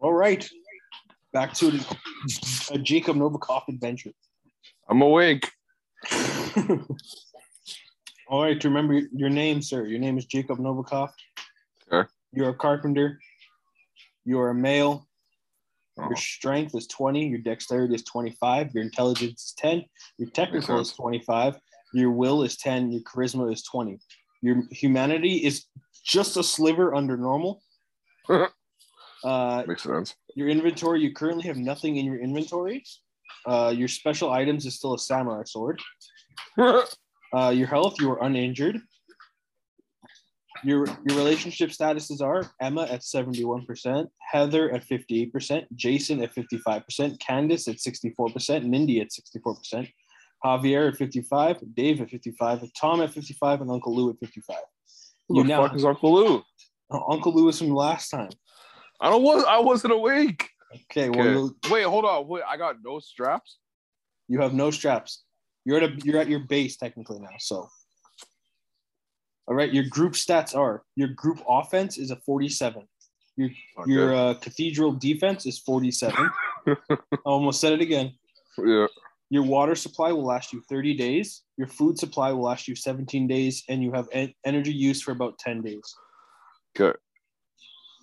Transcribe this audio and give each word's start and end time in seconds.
All 0.00 0.12
right. 0.12 0.48
Back 1.32 1.54
to 1.54 1.70
the 1.70 1.96
a 2.72 2.78
Jakob 2.82 3.16
Novikoff 3.16 3.62
adventure. 3.68 4.12
I'm 4.88 5.02
awake. 5.02 5.50
All 8.28 8.42
right, 8.42 8.62
remember 8.64 8.94
your 9.12 9.28
name, 9.30 9.62
sir. 9.62 9.84
Your 9.86 9.98
name 10.00 10.18
is 10.18 10.26
Jakob 10.26 10.58
Novikoff. 10.58 11.10
Okay. 11.92 12.08
You're 12.32 12.50
a 12.50 12.54
carpenter. 12.54 13.20
You're 14.24 14.50
a 14.50 14.54
male. 14.54 15.06
Oh, 15.98 16.08
Your 16.08 16.16
strength 16.16 16.74
is 16.74 16.86
20. 16.88 17.26
Your 17.28 17.38
dexterity 17.38 17.94
is 17.94 18.02
25. 18.04 18.74
Your 18.74 18.82
intelligence 18.82 19.44
is 19.44 19.54
10. 19.58 19.84
Your 20.18 20.28
technical 20.30 20.78
is 20.78 20.92
25. 20.92 21.58
Your 21.94 22.10
will 22.10 22.42
is 22.42 22.56
10. 22.56 22.92
Your 22.92 23.02
charisma 23.02 23.52
is 23.52 23.62
20. 23.62 23.98
Your 24.42 24.62
humanity 24.70 25.36
is 25.36 25.64
just 26.04 26.36
a 26.36 26.42
sliver 26.42 26.94
under 26.94 27.16
normal. 27.16 27.62
Uh, 29.26 29.64
makes 29.66 29.82
sense. 29.82 30.14
your 30.36 30.48
inventory, 30.48 31.00
you 31.00 31.12
currently 31.12 31.44
have 31.44 31.56
nothing 31.56 31.96
in 31.96 32.04
your 32.04 32.20
inventory. 32.20 32.84
Uh, 33.44 33.72
your 33.74 33.88
special 33.88 34.30
items 34.30 34.66
is 34.66 34.76
still 34.76 34.94
a 34.94 34.98
samurai 34.98 35.42
sword. 35.44 35.80
Uh, 37.34 37.50
your 37.50 37.66
health, 37.66 37.96
you 38.00 38.10
are 38.10 38.22
uninjured. 38.22 38.80
Your 40.62 40.86
your 40.86 41.18
relationship 41.18 41.70
statuses 41.70 42.22
are 42.22 42.50
Emma 42.60 42.84
at 42.84 43.00
71%, 43.00 44.06
Heather 44.30 44.70
at 44.72 44.86
58%, 44.86 45.66
Jason 45.74 46.22
at 46.22 46.34
55%, 46.34 47.18
Candace 47.18 47.68
at 47.68 47.76
64%, 47.76 48.64
Mindy 48.64 49.00
at 49.00 49.08
64%, 49.10 49.90
Javier 50.44 50.92
at 50.92 50.96
55, 50.96 51.74
Dave 51.74 52.00
at 52.00 52.10
55, 52.10 52.70
Tom 52.80 53.02
at 53.02 53.12
55, 53.12 53.60
and 53.60 53.70
Uncle 53.70 53.94
Lou 53.94 54.10
at 54.10 54.16
55. 54.20 54.56
Who 55.28 55.38
You 55.38 55.42
the 55.42 55.48
now 55.48 55.66
fuck 55.66 55.76
is 55.76 55.84
Uncle 55.84 56.14
Lou? 56.14 56.42
Uncle 57.10 57.34
Lou 57.34 57.48
is 57.48 57.58
from 57.58 57.70
last 57.70 58.10
time. 58.10 58.30
I 59.00 59.10
don't 59.10 59.22
was 59.22 59.44
I 59.44 59.58
wasn't 59.58 59.92
awake. 59.92 60.50
Okay, 60.90 61.08
well 61.10 61.54
Wait, 61.70 61.84
hold 61.84 62.04
on. 62.04 62.26
Wait, 62.28 62.42
I 62.48 62.56
got 62.56 62.76
no 62.84 62.98
straps. 62.98 63.58
you 64.28 64.40
have 64.40 64.52
no 64.54 64.70
straps. 64.70 65.22
You're 65.64 65.78
at 65.78 65.82
a, 65.84 65.96
you're 66.04 66.18
at 66.20 66.28
your 66.28 66.40
base 66.40 66.76
technically 66.76 67.18
now. 67.18 67.36
So, 67.38 67.68
all 69.48 69.54
right, 69.54 69.72
your 69.72 69.84
group 69.84 70.12
stats 70.14 70.56
are 70.56 70.82
your 70.96 71.08
group 71.08 71.40
offense 71.48 71.98
is 71.98 72.10
a 72.10 72.16
47. 72.16 72.86
Your 73.36 73.50
Okay. 73.78 73.90
your 73.92 74.14
uh, 74.14 74.34
cathedral 74.34 74.92
defense 74.92 75.44
is 75.46 75.58
47. 75.58 76.30
I 76.68 76.96
almost 77.24 77.60
said 77.60 77.72
it 77.72 77.80
again. 77.80 78.12
yeah. 78.58 78.86
Your 79.28 79.42
water 79.42 79.74
supply 79.74 80.12
will 80.12 80.24
last 80.24 80.52
you 80.52 80.62
30 80.70 80.94
days. 80.94 81.42
Your 81.56 81.66
food 81.66 81.98
supply 81.98 82.30
will 82.32 82.44
last 82.44 82.68
you 82.68 82.76
17 82.76 83.26
days, 83.26 83.64
and 83.68 83.82
you 83.82 83.90
have 83.92 84.08
en- 84.12 84.32
energy 84.44 84.72
use 84.72 85.02
for 85.02 85.10
about 85.10 85.36
10 85.40 85.62
days. 85.62 85.82
Okay. 86.78 86.96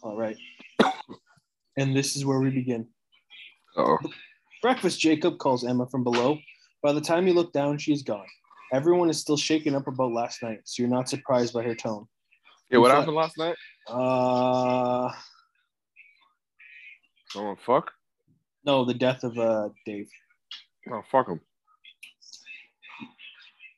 All 0.03 0.17
right. 0.17 0.35
And 1.77 1.95
this 1.95 2.15
is 2.15 2.23
where 2.23 2.39
we 2.39 2.51
begin. 2.51 2.87
Oh. 3.75 3.97
Breakfast, 4.61 4.99
Jakob 4.99 5.39
calls 5.39 5.65
Emma 5.65 5.87
from 5.87 6.03
below. 6.03 6.37
By 6.83 6.93
the 6.93 7.01
time 7.01 7.25
you 7.25 7.33
look 7.33 7.51
down, 7.51 7.79
she 7.79 7.91
is 7.91 8.03
gone. 8.03 8.27
Everyone 8.71 9.09
is 9.09 9.19
still 9.19 9.37
shaken 9.37 9.73
up 9.73 9.87
about 9.87 10.11
last 10.11 10.43
night, 10.43 10.59
so 10.65 10.83
you're 10.83 10.89
not 10.89 11.09
surprised 11.09 11.53
by 11.53 11.63
her 11.63 11.73
tone. 11.73 12.05
Yeah, 12.69 12.77
what 12.79 12.91
happened 12.91 13.15
last 13.15 13.37
night? 13.37 13.55
Uh, 13.87 15.11
Someone 17.29 17.57
fuck? 17.65 17.91
no, 18.65 18.85
the 18.85 18.93
death 18.93 19.23
of 19.23 19.37
uh 19.37 19.69
Dave. 19.85 20.09
Oh, 20.91 21.01
fuck 21.11 21.27
him. 21.27 21.39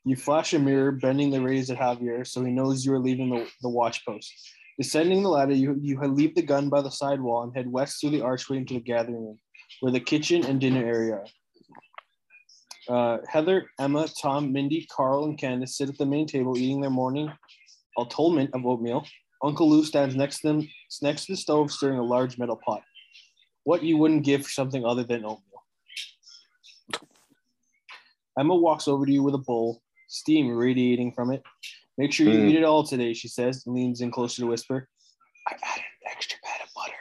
You 0.03 0.15
flash 0.15 0.53
a 0.53 0.59
mirror, 0.59 0.91
bending 0.91 1.31
the 1.31 1.41
rays 1.41 1.69
at 1.71 1.77
Javier, 1.77 2.27
so 2.27 2.43
he 2.43 2.51
knows 2.51 2.85
you 2.85 2.93
are 2.93 2.99
leaving 2.99 3.29
the, 3.29 3.47
the 3.61 3.69
watch 3.69 4.05
post. 4.05 4.31
Descending 4.77 5.23
the 5.23 5.29
ladder, 5.29 5.53
you, 5.53 5.77
you 5.81 5.99
leave 6.01 6.35
the 6.35 6.41
gun 6.41 6.69
by 6.69 6.81
the 6.81 6.89
side 6.89 7.21
wall 7.21 7.43
and 7.43 7.55
head 7.55 7.71
west 7.71 8.01
through 8.01 8.09
the 8.09 8.21
archway 8.21 8.57
into 8.57 8.73
the 8.73 8.81
gathering 8.81 9.25
room, 9.25 9.39
where 9.79 9.91
the 9.91 9.99
kitchen 9.99 10.45
and 10.45 10.59
dinner 10.59 10.85
area 10.85 11.15
are. 11.15 11.25
Uh, 12.87 13.17
Heather, 13.27 13.69
Emma, 13.79 14.07
Tom, 14.21 14.51
Mindy, 14.51 14.87
Carl, 14.91 15.25
and 15.25 15.37
Candace 15.37 15.77
sit 15.77 15.89
at 15.89 15.97
the 15.97 16.05
main 16.05 16.27
table 16.27 16.57
eating 16.57 16.81
their 16.81 16.89
morning 16.89 17.31
atonement 17.97 18.51
of 18.53 18.65
oatmeal. 18.65 19.05
Uncle 19.43 19.69
Lou 19.69 19.83
stands 19.83 20.15
next 20.15 20.41
to 20.41 20.47
them, 20.47 20.69
next 21.01 21.25
to 21.25 21.33
the 21.33 21.37
stove, 21.37 21.71
stirring 21.71 21.99
a 21.99 22.03
large 22.03 22.37
metal 22.37 22.59
pot. 22.63 22.81
What 23.63 23.83
you 23.83 23.97
wouldn't 23.97 24.23
give 24.23 24.43
for 24.43 24.49
something 24.49 24.85
other 24.85 25.03
than 25.03 25.25
oatmeal. 25.25 25.41
Emma 28.37 28.55
walks 28.55 28.87
over 28.87 29.05
to 29.05 29.11
you 29.11 29.23
with 29.23 29.33
a 29.33 29.39
bowl, 29.39 29.81
steam 30.07 30.49
radiating 30.49 31.13
from 31.13 31.31
it. 31.31 31.41
Make 31.97 32.11
sure 32.11 32.27
you 32.27 32.39
Mm. 32.39 32.49
eat 32.49 32.55
it 32.57 32.63
all 32.63 32.83
today, 32.83 33.13
she 33.13 33.27
says, 33.27 33.65
and 33.65 33.75
leans 33.75 34.01
in 34.01 34.11
closer 34.11 34.41
to 34.41 34.47
whisper. 34.47 34.89
I 35.47 35.53
added 35.53 35.83
an 36.03 36.11
extra 36.11 36.37
pat 36.43 36.61
of 36.67 36.73
butter. 36.73 36.93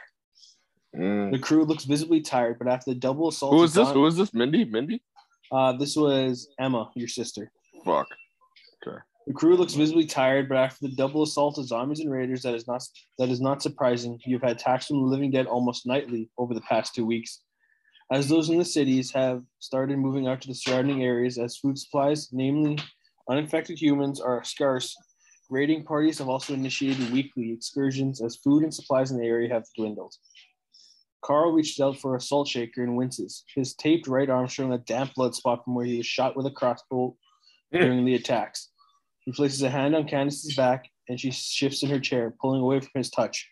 Mm. 1.03 1.31
The 1.31 1.39
crew 1.39 1.65
looks 1.65 1.83
visibly 1.83 2.21
tired, 2.21 2.57
but 2.59 2.67
after 2.67 2.91
the 2.93 2.99
double 2.99 3.27
assault, 3.27 3.53
Who 3.53 3.63
is 3.63 3.73
this? 3.73 3.85
gone- 3.87 3.93
Who 3.95 4.05
is 4.05 4.15
this? 4.15 4.33
Mindy? 4.33 4.63
Mindy? 4.65 5.03
uh, 5.51 5.73
this 5.73 5.95
was 5.95 6.47
Emma, 6.59 6.91
your 6.95 7.07
sister. 7.07 7.51
Fuck. 7.83 8.07
Okay. 8.87 8.97
The 9.27 9.33
crew 9.33 9.55
looks 9.57 9.73
visibly 9.73 10.05
tired, 10.05 10.47
but 10.47 10.57
after 10.57 10.87
the 10.87 10.95
double 10.95 11.23
assault 11.23 11.57
of 11.57 11.65
zombies 11.65 11.99
and 11.99 12.11
raiders, 12.11 12.43
that 12.43 12.53
is 12.55 12.67
not 12.67 12.83
that 13.17 13.29
is 13.29 13.41
not 13.41 13.61
surprising. 13.61 14.19
You've 14.25 14.41
had 14.43 14.51
attacks 14.51 14.87
from 14.87 14.97
the 15.01 15.07
living 15.07 15.31
dead 15.31 15.47
almost 15.47 15.85
nightly 15.87 16.29
over 16.37 16.53
the 16.53 16.61
past 16.61 16.93
two 16.95 17.05
weeks. 17.05 17.41
As 18.11 18.27
those 18.29 18.49
in 18.49 18.57
the 18.59 18.65
cities 18.65 19.11
have 19.11 19.43
started 19.59 19.97
moving 19.97 20.27
out 20.27 20.41
to 20.41 20.47
the 20.47 20.53
surrounding 20.53 21.03
areas 21.03 21.39
as 21.39 21.57
food 21.57 21.77
supplies, 21.79 22.31
namely 22.31 22.77
uninfected 23.29 23.81
humans, 23.81 24.21
are 24.21 24.43
scarce, 24.43 24.95
raiding 25.49 25.83
parties 25.83 26.17
have 26.19 26.29
also 26.29 26.53
initiated 26.53 27.11
weekly 27.11 27.51
excursions 27.51 28.21
as 28.21 28.37
food 28.37 28.63
and 28.63 28.73
supplies 28.73 29.11
in 29.11 29.17
the 29.17 29.25
area 29.25 29.53
have 29.53 29.65
dwindled. 29.77 30.15
Carl 31.23 31.51
reaches 31.51 31.79
out 31.79 31.97
for 31.97 32.15
a 32.15 32.21
salt 32.21 32.47
shaker 32.47 32.83
and 32.83 32.95
winces, 32.95 33.43
his 33.55 33.73
taped 33.73 34.07
right 34.07 34.29
arm 34.29 34.47
showing 34.47 34.73
a 34.73 34.77
damp 34.77 35.13
blood 35.15 35.33
spot 35.33 35.63
from 35.63 35.73
where 35.73 35.85
he 35.85 35.97
was 35.97 36.05
shot 36.05 36.35
with 36.35 36.45
a 36.45 36.51
crossbow 36.51 37.15
during 37.71 38.05
the 38.05 38.15
attacks. 38.15 38.69
He 39.21 39.31
places 39.31 39.63
a 39.63 39.69
hand 39.69 39.95
on 39.95 40.07
Candace's 40.07 40.55
back 40.55 40.85
and 41.09 41.19
she 41.19 41.31
shifts 41.31 41.81
in 41.81 41.89
her 41.89 41.99
chair, 41.99 42.35
pulling 42.39 42.61
away 42.61 42.79
from 42.79 42.91
his 42.93 43.09
touch. 43.09 43.49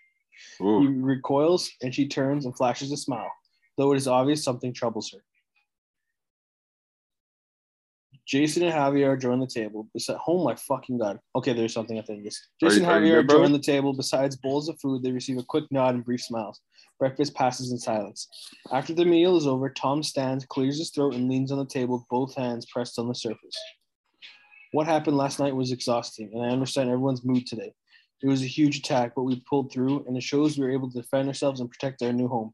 He 0.60 0.88
recoils 0.88 1.72
and 1.82 1.94
she 1.94 2.08
turns 2.08 2.46
and 2.46 2.56
flashes 2.56 2.92
a 2.92 2.98
smile, 2.98 3.32
though 3.78 3.92
it 3.92 3.98
is 3.98 4.08
obvious 4.08 4.44
something 4.44 4.74
troubles 4.74 5.12
her. 5.12 5.24
Jason 8.34 8.64
and 8.64 8.74
Javier 8.74 9.22
join 9.22 9.40
the 9.40 9.46
table. 9.46 9.88
Beside, 9.94 10.18
oh 10.28 10.44
my 10.44 10.56
fucking 10.56 10.98
god. 10.98 11.20
Okay, 11.36 11.54
there's 11.54 11.72
something 11.72 12.00
end 12.00 12.26
this. 12.26 12.48
Jason 12.60 12.84
and 12.84 12.92
Javier 12.92 13.30
join 13.30 13.52
the 13.52 13.60
table. 13.60 13.94
Besides 13.94 14.38
bowls 14.38 14.70
of 14.70 14.80
food, 14.82 15.04
they 15.04 15.12
receive 15.12 15.38
a 15.38 15.44
quick 15.44 15.66
nod 15.70 15.94
and 15.94 16.04
brief 16.04 16.22
smiles. 16.22 16.60
Breakfast 16.98 17.36
passes 17.36 17.72
in 17.72 17.78
silence. 17.78 18.28
After 18.72 18.92
the 18.92 19.06
meal 19.06 19.38
is 19.38 19.46
over, 19.46 19.70
Tom 19.70 20.02
stands, 20.02 20.48
clears 20.48 20.80
his 20.80 20.90
throat, 20.90 21.14
and 21.14 21.30
leans 21.30 21.52
on 21.52 21.60
the 21.60 21.66
table 21.68 22.08
both 22.10 22.34
hands 22.34 22.66
pressed 22.66 22.98
on 22.98 23.08
the 23.08 23.14
surface. 23.14 23.56
What 24.72 24.88
happened 24.88 25.16
last 25.16 25.40
night 25.40 25.56
was 25.56 25.72
exhausting, 25.72 26.32
and 26.34 26.44
I 26.44 26.50
understand 26.50 26.90
everyone's 26.90 27.24
mood 27.24 27.46
today. 27.46 27.72
It 28.24 28.28
was 28.28 28.42
a 28.42 28.48
huge 28.48 28.80
attack, 28.80 29.12
but 29.16 29.26
we 29.26 29.44
pulled 29.48 29.72
through, 29.72 30.06
and 30.08 30.18
it 30.18 30.24
shows 30.24 30.58
we 30.58 30.66
were 30.66 30.72
able 30.72 30.90
to 30.90 31.02
defend 31.02 31.28
ourselves 31.28 31.60
and 31.60 31.70
protect 31.70 32.02
our 32.02 32.12
new 32.12 32.28
home. 32.28 32.52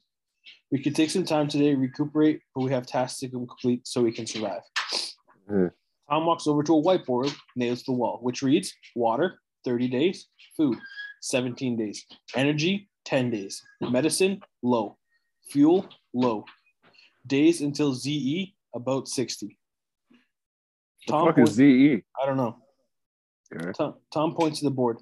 We 0.74 0.84
could 0.84 0.94
take 0.98 1.10
some 1.10 1.24
time 1.24 1.48
today, 1.48 1.72
to 1.72 1.78
recuperate, 1.78 2.42
but 2.54 2.66
we 2.66 2.72
have 2.72 2.86
tasks 2.86 3.22
to 3.22 3.30
complete 3.30 3.88
so 3.88 4.04
we 4.04 4.12
can 4.12 4.28
survive. 4.28 4.60
Hmm. 5.50 5.68
Tom 6.10 6.26
walks 6.26 6.48
over 6.48 6.64
to 6.64 6.78
a 6.78 6.82
whiteboard, 6.82 7.34
nails 7.56 7.80
to 7.84 7.92
the 7.92 7.98
wall, 7.98 8.20
which 8.22 8.42
reads 8.42 8.74
water, 8.96 9.40
30 9.66 9.88
days, 9.90 10.28
food, 10.56 10.78
17 11.22 11.76
days, 11.78 12.06
energy, 12.36 12.90
10 13.06 13.32
days, 13.32 13.62
medicine, 13.82 14.42
low, 14.64 14.98
fuel, 15.50 15.88
low, 16.14 16.46
days 17.28 17.62
until 17.62 17.94
ZE, 17.94 18.56
about 18.76 19.08
60. 19.08 19.58
The 20.10 21.12
Tom 21.12 21.28
fuck 21.28 21.36
points- 21.36 21.52
is 21.52 21.58
ZE? 21.58 22.04
I 22.22 22.26
don't 22.26 22.38
know. 22.38 22.58
Tom, 23.76 23.96
Tom 24.14 24.36
points 24.36 24.60
to 24.60 24.66
the 24.66 24.72
board. 24.72 24.98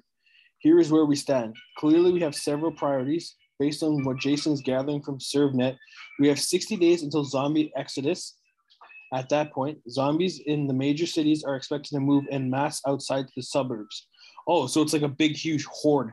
Here 0.58 0.78
is 0.80 0.90
where 0.90 1.04
we 1.04 1.16
stand. 1.16 1.54
Clearly, 1.76 2.12
we 2.12 2.20
have 2.20 2.34
several 2.34 2.72
priorities. 2.72 3.36
Based 3.58 3.82
on 3.82 4.04
what 4.04 4.18
Jason 4.18 4.52
is 4.52 4.60
gathering 4.60 5.02
from 5.02 5.18
ServeNet, 5.18 5.76
we 6.20 6.28
have 6.28 6.38
60 6.38 6.76
days 6.76 7.02
until 7.02 7.24
zombie 7.24 7.72
exodus. 7.76 8.37
At 9.12 9.28
that 9.30 9.52
point, 9.52 9.78
zombies 9.88 10.40
in 10.44 10.66
the 10.66 10.74
major 10.74 11.06
cities 11.06 11.44
are 11.44 11.56
expected 11.56 11.94
to 11.94 12.00
move 12.00 12.24
en 12.30 12.50
masse 12.50 12.80
outside 12.86 13.26
the 13.34 13.42
suburbs. 13.42 14.06
Oh, 14.46 14.66
so 14.66 14.82
it's 14.82 14.92
like 14.92 15.02
a 15.02 15.08
big, 15.08 15.36
huge 15.36 15.64
horde. 15.64 16.10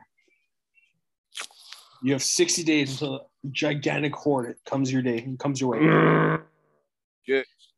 You 2.02 2.12
have 2.12 2.22
60 2.22 2.62
days 2.64 2.92
until 2.92 3.14
a 3.14 3.20
gigantic 3.50 4.14
horde 4.14 4.56
comes 4.64 4.92
your 4.92 5.02
day, 5.02 5.34
comes 5.38 5.60
your 5.60 5.70
way 5.70 6.38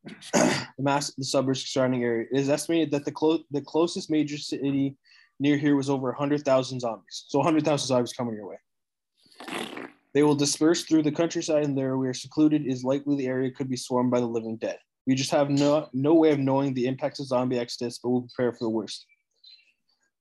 the 0.32 0.66
mass 0.78 1.12
the 1.14 1.24
suburbs 1.24 1.66
surrounding 1.66 2.04
area. 2.04 2.26
It 2.30 2.38
is 2.38 2.48
estimated 2.48 2.90
that 2.92 3.04
the 3.04 3.12
clo- 3.12 3.44
the 3.50 3.60
closest 3.60 4.10
major 4.10 4.38
city 4.38 4.96
near 5.40 5.56
here 5.56 5.76
was 5.76 5.88
over 5.88 6.08
100,000 6.08 6.80
zombies. 6.80 7.24
So 7.28 7.38
100,000 7.38 7.86
zombies 7.86 8.12
coming 8.12 8.34
your 8.34 8.48
way. 8.48 8.56
They 10.14 10.22
will 10.22 10.34
disperse 10.34 10.84
through 10.84 11.02
the 11.02 11.12
countryside, 11.12 11.64
and 11.64 11.76
there 11.76 11.96
we 11.96 12.08
are 12.08 12.14
secluded. 12.14 12.66
is 12.66 12.82
likely 12.82 13.16
the 13.16 13.26
area 13.26 13.50
could 13.50 13.68
be 13.68 13.76
swarmed 13.76 14.10
by 14.10 14.20
the 14.20 14.26
living 14.26 14.56
dead. 14.56 14.78
We 15.08 15.14
just 15.14 15.30
have 15.30 15.48
no 15.48 15.88
no 15.94 16.12
way 16.12 16.32
of 16.32 16.38
knowing 16.38 16.74
the 16.74 16.86
impacts 16.86 17.18
of 17.18 17.28
zombie 17.28 17.58
exodus, 17.58 17.98
but 17.98 18.10
we'll 18.10 18.28
prepare 18.34 18.52
for 18.52 18.64
the 18.64 18.70
worst. 18.70 19.06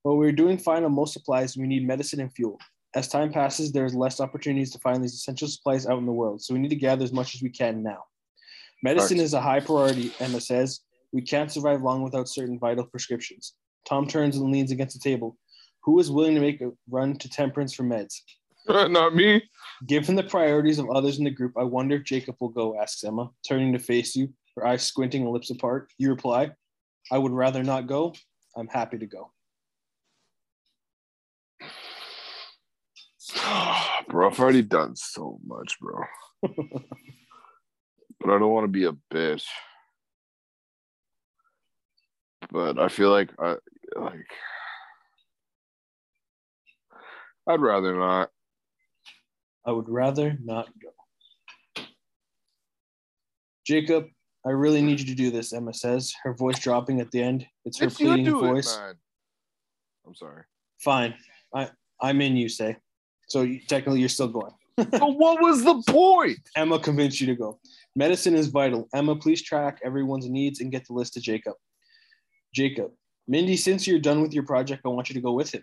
While 0.02 0.16
we're 0.16 0.32
doing 0.32 0.56
fine 0.56 0.82
on 0.82 0.94
most 0.94 1.12
supplies, 1.12 1.58
we 1.58 1.66
need 1.66 1.86
medicine 1.86 2.20
and 2.20 2.32
fuel. 2.32 2.58
As 2.94 3.06
time 3.06 3.30
passes, 3.30 3.70
there's 3.70 3.94
less 3.94 4.18
opportunities 4.18 4.72
to 4.72 4.78
find 4.78 5.04
these 5.04 5.12
essential 5.12 5.46
supplies 5.46 5.86
out 5.86 5.98
in 5.98 6.06
the 6.06 6.12
world, 6.12 6.40
so 6.40 6.54
we 6.54 6.60
need 6.60 6.70
to 6.70 6.76
gather 6.76 7.04
as 7.04 7.12
much 7.12 7.34
as 7.34 7.42
we 7.42 7.50
can 7.50 7.82
now. 7.82 8.02
Medicine 8.82 9.20
is 9.20 9.34
a 9.34 9.42
high 9.42 9.60
priority, 9.60 10.10
Emma 10.20 10.40
says. 10.40 10.80
We 11.12 11.20
can't 11.20 11.52
survive 11.52 11.82
long 11.82 12.02
without 12.02 12.26
certain 12.26 12.58
vital 12.58 12.86
prescriptions. 12.86 13.52
Tom 13.86 14.06
turns 14.06 14.38
and 14.38 14.50
leans 14.50 14.70
against 14.70 14.98
the 14.98 15.06
table. 15.06 15.36
Who 15.82 16.00
is 16.00 16.10
willing 16.10 16.34
to 16.34 16.40
make 16.40 16.62
a 16.62 16.70
run 16.88 17.16
to 17.16 17.28
temperance 17.28 17.74
for 17.74 17.82
meds? 17.82 18.14
Not 18.68 19.14
me. 19.14 19.42
Given 19.86 20.16
the 20.16 20.22
priorities 20.22 20.78
of 20.78 20.88
others 20.88 21.18
in 21.18 21.24
the 21.24 21.30
group, 21.30 21.52
I 21.58 21.64
wonder 21.64 21.96
if 21.96 22.04
Jakob 22.04 22.36
will 22.40 22.48
go, 22.48 22.80
asks 22.80 23.04
Emma, 23.04 23.28
turning 23.46 23.74
to 23.74 23.78
face 23.78 24.16
you, 24.16 24.32
her 24.58 24.66
eyes 24.66 24.84
squinting 24.84 25.22
and 25.22 25.30
lips 25.30 25.50
apart. 25.50 25.92
You 25.98 26.10
reply, 26.10 26.50
I 27.10 27.18
would 27.18 27.32
rather 27.32 27.62
not 27.62 27.86
go. 27.86 28.14
I'm 28.56 28.68
happy 28.68 28.98
to 28.98 29.06
go. 29.06 29.30
bro, 34.08 34.30
I've 34.30 34.40
already 34.40 34.62
done 34.62 34.96
so 34.96 35.38
much, 35.46 35.78
bro. 35.80 36.00
but 36.42 36.52
I 38.24 38.38
don't 38.38 38.50
want 38.50 38.64
to 38.64 38.68
be 38.68 38.84
a 38.84 38.92
bitch. 39.12 39.44
But 42.50 42.78
I 42.78 42.88
feel 42.88 43.10
like 43.10 43.30
I 43.38 43.56
like 43.94 44.26
I'd 47.46 47.60
rather 47.60 47.94
not. 47.94 48.30
I 49.66 49.72
would 49.72 49.88
rather 49.88 50.36
not 50.42 50.68
go. 50.82 50.88
Jakob, 53.66 54.06
I 54.48 54.52
really 54.52 54.80
need 54.80 54.98
you 54.98 55.04
to 55.04 55.14
do 55.14 55.30
this, 55.30 55.52
Emma 55.52 55.74
says, 55.74 56.14
her 56.22 56.32
voice 56.32 56.58
dropping 56.58 57.02
at 57.02 57.10
the 57.10 57.22
end. 57.22 57.46
It's 57.66 57.78
her 57.80 57.88
If 57.88 57.98
pleading 57.98 58.30
voice. 58.32 58.78
it. 58.78 58.96
I'm 60.06 60.14
sorry. 60.14 60.44
Fine. 60.82 61.14
I, 61.54 61.68
I'm 62.00 62.22
in, 62.22 62.34
you 62.34 62.48
say. 62.48 62.78
So 63.28 63.42
you, 63.42 63.60
technically, 63.60 64.00
you're 64.00 64.08
still 64.08 64.28
going. 64.28 64.54
but 64.76 65.18
what 65.18 65.42
was 65.42 65.64
the 65.64 65.82
point? 65.86 66.38
Emma 66.56 66.78
convinced 66.78 67.20
you 67.20 67.26
to 67.26 67.34
go. 67.34 67.60
Medicine 67.94 68.34
is 68.34 68.46
vital. 68.46 68.88
Emma, 68.94 69.16
please 69.16 69.42
track 69.42 69.80
everyone's 69.84 70.30
needs 70.30 70.60
and 70.60 70.72
get 70.72 70.86
the 70.86 70.94
list 70.94 71.12
to 71.14 71.20
Jakob. 71.20 71.54
Jakob, 72.54 72.92
Mindy, 73.26 73.54
since 73.54 73.86
you're 73.86 73.98
done 73.98 74.22
with 74.22 74.32
your 74.32 74.44
project, 74.44 74.80
I 74.86 74.88
want 74.88 75.10
you 75.10 75.14
to 75.14 75.20
go 75.20 75.32
with 75.32 75.52
him. 75.52 75.62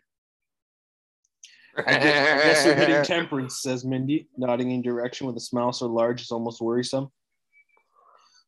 I 1.75 1.81
guess, 1.81 1.95
I 1.95 2.47
guess 2.47 2.65
you're 2.65 2.75
hitting 2.75 3.03
temperance, 3.03 3.63
says 3.63 3.83
Mindy, 3.83 4.27
nodding 4.37 4.69
in 4.69 4.83
direction 4.83 5.25
with 5.25 5.37
a 5.37 5.41
smile 5.41 5.73
so 5.73 5.87
large 5.87 6.21
it's 6.21 6.31
almost 6.31 6.61
worrisome. 6.61 7.09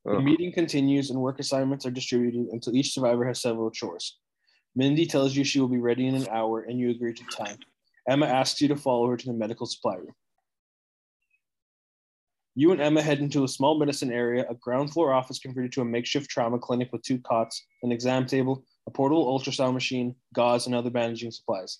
The 0.07 0.21
meeting 0.21 0.53
continues 0.53 1.09
and 1.09 1.19
work 1.19 1.37
assignments 1.41 1.85
are 1.85 1.91
distributed 1.91 2.47
until 2.53 2.73
each 2.73 2.93
survivor 2.93 3.25
has 3.25 3.41
several 3.41 3.69
chores. 3.69 4.17
Mindy 4.73 5.05
tells 5.05 5.35
you 5.35 5.43
she 5.43 5.59
will 5.59 5.67
be 5.67 5.79
ready 5.79 6.07
in 6.07 6.15
an 6.15 6.29
hour 6.31 6.61
and 6.61 6.79
you 6.79 6.91
agree 6.91 7.13
to 7.13 7.23
the 7.25 7.31
time. 7.31 7.57
Emma 8.07 8.25
asks 8.25 8.61
you 8.61 8.69
to 8.69 8.77
follow 8.77 9.09
her 9.09 9.17
to 9.17 9.25
the 9.25 9.33
medical 9.33 9.65
supply 9.65 9.95
room. 9.95 10.13
You 12.55 12.71
and 12.71 12.79
Emma 12.79 13.01
head 13.01 13.19
into 13.19 13.43
a 13.43 13.49
small 13.49 13.77
medicine 13.77 14.09
area, 14.11 14.45
a 14.49 14.55
ground 14.55 14.93
floor 14.93 15.11
office 15.11 15.39
converted 15.39 15.73
to 15.73 15.81
a 15.81 15.85
makeshift 15.85 16.29
trauma 16.29 16.57
clinic 16.57 16.89
with 16.93 17.03
two 17.03 17.19
cots, 17.19 17.65
an 17.83 17.91
exam 17.91 18.25
table, 18.25 18.63
a 18.87 18.91
portable 18.91 19.27
ultrasound 19.27 19.73
machine, 19.73 20.15
gauze, 20.33 20.67
and 20.67 20.73
other 20.73 20.89
bandaging 20.89 21.31
supplies. 21.31 21.79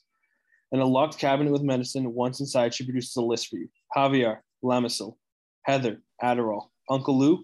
In 0.73 0.81
a 0.81 0.85
locked 0.85 1.18
cabinet 1.18 1.53
with 1.53 1.63
medicine, 1.63 2.13
once 2.13 2.41
inside, 2.41 2.73
she 2.73 2.83
produces 2.83 3.15
a 3.15 3.21
list 3.21 3.47
for 3.47 3.56
you. 3.56 3.69
Javier, 3.95 4.39
Lamisil, 4.62 5.15
Heather, 5.63 6.01
Adderall, 6.21 6.68
Uncle 6.89 7.18
Lou, 7.18 7.44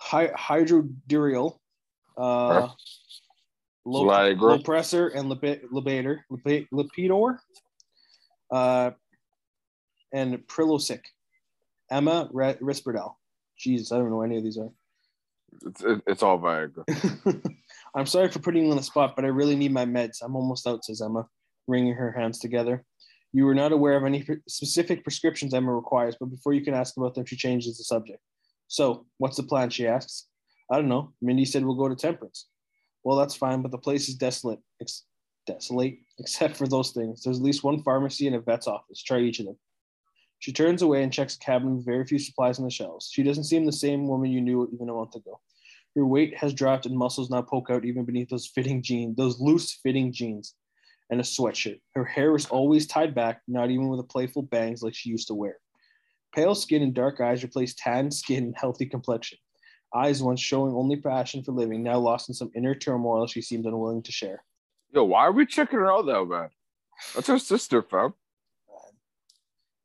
hy- 0.00 0.28
Hydrodurial, 0.28 1.58
uh, 2.16 2.66
Huh? 2.66 2.68
low. 3.84 4.06
Lopressor, 4.06 5.14
and 5.14 5.30
Lipi- 5.30 5.64
Lipitor, 5.70 7.38
uh, 8.50 8.90
and 10.12 10.38
Prilosec. 10.46 11.02
Emma 11.90 12.28
Re- 12.32 12.54
Risperdal. 12.54 13.14
Jesus, 13.58 13.92
I 13.92 13.98
don't 13.98 14.10
know 14.10 14.16
what 14.16 14.24
any 14.26 14.38
of 14.38 14.44
these 14.44 14.58
are. 14.58 14.70
It's, 15.66 15.82
it's 16.06 16.22
all 16.22 16.38
Viagra. 16.38 16.84
I'm 17.94 18.06
sorry 18.06 18.28
for 18.30 18.38
putting 18.38 18.64
you 18.64 18.70
on 18.70 18.76
the 18.76 18.82
spot, 18.82 19.16
but 19.16 19.24
I 19.24 19.28
really 19.28 19.56
need 19.56 19.72
my 19.72 19.84
meds. 19.84 20.22
I'm 20.22 20.36
almost 20.36 20.66
out, 20.66 20.84
says 20.84 21.02
Emma, 21.02 21.26
wringing 21.66 21.94
her 21.94 22.12
hands 22.12 22.38
together. 22.38 22.84
You 23.32 23.44
were 23.44 23.54
not 23.54 23.72
aware 23.72 23.96
of 23.96 24.04
any 24.04 24.24
specific 24.48 25.02
prescriptions 25.02 25.52
Emma 25.52 25.74
requires, 25.74 26.16
but 26.18 26.30
before 26.30 26.54
you 26.54 26.62
can 26.64 26.74
ask 26.74 26.96
about 26.96 27.14
them, 27.14 27.26
she 27.26 27.36
changes 27.36 27.76
the 27.76 27.84
subject. 27.84 28.20
So, 28.70 29.04
what's 29.18 29.36
the 29.36 29.42
plan? 29.42 29.68
She 29.68 29.88
asks. 29.88 30.28
I 30.70 30.76
don't 30.76 30.88
know. 30.88 31.12
Mindy 31.20 31.44
said 31.44 31.64
we'll 31.64 31.74
go 31.74 31.88
to 31.88 31.96
Temperance. 31.96 32.46
Well, 33.02 33.16
that's 33.16 33.34
fine, 33.34 33.62
but 33.62 33.72
the 33.72 33.78
place 33.78 34.08
is 34.08 34.14
desolate. 34.14 34.60
Ex- 34.80 35.06
desolate, 35.44 35.98
except 36.20 36.56
for 36.56 36.68
those 36.68 36.92
things. 36.92 37.24
There's 37.24 37.38
at 37.38 37.42
least 37.42 37.64
one 37.64 37.82
pharmacy 37.82 38.28
and 38.28 38.36
a 38.36 38.40
vet's 38.40 38.68
office. 38.68 39.02
Try 39.02 39.18
each 39.18 39.40
of 39.40 39.46
them. 39.46 39.58
She 40.38 40.52
turns 40.52 40.82
away 40.82 41.02
and 41.02 41.12
checks 41.12 41.34
a 41.34 41.40
cabin 41.40 41.76
with 41.76 41.84
very 41.84 42.06
few 42.06 42.20
supplies 42.20 42.60
on 42.60 42.64
the 42.64 42.70
shelves. 42.70 43.10
She 43.12 43.24
doesn't 43.24 43.44
seem 43.44 43.66
the 43.66 43.72
same 43.72 44.06
woman 44.06 44.30
you 44.30 44.40
knew 44.40 44.70
even 44.72 44.88
a 44.88 44.94
month 44.94 45.16
ago. 45.16 45.40
Her 45.96 46.06
weight 46.06 46.36
has 46.36 46.54
dropped 46.54 46.86
and 46.86 46.96
muscles 46.96 47.28
now 47.28 47.42
poke 47.42 47.70
out 47.70 47.84
even 47.84 48.04
beneath 48.04 48.28
those 48.28 48.46
fitting 48.46 48.82
jeans, 48.82 49.16
those 49.16 49.40
loose 49.40 49.80
fitting 49.82 50.12
jeans, 50.12 50.54
and 51.10 51.18
a 51.18 51.24
sweatshirt. 51.24 51.80
Her 51.96 52.04
hair 52.04 52.36
is 52.36 52.46
always 52.46 52.86
tied 52.86 53.16
back, 53.16 53.42
not 53.48 53.70
even 53.70 53.88
with 53.88 53.98
a 53.98 54.04
playful 54.04 54.42
bangs 54.42 54.80
like 54.80 54.94
she 54.94 55.10
used 55.10 55.26
to 55.26 55.34
wear. 55.34 55.56
Pale 56.34 56.54
skin 56.54 56.82
and 56.82 56.94
dark 56.94 57.20
eyes 57.20 57.42
replaced 57.42 57.78
tan 57.78 58.10
skin 58.10 58.44
and 58.44 58.56
healthy 58.56 58.86
complexion. 58.86 59.38
Eyes 59.94 60.22
once 60.22 60.40
showing 60.40 60.72
only 60.74 60.96
passion 60.96 61.42
for 61.42 61.52
living, 61.52 61.82
now 61.82 61.98
lost 61.98 62.28
in 62.28 62.34
some 62.34 62.50
inner 62.54 62.74
turmoil 62.74 63.26
she 63.26 63.42
seemed 63.42 63.66
unwilling 63.66 64.02
to 64.02 64.12
share. 64.12 64.44
Yo, 64.92 65.04
why 65.04 65.22
are 65.22 65.32
we 65.32 65.46
checking 65.46 65.78
her 65.78 65.92
out 65.92 66.06
though, 66.06 66.24
bad? 66.24 66.50
That's 67.14 67.26
her 67.26 67.38
sister, 67.38 67.82
fam. 67.82 68.14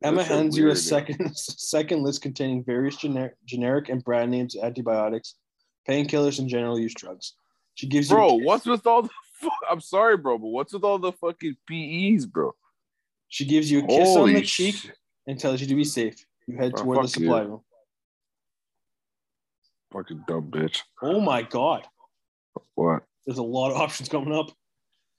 Emma 0.04 0.18
That's 0.18 0.28
so 0.30 0.36
hands 0.36 0.58
you 0.58 0.66
a 0.66 0.70
yeah. 0.70 0.76
second 0.76 1.32
second 1.38 2.04
list 2.04 2.22
containing 2.22 2.64
various 2.64 2.98
generic, 2.98 3.34
generic 3.46 3.90
and 3.90 4.04
brand 4.04 4.30
names 4.30 4.56
antibiotics, 4.56 5.36
painkillers, 5.90 6.38
and 6.38 6.50
general 6.50 6.80
use 6.80 6.94
drugs. 6.94 7.34
She 7.74 7.88
gives 7.88 8.10
you 8.10 8.16
Bro, 8.16 8.36
what's 8.36 8.66
with 8.66 8.86
all 8.86 9.04
the 9.04 9.10
fu- 9.40 9.50
I'm 9.70 9.82
sorry, 9.82 10.18
bro, 10.18 10.38
but 10.38 10.48
what's 10.48 10.74
with 10.74 10.84
all 10.84 11.00
the 11.00 11.14
fucking 11.14 11.56
PEs, 11.68 12.26
bro? 12.26 12.54
she 13.28 13.46
gives 13.46 13.70
you 13.72 13.80
a 13.80 13.88
kiss 13.88 14.16
on 14.16 14.32
the 14.34 14.42
cheek 14.42 14.76
shit. 14.76 14.96
and 15.28 15.40
tells 15.40 15.60
you 15.60 15.68
to 15.68 15.76
be 15.76 15.84
safe. 15.84 16.24
You 16.48 16.58
head 16.58 16.74
Oh, 16.78 16.84
toward 16.84 17.04
the 17.04 17.08
supply 17.08 17.42
you. 17.44 17.48
room. 17.50 17.62
Fucking 19.92 20.24
dumb 20.28 20.52
bitch. 20.52 20.82
Oh 21.02 21.22
my 21.22 21.42
god, 21.42 21.88
What? 22.76 23.04
there's 23.26 23.38
a 23.38 23.44
lot 23.44 23.72
of 23.72 23.78
options 23.78 24.10
coming 24.10 24.34
up. 24.34 24.52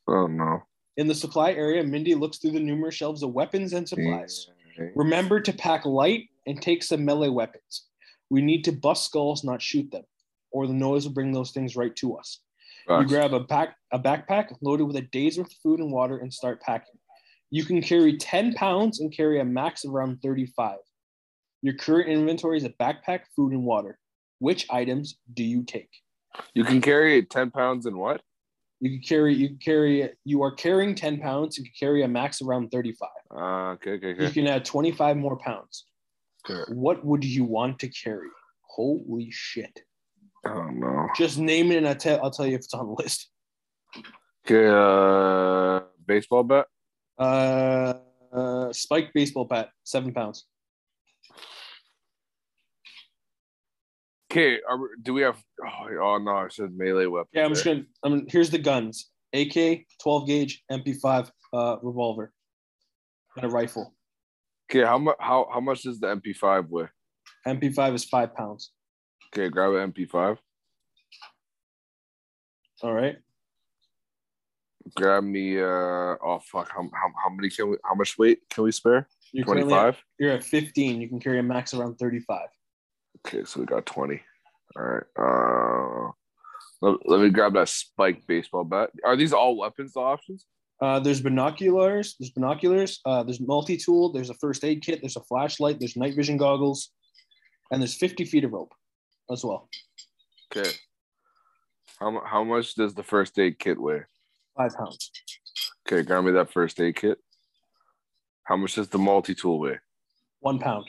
Oh 0.07 0.27
no. 0.27 0.63
In 0.97 1.07
the 1.09 1.15
supply 1.15 1.53
area, 1.53 1.83
Mindy 1.83 2.15
looks 2.15 2.39
through 2.39 2.53
the 2.53 2.61
numerous 2.61 2.95
shelves 2.95 3.23
of 3.23 3.33
weapons 3.33 3.73
and 3.73 3.89
supplies. 3.89 4.49
Remember 4.95 5.41
to 5.41 5.53
pack 5.53 5.85
light 5.87 6.29
and 6.47 6.61
take 6.61 6.83
some 6.83 7.05
melee 7.05 7.29
weapons. 7.29 7.87
We 8.31 8.43
need 8.43 8.63
to 8.65 8.73
bust 8.73 9.05
skulls, 9.07 9.45
not 9.45 9.63
shoot 9.63 9.91
them, 9.91 10.05
or 10.51 10.67
the 10.67 10.73
noise 10.75 11.07
will 11.07 11.15
bring 11.15 11.33
those 11.33 11.51
things 11.53 11.77
right 11.77 11.95
to 11.97 12.17
us. 12.17 12.41
You 12.89 13.05
grab 13.05 13.33
a 13.35 13.43
pack, 13.45 13.77
a 13.93 13.99
backpack 13.99 14.55
loaded 14.63 14.85
with 14.85 14.97
a 14.97 15.01
day's 15.03 15.39
worth 15.39 15.49
of 15.51 15.57
food 15.63 15.81
and 15.81 15.91
water, 15.91 16.19
and 16.19 16.33
start 16.33 16.61
packing. 16.61 16.99
You 17.51 17.65
can 17.65 17.81
carry 17.83 18.17
10 18.17 18.55
pounds 18.55 19.01
and 19.01 19.13
carry 19.15 19.41
a 19.41 19.45
max 19.45 19.85
of 19.85 19.93
around 19.95 20.21
35. 20.23 20.77
Your 21.67 21.75
current 21.75 22.09
inventory 22.09 22.59
is 22.59 22.63
a 22.63 22.69
backpack, 22.69 23.23
food, 23.35 23.51
and 23.53 23.65
water. 23.65 23.99
Which 24.39 24.71
items 24.71 25.19
do 25.35 25.43
you 25.43 25.65
take? 25.65 25.91
You 26.55 26.63
can 26.63 26.81
carry 26.81 27.25
10 27.25 27.51
pounds 27.51 27.87
and 27.87 27.97
what? 27.97 28.21
You 28.79 28.91
can 28.91 29.01
carry, 29.01 29.35
you 29.35 29.49
can 29.49 29.59
carry, 29.59 30.11
you 30.25 30.45
are 30.45 30.53
carrying 30.53 30.95
10 30.95 31.19
pounds. 31.19 31.59
You 31.59 31.65
can 31.65 31.73
carry 31.77 32.05
a 32.05 32.09
max 32.09 32.41
around 32.41 32.71
35. 32.71 33.09
Uh, 33.33 33.43
okay, 33.73 33.95
okay, 33.95 34.15
You 34.25 34.31
can 34.31 34.47
add 34.47 34.65
25 34.65 35.17
more 35.17 35.37
pounds. 35.39 35.87
okay. 36.49 36.73
What 36.73 37.05
would 37.05 37.25
you 37.25 37.43
want 37.43 37.81
to 37.81 37.89
carry? 37.89 38.29
Holy 38.69 39.33
shit. 39.33 39.81
Oh 40.47 40.71
no. 40.71 41.09
Just 41.17 41.37
name 41.37 41.73
it 41.73 41.79
and 41.79 41.89
I 41.89 41.95
tell, 41.95 42.23
I'll 42.23 42.31
tell 42.31 42.47
you 42.47 42.55
if 42.55 42.61
it's 42.61 42.75
on 42.75 42.87
the 42.87 42.93
list. 43.03 43.29
Okay, 44.47 44.69
uh, 44.69 45.81
baseball 46.07 46.45
bat. 46.45 46.67
Uh, 47.19 47.95
uh, 48.33 48.73
spiked 48.73 49.13
baseball 49.15 49.47
bat, 49.47 49.71
seven 49.83 50.13
pounds. 50.13 50.47
Okay, 54.37 54.61
are, 54.69 54.77
we- 54.77 54.89
do 55.03 55.15
we 55.15 55.23
have? 55.23 55.43
Oh, 55.65 55.89
oh 56.03 56.19
no, 56.19 56.33
I 56.33 56.49
said 56.51 56.77
melee 56.77 57.07
weapon. 57.07 57.31
Yeah, 57.33 57.47
I'm 57.47 57.55
just 57.55 57.65
gonna. 57.65 57.85
I 58.05 58.11
mean, 58.11 58.27
here's 58.29 58.51
the 58.51 58.59
guns: 58.59 59.11
AK, 59.33 59.87
12 60.03 60.27
gauge, 60.27 60.63
MP5, 60.71 61.31
uh, 61.55 61.77
revolver, 61.83 62.35
and 63.37 63.47
a 63.47 63.49
rifle. 63.49 63.95
Okay, 64.71 64.85
how 64.85 64.99
much? 64.99 65.17
How 65.19 65.49
how 65.51 65.61
much 65.61 65.85
does 65.85 66.01
the 66.01 66.09
MP5 66.09 66.69
weigh? 66.69 66.89
MP5 67.47 67.95
is 67.95 68.05
five 68.05 68.35
pounds. 68.35 68.73
Okay, 69.33 69.49
grab 69.49 69.73
an 69.73 69.93
MP5. 69.93 70.37
All 72.83 72.93
right. 72.93 73.17
Grab 74.97 75.25
me. 75.25 75.59
Uh, 75.59 75.65
oh 76.23 76.41
fuck. 76.45 76.71
How, 76.71 76.83
how, 76.83 77.13
how 77.23 77.31
many 77.31 77.49
can 77.49 77.71
we? 77.71 77.77
How 77.85 77.95
much 77.95 78.19
weight 78.19 78.41
can 78.51 78.65
we 78.65 78.73
spare? 78.73 79.09
Twenty 79.45 79.67
five. 79.67 79.97
You're 80.19 80.33
at 80.33 80.45
15. 80.45 81.01
You 81.01 81.09
can 81.09 81.21
carry 81.21 81.39
a 81.39 81.43
max 81.43 81.73
around 81.73 81.97
35. 81.97 82.49
Okay, 83.27 83.45
so 83.45 83.61
we 83.61 83.67
got 83.67 83.87
twenty. 83.87 84.21
All 84.77 84.83
right. 84.83 85.03
Uh, 85.19 86.13
let, 86.83 87.09
let 87.09 87.21
me 87.21 87.31
grab 87.31 87.55
that 87.55 87.69
spike 87.69 88.27
baseball 88.27 88.65
bat. 88.65 88.91
Are 89.05 89.17
these 89.17 89.33
all 89.33 89.57
weapons 89.57 89.97
options? 89.97 90.47
Uh, 90.81 91.01
there's 91.01 91.21
binoculars. 91.21 92.17
There's 92.21 92.31
binoculars. 92.31 93.01
Uh, 93.05 93.23
there's 93.23 93.41
multi-tool. 93.41 94.13
There's 94.13 94.31
a 94.31 94.35
first 94.35 94.63
aid 94.63 94.83
kit. 94.83 95.01
There's 95.01 95.17
a 95.17 95.23
flashlight. 95.23 95.79
There's 95.79 95.97
night 95.97 96.15
vision 96.15 96.37
goggles, 96.37 96.91
and 97.73 97.81
there's 97.81 97.95
50 97.95 98.27
feet 98.27 98.45
of 98.45 98.53
rope 98.53 98.75
as 99.31 99.43
well. 99.43 99.69
Okay. 100.55 100.71
How, 101.99 102.23
how 102.27 102.45
much 102.45 102.75
does 102.75 102.95
the 102.95 103.03
first 103.03 103.39
aid 103.39 103.59
kit 103.59 103.81
weigh? 103.81 104.03
Five 104.57 104.77
pounds. 104.77 105.11
Okay, 105.87 106.03
grab 106.03 106.25
me 106.25 106.33
that 106.33 106.53
first 106.53 106.79
aid 106.81 106.97
kit. 106.97 107.19
How 108.45 108.57
much 108.57 108.75
does 108.75 108.89
the 108.89 108.99
multi 108.99 109.35
tool 109.35 109.59
weigh? 109.59 109.79
One 110.41 110.59
pound. 110.59 110.85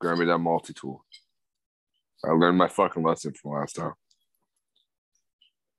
Grab 0.00 0.18
me 0.18 0.24
that 0.26 0.38
multi 0.38 0.74
tool. 0.74 1.04
I 2.24 2.30
learned 2.32 2.58
my 2.58 2.68
fucking 2.68 3.02
lesson 3.02 3.32
from 3.32 3.52
last 3.52 3.76
time. 3.76 3.92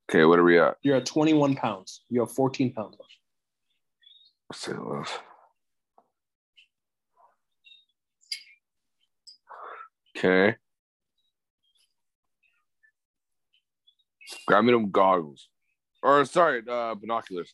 Okay, 0.09 0.25
what 0.25 0.39
are 0.39 0.43
we 0.43 0.59
at? 0.59 0.75
You're 0.81 0.97
at 0.97 1.05
21 1.05 1.55
pounds. 1.55 2.01
You 2.09 2.19
have 2.19 2.31
14 2.31 2.73
pounds 2.73 2.97
left. 2.99 3.17
Let's 4.49 4.61
say 4.61 4.73
less. 4.73 5.19
Okay. 10.17 10.55
Grab 14.45 14.63
me 14.63 14.71
them 14.71 14.91
goggles. 14.91 15.47
Or 16.01 16.25
sorry, 16.25 16.61
uh, 16.69 16.95
binoculars. 16.95 17.53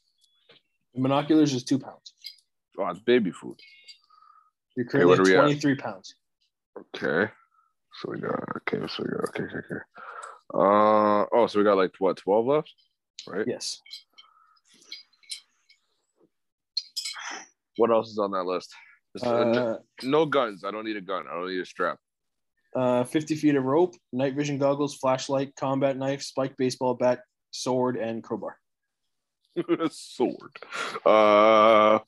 The 0.95 1.01
binoculars 1.01 1.53
is 1.53 1.63
two 1.63 1.77
pounds. 1.77 2.13
Oh, 2.77 2.87
it's 2.87 2.99
baby 2.99 3.31
food. 3.31 3.59
You're 4.75 4.87
currently 4.87 5.17
are 5.17 5.23
we 5.23 5.35
at 5.35 5.39
at? 5.39 5.61
23 5.61 5.75
pounds. 5.75 6.15
Okay. 6.95 7.31
So 8.01 8.11
we 8.11 8.19
got 8.19 8.39
okay, 8.57 8.85
so 8.87 9.03
we 9.03 9.09
got 9.09 9.29
okay, 9.29 9.43
okay, 9.43 9.57
okay. 9.57 9.83
Uh 10.53 11.25
oh, 11.33 11.47
so 11.47 11.59
we 11.59 11.65
got 11.65 11.77
like 11.77 11.91
what, 11.99 12.17
12 12.17 12.45
left? 12.45 12.73
Right? 13.27 13.45
Yes. 13.47 13.81
What 17.77 17.91
else 17.91 18.09
is 18.09 18.17
on 18.19 18.31
that 18.31 18.43
list? 18.43 18.73
Just, 19.15 19.25
uh, 19.25 19.29
Uh, 19.29 19.77
no 20.03 20.25
guns. 20.25 20.63
I 20.63 20.71
don't 20.71 20.85
need 20.85 20.97
a 20.97 21.01
gun. 21.01 21.25
I 21.29 21.33
don't 21.33 21.49
need 21.49 21.59
a 21.61 21.65
strap. 21.65 21.97
uh, 22.75 23.03
50 23.03 23.35
feet 23.35 23.55
of 23.55 23.63
rope, 23.63 23.95
night 24.13 24.35
vision 24.35 24.57
goggles, 24.59 24.95
flashlight, 24.95 25.55
combat 25.55 25.97
knife, 25.97 26.21
spiked 26.21 26.55
baseball 26.57 26.93
bat, 26.93 27.21
sword, 27.51 27.97
and 27.97 28.23
crowbar. 28.23 28.57
Sword. 29.89 30.55
Uh 31.05 31.99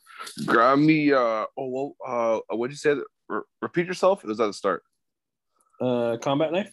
grab 0.46 0.78
me 0.80 1.12
uh 1.12 1.46
oh 1.58 1.68
well 1.68 1.96
uh 2.06 2.56
what'd 2.56 2.72
you 2.72 2.78
say? 2.78 2.96
Re- 3.28 3.42
repeat 3.62 3.88
yourself? 3.88 4.24
Or 4.24 4.28
was 4.28 4.38
that 4.38 4.46
the 4.46 4.54
start? 4.54 4.84
Uh, 5.82 6.16
combat 6.22 6.52
knife 6.52 6.72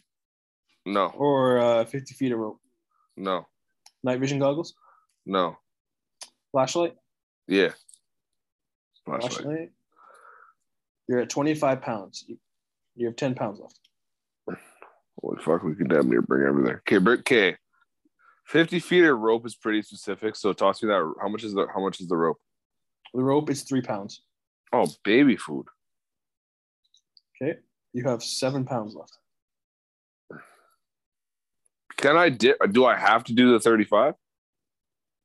No, 0.84 1.06
or 1.16 1.58
uh, 1.58 1.84
50 1.86 2.14
feet 2.14 2.30
of 2.32 2.38
rope, 2.38 2.60
no, 3.16 3.46
night 4.04 4.20
vision 4.20 4.38
goggles, 4.38 4.74
no. 5.24 5.56
flashlight, 6.52 6.94
Yeah. 7.46 7.70
Flashlight. 9.06 9.32
flashlight. 9.32 9.70
You're 11.08 11.20
at 11.20 11.30
25 11.30 11.80
pounds. 11.80 12.26
You, 12.94 13.06
have 13.06 13.16
10 13.16 13.34
pounds 13.34 13.60
left. 13.60 14.60
Holy 15.22 15.42
fuck, 15.42 15.62
we 15.62 15.74
can 15.74 15.88
damn 15.88 16.10
near 16.10 16.20
bring 16.20 16.46
everything. 16.46 16.74
Okay, 16.76 16.98
Britt 16.98 17.24
K. 17.24 17.56
50 18.44 18.78
feet 18.80 19.04
of 19.04 19.18
rope 19.18 19.46
is 19.46 19.54
pretty 19.54 19.80
specific. 19.82 20.36
So 20.36 20.52
toss 20.52 20.82
me 20.82 20.88
that. 20.88 21.14
How 21.22 21.28
much 21.28 21.44
is 21.44 21.54
the 21.54 21.66
how 21.74 21.80
much 21.82 22.00
is 22.00 22.08
the 22.08 22.16
rope? 22.16 22.36
The 23.14 23.22
rope 23.22 23.48
is 23.50 23.62
three 23.62 23.80
pounds. 23.80 24.20
Oh, 24.72 24.86
baby 25.04 25.36
food. 25.36 25.66
Okay. 27.42 27.58
You 27.92 28.04
have 28.04 28.22
seven 28.22 28.64
pounds 28.64 28.94
left. 28.94 29.18
Can 31.96 32.16
I 32.16 32.28
di- 32.28 32.54
do 32.70 32.84
I 32.86 32.96
have 32.96 33.24
to 33.24 33.32
do 33.32 33.52
the 33.52 33.60
35? 33.60 34.14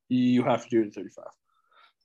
You 0.10 0.44
have 0.44 0.64
to 0.64 0.70
do 0.70 0.86
the 0.86 0.92
35. 0.92 1.26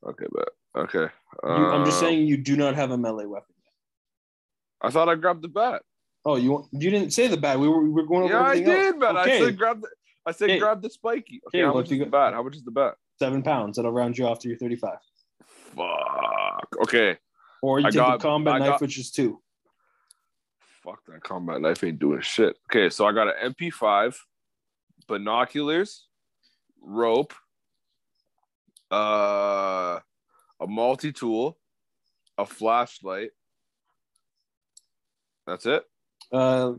Okay, 0.08 0.26
but 0.30 0.48
okay. 0.76 1.12
You, 1.44 1.48
I'm 1.50 1.84
just 1.84 1.98
Uh, 1.98 2.06
saying 2.06 2.26
you 2.26 2.36
do 2.36 2.56
not 2.56 2.74
have 2.74 2.90
a 2.90 2.98
melee 2.98 3.24
weapon. 3.26 3.54
I 4.80 4.90
thought 4.90 5.08
I 5.08 5.14
grabbed 5.14 5.42
the 5.42 5.48
bat. 5.48 5.82
Oh, 6.24 6.36
you 6.36 6.68
you 6.72 6.90
didn't 6.90 7.12
say 7.12 7.26
the 7.28 7.36
bat. 7.36 7.58
We 7.58 7.68
were 7.68 7.82
we 7.82 7.90
were 7.90 8.04
going 8.06 8.24
over 8.24 8.32
Yeah, 8.34 8.40
I 8.42 8.50
everything 8.52 8.68
else. 8.74 8.82
did, 8.92 9.00
but 9.00 9.16
Okay. 9.16 9.36
I 9.36 9.44
said 9.46 9.56
grab 9.58 9.80
the 9.80 9.88
I 10.26 10.32
said 10.32 10.50
Okay. 10.50 10.58
grab 10.58 10.82
the 10.82 10.90
spiky. 10.90 11.40
Okay, 11.48 11.58
Okay, 11.58 11.66
how 11.66 11.72
much 11.74 11.86
is 11.86 11.92
you 11.92 11.98
the 12.04 12.10
bat? 12.10 12.34
How 12.34 12.42
much 12.42 12.56
is 12.56 12.64
the 12.64 12.70
bat? 12.70 12.94
Seven 13.18 13.42
pounds. 13.42 13.76
That'll 13.76 13.90
round 13.92 14.18
you 14.18 14.26
off 14.26 14.38
to 14.40 14.48
your 14.48 14.58
35. 14.58 14.98
Fuck. 15.74 16.68
Okay. 16.82 17.16
Or 17.62 17.80
you 17.80 17.86
I 17.86 17.90
take 17.90 17.96
got- 17.98 18.18
the 18.20 18.22
combat 18.28 18.60
knife, 18.60 18.80
which 18.80 18.98
is 18.98 19.10
two. 19.10 19.40
Fuck 20.88 21.04
that 21.08 21.22
combat 21.22 21.60
knife 21.60 21.84
ain't 21.84 21.98
doing 21.98 22.22
shit. 22.22 22.56
Okay, 22.70 22.88
so 22.88 23.04
I 23.04 23.12
got 23.12 23.28
an 23.28 23.52
MP5, 23.52 24.16
binoculars, 25.06 26.06
rope, 26.80 27.34
uh, 28.90 29.98
a 30.58 30.66
multi-tool, 30.66 31.58
a 32.38 32.46
flashlight. 32.46 33.32
That's 35.46 35.66
it. 35.66 35.84
Uh, 36.32 36.74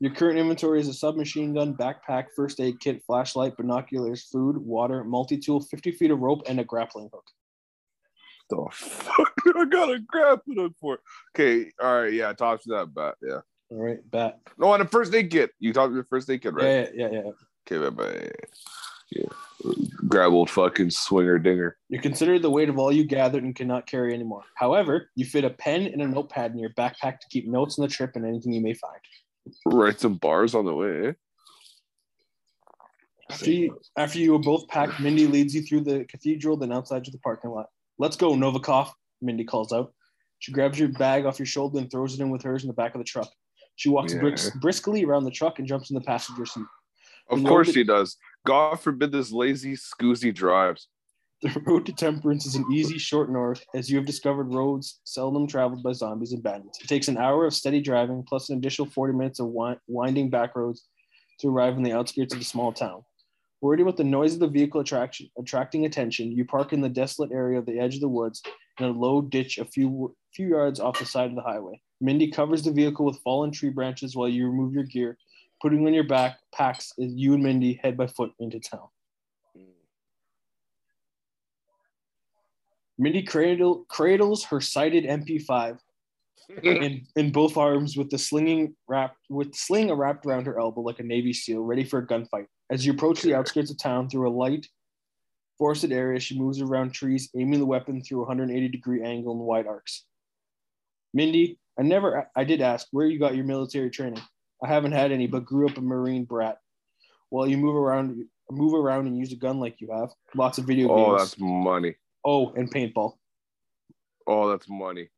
your 0.00 0.14
current 0.14 0.38
inventory 0.38 0.80
is 0.80 0.88
a 0.88 0.94
submachine 0.94 1.52
gun, 1.52 1.74
backpack, 1.74 2.28
first 2.34 2.58
aid 2.58 2.80
kit, 2.80 3.02
flashlight, 3.06 3.58
binoculars, 3.58 4.22
food, 4.22 4.56
water, 4.56 5.04
multi-tool, 5.04 5.60
50 5.60 5.92
feet 5.92 6.10
of 6.10 6.20
rope, 6.20 6.40
and 6.46 6.58
a 6.58 6.64
grappling 6.64 7.10
hook. 7.12 7.26
The 8.52 8.66
fuck 8.70 9.32
I 9.56 9.64
got 9.64 9.90
a 9.90 9.98
grappling 9.98 10.58
hook 10.58 10.72
for? 10.80 10.98
Okay, 11.34 11.70
all 11.80 12.02
right, 12.02 12.12
yeah, 12.12 12.32
talk 12.34 12.62
to 12.62 12.68
that 12.70 12.94
bat. 12.94 13.14
Yeah. 13.22 13.40
All 13.70 13.78
right, 13.82 13.98
bat. 14.10 14.40
No, 14.58 14.68
on 14.68 14.80
the 14.80 14.86
first 14.86 15.14
aid 15.14 15.30
kit. 15.30 15.50
You 15.58 15.72
talked 15.72 15.92
to 15.92 15.96
the 15.96 16.04
first 16.04 16.28
aid 16.28 16.42
kit, 16.42 16.52
right? 16.52 16.64
Yeah, 16.64 16.86
yeah, 16.94 17.08
yeah, 17.12 17.22
yeah. 17.24 17.30
Okay, 17.78 17.78
bye 17.78 17.90
bye. 17.90 18.30
Yeah. 19.10 19.26
Grab 20.08 20.32
old 20.32 20.50
fucking 20.50 20.90
swinger 20.90 21.38
dinger. 21.38 21.76
You 21.88 22.00
consider 22.00 22.38
the 22.38 22.50
weight 22.50 22.68
of 22.68 22.78
all 22.78 22.92
you 22.92 23.04
gathered 23.04 23.44
and 23.44 23.54
cannot 23.54 23.86
carry 23.86 24.12
anymore. 24.12 24.42
However, 24.56 25.10
you 25.14 25.24
fit 25.24 25.44
a 25.44 25.50
pen 25.50 25.82
and 25.86 26.02
a 26.02 26.08
notepad 26.08 26.52
in 26.52 26.58
your 26.58 26.70
backpack 26.70 27.20
to 27.20 27.26
keep 27.30 27.46
notes 27.48 27.78
on 27.78 27.84
the 27.84 27.88
trip 27.90 28.12
and 28.16 28.26
anything 28.26 28.52
you 28.52 28.60
may 28.60 28.74
find. 28.74 29.00
Write 29.66 30.00
some 30.00 30.14
bars 30.14 30.54
on 30.54 30.64
the 30.66 30.74
way. 30.74 31.08
eh? 31.08 31.12
After 33.30 33.50
you, 33.50 33.78
after 33.96 34.18
you 34.18 34.34
are 34.34 34.38
both 34.40 34.66
packed, 34.68 35.00
Mindy 35.00 35.26
leads 35.26 35.54
you 35.54 35.62
through 35.62 35.82
the 35.82 36.04
cathedral, 36.04 36.56
then 36.56 36.72
outside 36.72 37.04
to 37.04 37.10
the 37.10 37.18
parking 37.18 37.50
lot. 37.50 37.66
Let's 37.98 38.16
go, 38.16 38.32
Novikoff, 38.32 38.90
Mindy 39.20 39.44
calls 39.44 39.72
out. 39.72 39.92
She 40.38 40.52
grabs 40.52 40.78
your 40.78 40.88
bag 40.88 41.24
off 41.24 41.38
your 41.38 41.46
shoulder 41.46 41.78
and 41.78 41.90
throws 41.90 42.14
it 42.14 42.20
in 42.20 42.30
with 42.30 42.42
hers 42.42 42.62
in 42.64 42.68
the 42.68 42.74
back 42.74 42.94
of 42.94 42.98
the 42.98 43.04
truck. 43.04 43.30
She 43.76 43.88
walks 43.88 44.12
Yeah. 44.12 44.20
bris- 44.20 44.50
briskly 44.60 45.04
around 45.04 45.24
the 45.24 45.30
truck 45.30 45.58
and 45.58 45.68
jumps 45.68 45.90
in 45.90 45.94
the 45.94 46.00
passenger 46.00 46.44
seat. 46.46 46.64
Of 47.30 47.42
The 47.42 47.48
course 47.48 47.68
road- 47.68 47.76
he 47.76 47.84
does. 47.84 48.16
God 48.44 48.76
forbid 48.80 49.12
this 49.12 49.30
lazy, 49.30 49.74
scoozy 49.74 50.34
drives. 50.34 50.88
The 51.42 51.60
road 51.66 51.86
to 51.86 51.92
Temperance 51.92 52.46
is 52.46 52.54
an 52.54 52.64
easy, 52.72 52.98
short 52.98 53.30
north, 53.30 53.64
as 53.74 53.90
you 53.90 53.96
have 53.96 54.06
discovered 54.06 54.52
roads 54.52 55.00
seldom 55.04 55.46
traveled 55.46 55.82
by 55.82 55.92
zombies 55.92 56.32
and 56.32 56.42
bandits. 56.42 56.80
It 56.80 56.86
takes 56.88 57.08
an 57.08 57.18
hour 57.18 57.46
of 57.46 57.54
steady 57.54 57.80
driving, 57.80 58.22
plus 58.22 58.48
an 58.50 58.58
additional 58.58 58.86
40 58.88 59.12
minutes 59.12 59.40
of 59.40 59.46
wi- 59.46 59.78
winding 59.88 60.30
back 60.30 60.54
roads 60.54 60.86
to 61.40 61.48
arrive 61.48 61.76
in 61.76 61.82
the 61.82 61.92
outskirts 61.92 62.32
of 62.32 62.38
the 62.38 62.44
small 62.44 62.72
town. 62.72 63.02
Worried 63.62 63.80
about 63.80 63.96
the 63.96 64.02
noise 64.02 64.34
of 64.34 64.40
the 64.40 64.48
vehicle 64.48 64.80
attraction, 64.80 65.30
attracting 65.38 65.86
attention, 65.86 66.32
you 66.32 66.44
park 66.44 66.72
in 66.72 66.80
the 66.80 66.88
desolate 66.88 67.30
area 67.30 67.60
of 67.60 67.64
the 67.64 67.78
edge 67.78 67.94
of 67.94 68.00
the 68.00 68.08
woods 68.08 68.42
in 68.80 68.86
a 68.86 68.90
low 68.90 69.22
ditch 69.22 69.58
a 69.58 69.64
few, 69.64 70.16
few 70.34 70.48
yards 70.48 70.80
off 70.80 70.98
the 70.98 71.06
side 71.06 71.30
of 71.30 71.36
the 71.36 71.42
highway. 71.42 71.80
Mindy 72.00 72.28
covers 72.28 72.64
the 72.64 72.72
vehicle 72.72 73.06
with 73.06 73.20
fallen 73.22 73.52
tree 73.52 73.70
branches 73.70 74.16
while 74.16 74.28
you 74.28 74.48
remove 74.48 74.74
your 74.74 74.82
gear. 74.82 75.16
Putting 75.62 75.86
on 75.86 75.94
your 75.94 76.02
back 76.02 76.38
packs 76.52 76.92
as 77.00 77.14
you 77.14 77.34
and 77.34 77.42
Mindy 77.44 77.78
head 77.80 77.96
by 77.96 78.08
foot 78.08 78.32
into 78.40 78.58
town. 78.58 78.88
Mindy 82.98 83.22
cradle, 83.22 83.84
cradles 83.88 84.42
her 84.44 84.60
sighted 84.60 85.04
MP5 85.04 85.78
in, 86.64 87.06
in 87.14 87.30
both 87.30 87.56
arms 87.56 87.96
with 87.96 88.10
the 88.10 88.18
slinging 88.18 88.74
wrapped 88.88 89.18
with 89.30 89.54
sling 89.54 89.92
wrapped 89.92 90.26
around 90.26 90.46
her 90.46 90.58
elbow 90.58 90.80
like 90.80 90.98
a 90.98 91.04
Navy 91.04 91.32
SEAL, 91.32 91.62
ready 91.62 91.84
for 91.84 92.00
a 92.00 92.06
gunfight. 92.06 92.46
As 92.72 92.86
you 92.86 92.92
approach 92.92 93.20
the 93.20 93.34
outskirts 93.34 93.70
of 93.70 93.76
town 93.76 94.08
through 94.08 94.26
a 94.26 94.32
light 94.32 94.66
forested 95.58 95.92
area, 95.92 96.18
she 96.18 96.38
moves 96.38 96.62
around 96.62 96.92
trees, 96.92 97.28
aiming 97.36 97.60
the 97.60 97.66
weapon 97.66 98.02
through 98.02 98.20
a 98.20 98.22
180 98.22 98.68
degree 98.68 99.02
angle 99.02 99.34
in 99.34 99.40
wide 99.40 99.66
arcs. 99.66 100.06
Mindy, 101.12 101.58
I 101.78 101.82
never 101.82 102.30
I 102.34 102.44
did 102.44 102.62
ask 102.62 102.86
where 102.90 103.06
you 103.06 103.18
got 103.18 103.36
your 103.36 103.44
military 103.44 103.90
training. 103.90 104.22
I 104.64 104.68
haven't 104.68 104.92
had 104.92 105.12
any, 105.12 105.26
but 105.26 105.44
grew 105.44 105.68
up 105.68 105.76
a 105.76 105.82
Marine 105.82 106.24
brat. 106.24 106.56
While 107.28 107.46
you 107.46 107.58
move 107.58 107.76
around 107.76 108.24
move 108.50 108.72
around 108.72 109.06
and 109.06 109.18
use 109.18 109.32
a 109.32 109.36
gun 109.36 109.60
like 109.60 109.82
you 109.82 109.90
have, 109.92 110.08
lots 110.34 110.56
of 110.56 110.64
video 110.64 110.88
oh, 110.88 110.96
games. 110.96 111.08
Oh, 111.08 111.18
that's 111.18 111.38
money. 111.38 111.94
Oh, 112.24 112.52
and 112.54 112.72
paintball. 112.72 113.18
Oh, 114.26 114.48
that's 114.48 114.68
money. 114.70 115.10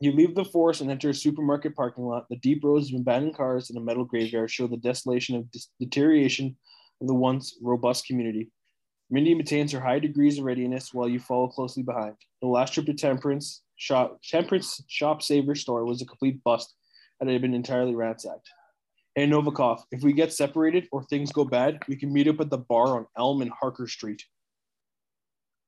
You 0.00 0.12
leave 0.12 0.34
the 0.34 0.44
forest 0.44 0.80
and 0.80 0.90
enter 0.90 1.10
a 1.10 1.14
supermarket 1.14 1.76
parking 1.76 2.04
lot. 2.04 2.28
The 2.28 2.36
deep 2.36 2.64
rows 2.64 2.92
of 2.92 3.00
abandoned 3.00 3.36
cars 3.36 3.70
and 3.70 3.78
a 3.78 3.82
metal 3.82 4.04
graveyard 4.04 4.50
show 4.50 4.66
the 4.66 4.76
desolation 4.76 5.36
of 5.36 5.50
dis- 5.50 5.68
deterioration 5.78 6.56
of 7.00 7.06
the 7.06 7.14
once 7.14 7.56
robust 7.62 8.06
community. 8.06 8.50
Mindy 9.10 9.34
maintains 9.34 9.70
her 9.72 9.80
high 9.80 9.98
degrees 9.98 10.38
of 10.38 10.44
readiness 10.44 10.92
while 10.92 11.08
you 11.08 11.20
follow 11.20 11.48
closely 11.48 11.82
behind. 11.82 12.16
The 12.42 12.48
last 12.48 12.74
trip 12.74 12.86
to 12.86 12.94
Temperance 12.94 13.62
shop, 13.76 14.18
Temperance 14.22 14.82
Shop 14.88 15.22
Saver 15.22 15.54
store 15.54 15.84
was 15.84 16.02
a 16.02 16.06
complete 16.06 16.42
bust 16.42 16.74
and 17.20 17.30
it 17.30 17.34
had 17.34 17.42
been 17.42 17.54
entirely 17.54 17.94
ransacked. 17.94 18.48
Hey 19.14 19.28
Novikoff, 19.28 19.82
if 19.92 20.02
we 20.02 20.12
get 20.12 20.32
separated 20.32 20.88
or 20.90 21.04
things 21.04 21.30
go 21.30 21.44
bad, 21.44 21.78
we 21.86 21.94
can 21.94 22.12
meet 22.12 22.26
up 22.26 22.40
at 22.40 22.50
the 22.50 22.58
bar 22.58 22.96
on 22.96 23.06
Elm 23.16 23.42
and 23.42 23.50
Harker 23.52 23.86
Street. 23.86 24.24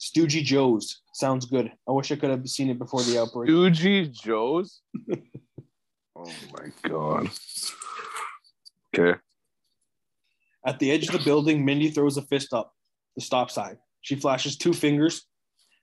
Stoogie 0.01 0.43
Joe's 0.45 1.01
sounds 1.15 1.47
good. 1.47 1.73
I 1.89 1.93
wish 1.93 2.13
I 2.13 2.17
could 2.17 2.31
have 2.31 2.47
seen 2.49 2.69
it 2.71 2.79
before 2.79 3.03
the 3.03 3.21
outbreak. 3.21 3.49
Stoogie 3.51 4.13
Joe's. 4.13 4.83
oh 6.17 6.33
my 6.53 6.69
god. 6.83 7.31
Okay. 8.95 9.19
At 10.67 10.79
the 10.79 10.91
edge 10.91 11.07
of 11.09 11.13
the 11.13 11.25
building, 11.25 11.65
Mindy 11.65 11.91
throws 11.91 12.17
a 12.17 12.23
fist 12.23 12.53
up, 12.53 12.75
the 13.15 13.23
stop 13.23 13.51
sign. 13.51 13.79
She 14.01 14.17
flashes 14.17 14.57
two 14.57 14.73
fingers 14.73 15.27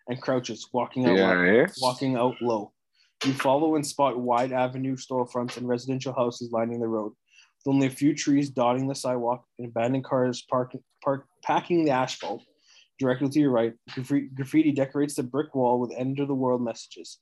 and 0.07 0.21
crouches, 0.21 0.67
walking 0.73 1.05
out, 1.05 1.15
Yeah. 1.15 1.33
low, 1.33 1.43
eh? 1.43 1.67
walking 1.81 2.15
out 2.17 2.35
low. 2.41 2.73
You 3.25 3.33
follow 3.33 3.75
and 3.75 3.85
spot 3.87 4.19
wide 4.19 4.51
avenue 4.51 4.97
storefronts 4.97 5.55
and 5.57 5.67
residential 5.67 6.13
houses 6.13 6.51
lining 6.51 6.81
the 6.81 6.87
road, 6.87 7.13
with 7.65 7.73
only 7.73 7.87
a 7.87 7.89
few 7.89 8.13
trees 8.13 8.49
dotting 8.49 8.87
the 8.87 8.95
sidewalk 8.95 9.45
and 9.57 9.69
abandoned 9.69 10.03
cars 10.03 10.43
parking, 10.49 10.83
park, 11.03 11.25
packing 11.43 11.85
the 11.85 11.91
asphalt. 11.91 12.43
Directly 12.99 13.29
to 13.29 13.39
your 13.39 13.51
right, 13.51 13.73
graffiti, 14.35 14.71
decorates 14.71 15.15
the 15.15 15.23
brick 15.23 15.55
wall 15.55 15.79
with 15.79 15.91
end 15.97 16.19
of 16.19 16.27
the 16.27 16.35
world 16.35 16.61
messages. 16.61 17.19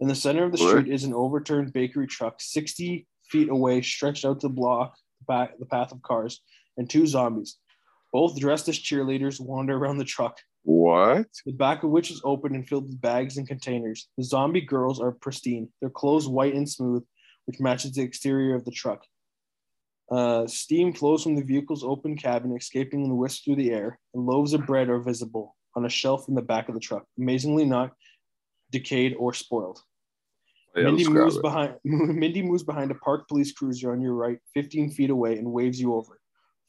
In 0.00 0.06
the 0.08 0.14
center 0.14 0.44
of 0.44 0.52
the 0.52 0.58
street 0.58 0.88
is 0.88 1.04
an 1.04 1.12
overturned 1.12 1.72
bakery 1.72 2.06
truck, 2.06 2.36
60 2.38 3.06
feet 3.28 3.48
away, 3.48 3.82
stretched 3.82 4.24
out 4.24 4.40
to 4.40 4.48
block 4.48 4.94
the 5.26 5.66
path 5.70 5.90
of 5.92 6.02
cars, 6.02 6.40
and 6.76 6.88
two 6.88 7.06
zombies. 7.06 7.56
Both 8.12 8.38
dressed 8.38 8.68
as 8.68 8.78
cheerleaders 8.78 9.40
wander 9.40 9.76
around 9.76 9.98
the 9.98 10.04
truck, 10.04 10.38
What? 10.62 11.26
the 11.44 11.52
back 11.52 11.82
of 11.82 11.90
which 11.90 12.10
is 12.10 12.22
open 12.24 12.54
and 12.54 12.66
filled 12.66 12.84
with 12.84 13.00
bags 13.00 13.36
and 13.36 13.46
containers. 13.46 14.08
The 14.16 14.24
zombie 14.24 14.60
girls 14.60 15.00
are 15.00 15.12
pristine, 15.12 15.68
their 15.80 15.90
clothes 15.90 16.28
white 16.28 16.54
and 16.54 16.68
smooth, 16.68 17.04
which 17.46 17.60
matches 17.60 17.92
the 17.92 18.02
exterior 18.02 18.54
of 18.54 18.64
the 18.64 18.70
truck. 18.70 19.02
Uh, 20.10 20.46
steam 20.46 20.92
flows 20.92 21.22
from 21.22 21.36
the 21.36 21.42
vehicle's 21.42 21.84
open 21.84 22.16
cabin, 22.16 22.56
escaping 22.56 23.02
in 23.02 23.08
the 23.08 23.14
wisp 23.14 23.44
through 23.44 23.56
the 23.56 23.70
air, 23.70 23.98
and 24.14 24.26
loaves 24.26 24.54
of 24.54 24.64
bread 24.66 24.88
are 24.88 25.00
visible 25.00 25.54
on 25.76 25.84
a 25.84 25.88
shelf 25.88 26.28
in 26.28 26.34
the 26.34 26.42
back 26.42 26.68
of 26.68 26.74
the 26.74 26.80
truck, 26.80 27.04
amazingly 27.18 27.64
not 27.64 27.92
decayed 28.70 29.14
or 29.18 29.34
spoiled. 29.34 29.80
Yeah, 30.74 30.84
Mindy 30.84 31.08
moves 31.08 31.36
it. 31.36 31.42
behind. 31.42 31.74
Mindy 31.84 32.42
moves 32.42 32.62
behind 32.62 32.90
a 32.90 32.94
parked 32.94 33.28
police 33.28 33.52
cruiser 33.52 33.92
on 33.92 34.00
your 34.00 34.14
right, 34.14 34.38
15 34.54 34.90
feet 34.90 35.10
away, 35.10 35.38
and 35.38 35.52
waves 35.52 35.80
you 35.80 35.94
over. 35.94 36.20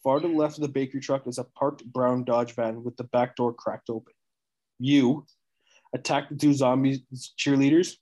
Far 0.03 0.19
to 0.19 0.27
the 0.27 0.33
left 0.33 0.57
of 0.57 0.61
the 0.61 0.69
bakery 0.69 1.01
truck 1.01 1.27
is 1.27 1.37
a 1.37 1.43
parked 1.43 1.85
brown 1.85 2.23
Dodge 2.23 2.55
van 2.55 2.83
with 2.83 2.95
the 2.97 3.03
back 3.05 3.35
door 3.35 3.53
cracked 3.53 3.89
open. 3.89 4.13
You 4.79 5.25
attack 5.93 6.29
the 6.29 6.35
two 6.35 6.53
zombies 6.53 7.01
cheerleaders, 7.37 7.95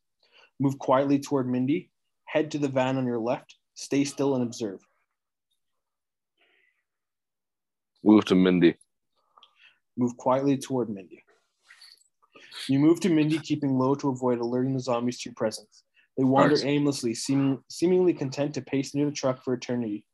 move 0.60 0.78
quietly 0.78 1.20
toward 1.20 1.50
Mindy, 1.50 1.90
head 2.26 2.52
to 2.52 2.58
the 2.60 2.68
van 2.68 2.98
on 2.98 3.06
your 3.06 3.20
left, 3.20 3.56
stay 3.74 4.04
still 4.04 4.36
and 4.36 4.44
observe. 4.44 4.80
Move 8.04 8.26
to 8.26 8.36
Mindy. 8.36 8.76
Move 9.98 10.16
quietly 10.18 10.58
toward 10.58 10.90
Mindy. 10.90 11.24
You 12.70 12.80
move 12.80 13.00
to 13.02 13.10
Mindy, 13.10 13.40
keeping 13.40 13.78
low 13.78 13.96
to 13.96 14.10
avoid 14.10 14.40
alerting 14.40 14.74
the 14.74 14.80
zombies 14.80 15.20
to 15.20 15.30
your 15.30 15.36
presence. 15.36 15.84
They 16.18 16.24
wander 16.24 16.56
Nice. 16.56 16.64
aimlessly, 16.64 17.14
seeming, 17.14 17.64
seemingly 17.70 18.14
content 18.14 18.54
to 18.56 18.62
pace 18.62 18.94
near 18.94 19.06
the 19.06 19.12
truck 19.12 19.44
for 19.44 19.54
eternity. 19.54 20.06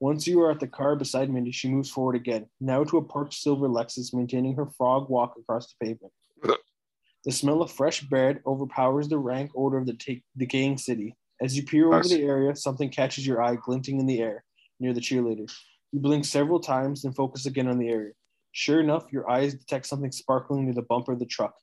Once 0.00 0.26
you 0.26 0.40
are 0.40 0.50
at 0.50 0.60
the 0.60 0.66
car 0.66 0.96
beside 0.96 1.30
Mindy, 1.30 1.52
she 1.52 1.68
moves 1.68 1.90
forward 1.90 2.16
again, 2.16 2.46
now 2.60 2.82
to 2.84 2.96
a 2.96 3.04
parked 3.04 3.34
silver 3.34 3.68
Lexus, 3.68 4.14
maintaining 4.14 4.56
her 4.56 4.66
frog 4.66 5.10
walk 5.10 5.34
across 5.38 5.72
the 5.72 5.84
pavement. 5.86 6.12
The 7.22 7.32
smell 7.32 7.60
of 7.60 7.70
fresh 7.70 8.00
bread 8.00 8.40
overpowers 8.46 9.06
the 9.10 9.18
rank 9.18 9.50
odor 9.54 9.76
of 9.76 9.84
the 9.84 9.92
ta- 9.92 10.22
decaying 10.38 10.78
city. 10.78 11.16
As 11.38 11.54
you 11.54 11.62
peer 11.64 11.92
over 11.92 12.08
the 12.08 12.22
area, 12.22 12.56
something 12.56 12.88
catches 12.88 13.26
your 13.26 13.42
eye, 13.42 13.56
glinting 13.56 14.00
in 14.00 14.06
the 14.06 14.20
air 14.20 14.42
near 14.78 14.94
the 14.94 15.02
cheerleader. 15.02 15.46
You 15.92 16.00
blink 16.00 16.24
several 16.24 16.60
times, 16.60 17.02
then 17.02 17.12
focus 17.12 17.46
again 17.46 17.68
on 17.68 17.78
the 17.78 17.88
area. 17.88 18.12
Sure 18.52 18.80
enough, 18.80 19.12
your 19.12 19.28
eyes 19.30 19.54
detect 19.54 19.86
something 19.86 20.12
sparkling 20.12 20.64
near 20.64 20.74
the 20.74 20.82
bumper 20.82 21.12
of 21.12 21.18
the 21.18 21.26
truck. 21.26 21.54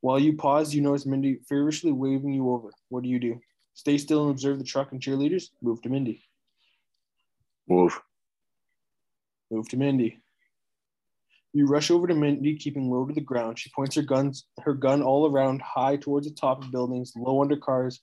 While 0.00 0.18
you 0.18 0.36
pause, 0.36 0.74
you 0.74 0.82
notice 0.82 1.06
Mindy 1.06 1.40
feverishly 1.48 1.92
waving 1.92 2.32
you 2.32 2.50
over. 2.50 2.70
What 2.88 3.02
do 3.02 3.08
you 3.08 3.18
do? 3.18 3.40
Stay 3.74 3.98
still 3.98 4.22
and 4.22 4.30
observe 4.30 4.58
the 4.58 4.64
truck 4.64 4.92
and 4.92 5.00
cheerleaders? 5.00 5.50
Move 5.62 5.82
to 5.82 5.88
Mindy. 5.88 6.22
Move. 7.68 8.00
Move 9.50 9.68
to 9.68 9.76
Mindy. 9.76 10.20
You 11.52 11.66
rush 11.66 11.90
over 11.90 12.06
to 12.06 12.14
Mindy, 12.14 12.56
keeping 12.56 12.90
low 12.90 13.06
to 13.06 13.14
the 13.14 13.20
ground. 13.20 13.58
She 13.58 13.70
points 13.70 13.96
her 13.96 14.02
guns, 14.02 14.46
her 14.60 14.74
gun 14.74 15.02
all 15.02 15.26
around, 15.26 15.62
high 15.62 15.96
towards 15.96 16.28
the 16.28 16.34
top 16.34 16.62
of 16.62 16.70
buildings, 16.70 17.12
low 17.16 17.40
under 17.40 17.56
cars, 17.56 18.00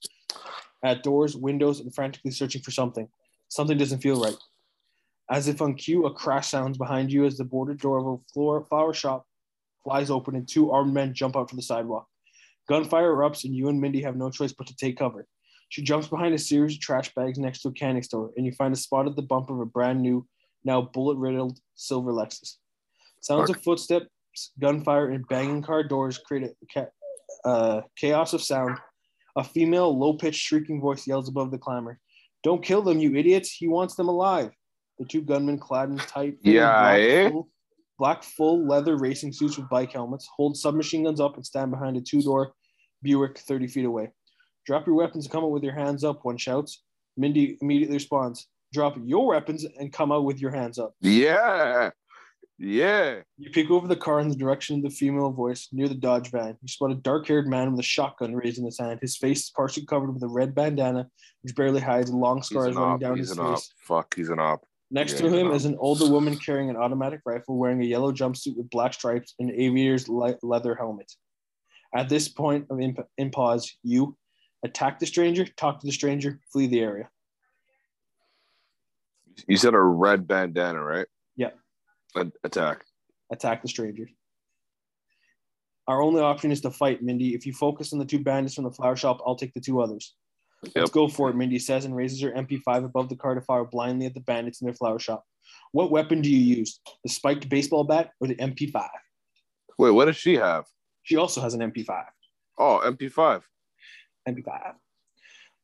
at 0.83 1.03
doors, 1.03 1.35
windows, 1.35 1.79
and 1.79 1.93
frantically 1.93 2.31
searching 2.31 2.61
for 2.61 2.71
something. 2.71 3.07
Something 3.49 3.77
doesn't 3.77 4.01
feel 4.01 4.21
right. 4.21 4.35
As 5.29 5.47
if 5.47 5.61
on 5.61 5.75
cue, 5.75 6.05
a 6.05 6.13
crash 6.13 6.49
sounds 6.49 6.77
behind 6.77 7.11
you 7.11 7.25
as 7.25 7.37
the 7.37 7.45
boarded 7.45 7.79
door 7.79 7.97
of 7.97 8.07
a 8.07 8.33
floor, 8.33 8.65
flower 8.69 8.93
shop 8.93 9.25
flies 9.83 10.09
open 10.09 10.35
and 10.35 10.47
two 10.47 10.71
armed 10.71 10.93
men 10.93 11.13
jump 11.13 11.35
out 11.35 11.49
to 11.49 11.55
the 11.55 11.61
sidewalk. 11.61 12.07
Gunfire 12.67 13.13
erupts, 13.13 13.43
and 13.43 13.55
you 13.55 13.67
and 13.67 13.79
Mindy 13.79 14.01
have 14.01 14.15
no 14.15 14.29
choice 14.29 14.53
but 14.53 14.67
to 14.67 14.75
take 14.75 14.97
cover. 14.97 15.27
She 15.69 15.81
jumps 15.81 16.07
behind 16.07 16.33
a 16.33 16.39
series 16.39 16.75
of 16.75 16.81
trash 16.81 17.13
bags 17.13 17.37
next 17.37 17.61
to 17.61 17.69
a 17.69 17.73
canning 17.73 18.03
store, 18.03 18.31
and 18.37 18.45
you 18.45 18.51
find 18.53 18.73
a 18.73 18.77
spot 18.77 19.07
at 19.07 19.15
the 19.15 19.21
bump 19.21 19.49
of 19.49 19.59
a 19.59 19.65
brand 19.65 20.01
new, 20.01 20.25
now 20.63 20.81
bullet 20.81 21.17
riddled 21.17 21.59
silver 21.75 22.11
Lexus. 22.11 22.57
Sounds 23.21 23.49
Fuck. 23.49 23.57
of 23.57 23.63
footsteps, 23.63 24.07
gunfire, 24.59 25.09
and 25.09 25.27
banging 25.27 25.61
car 25.61 25.83
doors 25.83 26.17
create 26.17 26.51
a 26.75 26.87
uh, 27.43 27.81
chaos 27.97 28.33
of 28.33 28.41
sound. 28.41 28.77
A 29.35 29.43
female, 29.43 29.97
low 29.97 30.13
pitched, 30.13 30.39
shrieking 30.39 30.79
voice 30.79 31.07
yells 31.07 31.27
above 31.27 31.51
the 31.51 31.57
clamor 31.57 31.99
Don't 32.43 32.63
kill 32.63 32.81
them, 32.81 32.99
you 32.99 33.15
idiots! 33.15 33.51
He 33.51 33.67
wants 33.67 33.95
them 33.95 34.07
alive. 34.07 34.51
The 34.99 35.05
two 35.05 35.21
gunmen, 35.21 35.57
clad 35.57 35.89
in 35.89 35.97
tight, 35.97 36.37
Yeah, 36.41 36.71
black, 36.71 36.99
eh? 36.99 37.29
full, 37.29 37.49
black 37.97 38.23
full 38.23 38.67
leather 38.67 38.97
racing 38.97 39.33
suits 39.33 39.57
with 39.57 39.69
bike 39.69 39.91
helmets, 39.91 40.27
hold 40.35 40.55
submachine 40.57 41.03
guns 41.03 41.19
up 41.19 41.35
and 41.35 41.45
stand 41.45 41.71
behind 41.71 41.97
a 41.97 42.01
two 42.01 42.21
door 42.21 42.53
Buick 43.01 43.37
30 43.39 43.67
feet 43.67 43.85
away. 43.85 44.11
Drop 44.65 44.85
your 44.87 44.95
weapons 44.95 45.25
and 45.25 45.31
come 45.31 45.43
out 45.43 45.51
with 45.51 45.63
your 45.63 45.73
hands 45.73 46.03
up, 46.03 46.23
one 46.23 46.37
shouts. 46.37 46.83
Mindy 47.17 47.57
immediately 47.61 47.95
responds, 47.95 48.47
Drop 48.71 48.95
your 49.03 49.27
weapons 49.27 49.65
and 49.77 49.91
come 49.91 50.11
out 50.11 50.23
with 50.23 50.39
your 50.39 50.51
hands 50.51 50.79
up. 50.79 50.93
Yeah. 51.01 51.91
Yeah. 52.57 53.21
You 53.37 53.49
peek 53.51 53.69
over 53.71 53.87
the 53.87 53.95
car 53.95 54.19
in 54.19 54.29
the 54.29 54.35
direction 54.35 54.77
of 54.77 54.83
the 54.83 54.89
female 54.89 55.31
voice 55.31 55.67
near 55.71 55.87
the 55.89 55.95
Dodge 55.95 56.31
van. 56.31 56.55
You 56.61 56.67
spot 56.67 56.91
a 56.91 56.95
dark 56.95 57.27
haired 57.27 57.47
man 57.47 57.71
with 57.71 57.79
a 57.79 57.83
shotgun 57.83 58.33
raised 58.35 58.57
in 58.59 58.65
his 58.65 58.79
hand. 58.79 58.99
His 59.01 59.17
face 59.17 59.43
is 59.43 59.49
partially 59.49 59.85
covered 59.85 60.13
with 60.13 60.23
a 60.23 60.27
red 60.27 60.55
bandana, 60.55 61.07
which 61.41 61.55
barely 61.55 61.81
hides 61.81 62.11
long 62.11 62.41
scars 62.41 62.75
running 62.75 62.93
op. 62.93 62.99
down 63.01 63.17
He's 63.17 63.29
his 63.29 63.37
an 63.37 63.45
op. 63.45 63.55
face. 63.55 63.73
Fuck, 63.79 64.15
he's 64.15 64.29
an 64.29 64.39
op. 64.39 64.63
Next 64.93 65.17
to 65.17 65.27
him 65.27 65.51
is 65.51 65.65
an 65.65 65.75
older 65.79 66.07
woman 66.07 66.37
carrying 66.37 66.69
an 66.69 66.77
automatic 66.77 67.21
rifle, 67.25 67.57
wearing 67.57 67.81
a 67.81 67.85
yellow 67.85 68.11
jumpsuit 68.11 68.55
with 68.55 68.69
black 68.69 68.93
stripes 68.93 69.33
and 69.39 69.49
aviator's 69.49 70.07
le- 70.07 70.37
leather 70.43 70.75
helmet. 70.75 71.11
At 71.95 72.09
this 72.09 72.27
point 72.29 72.67
of 72.69 72.79
in, 72.79 72.95
in 73.17 73.31
pause, 73.31 73.75
you 73.81 74.15
attack 74.63 74.99
the 74.99 75.07
stranger, 75.07 75.45
talk 75.57 75.79
to 75.79 75.87
the 75.87 75.91
stranger, 75.91 76.39
flee 76.51 76.67
the 76.67 76.79
area. 76.81 77.09
You 79.47 79.57
said 79.57 79.73
a 79.73 79.81
red 79.81 80.27
bandana, 80.27 80.83
right? 80.83 81.07
Yeah. 81.35 81.51
A- 82.15 82.31
attack. 82.43 82.83
attack 83.31 83.63
the 83.63 83.69
stranger. 83.69 84.07
Our 85.87 86.03
only 86.03 86.21
option 86.21 86.51
is 86.51 86.61
to 86.61 86.69
fight, 86.69 87.01
Mindy. 87.01 87.33
If 87.33 87.47
you 87.47 87.53
focus 87.53 87.93
on 87.93 87.99
the 87.99 88.05
two 88.05 88.19
bandits 88.19 88.53
from 88.53 88.65
the 88.65 88.71
flower 88.71 88.95
shop, 88.95 89.21
I'll 89.25 89.35
take 89.35 89.55
the 89.55 89.59
two 89.59 89.81
others. 89.81 90.13
Let's 90.75 90.91
go 90.91 91.07
for 91.07 91.29
it, 91.29 91.35
Mindy 91.35 91.59
says 91.59 91.85
and 91.85 91.95
raises 91.95 92.21
her 92.21 92.31
MP5 92.31 92.85
above 92.85 93.09
the 93.09 93.15
car 93.15 93.35
to 93.35 93.41
fire 93.41 93.65
blindly 93.65 94.05
at 94.05 94.13
the 94.13 94.21
bandits 94.21 94.61
in 94.61 94.65
their 94.65 94.75
flower 94.75 94.99
shop. 94.99 95.23
What 95.71 95.91
weapon 95.91 96.21
do 96.21 96.29
you 96.29 96.57
use? 96.57 96.79
The 97.03 97.09
spiked 97.09 97.49
baseball 97.49 97.83
bat 97.83 98.11
or 98.19 98.27
the 98.27 98.35
MP5? 98.35 98.87
Wait, 99.77 99.91
what 99.91 100.05
does 100.05 100.15
she 100.15 100.35
have? 100.35 100.65
She 101.03 101.17
also 101.17 101.41
has 101.41 101.53
an 101.53 101.59
MP5. 101.59 102.03
Oh, 102.57 102.81
MP5. 102.83 103.41
MP5. 104.27 104.73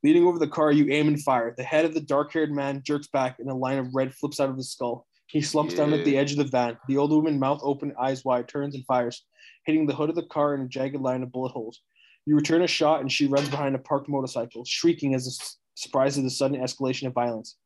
Leading 0.02 0.26
over 0.26 0.38
the 0.38 0.48
car, 0.48 0.72
you 0.72 0.90
aim 0.90 1.08
and 1.08 1.22
fire. 1.22 1.54
The 1.56 1.62
head 1.62 1.84
of 1.84 1.94
the 1.94 2.00
dark 2.00 2.32
haired 2.32 2.50
man 2.50 2.82
jerks 2.82 3.08
back 3.08 3.38
and 3.38 3.50
a 3.50 3.54
line 3.54 3.78
of 3.78 3.94
red 3.94 4.14
flips 4.14 4.40
out 4.40 4.48
of 4.48 4.56
his 4.56 4.72
skull. 4.72 5.06
He 5.26 5.40
slumps 5.40 5.74
down 5.74 5.92
at 5.92 6.04
the 6.04 6.18
edge 6.18 6.32
of 6.32 6.38
the 6.38 6.44
van. 6.44 6.76
The 6.88 6.96
old 6.96 7.12
woman, 7.12 7.38
mouth 7.38 7.60
open, 7.62 7.94
eyes 8.00 8.24
wide, 8.24 8.48
turns 8.48 8.74
and 8.74 8.84
fires, 8.86 9.24
hitting 9.64 9.86
the 9.86 9.94
hood 9.94 10.08
of 10.08 10.16
the 10.16 10.24
car 10.24 10.54
in 10.54 10.62
a 10.62 10.68
jagged 10.68 11.00
line 11.00 11.22
of 11.22 11.30
bullet 11.30 11.52
holes. 11.52 11.80
You 12.26 12.36
return 12.36 12.62
a 12.62 12.66
shot 12.66 13.00
and 13.00 13.10
she 13.10 13.26
runs 13.26 13.48
behind 13.48 13.74
a 13.74 13.78
parked 13.78 14.08
motorcycle, 14.08 14.64
shrieking 14.64 15.14
as 15.14 15.26
if 15.26 15.54
surprised 15.74 16.18
at 16.18 16.24
the 16.24 16.30
sudden 16.30 16.60
escalation 16.60 17.06
of 17.06 17.14
violence. 17.14 17.56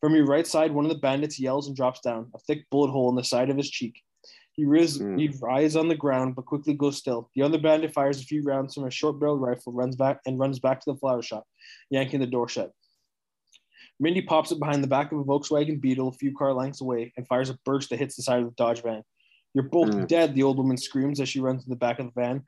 From 0.00 0.14
your 0.14 0.26
right 0.26 0.46
side, 0.46 0.72
one 0.72 0.84
of 0.84 0.90
the 0.90 0.98
bandits 0.98 1.40
yells 1.40 1.66
and 1.66 1.76
drops 1.76 2.00
down, 2.00 2.30
a 2.34 2.38
thick 2.40 2.64
bullet 2.70 2.90
hole 2.90 3.08
in 3.10 3.16
the 3.16 3.24
side 3.24 3.50
of 3.50 3.56
his 3.56 3.70
cheek. 3.70 4.02
He, 4.52 4.64
riz- 4.64 4.98
Hmm. 4.98 5.18
he 5.18 5.28
rises 5.40 5.76
on 5.76 5.88
the 5.88 5.94
ground 5.96 6.34
but 6.34 6.46
quickly 6.46 6.74
goes 6.74 6.96
still. 6.96 7.30
The 7.34 7.42
other 7.42 7.58
bandit 7.58 7.92
fires 7.92 8.20
a 8.20 8.24
few 8.24 8.42
rounds 8.42 8.74
from 8.74 8.84
a 8.84 8.90
short-barreled 8.90 9.40
rifle, 9.40 9.72
runs 9.72 9.96
back 9.96 10.20
and 10.26 10.38
runs 10.38 10.58
back 10.58 10.80
to 10.80 10.92
the 10.92 10.98
flower 10.98 11.22
shop, 11.22 11.44
yanking 11.90 12.20
the 12.20 12.26
door 12.26 12.48
shut. 12.48 12.72
Mindy 13.98 14.22
pops 14.22 14.52
it 14.52 14.58
behind 14.58 14.82
the 14.82 14.88
back 14.88 15.12
of 15.12 15.18
a 15.18 15.24
Volkswagen 15.24 15.80
Beetle 15.80 16.08
a 16.08 16.12
few 16.12 16.34
car 16.34 16.52
lengths 16.52 16.80
away 16.82 17.12
and 17.16 17.26
fires 17.26 17.50
a 17.50 17.58
burst 17.64 17.90
that 17.90 17.98
hits 17.98 18.16
the 18.16 18.22
side 18.22 18.40
of 18.42 18.46
the 18.48 18.54
Dodge 18.56 18.82
van. 18.82 19.02
You're 19.54 19.64
both 19.64 19.92
Hmm. 19.92 20.04
dead, 20.04 20.34
the 20.34 20.42
old 20.42 20.58
woman 20.58 20.76
screams 20.76 21.20
as 21.20 21.28
she 21.30 21.40
runs 21.40 21.64
to 21.64 21.70
the 21.70 21.76
back 21.76 21.98
of 21.98 22.06
the 22.06 22.12
van. 22.12 22.44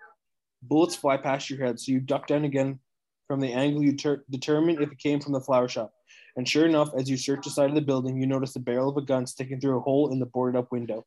Bullets 0.62 0.97
fly 0.97 1.16
past 1.16 1.51
your 1.51 1.64
head, 1.64 1.79
so 1.79 1.92
you 1.92 2.01
duck 2.01 2.27
down 2.27 2.44
again 2.44 2.79
from 3.27 3.40
the 3.40 3.53
angle 3.53 3.83
you 3.83 3.97
ter- 3.97 4.25
determine 4.31 4.83
if 4.83 4.90
it 4.90 4.99
came 4.99 5.21
from 5.21 5.33
the 5.33 5.40
flower 5.40 5.68
shop. 5.68 5.92
And 6.37 6.49
sure 6.49 6.66
enough, 6.66 6.90
as 6.97 7.09
you 7.09 7.16
search 7.16 7.44
the 7.44 7.51
side 7.51 7.68
of 7.68 7.75
the 7.75 7.81
building, 7.81 8.21
you 8.21 8.27
notice 8.27 8.53
the 8.53 8.61
barrel 8.61 8.88
of 8.88 8.97
a 8.97 9.03
gun 9.03 9.27
sticking 9.27 9.61
through 9.61 9.77
a 9.77 9.81
hole 9.81 10.12
in 10.12 10.18
the 10.18 10.27
boarded 10.27 10.59
up 10.59 10.73
window. 10.73 11.05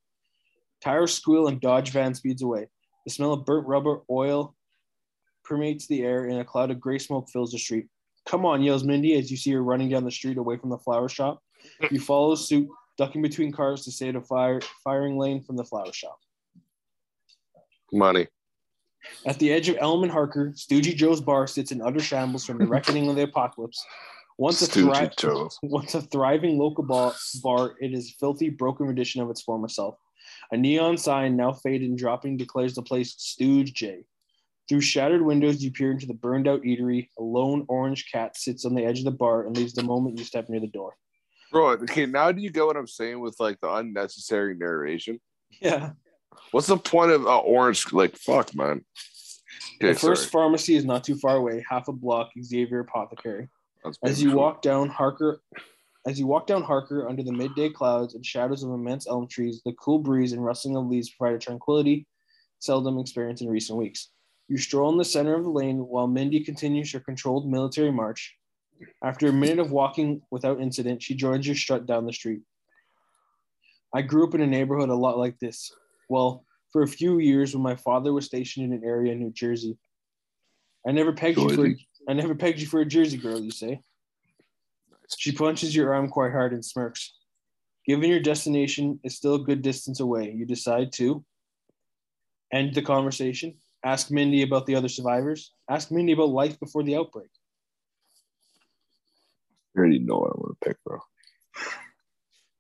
Tires 0.82 1.14
squeal 1.14 1.48
and 1.48 1.62
Dodge 1.62 1.92
van 1.92 2.14
speeds 2.14 2.42
away. 2.42 2.68
The 3.06 3.12
smell 3.12 3.34
of 3.34 3.46
burnt 3.46 3.68
rubber 3.68 4.02
oil 4.10 4.56
permeates 5.44 5.88
the 5.88 6.04
air, 6.04 6.26
and 6.26 6.40
a 6.40 6.46
cloud 6.46 6.72
of 6.72 6.80
gray 6.80 6.98
smoke 6.98 7.30
fills 7.30 7.52
the 7.52 7.60
street. 7.60 7.88
Come 8.26 8.46
on, 8.46 8.62
yells 8.62 8.84
Mindy 8.84 9.18
as 9.18 9.32
you 9.32 9.38
see 9.38 9.52
her 9.52 9.64
running 9.64 9.90
down 9.90 10.04
the 10.04 10.12
street 10.12 10.38
away 10.38 10.58
from 10.58 10.70
the 10.70 10.78
flower 10.78 11.10
shop. 11.10 11.42
You 11.90 12.00
follow 12.00 12.36
suit, 12.36 12.70
ducking 12.98 13.22
between 13.22 13.52
cars 13.52 13.86
to 13.86 14.08
at 14.08 14.16
a 14.16 14.22
fire, 14.22 14.62
firing 14.84 15.18
lane 15.18 15.44
from 15.44 15.58
the 15.58 15.64
flower 15.64 15.92
shop. 15.92 16.20
Money. 17.92 18.28
At 19.26 19.40
the 19.40 19.52
edge 19.52 19.70
of 19.70 19.78
Elm 19.80 20.04
and 20.04 20.12
Harker, 20.12 20.54
Stoogie 20.56 20.96
Joe's 20.96 21.22
bar 21.22 21.48
sits 21.48 21.72
in 21.72 21.82
utter 21.82 22.00
shambles 22.00 22.46
from 22.46 22.58
the 22.58 22.66
reckoning 22.68 23.10
of 23.10 23.16
the 23.16 23.24
apocalypse. 23.24 23.84
Once 24.38 24.62
a, 24.62 24.66
thri- 24.66 25.10
once 25.64 25.94
a 25.94 26.02
thriving 26.02 26.58
local 26.58 26.84
bar, 26.84 27.14
bar, 27.44 27.76
it 27.80 27.94
is 27.94 28.10
a 28.10 28.14
filthy, 28.20 28.50
broken 28.50 28.88
rendition 28.88 29.22
of 29.22 29.30
its 29.30 29.42
former 29.42 29.68
self. 29.68 29.98
A 30.52 30.58
neon 30.58 30.98
sign, 30.98 31.36
now 31.36 31.52
faded 31.52 31.90
and 31.90 31.98
dropping, 31.98 32.38
declares 32.38 32.74
the 32.74 32.82
place 32.82 33.14
Stooge 33.18 33.74
J. 33.74 34.06
Through 34.68 34.82
shattered 34.82 35.22
windows, 35.22 35.62
you 35.64 35.72
peer 35.72 35.92
into 35.92 36.06
the 36.06 36.14
burned 36.14 36.48
out 36.48 36.62
eatery. 36.62 37.10
A 37.20 37.24
lone 37.24 37.66
orange 37.68 38.10
cat 38.12 38.38
sits 38.38 38.66
on 38.66 38.74
the 38.74 38.86
edge 38.86 39.00
of 39.00 39.06
the 39.06 39.12
bar 39.12 39.46
and 39.46 39.56
leaves 39.56 39.74
the 39.74 39.84
moment 39.84 40.18
you 40.18 40.24
step 40.24 40.50
near 40.50 40.62
the 40.62 40.68
door. 40.68 40.96
Bro, 41.52 41.72
okay, 41.72 42.06
now 42.06 42.32
do 42.32 42.42
you 42.42 42.50
get 42.50 42.66
what 42.66 42.78
I'm 42.78 42.88
saying 42.88 43.20
with 43.20 43.36
like 43.40 43.60
the 43.60 43.72
unnecessary 43.72 44.56
narration? 44.56 45.20
Yeah. 45.62 45.92
What's 46.52 46.68
the 46.68 46.78
point 46.78 47.12
of 47.12 47.26
uh, 47.26 47.40
orange? 47.40 47.92
Like, 47.94 48.16
fuck, 48.16 48.54
man. 48.56 48.84
Okay, 49.78 49.94
the 49.94 50.00
first 50.00 50.24
sorry. 50.24 50.32
pharmacy 50.32 50.76
is 50.76 50.86
not 50.86 51.04
too 51.04 51.16
far 51.16 51.38
away, 51.38 51.64
half 51.68 51.88
a 51.88 51.94
block, 51.94 52.30
Xavier 52.42 52.82
Apothecary. 52.82 53.50
As 54.04 54.22
you 54.22 54.30
true. 54.30 54.40
walk 54.40 54.62
down 54.62 54.90
Harker, 54.90 55.42
as 56.06 56.20
you 56.20 56.28
walk 56.28 56.46
down 56.46 56.62
Harker 56.62 57.10
under 57.10 57.24
the 57.24 57.32
midday 57.32 57.70
clouds 57.70 58.14
and 58.14 58.26
shadows 58.26 58.64
of 58.64 58.72
immense 58.72 59.08
elm 59.08 59.28
trees, 59.28 59.62
the 59.66 59.74
cool 59.74 60.00
breeze 60.00 60.34
and 60.34 60.44
rustling 60.44 60.76
of 60.76 60.86
leaves 60.86 61.10
provide 61.10 61.36
a 61.36 61.40
tranquility 61.40 62.06
seldom 62.60 63.00
experienced 63.00 63.42
in 63.42 63.50
recent 63.50 63.78
weeks. 63.78 64.10
You 64.48 64.58
stroll 64.58 64.92
in 64.92 64.98
the 64.98 65.06
center 65.06 65.34
of 65.34 65.44
the 65.44 65.50
lane 65.50 65.80
while 65.80 66.08
Mindy 66.08 66.44
continues 66.44 66.92
her 66.92 67.00
controlled 67.00 67.50
military 67.50 67.92
march. 67.92 68.36
After 69.04 69.28
a 69.28 69.34
minute 69.34 69.60
of 69.60 69.72
walking 69.72 70.22
without 70.30 70.62
incident, 70.62 71.02
she 71.02 71.16
joins 71.16 71.48
your 71.48 71.56
strut 71.56 71.86
down 71.86 72.06
the 72.06 72.14
street. 72.14 72.42
I 73.94 74.02
grew 74.02 74.28
up 74.28 74.36
in 74.36 74.42
a 74.42 74.48
neighborhood 74.48 74.90
a 74.90 74.96
lot 74.96 75.18
like 75.18 75.40
this. 75.40 75.72
Well, 76.12 76.44
for 76.74 76.82
a 76.84 76.88
few 76.88 77.20
years 77.20 77.56
when 77.56 77.64
my 77.64 77.78
father 77.78 78.12
was 78.12 78.26
stationed 78.26 78.66
in 78.66 78.74
an 78.74 78.84
area 78.84 79.14
in 79.14 79.20
New 79.20 79.32
Jersey. 79.32 79.78
I 80.86 80.92
never 80.92 81.14
pegged 81.14 81.38
you 81.38 81.50
for 81.50 81.56
Jersey. 81.56 81.88
I 82.10 82.12
never 82.12 82.36
pegged 82.36 82.60
you 82.60 82.68
for 82.68 82.82
a 82.82 82.86
Jersey 82.86 83.16
girl, 83.16 83.40
you 83.40 83.50
say. 83.52 83.80
She 85.18 85.32
punches 85.32 85.74
your 85.74 85.94
arm 85.94 86.10
quite 86.10 86.34
hard 86.34 86.52
and 86.52 86.66
smirks. 86.66 87.14
Given 87.88 88.10
your 88.10 88.20
destination 88.20 89.00
is 89.06 89.16
still 89.16 89.36
a 89.36 89.44
good 89.44 89.62
distance 89.62 90.02
away, 90.02 90.34
you 90.36 90.46
decide 90.46 90.92
to 90.94 91.24
end 92.52 92.76
the 92.76 92.82
conversation, 92.82 93.56
ask 93.86 94.12
Mindy 94.12 94.42
about 94.44 94.66
the 94.66 94.76
other 94.76 94.90
survivors, 94.90 95.54
ask 95.70 95.92
Mindy 95.92 96.12
about 96.12 96.30
life 96.30 96.60
before 96.60 96.84
the 96.84 96.98
outbreak. 96.98 97.30
I 99.78 99.80
already 99.80 100.00
know 100.00 100.18
what 100.18 100.32
I'm 100.36 100.42
gonna 100.42 100.56
pick, 100.62 100.76
bro. 100.84 101.00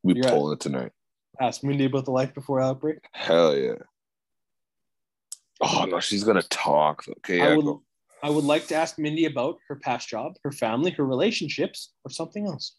We 0.03 0.15
You're 0.15 0.23
pulling 0.23 0.53
it 0.53 0.61
tonight. 0.61 0.93
Ask 1.41 1.63
Mindy 1.63 1.85
about 1.85 2.05
the 2.05 2.11
life 2.11 2.35
before 2.35 2.61
outbreak. 2.61 2.99
Hell 3.13 3.57
yeah. 3.57 3.73
Oh 5.59 5.85
no, 5.89 5.99
she's 5.99 6.23
gonna 6.23 6.43
talk. 6.43 7.03
Okay, 7.17 7.41
I 7.41 7.55
would 7.55 7.65
go. 7.65 7.83
I 8.21 8.29
would 8.29 8.43
like 8.43 8.67
to 8.67 8.75
ask 8.75 8.99
Mindy 8.99 9.25
about 9.25 9.57
her 9.67 9.75
past 9.75 10.07
job, 10.07 10.35
her 10.43 10.51
family, 10.51 10.91
her 10.91 11.03
relationships, 11.03 11.93
or 12.05 12.11
something 12.11 12.45
else. 12.45 12.75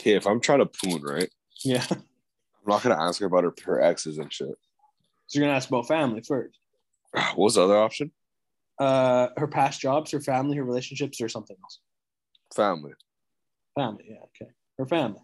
okay. 0.00 0.14
If 0.14 0.28
I'm 0.28 0.40
trying 0.40 0.60
to 0.60 0.66
poon, 0.66 1.02
right, 1.02 1.30
Yeah. 1.64 1.84
I'm 1.90 2.68
not 2.68 2.84
gonna 2.84 3.00
ask 3.02 3.18
her 3.18 3.26
about 3.26 3.42
her, 3.42 3.54
her 3.64 3.80
exes 3.82 4.18
and 4.18 4.32
shit. 4.32 4.54
So 5.26 5.38
you're 5.38 5.44
gonna 5.44 5.56
ask 5.56 5.68
about 5.68 5.88
family 5.88 6.22
first. 6.22 6.56
What 7.14 7.36
was 7.38 7.54
the 7.56 7.64
other 7.64 7.78
option? 7.78 8.12
Uh 8.78 9.28
her 9.36 9.48
past 9.48 9.80
jobs, 9.80 10.12
her 10.12 10.20
family, 10.20 10.56
her 10.56 10.64
relationships, 10.64 11.20
or 11.20 11.28
something 11.28 11.56
else. 11.60 11.80
Family. 12.54 12.92
Family, 13.74 14.04
yeah, 14.08 14.16
okay. 14.16 14.50
Her 14.78 14.86
family. 14.86 15.20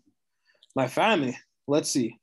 My 0.75 0.89
family, 0.89 1.37
let's 1.67 1.91
see. 1.91 2.19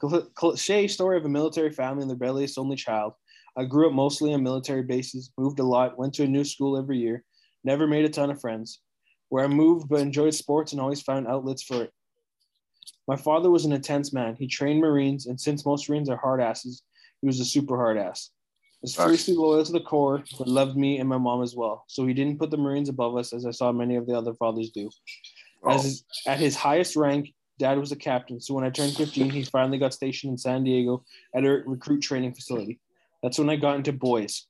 Cl- 0.00 0.30
Cliche 0.34 0.88
story 0.88 1.16
of 1.16 1.24
a 1.24 1.28
military 1.28 1.72
family 1.72 2.02
and 2.02 2.10
the 2.10 2.14
rebellious 2.14 2.58
only 2.58 2.76
child. 2.76 3.14
I 3.56 3.64
grew 3.64 3.86
up 3.86 3.94
mostly 3.94 4.34
on 4.34 4.42
military 4.42 4.82
bases, 4.82 5.32
moved 5.38 5.58
a 5.60 5.64
lot, 5.64 5.98
went 5.98 6.14
to 6.14 6.24
a 6.24 6.28
new 6.28 6.44
school 6.44 6.76
every 6.76 6.98
year, 6.98 7.24
never 7.64 7.86
made 7.86 8.04
a 8.04 8.08
ton 8.08 8.30
of 8.30 8.40
friends. 8.40 8.80
Where 9.28 9.44
I 9.44 9.48
moved, 9.48 9.88
but 9.88 10.00
enjoyed 10.00 10.34
sports 10.34 10.72
and 10.72 10.80
always 10.80 11.02
found 11.02 11.26
outlets 11.26 11.62
for 11.62 11.82
it. 11.82 11.92
My 13.08 13.16
father 13.16 13.50
was 13.50 13.64
an 13.64 13.72
intense 13.72 14.12
man. 14.12 14.36
He 14.38 14.46
trained 14.46 14.80
Marines, 14.80 15.26
and 15.26 15.40
since 15.40 15.64
most 15.64 15.88
Marines 15.88 16.08
are 16.08 16.16
hard 16.16 16.40
asses, 16.40 16.82
he 17.20 17.26
was 17.26 17.40
a 17.40 17.44
super 17.44 17.76
hard 17.76 17.96
ass. 17.96 18.30
Was 18.82 18.94
fiercely 18.94 19.34
loyal 19.34 19.64
to 19.64 19.72
the 19.72 19.80
core, 19.80 20.22
but 20.38 20.46
loved 20.46 20.76
me 20.76 20.98
and 20.98 21.08
my 21.08 21.18
mom 21.18 21.42
as 21.42 21.56
well. 21.56 21.84
So 21.88 22.06
he 22.06 22.14
didn't 22.14 22.38
put 22.38 22.50
the 22.50 22.56
Marines 22.56 22.88
above 22.88 23.16
us, 23.16 23.32
as 23.32 23.46
I 23.46 23.50
saw 23.50 23.72
many 23.72 23.96
of 23.96 24.06
the 24.06 24.16
other 24.16 24.34
fathers 24.34 24.70
do. 24.70 24.90
Oh, 25.64 25.70
As 25.70 25.84
his, 25.84 26.04
at 26.26 26.38
his 26.38 26.56
highest 26.56 26.96
rank, 26.96 27.34
dad 27.58 27.78
was 27.78 27.92
a 27.92 27.96
captain. 27.96 28.40
So 28.40 28.54
when 28.54 28.64
I 28.64 28.70
turned 28.70 28.94
15, 28.94 29.30
he 29.30 29.44
finally 29.44 29.78
got 29.78 29.94
stationed 29.94 30.32
in 30.32 30.38
San 30.38 30.64
Diego 30.64 31.04
at 31.34 31.44
a 31.44 31.62
recruit 31.66 32.00
training 32.00 32.34
facility. 32.34 32.80
That's 33.22 33.38
when 33.38 33.50
I 33.50 33.56
got 33.56 33.76
into 33.76 33.92
boys 33.92 34.46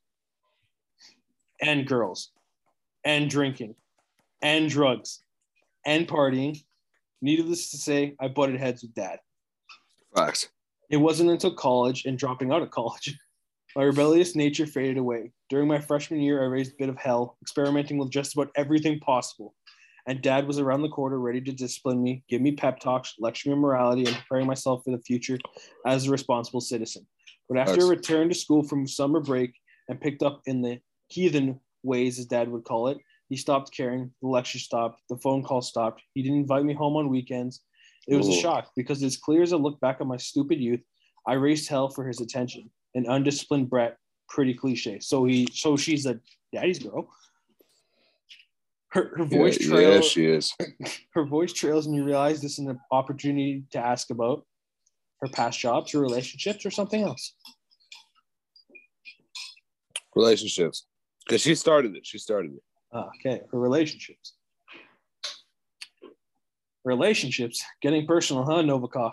and 1.60 1.86
girls 1.86 2.32
and 3.04 3.30
drinking 3.30 3.74
and 4.42 4.68
drugs 4.68 5.22
and 5.84 6.06
partying. 6.06 6.62
Needless 7.22 7.70
to 7.70 7.78
say, 7.78 8.14
I 8.20 8.28
butted 8.28 8.60
heads 8.60 8.82
with 8.82 8.94
dad. 8.94 9.20
facts. 10.14 10.48
It 10.90 10.98
wasn't 10.98 11.30
until 11.30 11.54
college 11.54 12.04
and 12.04 12.18
dropping 12.18 12.52
out 12.52 12.62
of 12.62 12.70
college. 12.70 13.18
My 13.76 13.82
rebellious 13.82 14.36
nature 14.36 14.66
faded 14.66 14.96
away. 14.96 15.32
During 15.50 15.68
my 15.68 15.78
freshman 15.78 16.20
year, 16.20 16.42
I 16.42 16.46
raised 16.46 16.72
a 16.72 16.76
bit 16.78 16.88
of 16.88 16.96
hell, 16.96 17.36
experimenting 17.42 17.98
with 17.98 18.10
just 18.10 18.32
about 18.32 18.50
everything 18.56 18.98
possible. 19.00 19.54
And 20.08 20.22
dad 20.22 20.46
was 20.46 20.58
around 20.58 20.82
the 20.82 20.88
corner, 20.88 21.18
ready 21.18 21.40
to 21.40 21.52
discipline 21.52 22.02
me, 22.02 22.22
give 22.28 22.40
me 22.40 22.52
pep 22.52 22.78
talks, 22.78 23.14
lecture 23.18 23.48
me 23.48 23.54
on 23.54 23.60
morality, 23.60 24.04
and 24.04 24.14
preparing 24.14 24.46
myself 24.46 24.82
for 24.84 24.92
the 24.92 25.02
future 25.02 25.38
as 25.84 26.06
a 26.06 26.10
responsible 26.10 26.60
citizen. 26.60 27.06
But 27.48 27.58
after 27.58 27.76
Nice. 27.76 27.86
I 27.86 27.90
returned 27.90 28.30
to 28.30 28.38
school 28.38 28.62
from 28.62 28.86
summer 28.86 29.20
break 29.20 29.52
and 29.88 30.00
picked 30.00 30.22
up 30.22 30.42
in 30.46 30.62
the 30.62 30.78
heathen 31.08 31.60
ways, 31.82 32.18
as 32.18 32.26
dad 32.26 32.48
would 32.48 32.64
call 32.64 32.88
it, 32.88 32.98
he 33.28 33.36
stopped 33.36 33.72
caring. 33.76 34.12
The 34.22 34.28
lecture 34.28 34.58
stopped. 34.58 35.00
The 35.08 35.16
phone 35.16 35.42
call 35.42 35.60
stopped. 35.60 36.02
He 36.14 36.22
didn't 36.22 36.38
invite 36.38 36.64
me 36.64 36.74
home 36.74 36.96
on 36.96 37.08
weekends. 37.08 37.62
It 38.06 38.14
was 38.14 38.28
a 38.28 38.32
shock 38.32 38.70
because, 38.76 39.02
as 39.02 39.16
clear 39.16 39.42
as 39.42 39.52
I 39.52 39.56
look 39.56 39.80
back 39.80 40.00
on 40.00 40.06
my 40.06 40.16
stupid 40.16 40.60
youth, 40.60 40.80
I 41.26 41.32
raised 41.34 41.68
hell 41.68 41.88
for 41.88 42.06
his 42.06 42.20
attention. 42.20 42.70
An 42.94 43.06
undisciplined 43.08 43.68
brat, 43.68 43.96
pretty 44.28 44.54
cliche. 44.54 45.00
So 45.00 45.24
he, 45.24 45.48
so 45.52 45.76
she's 45.76 46.06
a 46.06 46.20
daddy's 46.52 46.78
girl. 46.78 47.08
Her, 48.96 49.12
her 49.14 49.24
voice 49.26 49.58
yeah, 49.60 49.68
trails. 49.68 50.06
she 50.06 50.24
is. 50.24 50.54
her 51.12 51.26
voice 51.26 51.52
trails, 51.52 51.84
and 51.84 51.94
you 51.94 52.02
realize 52.02 52.40
this 52.40 52.52
is 52.58 52.60
an 52.66 52.80
opportunity 52.90 53.62
to 53.72 53.78
ask 53.78 54.08
about 54.08 54.46
her 55.20 55.28
past 55.28 55.60
jobs, 55.60 55.92
her 55.92 56.00
relationships, 56.00 56.64
or 56.64 56.70
something 56.70 57.02
else. 57.02 57.34
Relationships. 60.14 60.86
Because 61.26 61.42
she 61.42 61.54
started 61.54 61.94
it. 61.94 62.06
She 62.06 62.16
started 62.16 62.52
it. 62.54 62.62
Ah, 62.90 63.10
okay, 63.20 63.42
her 63.52 63.60
relationships. 63.60 64.36
Relationships, 66.82 67.62
getting 67.82 68.06
personal, 68.06 68.44
huh, 68.44 68.62
Novikoff? 68.62 69.12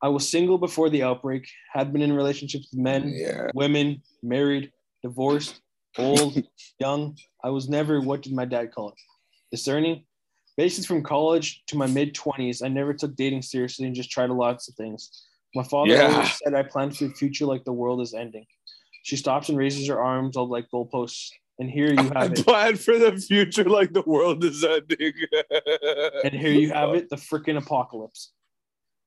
I 0.00 0.08
was 0.08 0.30
single 0.30 0.58
before 0.58 0.88
the 0.88 1.02
outbreak, 1.02 1.48
had 1.72 1.92
been 1.92 2.02
in 2.02 2.12
relationships 2.12 2.68
with 2.70 2.80
men, 2.80 3.08
Yeah. 3.12 3.50
women, 3.54 4.02
married, 4.22 4.70
divorced, 5.02 5.62
old, 5.98 6.42
young. 6.80 7.16
I 7.44 7.50
was 7.50 7.68
never, 7.68 8.00
what 8.00 8.22
did 8.22 8.32
my 8.32 8.44
dad 8.44 8.72
call 8.74 8.90
it? 8.90 8.94
Discerning. 9.50 10.04
Basically, 10.56 10.86
from 10.86 11.02
college 11.04 11.62
to 11.68 11.76
my 11.76 11.86
mid 11.86 12.14
20s, 12.14 12.64
I 12.64 12.68
never 12.68 12.92
took 12.92 13.14
dating 13.16 13.42
seriously 13.42 13.86
and 13.86 13.94
just 13.94 14.10
tried 14.10 14.30
lots 14.30 14.68
of 14.68 14.74
things. 14.74 15.26
My 15.54 15.62
father 15.62 15.92
Yeah. 15.92 16.12
always 16.12 16.38
said 16.42 16.54
I 16.54 16.62
planned 16.64 16.96
for 16.96 17.04
the 17.06 17.14
future 17.14 17.46
like 17.46 17.64
the 17.64 17.72
world 17.72 18.00
is 18.00 18.12
ending. 18.14 18.44
She 19.04 19.16
stops 19.16 19.48
and 19.48 19.56
raises 19.56 19.86
her 19.88 20.02
arms 20.02 20.36
all 20.36 20.48
like 20.48 20.66
goalposts. 20.72 21.30
And 21.60 21.70
here 21.70 21.92
you 21.92 22.10
I 22.14 22.22
have 22.24 22.32
it. 22.32 22.44
plan 22.46 22.76
for 22.76 22.98
the 22.98 23.16
future 23.16 23.64
like 23.64 23.92
the 23.92 24.02
world 24.02 24.44
is 24.44 24.62
ending. 24.64 25.12
And 26.24 26.34
here 26.34 26.52
you 26.52 26.70
have 26.70 26.94
it, 26.94 27.08
the 27.08 27.16
freaking 27.16 27.56
apocalypse. 27.56 28.32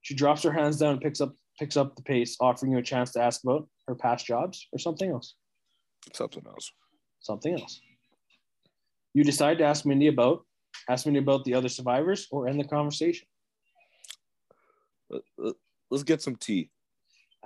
She 0.01 0.15
drops 0.15 0.43
her 0.43 0.51
hands 0.51 0.77
down 0.77 0.93
and 0.93 1.01
picks 1.01 1.21
up 1.21 1.33
picks 1.59 1.77
up 1.77 1.95
the 1.95 2.01
pace, 2.01 2.37
offering 2.39 2.71
you 2.71 2.77
a 2.79 2.81
chance 2.81 3.11
to 3.11 3.21
ask 3.21 3.43
about 3.43 3.67
her 3.87 3.93
past 3.95 4.25
jobs 4.25 4.67
or 4.73 4.79
something 4.79 5.11
else. 5.11 5.35
Something 6.13 6.43
else. 6.47 6.71
Something 7.21 7.59
else. 7.59 7.79
You 9.13 9.23
decide 9.23 9.57
to 9.59 9.63
ask 9.63 9.85
Mindy 9.85 10.07
about 10.07 10.45
ask 10.89 11.05
Mindy 11.05 11.19
about 11.19 11.43
the 11.43 11.53
other 11.53 11.69
survivors 11.69 12.27
or 12.31 12.47
end 12.47 12.59
the 12.59 12.63
conversation. 12.63 13.27
Let- 15.09 15.23
let- 15.37 15.55
Let's 15.91 16.03
get 16.03 16.21
some 16.21 16.37
tea. 16.37 16.69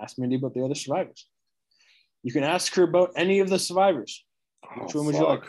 Ask 0.00 0.18
Mindy 0.18 0.36
about 0.36 0.54
the 0.54 0.64
other 0.64 0.76
survivors. 0.76 1.26
You 2.22 2.32
can 2.32 2.44
ask 2.44 2.72
her 2.76 2.84
about 2.84 3.10
any 3.16 3.40
of 3.40 3.48
the 3.48 3.58
survivors. 3.58 4.24
Which 4.78 4.94
oh, 4.94 4.98
one 4.98 5.06
would 5.06 5.16
you 5.16 5.26
like? 5.26 5.44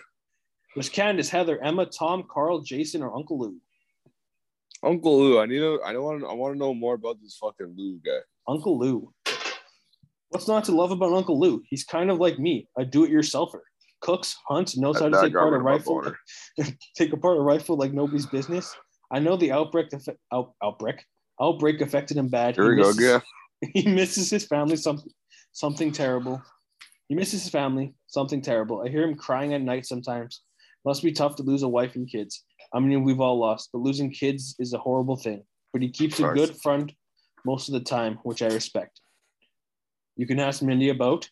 Was 0.76 0.90
Candace, 0.90 1.30
Heather, 1.30 1.62
Emma, 1.64 1.86
Tom, 1.86 2.24
Carl, 2.30 2.62
Jason, 2.62 3.04
or 3.04 3.16
Uncle 3.16 3.40
Lou? 3.40 3.58
Uncle 4.84 5.20
Lou. 5.20 5.40
I 5.40 5.46
need 5.46 5.60
to. 5.60 5.80
I 5.84 5.94
don't 5.94 6.04
want. 6.04 6.22
to 6.22 6.28
I 6.28 6.34
want 6.34 6.54
to 6.56 6.60
know 6.60 6.74
more 6.74 6.96
about 6.96 7.18
this 7.22 7.38
fucking 7.38 7.74
Lou 7.78 8.00
guy. 8.04 8.20
Uncle 8.48 8.80
Lou. 8.80 9.14
What's 10.30 10.48
not 10.48 10.66
to 10.66 10.72
love 10.72 10.92
about 10.92 11.14
Uncle 11.14 11.40
Lou? 11.40 11.64
He's 11.70 11.84
kind 11.84 12.12
of 12.12 12.18
like 12.18 12.38
me, 12.38 12.68
a 12.78 12.84
do-it-yourselfer. 12.84 13.62
Cooks, 14.02 14.36
hunts, 14.48 14.78
knows 14.78 15.00
how 15.00 15.10
to 15.10 15.22
take 15.22 15.34
apart 15.34 15.50
a 15.50 15.52
rid 15.52 15.58
of 15.60 15.64
my 15.64 15.72
rifle, 15.72 16.14
take 16.98 17.14
apart 17.14 17.38
a 17.38 17.42
rifle 17.42 17.78
like 17.78 17.94
nobody's 17.94 18.26
business. 18.28 18.76
I 19.12 19.20
know 19.20 19.36
the 19.38 19.52
outbreak, 19.52 19.88
out, 20.32 20.54
outbreak, 20.64 21.04
outbreak 21.42 21.82
affected 21.82 22.18
him 22.18 22.28
bad. 22.28 22.56
Here 22.56 22.70
we 22.76 22.82
go. 22.82 22.88
misses- 22.90 23.02
Yeah. 23.04 23.20
he 23.74 23.88
misses 23.88 24.30
his 24.30 24.46
family 24.46 24.76
something 24.76 25.12
something 25.52 25.92
terrible. 25.92 26.42
He 27.08 27.16
misses 27.16 27.44
his 27.44 27.52
family 27.52 27.96
something 28.08 28.42
terrible. 28.42 28.84
I 28.86 28.90
hear 28.90 29.04
him 29.04 29.16
crying 29.16 29.54
at 29.54 29.62
night 29.62 29.86
sometimes. 29.86 30.42
Must 30.86 31.02
be 31.02 31.12
tough 31.12 31.36
to 31.38 31.44
lose 31.44 31.64
a 31.64 31.68
wife 31.68 31.96
and 31.96 32.08
kids. 32.08 32.44
I 32.74 32.80
mean, 32.80 33.04
we've 33.04 33.20
all 33.20 33.40
lost, 33.40 33.70
but 33.74 33.80
losing 33.80 34.12
kids 34.12 34.56
is 34.60 34.74
a 34.74 34.78
horrible 34.78 35.16
thing. 35.16 35.44
But 35.74 35.82
he 35.82 35.90
keeps 35.90 36.20
a 36.20 36.24
good 36.36 36.56
front 36.62 36.92
most 37.46 37.68
of 37.70 37.74
the 37.74 37.80
time, 37.82 38.20
which 38.24 38.42
I 38.42 38.48
respect. 38.48 39.02
You 40.18 40.28
can 40.28 40.40
ask 40.40 40.62
Mindy 40.62 40.90
about 40.90 41.30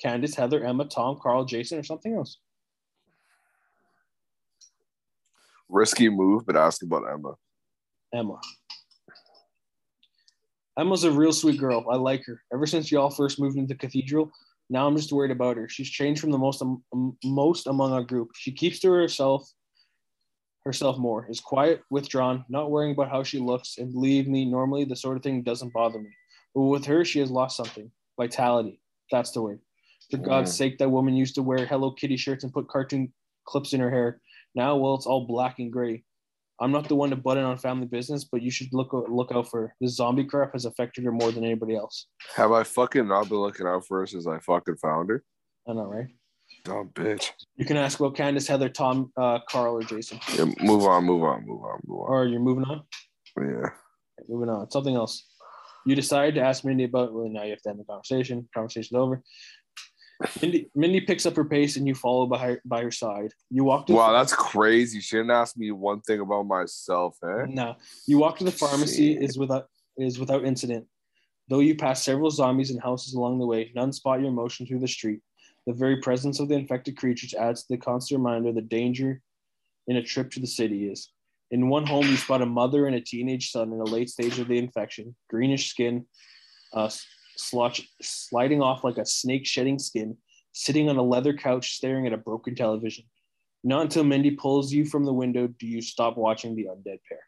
Candace, 0.00 0.34
Heather, 0.34 0.64
Emma, 0.64 0.84
Tom, 0.84 1.18
Carl, 1.22 1.44
Jason, 1.44 1.78
or 1.78 1.82
something 1.82 2.14
else. 2.14 2.38
Risky 5.68 6.08
move, 6.08 6.46
but 6.46 6.56
ask 6.56 6.82
about 6.82 7.04
Emma. 7.10 7.34
Emma. 8.14 8.38
Emma's 10.78 11.04
a 11.04 11.10
real 11.10 11.32
sweet 11.32 11.58
girl. 11.58 11.84
I 11.90 11.96
like 11.96 12.24
her. 12.26 12.42
Ever 12.52 12.66
since 12.66 12.92
y'all 12.92 13.10
first 13.10 13.40
moved 13.40 13.56
into 13.56 13.74
Cathedral, 13.74 14.30
now 14.68 14.86
I'm 14.86 14.96
just 14.96 15.12
worried 15.12 15.30
about 15.30 15.56
her. 15.56 15.68
She's 15.68 15.88
changed 15.88 16.20
from 16.20 16.30
the 16.30 16.38
most 16.38 16.62
um, 16.62 17.16
most 17.24 17.66
among 17.66 17.92
our 17.92 18.02
group. 18.02 18.30
She 18.34 18.52
keeps 18.52 18.80
to 18.80 18.90
herself 18.92 19.50
herself 20.64 20.98
more. 20.98 21.26
Is 21.30 21.40
quiet, 21.40 21.82
withdrawn, 21.90 22.44
not 22.48 22.70
worrying 22.70 22.92
about 22.92 23.10
how 23.10 23.22
she 23.22 23.38
looks. 23.38 23.78
And 23.78 23.92
believe 23.92 24.28
me, 24.28 24.44
normally 24.44 24.84
the 24.84 24.96
sort 24.96 25.16
of 25.16 25.22
thing 25.22 25.42
doesn't 25.42 25.72
bother 25.72 25.98
me. 25.98 26.10
But 26.54 26.62
with 26.62 26.84
her, 26.86 27.04
she 27.04 27.20
has 27.20 27.30
lost 27.30 27.56
something. 27.56 27.90
Vitality. 28.18 28.80
That's 29.10 29.30
the 29.30 29.42
word. 29.42 29.60
For 30.10 30.18
God's 30.18 30.52
Mm. 30.52 30.56
sake, 30.56 30.78
that 30.78 30.90
woman 30.90 31.14
used 31.16 31.34
to 31.34 31.42
wear 31.42 31.66
Hello 31.66 31.90
Kitty 31.90 32.16
shirts 32.16 32.44
and 32.44 32.52
put 32.52 32.68
cartoon 32.68 33.12
clips 33.44 33.72
in 33.72 33.80
her 33.80 33.90
hair. 33.90 34.20
Now, 34.54 34.76
well, 34.76 34.94
it's 34.94 35.06
all 35.06 35.26
black 35.26 35.58
and 35.58 35.72
gray. 35.72 36.04
I'm 36.60 36.72
not 36.72 36.88
the 36.88 36.94
one 36.96 37.10
to 37.10 37.16
butt 37.16 37.36
in 37.36 37.44
on 37.44 37.58
family 37.58 37.86
business, 37.86 38.24
but 38.24 38.40
you 38.40 38.50
should 38.50 38.68
look 38.72 38.92
look 38.92 39.30
out 39.32 39.48
for 39.50 39.62
her. 39.62 39.74
This 39.80 39.96
zombie 39.96 40.24
crap 40.24 40.52
has 40.54 40.64
affected 40.64 41.04
her 41.04 41.12
more 41.12 41.30
than 41.30 41.44
anybody 41.44 41.76
else. 41.76 42.06
Have 42.34 42.52
I 42.52 42.62
fucking 42.62 43.06
not 43.08 43.28
been 43.28 43.38
looking 43.38 43.66
out 43.66 43.86
for 43.86 44.00
her 44.00 44.06
since 44.06 44.26
I 44.26 44.38
fucking 44.38 44.76
found 44.76 45.10
her? 45.10 45.22
I 45.68 45.74
know, 45.74 45.84
right? 45.84 46.06
Dumb 46.64 46.90
bitch. 46.94 47.32
You 47.56 47.66
can 47.66 47.76
ask 47.76 48.00
about 48.00 48.14
Candace, 48.16 48.46
Heather, 48.46 48.70
Tom, 48.70 49.12
uh, 49.18 49.40
Carl, 49.48 49.74
or 49.74 49.82
Jason. 49.82 50.18
Yeah, 50.34 50.46
move 50.60 50.84
on, 50.84 51.04
move 51.04 51.24
on, 51.24 51.44
move 51.44 51.62
on, 51.62 51.80
move 51.84 52.00
on. 52.00 52.06
Or 52.08 52.24
you're 52.26 52.40
moving 52.40 52.64
on. 52.64 52.82
Yeah. 53.36 53.68
Moving 54.28 54.48
on. 54.48 54.70
Something 54.70 54.94
else. 54.94 55.26
You 55.84 55.94
decided 55.94 56.36
to 56.36 56.40
ask 56.40 56.64
Mindy 56.64 56.84
about. 56.84 57.12
Well, 57.12 57.28
now 57.28 57.42
you 57.44 57.50
have 57.50 57.62
to 57.62 57.68
end 57.70 57.80
the 57.80 57.84
conversation. 57.84 58.48
Conversation's 58.54 58.96
over. 58.98 59.22
Mindy, 60.40 60.70
Mindy 60.74 61.00
picks 61.00 61.26
up 61.26 61.36
her 61.36 61.44
pace, 61.44 61.76
and 61.76 61.86
you 61.86 61.94
follow 61.94 62.26
by 62.26 62.38
her, 62.38 62.60
by 62.64 62.82
her 62.82 62.90
side. 62.90 63.32
You 63.50 63.64
walk 63.64 63.86
to. 63.86 63.92
the 63.92 63.96
Wow, 63.96 64.12
that's 64.12 64.32
crazy. 64.32 65.00
She 65.00 65.16
didn't 65.16 65.30
ask 65.30 65.56
me 65.56 65.70
one 65.70 66.00
thing 66.00 66.20
about 66.20 66.46
myself, 66.46 67.16
eh? 67.24 67.46
No, 67.48 67.76
you 68.06 68.18
walk 68.18 68.38
to 68.38 68.44
the 68.44 68.52
pharmacy 68.52 69.14
Shit. 69.14 69.22
is 69.22 69.38
without 69.38 69.66
is 69.98 70.18
without 70.18 70.44
incident. 70.44 70.86
Though 71.48 71.60
you 71.60 71.76
pass 71.76 72.02
several 72.02 72.30
zombies 72.30 72.70
and 72.70 72.82
houses 72.82 73.14
along 73.14 73.38
the 73.38 73.46
way, 73.46 73.70
none 73.74 73.92
spot 73.92 74.20
your 74.20 74.32
motion 74.32 74.66
through 74.66 74.80
the 74.80 74.88
street. 74.88 75.20
The 75.66 75.72
very 75.72 76.00
presence 76.00 76.40
of 76.40 76.48
the 76.48 76.54
infected 76.54 76.96
creatures 76.96 77.34
adds 77.34 77.62
to 77.62 77.74
the 77.74 77.78
constant 77.78 78.18
reminder 78.18 78.52
the 78.52 78.62
danger 78.62 79.20
in 79.86 79.96
a 79.96 80.02
trip 80.02 80.30
to 80.32 80.40
the 80.40 80.46
city 80.46 80.88
is. 80.88 81.10
In 81.50 81.68
one 81.68 81.86
home, 81.86 82.06
you 82.06 82.16
spot 82.16 82.42
a 82.42 82.46
mother 82.46 82.86
and 82.86 82.96
a 82.96 83.00
teenage 83.00 83.50
son 83.50 83.72
in 83.72 83.80
a 83.80 83.84
late 83.84 84.10
stage 84.10 84.38
of 84.38 84.48
the 84.48 84.58
infection, 84.58 85.14
greenish 85.30 85.70
skin, 85.70 86.06
uh, 86.72 86.90
slotch, 87.38 87.86
sliding 88.02 88.62
off 88.62 88.84
like 88.84 88.98
a 88.98 89.06
snake 89.06 89.46
shedding 89.46 89.78
skin, 89.78 90.16
sitting 90.52 90.88
on 90.88 90.96
a 90.96 91.02
leather 91.02 91.34
couch 91.34 91.74
staring 91.74 92.06
at 92.06 92.12
a 92.12 92.18
broken 92.18 92.54
television. 92.54 93.04
Not 93.64 93.82
until 93.82 94.04
Mindy 94.04 94.30
pulls 94.30 94.72
you 94.72 94.84
from 94.84 95.04
the 95.04 95.12
window 95.12 95.48
do 95.48 95.66
you 95.66 95.82
stop 95.82 96.16
watching 96.16 96.54
the 96.54 96.66
undead 96.66 96.98
pair. 97.08 97.20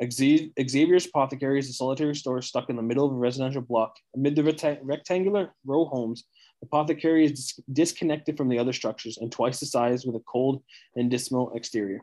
Xavier's 0.00 1.06
Apothecary 1.06 1.58
is 1.58 1.68
a 1.68 1.72
solitary 1.72 2.14
store 2.14 2.40
stuck 2.40 2.70
in 2.70 2.76
the 2.76 2.82
middle 2.82 3.06
of 3.06 3.12
a 3.12 3.16
residential 3.16 3.62
block. 3.62 3.96
Amid 4.14 4.36
the 4.36 4.44
recta- 4.44 4.78
rectangular 4.82 5.54
row 5.66 5.86
homes, 5.86 6.24
Apothecary 6.62 7.24
is 7.24 7.32
dis- 7.32 7.60
disconnected 7.72 8.36
from 8.36 8.48
the 8.48 8.58
other 8.58 8.72
structures 8.72 9.18
and 9.18 9.30
twice 9.30 9.60
the 9.60 9.66
size 9.66 10.06
with 10.06 10.14
a 10.14 10.20
cold 10.20 10.62
and 10.94 11.10
dismal 11.10 11.52
exterior. 11.54 12.00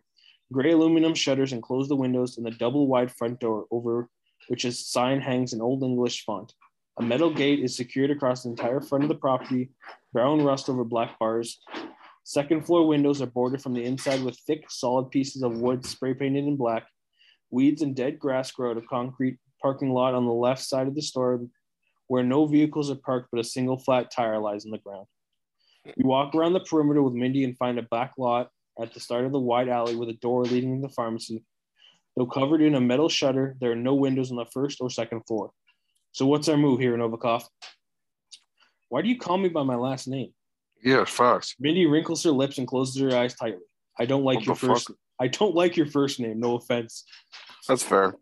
Gray 0.51 0.71
aluminum 0.71 1.15
shutters 1.15 1.53
enclose 1.53 1.87
the 1.87 1.95
windows 1.95 2.37
and 2.37 2.45
the 2.45 2.51
double 2.51 2.87
wide 2.87 3.11
front 3.11 3.39
door 3.39 3.65
over 3.71 4.09
which 4.47 4.65
a 4.65 4.71
sign 4.71 5.21
hangs 5.21 5.53
in 5.53 5.61
Old 5.61 5.83
English 5.83 6.23
font. 6.25 6.53
A 6.97 7.03
metal 7.03 7.33
gate 7.33 7.59
is 7.59 7.75
secured 7.75 8.11
across 8.11 8.43
the 8.43 8.49
entire 8.49 8.79
front 8.79 9.03
of 9.03 9.09
the 9.09 9.15
property, 9.15 9.71
brown 10.13 10.41
rust 10.43 10.69
over 10.69 10.83
black 10.83 11.19
bars. 11.19 11.59
Second 12.23 12.65
floor 12.65 12.87
windows 12.87 13.21
are 13.21 13.27
boarded 13.27 13.61
from 13.61 13.73
the 13.73 13.83
inside 13.83 14.23
with 14.23 14.39
thick, 14.47 14.65
solid 14.69 15.11
pieces 15.11 15.43
of 15.43 15.57
wood 15.57 15.85
spray 15.85 16.13
painted 16.13 16.45
in 16.45 16.55
black. 16.55 16.87
Weeds 17.51 17.81
and 17.81 17.95
dead 17.95 18.17
grass 18.17 18.51
grow 18.51 18.71
out 18.71 18.77
of 18.77 18.87
concrete 18.87 19.37
parking 19.61 19.91
lot 19.91 20.13
on 20.13 20.25
the 20.25 20.33
left 20.33 20.63
side 20.63 20.87
of 20.87 20.95
the 20.95 21.01
store 21.01 21.41
where 22.07 22.23
no 22.23 22.45
vehicles 22.45 22.89
are 22.91 22.95
parked 22.95 23.29
but 23.31 23.39
a 23.39 23.43
single 23.43 23.77
flat 23.77 24.11
tire 24.11 24.39
lies 24.39 24.65
on 24.65 24.71
the 24.71 24.77
ground. 24.77 25.05
You 25.85 26.07
walk 26.07 26.33
around 26.33 26.53
the 26.53 26.59
perimeter 26.61 27.01
with 27.01 27.13
Mindy 27.13 27.43
and 27.43 27.57
find 27.57 27.77
a 27.77 27.83
back 27.83 28.13
lot 28.17 28.49
at 28.81 28.93
the 28.93 28.99
start 28.99 29.25
of 29.25 29.31
the 29.31 29.39
wide 29.39 29.69
alley 29.69 29.95
with 29.95 30.09
a 30.09 30.13
door 30.13 30.43
leading 30.43 30.81
to 30.81 30.87
the 30.87 30.93
pharmacy. 30.93 31.43
Though 32.15 32.25
covered 32.25 32.61
in 32.61 32.75
a 32.75 32.81
metal 32.81 33.09
shutter, 33.09 33.55
there 33.59 33.71
are 33.71 33.75
no 33.75 33.93
windows 33.93 34.31
on 34.31 34.37
the 34.37 34.45
first 34.45 34.79
or 34.79 34.89
second 34.89 35.21
floor. 35.27 35.51
So 36.13 36.25
what's 36.25 36.47
our 36.47 36.57
move 36.57 36.79
here, 36.79 36.95
Novikoff? 36.97 37.43
Why 38.89 39.01
do 39.01 39.09
you 39.09 39.17
call 39.17 39.37
me 39.37 39.49
by 39.49 39.63
my 39.63 39.75
last 39.75 40.07
name? 40.07 40.33
Yeah, 40.83 41.03
facts. 41.03 41.55
Mindy 41.59 41.85
wrinkles 41.85 42.23
her 42.23 42.31
lips 42.31 42.57
and 42.57 42.67
closes 42.67 43.01
her 43.01 43.17
eyes 43.17 43.35
tightly. 43.35 43.63
I 43.99 44.05
don't 44.05 44.23
like 44.23 44.37
What 44.37 44.45
your 44.45 44.55
first 44.55 44.87
fuck? 44.87 44.97
I 45.19 45.27
don't 45.27 45.55
like 45.55 45.75
your 45.75 45.87
first 45.87 46.19
name, 46.19 46.39
no 46.39 46.55
offense. 46.55 47.05
That's 47.67 47.83
fair. 47.83 48.15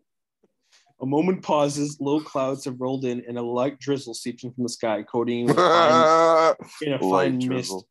A 1.00 1.06
moment 1.06 1.42
pauses, 1.42 1.98
low 2.00 2.20
clouds 2.20 2.64
have 2.64 2.80
rolled 2.80 3.04
in, 3.04 3.24
and 3.28 3.36
a 3.36 3.42
light 3.42 3.78
drizzle 3.78 4.14
seeps 4.14 4.44
in 4.44 4.52
from 4.52 4.62
the 4.62 4.68
sky, 4.68 5.02
coating 5.02 5.40
in 5.48 5.50
a 5.50 5.54
fine, 5.54 6.56
in 6.82 6.92
a 6.94 6.98
fine 6.98 7.38
mist. 7.48 7.84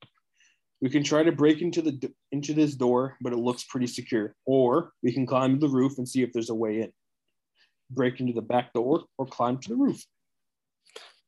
We 0.84 0.89
can 0.89 1.02
try 1.02 1.24
to 1.24 1.32
break 1.32 1.62
into 1.62 1.82
the 1.82 2.13
into 2.34 2.54
this 2.54 2.76
door, 2.76 3.15
but 3.22 3.32
it 3.32 3.38
looks 3.38 3.63
pretty 3.63 3.88
secure. 3.88 4.36
Or 4.46 4.91
we 5.02 5.13
can 5.13 5.26
climb 5.26 5.58
the 5.58 5.69
roof 5.69 5.98
and 5.98 6.08
see 6.08 6.24
if 6.24 6.34
there's 6.34 6.50
a 6.50 6.56
way 6.56 6.82
in. 6.82 6.91
Break 7.89 8.19
into 8.19 8.34
the 8.34 8.41
back 8.41 8.74
door 8.74 9.06
or 9.17 9.26
climb 9.26 9.60
to 9.60 9.69
the 9.69 9.78
roof. 9.78 10.04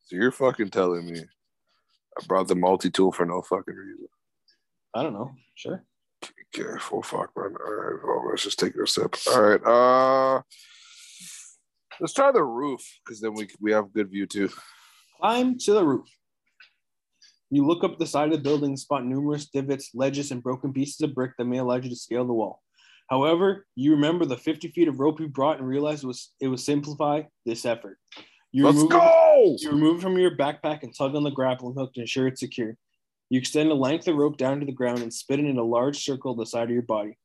So 0.04 0.18
you're 0.18 0.34
fucking 0.34 0.72
telling 0.72 1.10
me 1.10 1.22
I 1.22 2.26
brought 2.28 2.50
the 2.50 2.56
multi 2.56 2.90
tool 2.90 3.14
for 3.14 3.26
no 3.26 3.42
fucking 3.42 3.76
reason. 3.76 4.08
I 4.94 5.04
don't 5.04 5.14
know. 5.14 5.32
Sure. 5.56 5.86
Okay, 6.54 6.78
full 6.82 7.02
fuck, 7.02 7.32
man. 7.38 7.56
All 7.66 7.74
right, 7.74 8.00
well, 8.06 8.28
let's 8.30 8.44
just 8.44 8.60
take 8.60 8.76
it 8.76 8.84
a 8.84 8.88
sip. 8.88 9.16
All 9.32 9.42
right, 9.42 9.66
uh, 9.66 10.42
let's 12.02 12.14
try 12.14 12.30
the 12.34 12.44
roof 12.44 12.82
because 13.06 13.22
then 13.22 13.34
we 13.34 13.48
we 13.62 13.72
have 13.72 13.94
good 13.94 14.12
view 14.12 14.26
too. 14.26 14.50
Climb 15.22 15.58
to 15.60 15.72
the 15.72 15.86
roof. 15.86 16.10
You 17.52 17.66
look 17.66 17.84
up 17.84 17.98
the 17.98 18.08
side 18.08 18.32
of 18.32 18.32
the 18.32 18.44
building 18.44 18.70
and 18.70 18.80
spot 18.80 19.06
numerous 19.06 19.46
divots, 19.48 19.92
ledges, 19.94 20.32
and 20.32 20.42
broken 20.42 20.74
pieces 20.74 21.02
of 21.02 21.14
brick 21.14 21.32
that 21.38 21.46
may 21.46 21.58
allow 21.58 21.76
you 21.76 21.90
to 21.90 21.96
scale 21.96 22.26
the 22.26 22.34
wall. 22.34 22.62
However, 23.10 23.68
you 23.76 23.92
remember 23.92 24.26
the 24.26 24.38
50 24.38 24.70
feet 24.70 24.88
of 24.88 25.00
rope 25.00 25.20
you 25.20 25.28
brought 25.28 25.60
and 25.60 25.68
realize 25.68 26.04
it 26.04 26.08
was 26.08 26.34
it 26.40 26.48
would 26.48 26.60
simplify 26.60 27.22
this 27.46 27.66
effort. 27.66 28.00
You 28.52 28.66
Let's 28.66 28.78
remove, 28.78 28.90
go. 28.90 29.56
you 29.60 29.70
remove 29.70 30.00
it 30.00 30.02
from 30.02 30.18
your 30.18 30.36
backpack 30.36 30.84
and 30.84 30.96
tug 30.96 31.16
on 31.16 31.24
the 31.24 31.30
grappling 31.30 31.76
hook 31.76 31.94
to 31.94 32.02
ensure 32.02 32.28
it's 32.28 32.40
secure. 32.40 32.78
You 33.30 33.40
extend 33.40 33.70
a 33.70 33.76
length 33.76 34.08
of 34.08 34.16
rope 34.16 34.38
down 34.38 34.60
to 34.60 34.66
the 34.66 34.72
ground 34.72 35.00
and 35.00 35.14
spin 35.14 35.46
it 35.46 35.50
in 35.50 35.58
a 35.58 35.64
large 35.64 36.04
circle 36.04 36.32
at 36.32 36.38
the 36.38 36.46
side 36.46 36.64
of 36.64 36.72
your 36.72 36.82
body. 36.82 37.18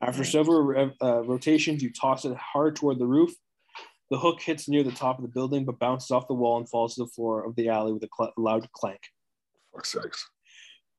After 0.00 0.24
several 0.24 0.92
uh, 1.00 1.22
rotations, 1.24 1.82
you 1.82 1.90
toss 1.90 2.24
it 2.24 2.36
hard 2.36 2.76
toward 2.76 2.98
the 2.98 3.06
roof. 3.06 3.32
The 4.10 4.18
hook 4.18 4.40
hits 4.40 4.68
near 4.68 4.82
the 4.82 4.92
top 4.92 5.18
of 5.18 5.22
the 5.22 5.30
building, 5.30 5.64
but 5.64 5.78
bounces 5.78 6.10
off 6.10 6.28
the 6.28 6.34
wall 6.34 6.58
and 6.58 6.68
falls 6.68 6.96
to 6.96 7.04
the 7.04 7.10
floor 7.10 7.44
of 7.44 7.56
the 7.56 7.70
alley 7.70 7.92
with 7.92 8.02
a 8.04 8.08
cl- 8.16 8.32
loud 8.36 8.68
clank. 8.72 9.00
Fuck 9.74 9.86
sakes. 9.86 10.28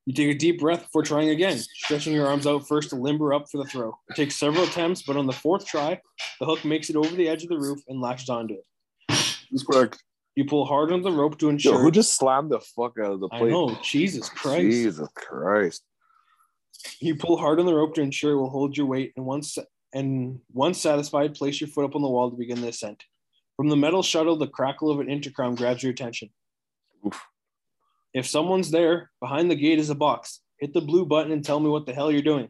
You 0.06 0.14
take 0.14 0.36
a 0.36 0.38
deep 0.38 0.60
breath 0.60 0.84
before 0.84 1.02
trying 1.02 1.30
again, 1.30 1.58
stretching 1.58 2.14
your 2.14 2.28
arms 2.28 2.46
out 2.46 2.68
first 2.68 2.90
to 2.92 2.96
limber 2.96 3.34
up 3.34 3.50
for 3.50 3.58
the 3.58 3.66
throw. 3.66 3.98
It 4.10 4.16
takes 4.16 4.36
several 4.36 4.64
attempts, 4.66 5.02
but 5.02 5.18
on 5.18 5.26
the 5.26 5.34
fourth 5.34 5.66
try, 5.66 6.00
the 6.40 6.46
hook 6.46 6.64
makes 6.64 6.92
it 6.92 6.96
over 6.96 7.16
the 7.16 7.28
edge 7.28 7.42
of 7.44 7.50
the 7.50 7.58
roof 7.58 7.80
and 7.88 8.00
latches 8.00 8.30
onto 8.30 8.54
it. 8.56 8.66
Respect. 9.52 10.04
You 10.36 10.46
pull 10.46 10.66
hard 10.66 10.92
on 10.92 11.02
the 11.02 11.12
rope 11.12 11.40
to 11.40 11.46
Yo, 11.48 11.52
ensure. 11.52 11.82
who 11.82 11.90
just 11.90 12.14
slammed 12.16 12.52
the 12.52 12.60
fuck 12.60 13.00
out 13.00 13.14
of 13.14 13.20
the 13.20 13.30
I 13.32 13.40
plate? 13.40 13.50
know, 13.52 13.76
Jesus 13.82 14.30
Christ. 14.30 14.60
Jesus 14.60 15.08
Christ. 15.16 15.84
You 17.00 17.16
pull 17.16 17.38
hard 17.38 17.60
on 17.60 17.66
the 17.66 17.74
rope 17.74 17.96
to 17.96 18.02
ensure 18.02 18.34
it 18.34 18.38
will 18.38 18.50
hold 18.50 18.78
your 18.78 18.86
weight, 18.86 19.14
and 19.16 19.26
once 19.26 19.58
and 19.94 20.40
once 20.54 20.80
satisfied, 20.80 21.34
place 21.36 21.60
your 21.62 21.70
foot 21.70 21.86
up 21.86 21.96
on 21.96 22.02
the 22.02 22.10
wall 22.10 22.30
to 22.30 22.38
begin 22.38 22.62
the 22.62 22.68
ascent. 22.68 23.04
From 23.56 23.70
the 23.70 23.78
metal 23.78 24.04
shuttle, 24.04 24.36
the 24.36 24.48
crackle 24.48 24.92
of 24.92 25.00
an 25.00 25.10
intercom 25.10 25.56
grabs 25.56 25.82
your 25.82 25.94
attention. 25.94 26.30
Oof. 27.08 27.26
If 28.16 28.26
someone's 28.26 28.72
there, 28.72 29.12
behind 29.20 29.52
the 29.52 29.56
gate 29.56 29.78
is 29.78 29.90
a 29.90 29.96
box. 29.96 30.40
Hit 30.62 30.74
the 30.74 30.80
blue 30.80 31.06
button 31.06 31.34
and 31.34 31.44
tell 31.44 31.60
me 31.60 31.70
what 31.70 31.86
the 31.86 31.94
hell 31.94 32.10
you're 32.10 32.22
doing. 32.22 32.48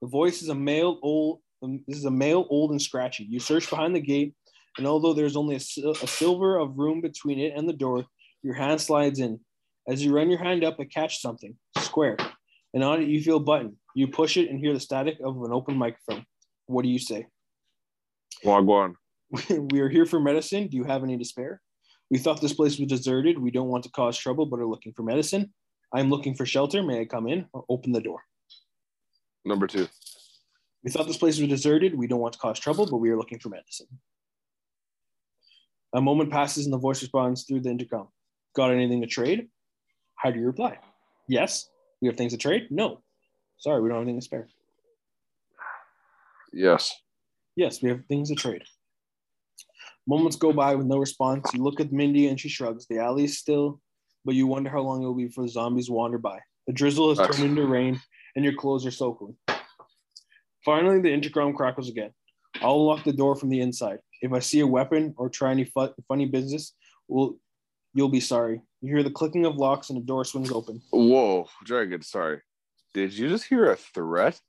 The 0.00 0.08
voice 0.08 0.40
is 0.40 0.48
a 0.48 0.54
male, 0.54 0.98
old. 1.02 1.40
um, 1.62 1.84
This 1.86 1.98
is 1.98 2.06
a 2.06 2.10
male, 2.10 2.46
old 2.48 2.70
and 2.70 2.80
scratchy. 2.80 3.24
You 3.24 3.40
search 3.40 3.68
behind 3.68 3.94
the 3.94 4.00
gate, 4.00 4.34
and 4.78 4.86
although 4.86 5.12
there's 5.12 5.36
only 5.36 5.56
a, 5.56 5.60
sil- 5.60 6.00
a 6.02 6.06
silver 6.06 6.56
of 6.56 6.78
room 6.78 7.02
between 7.02 7.38
it 7.40 7.52
and 7.54 7.68
the 7.68 7.74
door, 7.74 8.06
your 8.42 8.54
hand 8.54 8.80
slides 8.80 9.20
in. 9.20 9.38
As 9.86 10.02
you 10.02 10.14
run 10.16 10.30
your 10.30 10.42
hand 10.42 10.64
up, 10.64 10.80
it 10.80 10.90
catches 10.90 11.20
something 11.20 11.54
square, 11.78 12.16
and 12.72 12.82
on 12.82 13.02
it 13.02 13.08
you 13.08 13.22
feel 13.22 13.36
a 13.36 13.40
button. 13.40 13.76
You 13.94 14.08
push 14.08 14.38
it 14.38 14.48
and 14.48 14.58
hear 14.58 14.72
the 14.72 14.80
static 14.80 15.18
of 15.22 15.42
an 15.42 15.52
open 15.52 15.76
microphone. 15.76 16.24
What 16.66 16.84
do 16.84 16.88
you 16.88 16.98
say? 16.98 17.26
Wagwan. 18.46 18.94
we 19.70 19.80
are 19.80 19.90
here 19.90 20.06
for 20.06 20.20
medicine. 20.20 20.68
Do 20.68 20.78
you 20.78 20.84
have 20.84 21.02
any 21.04 21.18
to 21.18 21.24
spare? 21.24 21.60
We 22.14 22.20
thought 22.20 22.40
this 22.40 22.52
place 22.52 22.78
was 22.78 22.86
deserted. 22.86 23.40
We 23.40 23.50
don't 23.50 23.66
want 23.66 23.82
to 23.82 23.90
cause 23.90 24.16
trouble, 24.16 24.46
but 24.46 24.60
are 24.60 24.66
looking 24.68 24.92
for 24.92 25.02
medicine. 25.02 25.52
I'm 25.92 26.10
looking 26.10 26.36
for 26.36 26.46
shelter. 26.46 26.80
May 26.80 27.00
I 27.00 27.06
come 27.06 27.26
in 27.26 27.46
or 27.52 27.64
open 27.68 27.90
the 27.90 28.00
door? 28.00 28.20
Number 29.44 29.66
two. 29.66 29.88
We 30.84 30.92
thought 30.92 31.08
this 31.08 31.16
place 31.16 31.40
was 31.40 31.48
deserted. 31.48 31.92
We 31.92 32.06
don't 32.06 32.20
want 32.20 32.34
to 32.34 32.38
cause 32.38 32.60
trouble, 32.60 32.86
but 32.88 32.98
we 32.98 33.10
are 33.10 33.16
looking 33.16 33.40
for 33.40 33.48
medicine. 33.48 33.88
A 35.92 36.00
moment 36.00 36.30
passes 36.30 36.66
and 36.66 36.72
the 36.72 36.78
voice 36.78 37.02
responds 37.02 37.46
through 37.46 37.62
the 37.62 37.70
intercom. 37.70 38.06
Got 38.54 38.70
anything 38.70 39.00
to 39.00 39.08
trade? 39.08 39.48
How 40.14 40.30
do 40.30 40.38
you 40.38 40.46
reply? 40.46 40.78
Yes. 41.28 41.68
We 42.00 42.06
have 42.06 42.16
things 42.16 42.30
to 42.30 42.38
trade? 42.38 42.68
No. 42.70 43.02
Sorry, 43.58 43.82
we 43.82 43.88
don't 43.88 43.98
have 43.98 44.02
anything 44.04 44.20
to 44.20 44.24
spare. 44.24 44.48
Yes. 46.52 46.94
Yes, 47.56 47.82
we 47.82 47.88
have 47.88 48.04
things 48.06 48.28
to 48.28 48.36
trade. 48.36 48.62
Moments 50.06 50.36
go 50.36 50.52
by 50.52 50.74
with 50.74 50.86
no 50.86 50.98
response. 50.98 51.48
You 51.54 51.62
look 51.62 51.80
at 51.80 51.92
Mindy 51.92 52.28
and 52.28 52.38
she 52.38 52.48
shrugs. 52.48 52.86
The 52.88 52.98
alley 52.98 53.24
is 53.24 53.38
still, 53.38 53.80
but 54.24 54.34
you 54.34 54.46
wonder 54.46 54.70
how 54.70 54.80
long 54.80 55.02
it 55.02 55.06
will 55.06 55.14
be 55.14 55.26
before 55.26 55.44
the 55.44 55.50
zombies 55.50 55.90
wander 55.90 56.18
by. 56.18 56.40
The 56.66 56.72
drizzle 56.72 57.14
has 57.14 57.26
turned 57.26 57.50
into 57.50 57.66
rain 57.66 58.00
and 58.36 58.44
your 58.44 58.54
clothes 58.54 58.84
are 58.86 58.90
soaking. 58.90 59.36
Finally, 60.64 61.00
the 61.00 61.12
intercom 61.12 61.54
crackles 61.54 61.88
again. 61.88 62.10
I'll 62.62 62.80
unlock 62.80 63.04
the 63.04 63.12
door 63.12 63.34
from 63.34 63.48
the 63.48 63.60
inside. 63.60 63.98
If 64.22 64.32
I 64.32 64.38
see 64.38 64.60
a 64.60 64.66
weapon 64.66 65.14
or 65.16 65.28
try 65.28 65.50
any 65.50 65.64
fu- 65.64 65.92
funny 66.08 66.26
business, 66.26 66.72
well, 67.08 67.36
you'll 67.94 68.08
be 68.08 68.20
sorry. 68.20 68.62
You 68.80 68.94
hear 68.94 69.02
the 69.02 69.10
clicking 69.10 69.44
of 69.44 69.56
locks 69.56 69.90
and 69.90 69.98
the 69.98 70.04
door 70.04 70.24
swings 70.24 70.52
open. 70.52 70.80
Whoa, 70.90 71.48
Dragon. 71.64 72.02
Sorry. 72.02 72.40
Did 72.94 73.12
you 73.12 73.28
just 73.28 73.44
hear 73.44 73.70
a 73.70 73.76
threat? 73.76 74.40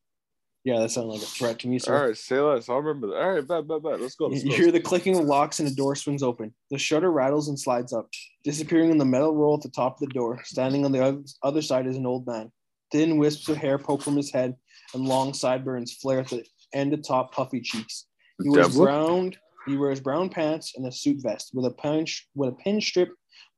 Yeah, 0.66 0.80
that 0.80 0.90
sounded 0.90 1.14
like 1.14 1.22
a 1.22 1.26
threat 1.26 1.60
to 1.60 1.68
me, 1.68 1.78
sir. 1.78 1.96
All 1.96 2.08
right, 2.08 2.18
say 2.18 2.40
less. 2.40 2.70
I'll 2.70 2.78
remember 2.82 3.08
that. 3.08 3.22
All 3.22 3.34
right, 3.36 3.48
bet, 3.48 3.68
bet, 3.68 3.84
bet. 3.84 4.02
Let's 4.02 4.16
go. 4.16 4.26
Let's 4.26 4.44
You 4.44 4.50
go. 4.50 4.56
hear 4.58 4.72
the 4.72 4.80
clicking 4.82 5.16
of 5.16 5.24
locks 5.24 5.60
and 5.60 5.70
the 5.70 5.76
door 5.76 5.96
swings 5.96 6.24
open. 6.24 6.56
The 6.72 6.80
shutter 6.80 7.12
rattles 7.12 7.50
and 7.50 7.60
slides 7.60 7.94
up, 7.94 8.10
disappearing 8.44 8.90
in 8.90 8.98
the 8.98 9.06
metal 9.06 9.36
roll 9.36 9.54
at 9.54 9.62
the 9.62 9.70
top 9.70 9.94
of 9.94 10.00
the 10.00 10.14
door. 10.14 10.42
Standing 10.44 10.84
on 10.84 10.92
the 10.92 11.04
oth- 11.04 11.32
other 11.44 11.62
side 11.62 11.86
is 11.86 11.98
an 11.98 12.08
old 12.08 12.26
man. 12.26 12.52
Thin 12.92 13.20
wisps 13.20 13.48
of 13.48 13.58
hair 13.58 13.78
poke 13.78 14.02
from 14.02 14.18
his 14.18 14.32
head, 14.32 14.56
and 14.96 15.06
long 15.08 15.36
sideburns 15.36 15.94
flare 15.94 16.22
at 16.22 16.30
the 16.30 16.44
end 16.74 16.94
of 16.96 17.04
top 17.04 17.32
puffy 17.32 17.62
cheeks. 17.62 18.08
He 18.42 18.50
wears 18.50 18.70
Devlin? 18.70 18.86
brown. 18.86 19.34
He 19.68 19.78
wears 19.78 20.00
brown 20.00 20.30
pants 20.30 20.74
and 20.76 20.88
a 20.88 20.92
suit 20.92 21.22
vest 21.22 21.52
with 21.54 21.66
a 21.68 21.72
pin 21.72 22.06
with 22.34 22.50
a 22.50 22.54
pin 22.54 22.82
strip 22.82 23.10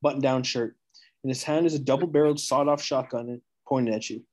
button-down 0.02 0.42
shirt. 0.42 0.76
In 1.24 1.30
his 1.30 1.42
hand 1.42 1.64
is 1.64 1.74
a 1.74 1.78
double-barreled 1.78 2.38
sawed-off 2.38 2.82
shotgun 2.82 3.40
pointed 3.66 3.94
at 3.94 4.10
you. 4.10 4.24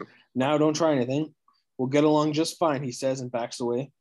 Oh. 0.00 0.04
Now, 0.34 0.58
don't 0.58 0.74
try 0.74 0.92
anything. 0.92 1.34
We'll 1.78 1.88
get 1.88 2.04
along 2.04 2.32
just 2.32 2.58
fine, 2.58 2.82
he 2.82 2.92
says, 2.92 3.20
and 3.20 3.30
backs 3.30 3.60
away. 3.60 3.92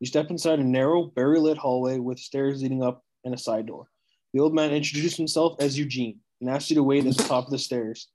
You 0.00 0.06
step 0.06 0.30
inside 0.30 0.58
a 0.58 0.64
narrow, 0.64 1.04
berry 1.04 1.40
lit 1.40 1.56
hallway 1.56 1.98
with 1.98 2.18
stairs 2.18 2.62
leading 2.62 2.82
up 2.82 3.02
and 3.24 3.34
a 3.34 3.38
side 3.38 3.66
door. 3.66 3.88
The 4.34 4.40
old 4.40 4.54
man 4.54 4.72
introduces 4.72 5.16
himself 5.16 5.56
as 5.58 5.78
Eugene 5.78 6.20
and 6.40 6.50
asks 6.50 6.70
you 6.70 6.76
to 6.76 6.82
wait 6.82 7.06
at 7.06 7.16
the 7.16 7.24
top 7.24 7.46
of 7.46 7.50
the 7.50 7.58
stairs. 7.58 8.08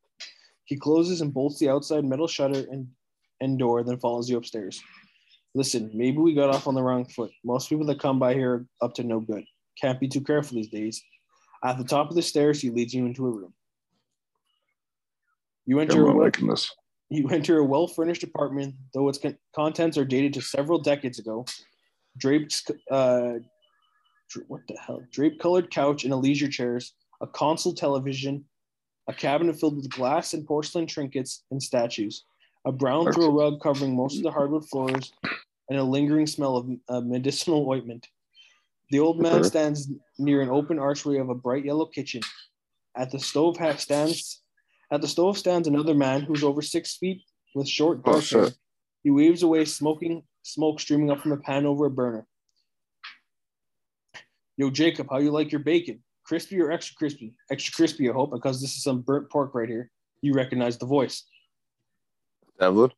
He 0.65 0.77
closes 0.77 1.21
and 1.21 1.33
bolts 1.33 1.57
the 1.57 1.69
outside 1.69 2.05
metal 2.05 2.27
shutter 2.27 2.65
and, 2.71 2.87
and 3.41 3.57
door, 3.57 3.83
then 3.83 3.97
follows 3.97 4.29
you 4.29 4.37
upstairs. 4.37 4.81
Listen, 5.55 5.89
maybe 5.93 6.19
we 6.19 6.35
got 6.35 6.53
off 6.53 6.67
on 6.67 6.75
the 6.75 6.83
wrong 6.83 7.05
foot. 7.05 7.31
Most 7.43 7.69
people 7.69 7.85
that 7.87 7.99
come 7.99 8.19
by 8.19 8.35
here 8.35 8.53
are 8.53 8.65
up 8.81 8.93
to 8.93 9.03
no 9.03 9.19
good. 9.19 9.43
Can't 9.81 9.99
be 9.99 10.07
too 10.07 10.21
careful 10.21 10.55
these 10.55 10.69
days. 10.69 11.03
At 11.63 11.77
the 11.77 11.83
top 11.83 12.09
of 12.09 12.15
the 12.15 12.21
stairs, 12.21 12.61
he 12.61 12.69
leads 12.69 12.93
you 12.93 13.05
into 13.05 13.25
a 13.25 13.31
room. 13.31 13.53
You 15.65 15.79
enter. 15.79 15.93
I'm 15.93 15.99
enter 15.99 16.11
a 16.11 16.13
not 16.13 16.23
liking 16.23 16.47
this. 16.47 16.73
you 17.13 17.27
enter 17.27 17.57
a 17.57 17.63
well 17.63 17.87
furnished 17.87 18.23
apartment, 18.23 18.73
though 18.93 19.09
its 19.09 19.17
con- 19.17 19.37
contents 19.53 19.97
are 19.97 20.05
dated 20.05 20.33
to 20.33 20.41
several 20.41 20.79
decades 20.79 21.19
ago. 21.19 21.45
Draped, 22.17 22.71
uh, 22.89 23.33
what 24.47 24.61
the 24.69 24.77
hell? 24.77 25.03
Draped 25.11 25.41
colored 25.41 25.69
couch 25.69 26.05
and 26.05 26.13
a 26.13 26.15
leisure 26.15 26.47
chairs, 26.47 26.93
a 27.19 27.27
console 27.27 27.73
television, 27.73 28.45
a 29.07 29.13
cabinet 29.13 29.59
filled 29.59 29.75
with 29.75 29.89
glass 29.89 30.33
and 30.33 30.47
porcelain 30.47 30.87
trinkets 30.87 31.43
and 31.51 31.61
statues, 31.61 32.23
a 32.63 32.71
brown 32.71 33.11
throw 33.11 33.29
rug 33.29 33.59
covering 33.61 33.93
most 33.93 34.15
of 34.15 34.23
the 34.23 34.31
hardwood 34.31 34.67
floors, 34.69 35.11
and 35.69 35.77
a 35.77 35.83
lingering 35.83 36.27
smell 36.27 36.55
of 36.55 36.69
uh, 36.87 37.01
medicinal 37.01 37.69
ointment. 37.69 38.07
The 38.89 38.99
old 38.99 39.21
man 39.21 39.43
stands 39.43 39.89
near 40.17 40.41
an 40.41 40.49
open 40.49 40.79
archway 40.79 41.17
of 41.17 41.29
a 41.29 41.35
bright 41.35 41.65
yellow 41.65 41.85
kitchen. 41.85 42.21
At 42.95 43.11
the 43.11 43.19
stove 43.19 43.57
ha- 43.57 43.75
stands 43.75 44.40
at 44.91 45.01
the 45.01 45.07
stove 45.07 45.37
stands 45.37 45.67
another 45.67 45.93
man 45.95 46.21
who's 46.21 46.43
over 46.43 46.61
six 46.61 46.97
feet 46.97 47.23
with 47.55 47.67
short 47.67 47.99
Oh, 48.05 48.11
dark 48.13 48.23
hair. 48.25 48.45
shit. 48.45 48.55
He 49.03 49.09
waves 49.09 49.41
away 49.43 49.65
smoking 49.65 50.23
smoke 50.43 50.79
streaming 50.79 51.09
up 51.09 51.21
from 51.21 51.31
a 51.31 51.37
pan 51.37 51.65
over 51.65 51.85
a 51.85 51.89
burner. 51.89 52.27
Yo, 54.57 54.69
Jakob, 54.69 55.07
how 55.09 55.17
you 55.17 55.31
like 55.31 55.51
your 55.51 55.61
bacon? 55.61 56.03
Crispy 56.23 56.59
or 56.61 56.71
extra 56.71 56.95
crispy? 56.95 57.35
Extra 57.49 57.73
crispy, 57.73 58.09
I 58.09 58.13
hope, 58.13 58.31
because 58.31 58.61
this 58.61 58.75
is 58.75 58.83
some 58.83 59.01
burnt 59.01 59.29
pork 59.29 59.55
right 59.55 59.67
here. 59.69 59.89
You 60.21 60.33
recognize 60.33 60.77
the 60.77 60.85
voice. 60.85 61.23
Devlin? 62.59 62.91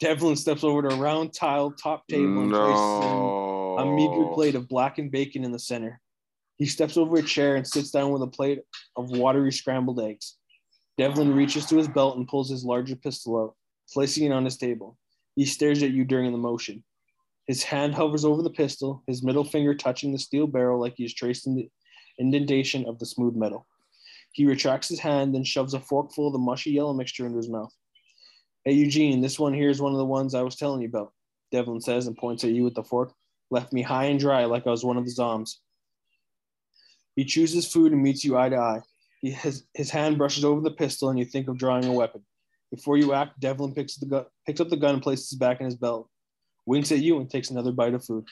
Devlin 0.00 0.36
steps 0.36 0.64
over 0.64 0.82
to 0.82 0.94
a 0.94 0.98
round 0.98 1.32
tile 1.32 1.70
top 1.72 2.06
table 2.08 2.40
and 2.42 2.50
places 2.52 3.78
a 3.78 3.86
meager 3.86 4.32
plate 4.34 4.54
of 4.54 4.68
blackened 4.68 5.10
bacon 5.10 5.44
in 5.44 5.50
the 5.52 5.58
center. 5.58 6.00
He 6.58 6.66
steps 6.66 6.96
over 6.96 7.16
a 7.16 7.22
chair 7.22 7.56
and 7.56 7.66
sits 7.66 7.90
down 7.90 8.12
with 8.12 8.22
a 8.22 8.26
plate 8.26 8.60
of 8.96 9.10
watery 9.10 9.52
scrambled 9.52 10.00
eggs. 10.00 10.36
Devlin 11.02 11.34
reaches 11.34 11.66
to 11.66 11.76
his 11.76 11.88
belt 11.88 12.16
and 12.16 12.28
pulls 12.28 12.48
his 12.48 12.64
larger 12.64 12.94
pistol 12.94 13.36
out, 13.36 13.56
placing 13.92 14.24
it 14.24 14.32
on 14.32 14.44
his 14.44 14.56
table. 14.56 14.96
He 15.34 15.44
stares 15.44 15.82
at 15.82 15.90
you 15.90 16.04
during 16.04 16.30
the 16.30 16.38
motion. 16.38 16.84
His 17.48 17.64
hand 17.64 17.92
hovers 17.92 18.24
over 18.24 18.40
the 18.40 18.50
pistol, 18.50 19.02
his 19.08 19.20
middle 19.20 19.42
finger 19.42 19.74
touching 19.74 20.12
the 20.12 20.18
steel 20.20 20.46
barrel 20.46 20.80
like 20.80 20.94
he 20.96 21.04
is 21.04 21.12
tracing 21.12 21.56
the 21.56 21.68
indentation 22.20 22.86
of 22.86 23.00
the 23.00 23.06
smooth 23.06 23.34
metal. 23.34 23.66
He 24.30 24.46
retracts 24.46 24.88
his 24.88 25.00
hand, 25.00 25.34
then 25.34 25.42
shoves 25.42 25.74
a 25.74 25.80
forkful 25.80 26.28
of 26.28 26.34
the 26.34 26.38
mushy 26.38 26.70
yellow 26.70 26.92
mixture 26.92 27.26
into 27.26 27.38
his 27.38 27.50
mouth. 27.50 27.74
Hey, 28.64 28.74
Eugene, 28.74 29.20
this 29.20 29.40
one 29.40 29.54
here 29.54 29.70
is 29.70 29.82
one 29.82 29.90
of 29.90 29.98
the 29.98 30.04
ones 30.04 30.36
I 30.36 30.42
was 30.42 30.54
telling 30.54 30.82
you 30.82 30.88
about, 30.88 31.12
Devlin 31.50 31.80
says 31.80 32.06
and 32.06 32.16
points 32.16 32.44
at 32.44 32.50
you 32.50 32.62
with 32.62 32.76
the 32.76 32.84
fork 32.84 33.12
left 33.50 33.72
me 33.72 33.82
high 33.82 34.04
and 34.04 34.20
dry 34.20 34.44
like 34.44 34.68
I 34.68 34.70
was 34.70 34.84
one 34.84 34.98
of 34.98 35.04
the 35.04 35.10
zombs. 35.10 35.62
He 37.16 37.24
chooses 37.24 37.66
food 37.66 37.90
and 37.90 38.04
meets 38.04 38.24
you 38.24 38.38
eye 38.38 38.50
to 38.50 38.56
eye. 38.56 38.82
He 39.22 39.30
has, 39.30 39.64
his 39.74 39.88
hand 39.88 40.18
brushes 40.18 40.44
over 40.44 40.60
the 40.60 40.70
pistol 40.70 41.08
and 41.08 41.18
you 41.18 41.24
think 41.24 41.48
of 41.48 41.56
drawing 41.56 41.84
a 41.84 41.92
weapon. 41.92 42.22
Before 42.70 42.96
you 42.96 43.14
act, 43.14 43.38
Devlin 43.40 43.72
picks, 43.74 43.96
the 43.96 44.06
gu- 44.06 44.26
picks 44.46 44.60
up 44.60 44.68
the 44.68 44.76
gun 44.76 44.94
and 44.94 45.02
places 45.02 45.32
it 45.32 45.38
back 45.38 45.60
in 45.60 45.66
his 45.66 45.76
belt, 45.76 46.08
winks 46.66 46.90
at 46.90 46.98
you 46.98 47.18
and 47.18 47.30
takes 47.30 47.50
another 47.50 47.70
bite 47.70 47.94
of 47.94 48.04
food. 48.04 48.26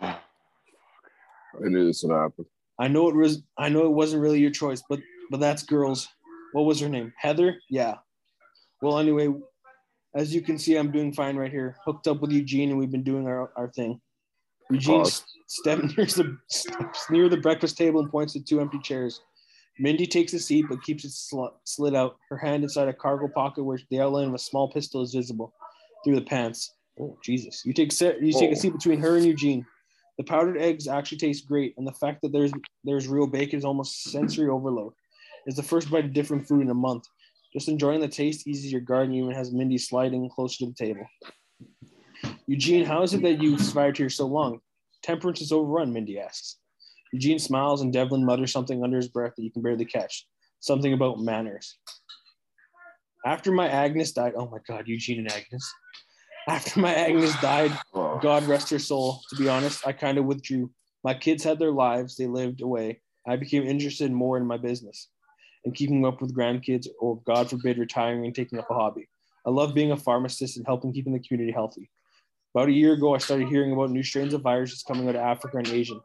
I 0.00 0.18
knew 1.58 1.86
this 1.86 2.02
would 2.02 2.14
happen. 2.14 2.46
I 2.78 2.88
know 2.88 3.08
it 3.08 3.14
was 3.14 3.42
I 3.58 3.68
know 3.68 3.84
it 3.84 3.92
wasn't 3.92 4.22
really 4.22 4.40
your 4.40 4.50
choice, 4.50 4.82
but 4.88 5.00
but 5.30 5.40
that's 5.40 5.62
girls. 5.62 6.08
What 6.52 6.64
was 6.64 6.80
her 6.80 6.88
name? 6.88 7.12
Heather? 7.18 7.56
Yeah. 7.68 7.96
Well, 8.80 8.98
anyway, 8.98 9.28
as 10.14 10.34
you 10.34 10.40
can 10.40 10.58
see, 10.58 10.76
I'm 10.76 10.90
doing 10.90 11.12
fine 11.12 11.36
right 11.36 11.50
here. 11.50 11.76
Hooked 11.84 12.08
up 12.08 12.20
with 12.20 12.32
Eugene, 12.32 12.70
and 12.70 12.78
we've 12.78 12.90
been 12.90 13.02
doing 13.02 13.26
our, 13.26 13.52
our 13.56 13.70
thing. 13.70 14.00
Eugene 14.70 14.98
Pause. 15.02 15.24
steps 15.46 15.96
near 15.96 16.06
the 16.06 16.38
steps 16.48 17.10
near 17.10 17.28
the 17.28 17.36
breakfast 17.36 17.76
table 17.76 18.00
and 18.00 18.10
points 18.10 18.32
to 18.34 18.40
two 18.42 18.60
empty 18.60 18.78
chairs. 18.82 19.20
Mindy 19.78 20.06
takes 20.06 20.32
a 20.34 20.38
seat 20.38 20.66
but 20.68 20.82
keeps 20.82 21.04
it 21.04 21.10
sl- 21.12 21.46
slid 21.64 21.94
out, 21.94 22.16
her 22.28 22.36
hand 22.36 22.62
inside 22.62 22.88
a 22.88 22.92
cargo 22.92 23.28
pocket 23.28 23.64
where 23.64 23.78
the 23.90 24.00
outline 24.00 24.28
of 24.28 24.34
a 24.34 24.38
small 24.38 24.70
pistol 24.70 25.00
is 25.02 25.14
visible 25.14 25.52
through 26.04 26.16
the 26.16 26.20
pants. 26.24 26.74
Oh 26.98 27.16
Jesus! 27.24 27.62
You 27.64 27.72
take 27.72 27.92
se- 27.92 28.18
you 28.20 28.32
take 28.32 28.50
a 28.50 28.56
Oh. 28.56 28.60
seat 28.60 28.72
between 28.72 29.00
her 29.00 29.16
and 29.16 29.24
Eugene. 29.24 29.64
The 30.18 30.24
powdered 30.24 30.58
eggs 30.58 30.86
actually 30.86 31.16
taste 31.18 31.46
great, 31.48 31.74
and 31.78 31.86
the 31.86 31.92
fact 31.92 32.20
that 32.22 32.32
there's 32.32 32.52
there's 32.84 33.08
real 33.08 33.26
bacon 33.26 33.58
is 33.58 33.64
almost 33.64 34.02
sensory 34.04 34.48
overload. 34.50 34.92
It's 35.46 35.56
the 35.56 35.62
first 35.62 35.90
bite 35.90 36.04
of 36.04 36.12
different 36.12 36.46
food 36.46 36.60
in 36.62 36.68
a 36.70 36.74
month. 36.74 37.04
Just 37.54 37.68
enjoying 37.68 38.00
the 38.00 38.08
taste 38.08 38.46
eases 38.46 38.70
your 38.70 38.82
garden, 38.82 39.14
even 39.14 39.30
has 39.32 39.50
Mindy 39.52 39.78
sliding 39.78 40.28
closer 40.28 40.58
to 40.58 40.66
the 40.66 40.74
table. 40.74 41.06
Eugene, 42.50 42.84
how 42.84 43.00
is 43.04 43.14
it 43.14 43.22
that 43.22 43.40
you've 43.40 43.60
survived 43.60 43.96
here 43.96 44.10
so 44.10 44.26
long? 44.26 44.58
Temperance 45.04 45.40
is 45.40 45.52
overrun, 45.52 45.92
Mindy 45.92 46.18
asks. 46.18 46.56
Eugene 47.12 47.38
smiles 47.38 47.80
and 47.80 47.92
Devlin 47.92 48.24
mutters 48.24 48.50
something 48.50 48.82
under 48.82 48.96
his 48.96 49.06
breath 49.06 49.34
that 49.36 49.44
you 49.44 49.52
can 49.52 49.62
barely 49.62 49.84
catch. 49.84 50.26
Something 50.58 50.92
about 50.92 51.20
manners. 51.20 51.78
After 53.24 53.52
my 53.52 53.68
Agnes 53.68 54.10
died, 54.10 54.32
oh 54.34 54.48
my 54.48 54.58
God, 54.66 54.88
Eugene 54.88 55.20
and 55.20 55.30
Agnes. 55.30 55.72
After 56.48 56.80
my 56.80 56.92
Agnes 56.92 57.40
died, 57.40 57.70
Oh, 57.94 58.18
God 58.20 58.42
rest 58.48 58.68
her 58.70 58.80
soul. 58.80 59.20
To 59.28 59.36
be 59.36 59.48
honest, 59.48 59.86
I 59.86 59.92
kind 59.92 60.18
of 60.18 60.24
withdrew. 60.24 60.72
My 61.04 61.14
kids 61.14 61.44
had 61.44 61.60
their 61.60 61.70
lives, 61.70 62.16
they 62.16 62.26
lived 62.26 62.62
away. 62.62 63.00
I 63.28 63.36
became 63.36 63.62
interested 63.62 64.10
more 64.10 64.36
in 64.36 64.44
my 64.44 64.56
business 64.56 65.06
and 65.64 65.72
keeping 65.72 66.04
up 66.04 66.20
with 66.20 66.36
grandkids, 66.36 66.88
or 66.98 67.22
God 67.24 67.48
forbid, 67.48 67.78
retiring 67.78 68.24
and 68.24 68.34
taking 68.34 68.58
up 68.58 68.68
a 68.72 68.74
hobby. 68.74 69.08
I 69.46 69.50
love 69.50 69.72
being 69.72 69.92
a 69.92 69.96
pharmacist 69.96 70.56
and 70.56 70.66
helping 70.66 70.92
keeping 70.92 71.12
the 71.12 71.20
community 71.20 71.52
healthy. 71.52 71.88
About 72.54 72.68
a 72.68 72.72
year 72.72 72.94
ago, 72.94 73.14
I 73.14 73.18
started 73.18 73.48
hearing 73.48 73.72
about 73.72 73.90
new 73.90 74.02
strains 74.02 74.34
of 74.34 74.42
viruses 74.42 74.82
coming 74.82 75.08
out 75.08 75.14
of 75.14 75.20
Africa 75.20 75.58
and 75.58 75.68
Asia, 75.68 76.00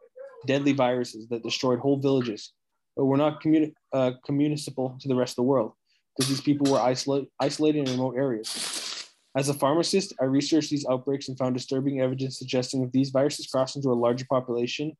deadly 0.46 0.72
viruses 0.72 1.26
that 1.28 1.42
destroyed 1.42 1.80
whole 1.80 1.98
villages, 1.98 2.52
but 2.96 3.06
were 3.06 3.16
not 3.16 3.42
communi- 3.42 3.74
uh, 3.92 4.12
communicable 4.24 4.96
to 5.00 5.08
the 5.08 5.16
rest 5.16 5.32
of 5.32 5.36
the 5.36 5.42
world 5.42 5.72
because 6.16 6.28
these 6.28 6.40
people 6.40 6.70
were 6.70 6.80
isolate, 6.80 7.28
isolated 7.40 7.88
in 7.88 7.94
remote 7.94 8.16
areas. 8.16 9.10
As 9.36 9.48
a 9.48 9.54
pharmacist, 9.54 10.14
I 10.20 10.24
researched 10.24 10.70
these 10.70 10.86
outbreaks 10.88 11.28
and 11.28 11.36
found 11.36 11.54
disturbing 11.54 12.00
evidence 12.00 12.38
suggesting 12.38 12.82
if 12.82 12.92
these 12.92 13.10
viruses 13.10 13.46
cross 13.46 13.76
into 13.76 13.90
a 13.90 13.92
larger 13.92 14.24
population, 14.24 14.96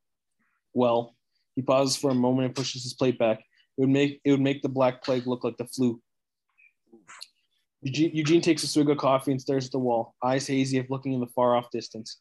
well, 0.75 1.17
he 1.55 1.63
pauses 1.63 1.97
for 1.97 2.11
a 2.11 2.15
moment 2.15 2.47
and 2.47 2.55
pushes 2.55 2.83
his 2.83 2.93
plate 2.93 3.19
back. 3.19 3.39
It 3.39 3.81
would 3.81 3.89
make 3.89 4.21
it 4.25 4.31
would 4.31 4.43
make 4.43 4.63
the 4.63 4.69
black 4.69 5.03
plague 5.03 5.27
look 5.27 5.43
like 5.43 5.57
the 5.57 5.67
flu. 5.67 6.03
Eugene, 7.83 8.11
Eugene 8.15 8.41
takes 8.41 8.63
a 8.63 8.67
swig 8.67 8.89
of 8.91 8.97
coffee 8.99 9.31
and 9.33 9.41
stares 9.41 9.67
at 9.67 9.73
the 9.73 9.79
wall, 9.79 10.15
eyes 10.23 10.47
hazy 10.47 10.79
if 10.79 10.91
looking 10.91 11.13
in 11.13 11.21
the 11.21 11.27
far 11.29 11.57
off 11.57 11.71
distance. 11.71 12.19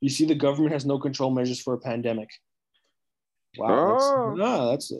You 0.00 0.08
see, 0.08 0.24
the 0.24 0.34
government 0.34 0.72
has 0.72 0.86
no 0.86 0.98
control 0.98 1.30
measures 1.30 1.60
for 1.60 1.74
a 1.74 1.78
pandemic. 1.78 2.28
Wow, 3.58 3.92
that's, 3.92 4.04
Oh. 4.04 4.36
ah, 4.40 4.70
that's 4.70 4.92
a, 4.92 4.98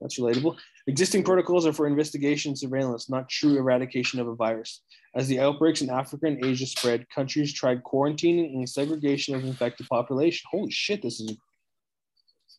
that's 0.00 0.18
relatable. 0.18 0.56
Existing 0.86 1.22
protocols 1.22 1.64
are 1.66 1.72
for 1.72 1.86
investigation 1.86 2.50
and 2.50 2.58
surveillance, 2.58 3.08
not 3.08 3.28
true 3.28 3.56
eradication 3.56 4.20
of 4.20 4.28
a 4.28 4.34
virus. 4.34 4.82
As 5.14 5.28
the 5.28 5.40
outbreaks 5.40 5.80
in 5.80 5.90
Africa 5.90 6.26
and 6.26 6.44
Asia 6.44 6.66
spread, 6.66 7.08
countries 7.10 7.52
tried 7.52 7.82
quarantining 7.84 8.54
and 8.54 8.68
segregation 8.68 9.34
of 9.34 9.44
infected 9.44 9.86
population. 9.88 10.46
Holy 10.50 10.70
shit, 10.70 11.02
this 11.02 11.20
is 11.20 11.36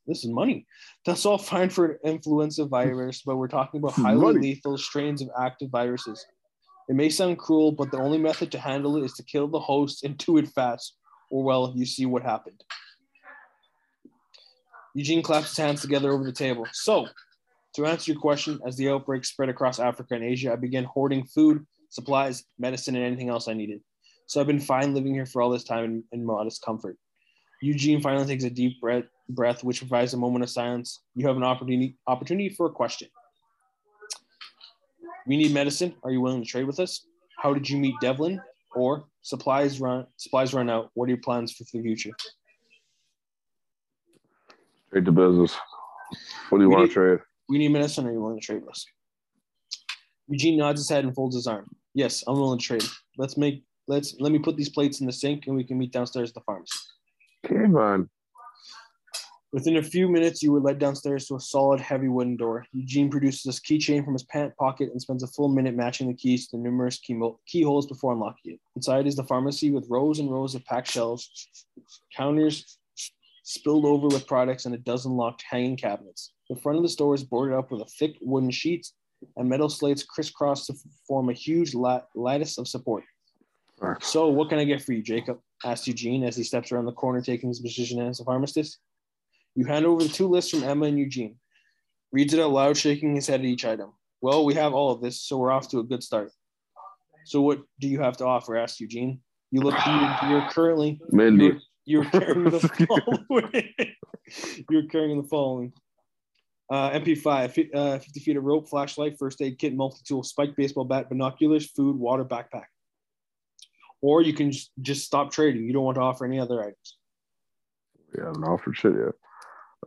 this 0.08 0.24
is 0.24 0.32
money. 0.32 0.66
That's 1.06 1.26
all 1.26 1.38
fine 1.38 1.70
for 1.70 1.86
an 1.86 2.00
influenza 2.04 2.66
virus, 2.66 3.22
but 3.26 3.38
we're 3.38 3.48
talking 3.48 3.80
about 3.80 3.94
hmm, 3.94 4.04
highly 4.04 4.22
Money. 4.22 4.40
lethal 4.40 4.78
strains 4.78 5.22
of 5.22 5.30
active 5.40 5.70
viruses. 5.70 6.26
It 6.90 6.96
may 6.96 7.10
sound 7.10 7.38
cruel, 7.38 7.72
but 7.72 7.92
the 7.92 8.00
only 8.00 8.18
method 8.18 8.52
to 8.52 8.60
handle 8.60 8.98
it 8.98 9.06
is 9.06 9.14
to 9.14 9.24
kill 9.24 9.48
the 9.48 9.60
host 9.60 10.04
and 10.04 10.18
do 10.18 10.38
it 10.38 10.50
fast, 10.50 10.98
or 11.30 11.44
well, 11.44 11.74
you 11.76 11.86
see 11.86 12.06
what 12.06 12.24
happened. 12.24 12.62
Eugene 14.94 15.24
claps 15.24 15.50
his 15.50 15.58
hands 15.58 15.82
together 15.82 16.12
over 16.12 16.24
the 16.24 16.32
table. 16.32 16.68
So, 16.72 17.08
to 17.76 17.86
answer 17.86 18.12
your 18.12 18.22
question, 18.22 18.60
as 18.68 18.76
the 18.76 18.90
outbreak 18.90 19.26
spread 19.26 19.50
across 19.50 19.80
Africa 19.80 20.14
and 20.14 20.24
Asia, 20.24 20.52
I 20.52 20.56
began 20.58 20.84
hoarding 20.84 21.26
food, 21.26 21.66
supplies, 21.90 22.44
medicine, 22.60 22.96
and 22.96 23.04
anything 23.04 23.30
else 23.30 23.48
I 23.48 23.54
needed. 23.54 23.82
So 24.28 24.40
I've 24.40 24.48
been 24.48 24.60
fine 24.60 24.94
living 24.94 25.14
here 25.14 25.26
for 25.26 25.42
all 25.42 25.50
this 25.50 25.64
time 25.64 25.84
in, 25.86 26.04
in 26.12 26.26
modest 26.26 26.62
comfort. 26.62 26.98
Eugene 27.62 28.02
finally 28.02 28.26
takes 28.26 28.44
a 28.44 28.50
deep 28.50 28.80
breath, 28.82 29.06
breath, 29.30 29.64
which 29.64 29.80
provides 29.80 30.14
a 30.14 30.18
moment 30.18 30.44
of 30.44 30.50
silence. 30.50 31.02
You 31.16 31.28
have 31.28 31.38
an 31.38 31.44
opportunity 31.44 31.98
opportunity 32.08 32.50
for 32.50 32.66
a 32.68 32.72
question. 32.72 33.08
We 35.26 35.38
need 35.38 35.54
medicine. 35.54 35.96
Are 36.04 36.12
you 36.12 36.22
willing 36.22 36.42
to 36.44 36.48
trade 36.48 36.68
with 36.68 36.80
us? 36.80 37.06
How 37.40 37.54
did 37.54 37.70
you 37.70 37.78
meet 37.78 37.96
Devlin? 38.02 38.42
Or 38.76 39.06
supplies 39.22 39.80
run 39.80 40.06
supplies 40.18 40.54
run 40.54 40.70
out. 40.70 40.90
What 40.96 41.06
are 41.06 41.10
your 41.10 41.18
plans 41.22 41.54
for 41.54 41.64
the 41.64 41.82
future? 41.82 42.12
Trade 44.92 45.06
to 45.06 45.12
business. 45.12 45.56
What 46.50 46.58
do 46.60 46.64
you 46.64 46.70
We 46.70 46.76
want 46.76 46.84
need- 46.84 46.90
to 46.90 46.94
trade? 46.94 47.20
We 47.50 47.58
need 47.58 47.70
medicine. 47.70 48.06
Are 48.08 48.12
you 48.12 48.22
willing 48.22 48.40
to 48.40 48.46
trade 48.46 48.62
with 48.62 48.70
us? 48.72 48.86
Eugene 50.28 50.58
nods 50.58 50.80
his 50.80 50.90
head 50.90 51.04
and 51.04 51.14
folds 51.14 51.36
his 51.36 51.46
arm. 51.48 51.70
Yes, 51.94 52.24
I'm 52.26 52.36
willing 52.40 52.58
to 52.60 52.66
trade. 52.66 52.84
Let's 53.18 53.38
make 53.38 53.64
let's 53.88 54.16
let 54.20 54.32
me 54.32 54.40
put 54.40 54.56
these 54.56 54.70
plates 54.70 55.02
in 55.02 55.06
the 55.08 55.12
sink 55.14 55.48
and 55.48 55.56
we 55.56 55.64
can 55.64 55.78
meet 55.78 55.92
downstairs 55.92 56.30
at 56.30 56.36
the 56.36 56.42
pharmacy. 56.42 56.80
Come 57.46 57.76
on. 57.76 58.10
Within 59.54 59.78
a 59.78 59.84
few 59.84 60.10
minutes, 60.10 60.42
you 60.42 60.52
were 60.52 60.60
led 60.60 60.80
downstairs 60.80 61.28
to 61.28 61.36
a 61.36 61.40
solid, 61.40 61.80
heavy 61.80 62.08
wooden 62.08 62.36
door. 62.36 62.66
Eugene 62.74 63.08
produces 63.08 63.44
his 63.44 63.60
keychain 63.60 64.04
from 64.04 64.14
his 64.14 64.24
pant 64.24 64.52
pocket 64.58 64.90
and 64.92 65.00
spends 65.00 65.22
a 65.22 65.28
full 65.28 65.48
minute 65.48 65.76
matching 65.76 66.08
the 66.08 66.16
keys 66.16 66.48
to 66.48 66.58
the 66.58 66.64
numerous 66.64 67.00
keyholes 67.00 67.86
before 67.86 68.14
unlocking 68.14 68.54
it. 68.54 68.60
Inside 68.76 69.06
is 69.06 69.16
the 69.16 69.24
pharmacy 69.24 69.70
with 69.70 69.86
rows 69.92 70.18
and 70.18 70.32
rows 70.32 70.56
of 70.56 70.66
packed 70.66 70.90
shelves, 70.90 71.30
counters 72.18 72.80
spilled 73.44 73.86
over 73.86 74.08
with 74.08 74.26
products, 74.26 74.66
and 74.66 74.74
a 74.74 74.80
dozen 74.80 75.12
locked 75.12 75.44
hanging 75.48 75.78
cabinets. 75.78 76.34
The 76.50 76.56
front 76.56 76.78
of 76.78 76.84
the 76.84 76.90
store 76.90 77.14
is 77.14 77.24
boarded 77.24 77.56
up 77.56 77.72
with 77.72 77.82
a 77.82 77.92
thick 78.00 78.16
wooden 78.22 78.50
sheets 78.50 78.96
and 79.38 79.48
metal 79.48 79.70
slates 79.70 80.02
crisscrossed 80.02 80.66
to 80.68 80.76
form 81.08 81.30
a 81.30 81.34
huge 81.34 81.76
lat- 81.76 82.08
lattice 82.16 82.58
of 82.58 82.68
support. 82.68 83.04
Fuck. 83.80 84.04
So, 84.04 84.30
what 84.30 84.50
can 84.50 84.58
I 84.58 84.64
get 84.64 84.82
for 84.82 84.94
you, 84.94 85.04
Jakob? 85.04 85.40
asked 85.64 85.88
Eugene 85.88 86.24
as 86.24 86.36
he 86.36 86.44
steps 86.44 86.72
around 86.72 86.86
the 86.86 86.92
corner, 86.92 87.22
taking 87.22 87.50
his 87.50 87.60
position 87.60 88.02
as 88.02 88.20
a 88.20 88.24
pharmacist. 88.24 88.80
You 89.56 89.66
hand 89.66 89.86
over 89.86 90.04
the 90.04 90.10
two 90.10 90.28
lists 90.28 90.52
from 90.52 90.64
Emma 90.64 90.86
and 90.88 90.98
Eugene. 90.98 91.36
Reads 92.12 92.34
it 92.34 92.40
out 92.40 92.52
loud, 92.52 92.78
shaking 92.78 93.16
his 93.16 93.28
head 93.28 93.42
at 93.42 93.46
each 93.46 93.66
item. 93.66 93.94
Well, 94.22 94.46
we 94.46 94.54
have 94.56 94.74
all 94.74 94.92
of 94.92 95.02
this, 95.02 95.22
so 95.22 95.38
we're 95.38 95.52
off 95.52 95.70
to 95.70 95.80
a 95.80 95.84
good 95.84 96.04
start. 96.04 96.32
So, 97.26 97.42
what 97.42 97.62
do 97.80 97.88
you 97.88 98.00
have 98.00 98.18
to 98.18 98.26
offer? 98.26 98.56
asked 98.58 98.80
Eugene. 98.80 99.22
You 99.52 99.62
look, 99.62 99.76
you're, 99.86 100.30
you're 100.30 100.50
currently 100.50 101.00
Mindy. 101.12 101.60
you're, 101.86 102.04
you're 102.04 102.06
carrying 102.06 102.50
the 102.50 102.60
following. 103.30 103.70
you're 104.70 104.88
carrying 104.88 105.22
the 105.22 105.28
following. 105.28 105.74
Uh, 106.72 106.92
MP5, 106.92 107.52
fi- 107.52 107.72
uh, 107.74 108.00
50 108.00 108.20
feet 108.22 108.38
of 108.38 108.44
rope, 108.44 108.68
flashlight, 108.68 109.18
first 109.20 109.42
aid 109.42 109.60
kit, 109.60 109.76
multi-tool, 109.76 110.24
spiked 110.24 110.56
baseball 110.58 110.86
bat, 110.86 111.10
binoculars, 111.10 111.70
food, 111.70 111.96
water, 111.98 112.26
backpack. 112.26 112.66
Or 114.02 114.22
you 114.22 114.34
can 114.34 114.52
just, 114.52 114.72
just 114.82 115.06
stop 115.06 115.32
trading. 115.32 115.66
You 115.66 115.74
don't 115.74 115.84
want 115.84 115.96
to 115.96 116.02
offer 116.02 116.26
any 116.26 116.40
other 116.40 116.62
items. 116.62 116.98
Yeah, 118.18 118.24
I 118.24 118.28
haven't 118.28 118.44
offered 118.44 118.76
shit 118.76 118.94
yet. 118.94 119.14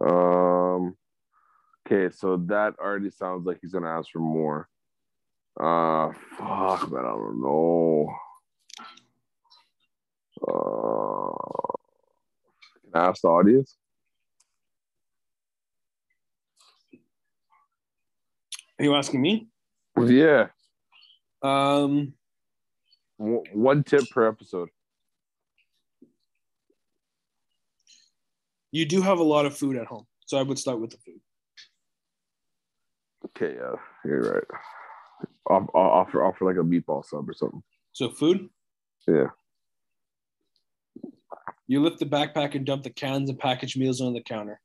Um. 0.00 0.96
Okay, 1.86 2.12
so 2.14 2.36
that 2.48 2.74
already 2.80 3.10
sounds 3.10 3.46
like 3.46 3.58
he's 3.62 3.72
gonna 3.72 3.88
ask 3.88 4.10
for 4.10 4.18
more. 4.18 4.68
Uh, 5.58 6.12
fuck, 6.36 6.90
man, 6.90 7.04
I 7.04 7.08
don't 7.08 7.40
know. 7.40 8.12
Uh, 10.46 11.76
can 12.82 12.90
I 12.94 13.08
ask 13.08 13.22
the 13.22 13.28
audience? 13.28 13.76
Are 18.78 18.84
you 18.84 18.94
asking 18.94 19.22
me? 19.22 19.48
Yeah, 19.98 20.48
Um, 21.42 22.12
w- 23.18 23.42
one 23.54 23.82
tip 23.82 24.10
per 24.10 24.26
episode. 24.28 24.68
You 28.76 28.84
do 28.86 29.00
have 29.02 29.18
a 29.18 29.22
lot 29.22 29.46
of 29.46 29.56
food 29.56 29.76
at 29.76 29.86
home, 29.86 30.06
so 30.26 30.36
I 30.38 30.42
would 30.42 30.58
start 30.58 30.80
with 30.80 30.90
the 30.90 30.98
food. 30.98 31.20
Okay, 33.26 33.56
yeah, 33.56 33.74
you're 34.04 34.32
right. 34.34 34.44
Off, 35.48 35.68
offer 35.74 36.22
offer 36.24 36.44
like 36.44 36.56
a 36.56 36.60
meatball 36.60 37.04
sub 37.04 37.28
or 37.28 37.32
something. 37.32 37.62
So 37.92 38.10
food, 38.10 38.50
Yeah. 39.08 39.28
you 41.66 41.82
lift 41.82 41.98
the 41.98 42.06
backpack 42.06 42.54
and 42.54 42.66
dump 42.66 42.82
the 42.82 42.90
cans 42.90 43.30
and 43.30 43.38
packaged 43.38 43.78
meals 43.78 44.00
on 44.00 44.12
the 44.12 44.20
counter. 44.20 44.60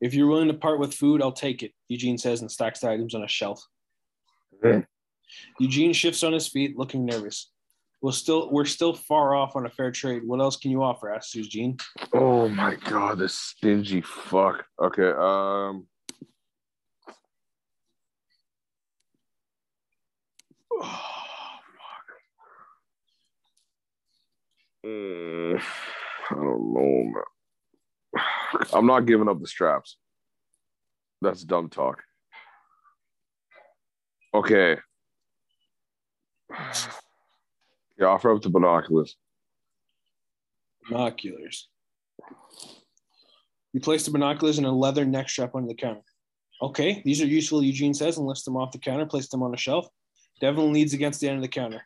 If 0.00 0.12
you're 0.12 0.26
willing 0.28 0.48
to 0.48 0.54
part 0.54 0.78
with 0.78 0.92
food, 0.92 1.22
I'll 1.22 1.32
take 1.32 1.62
it, 1.62 1.72
Eugene 1.88 2.18
says 2.18 2.42
and 2.42 2.50
stacks 2.52 2.80
the 2.80 2.90
items 2.90 3.14
on 3.14 3.24
a 3.24 3.28
shelf. 3.28 3.64
Eugene 5.58 5.92
shifts 5.94 6.22
on 6.22 6.32
his 6.34 6.48
feet, 6.48 6.76
looking 6.76 7.04
nervous. 7.06 7.50
We're 8.02 8.12
still 8.12 8.50
we're 8.50 8.66
still 8.66 8.92
far 8.92 9.34
off 9.34 9.56
on 9.56 9.66
a 9.66 9.70
fair 9.70 9.90
trade. 9.90 10.22
What 10.24 10.40
else 10.40 10.56
can 10.56 10.70
you 10.70 10.82
offer? 10.82 11.10
asks 11.12 11.34
Eugene. 11.34 11.78
Oh 12.12 12.48
my 12.48 12.76
god, 12.76 13.18
this 13.18 13.34
stingy 13.34 14.02
fuck. 14.02 14.64
Okay, 14.80 15.12
um. 15.16 15.86
Oh, 20.78 20.82
fuck. 21.78 22.06
Mm, 24.84 25.62
I 26.30 26.34
don't 26.34 26.74
know, 26.74 27.02
man. 27.04 28.24
I'm 28.74 28.86
not 28.86 29.06
giving 29.06 29.28
up 29.28 29.40
the 29.40 29.46
straps. 29.46 29.96
That's 31.22 31.44
dumb 31.44 31.70
talk. 31.70 32.02
Okay. 34.34 34.76
Yeah, 37.98 38.06
offer 38.06 38.32
up 38.32 38.42
the 38.42 38.50
binoculars. 38.50 39.16
Binoculars. 40.88 41.68
You 43.72 43.80
place 43.80 44.04
the 44.04 44.10
binoculars 44.10 44.58
in 44.58 44.64
a 44.64 44.72
leather 44.72 45.04
neck 45.04 45.28
strap 45.28 45.54
under 45.54 45.68
the 45.68 45.74
counter. 45.74 46.02
Okay, 46.62 47.02
these 47.04 47.20
are 47.20 47.26
useful, 47.26 47.62
Eugene 47.62 47.92
says, 47.92 48.16
and 48.16 48.26
lifts 48.26 48.44
them 48.44 48.56
off 48.56 48.72
the 48.72 48.78
counter, 48.78 49.04
place 49.04 49.28
them 49.28 49.42
on 49.42 49.52
a 49.52 49.58
shelf. 49.58 49.86
Devlin 50.40 50.72
leads 50.72 50.94
against 50.94 51.20
the 51.20 51.28
end 51.28 51.36
of 51.36 51.42
the 51.42 51.48
counter. 51.48 51.82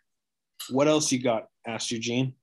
What 0.70 0.88
else 0.88 1.11
you 1.11 1.20
got? 1.20 1.46
asked 1.66 1.90
Eugene. 1.90 2.34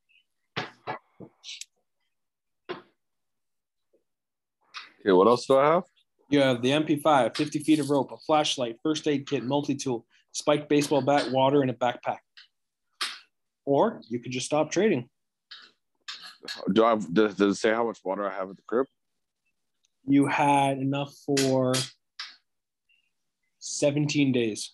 Okay, 5.07 5.13
what 5.13 5.27
else 5.27 5.45
do 5.45 5.57
I 5.57 5.73
have? 5.73 5.83
You 6.29 6.41
have 6.41 6.61
the 6.61 6.71
MP5, 6.71 7.37
50 7.37 7.59
feet 7.59 7.79
of 7.79 7.89
rope, 7.89 8.11
a 8.11 8.17
flashlight, 8.17 8.77
first 8.83 9.07
aid 9.07 9.25
kit, 9.25 9.45
multi 9.45 9.75
tool, 9.75 10.05
spiked 10.33 10.67
baseball 10.67 11.01
bat, 11.01 11.31
water, 11.31 11.61
and 11.61 11.71
a 11.71 11.73
backpack. 11.73 12.17
Or 13.67 14.01
you 14.07 14.19
could 14.19 14.31
just 14.31 14.45
stop 14.45 14.71
trading. 14.71 15.09
Do 16.71 16.85
I 16.85 16.95
does, 16.95 17.35
does 17.35 17.57
it 17.57 17.59
say 17.59 17.71
how 17.71 17.85
much 17.85 17.99
water 18.01 18.25
I 18.25 18.33
have 18.33 18.49
at 18.49 18.55
the 18.55 18.61
crib? 18.65 18.87
You 20.05 20.25
had 20.25 20.77
enough 20.77 21.13
for 21.25 21.73
17 23.59 24.31
days. 24.31 24.73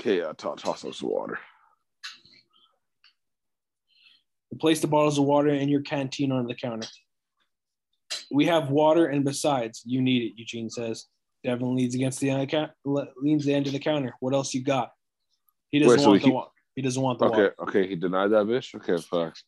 Okay, 0.00 0.18
yeah, 0.18 0.32
toss, 0.36 0.62
toss 0.62 0.84
up 0.84 0.94
some 0.94 1.10
water. 1.10 1.38
Place 4.58 4.80
the 4.80 4.88
bottles 4.88 5.16
of 5.16 5.24
water 5.24 5.50
in 5.50 5.68
your 5.68 5.82
canteen 5.82 6.32
on 6.32 6.48
the 6.48 6.56
counter. 6.56 6.88
We 8.32 8.46
have 8.46 8.68
water, 8.70 9.06
and 9.06 9.24
besides, 9.24 9.82
you 9.84 10.02
need 10.02 10.22
it, 10.22 10.32
Eugene 10.36 10.70
says. 10.70 11.06
Devlin 11.44 11.76
leans 11.76 11.94
against 11.94 12.18
the 12.18 12.30
end 12.30 12.42
of 12.42 12.48
the 12.84 13.06
leans 13.18 13.44
the 13.44 13.54
end 13.54 13.68
of 13.68 13.72
the 13.72 13.78
counter. 13.78 14.14
What 14.18 14.34
else 14.34 14.54
you 14.54 14.64
got? 14.64 14.90
He 15.70 15.78
doesn't 15.78 15.98
Wait, 15.98 16.02
so 16.02 16.10
want 16.10 16.22
he- 16.22 16.28
the 16.28 16.34
water. 16.34 16.50
He 16.74 16.82
doesn't 16.82 17.00
want 17.02 17.18
the 17.18 17.26
Okay, 17.26 17.36
water. 17.42 17.54
okay, 17.60 17.86
he 17.86 17.94
denied 17.94 18.28
that 18.28 18.46
bitch. 18.46 18.74
Okay, 18.74 19.00
facts. 19.00 19.44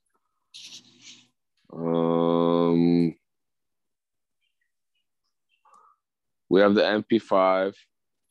Um, 1.72 3.14
we 6.48 6.60
have 6.60 6.74
the 6.74 6.82
MP5. 6.82 7.74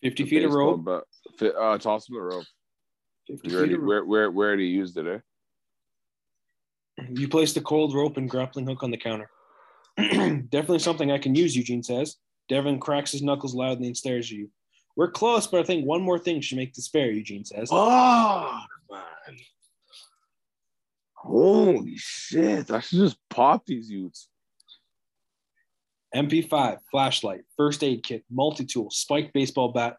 50 0.01 0.23
the 0.23 0.29
feet 0.29 0.43
of 0.45 0.53
rope. 0.53 0.83
But 0.83 1.03
fi- 1.37 1.49
Uh, 1.49 1.77
toss 1.77 2.07
him 2.07 2.15
the 2.15 2.21
rope. 2.21 2.45
50 3.27 3.47
You 3.47 3.49
feet 3.49 3.57
already, 3.57 3.73
of 3.73 3.79
rope. 3.81 3.87
where, 3.89 4.05
where, 4.05 4.31
where 4.31 4.47
already 4.47 4.67
used 4.67 4.97
it, 4.97 5.07
eh? 5.07 5.19
You 7.09 7.27
place 7.27 7.51
the 7.53 7.61
cold 7.61 7.93
rope 7.93 8.15
and 8.15 8.29
grappling 8.29 8.65
hook 8.67 8.81
on 8.83 8.91
the 8.91 8.97
counter. 8.97 9.29
Definitely 9.97 10.79
something 10.79 11.11
I 11.11 11.17
can 11.17 11.35
use, 11.35 11.55
Eugene 11.55 11.83
says. 11.83 12.15
Devlin 12.47 12.79
cracks 12.79 13.11
his 13.11 13.21
knuckles 13.23 13.53
loudly 13.55 13.87
and 13.87 13.97
stares 13.97 14.27
at 14.27 14.37
you. 14.37 14.49
We're 14.95 15.11
close, 15.11 15.45
but 15.47 15.59
I 15.59 15.63
think 15.63 15.85
one 15.85 16.01
more 16.01 16.17
thing 16.19 16.39
should 16.39 16.57
make 16.57 16.73
this 16.73 16.87
fair, 16.87 17.11
Eugene 17.11 17.43
says. 17.43 17.69
Fuck, 17.69 18.69
man. 18.95 19.37
Holy 21.13 21.95
shit. 21.97 22.71
I 22.71 22.79
should 22.79 22.99
just 22.99 23.17
pop 23.29 23.65
these 23.65 23.89
youths. 23.89 24.29
MP5, 26.15 26.77
flashlight, 26.89 27.41
first 27.57 27.83
aid 27.83 28.03
kit, 28.03 28.23
multi 28.31 28.65
tool, 28.65 28.89
spiked 28.89 29.33
baseball 29.33 29.71
bat, 29.73 29.97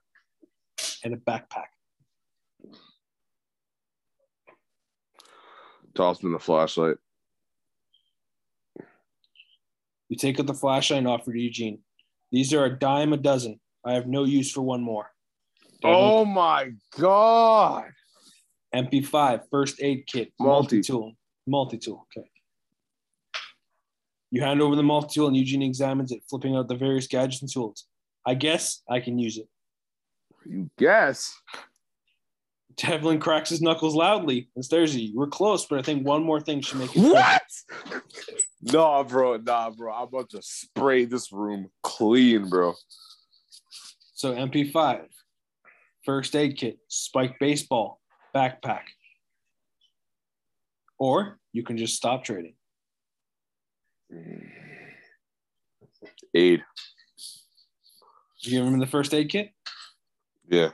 and 1.05 1.13
a 1.13 1.17
backpack. 1.19 1.67
Toss 5.95 6.19
them 6.21 6.33
the 6.33 6.39
flashlight. 6.39 6.97
You 10.09 10.17
take 10.17 10.39
out 10.39 10.47
the 10.47 10.55
flashlight 10.55 10.99
and 10.99 11.09
offer 11.09 11.33
to 11.33 11.39
Eugene. 11.39 11.81
These 12.31 12.55
are 12.55 12.65
a 12.65 12.79
dime 12.79 13.13
a 13.13 13.17
dozen. 13.17 13.61
I 13.85 13.95
have 13.95 14.07
no 14.07 14.25
use 14.25 14.53
for 14.53 14.63
one 14.63 14.83
more. 14.83 15.11
Devin, 15.83 15.97
Oh 15.97 16.25
my 16.25 16.73
god. 16.99 17.91
MP5, 18.75 19.43
first 19.51 19.83
aid 19.83 20.05
kit, 20.07 20.33
Multi. 20.39 20.81
tool. 20.83 21.13
Multi 21.47 21.79
tool. 21.79 22.07
Okay. 22.17 22.29
You 24.31 24.43
hand 24.43 24.61
over 24.61 24.75
the 24.75 24.83
multi 24.83 25.15
tool 25.15 25.29
and 25.29 25.37
Eugene 25.37 25.63
examines 25.63 26.11
it, 26.13 26.23
flipping 26.29 26.57
out 26.57 26.69
the 26.69 26.75
various 26.75 27.07
gadgets 27.07 27.43
and 27.43 27.51
tools. 27.53 27.87
I 28.27 28.35
guess 28.35 28.83
I 28.91 29.01
can 29.01 29.19
use 29.19 29.39
it. 29.39 29.49
You 30.45 30.69
guess. 30.79 31.35
Devlin 32.77 33.19
cracks 33.21 33.51
his 33.51 33.63
knuckles 33.63 33.95
loudly 33.95 34.51
and 34.55 34.65
stares 34.65 34.95
at 34.95 35.01
you. 35.01 35.17
We're 35.17 35.29
close, 35.29 35.65
but 35.65 35.79
I 35.79 35.83
think 35.83 36.07
one 36.07 36.23
more 36.23 36.41
thing 36.41 36.61
should 36.61 36.79
make 36.79 36.95
it. 36.95 37.01
What? 37.01 37.43
nah, 38.63 39.03
bro. 39.03 39.39
Nah, 39.39 39.71
bro. 39.71 39.93
I'm 39.95 40.03
about 40.09 40.31
to 40.31 40.43
spray 40.43 41.05
this 41.07 41.33
room 41.33 41.71
clean, 41.83 42.49
bro. 42.49 42.75
So 44.15 44.35
MP5, 44.35 45.07
first 46.05 46.37
aid 46.37 46.57
kit, 46.59 46.79
spiked 46.89 47.41
baseball, 47.41 48.01
backpack. 48.37 48.83
Or 50.99 51.39
you 51.53 51.63
can 51.63 51.79
just 51.79 51.95
stop 51.95 52.25
trading. 52.25 52.55
Aid. 56.35 56.63
Do 58.43 58.51
you 58.51 58.59
give 58.59 58.67
him 58.67 58.79
the 58.79 58.87
first 58.87 59.15
aid 59.15 59.31
kit? 59.31 59.51
Yeah. 60.49 60.71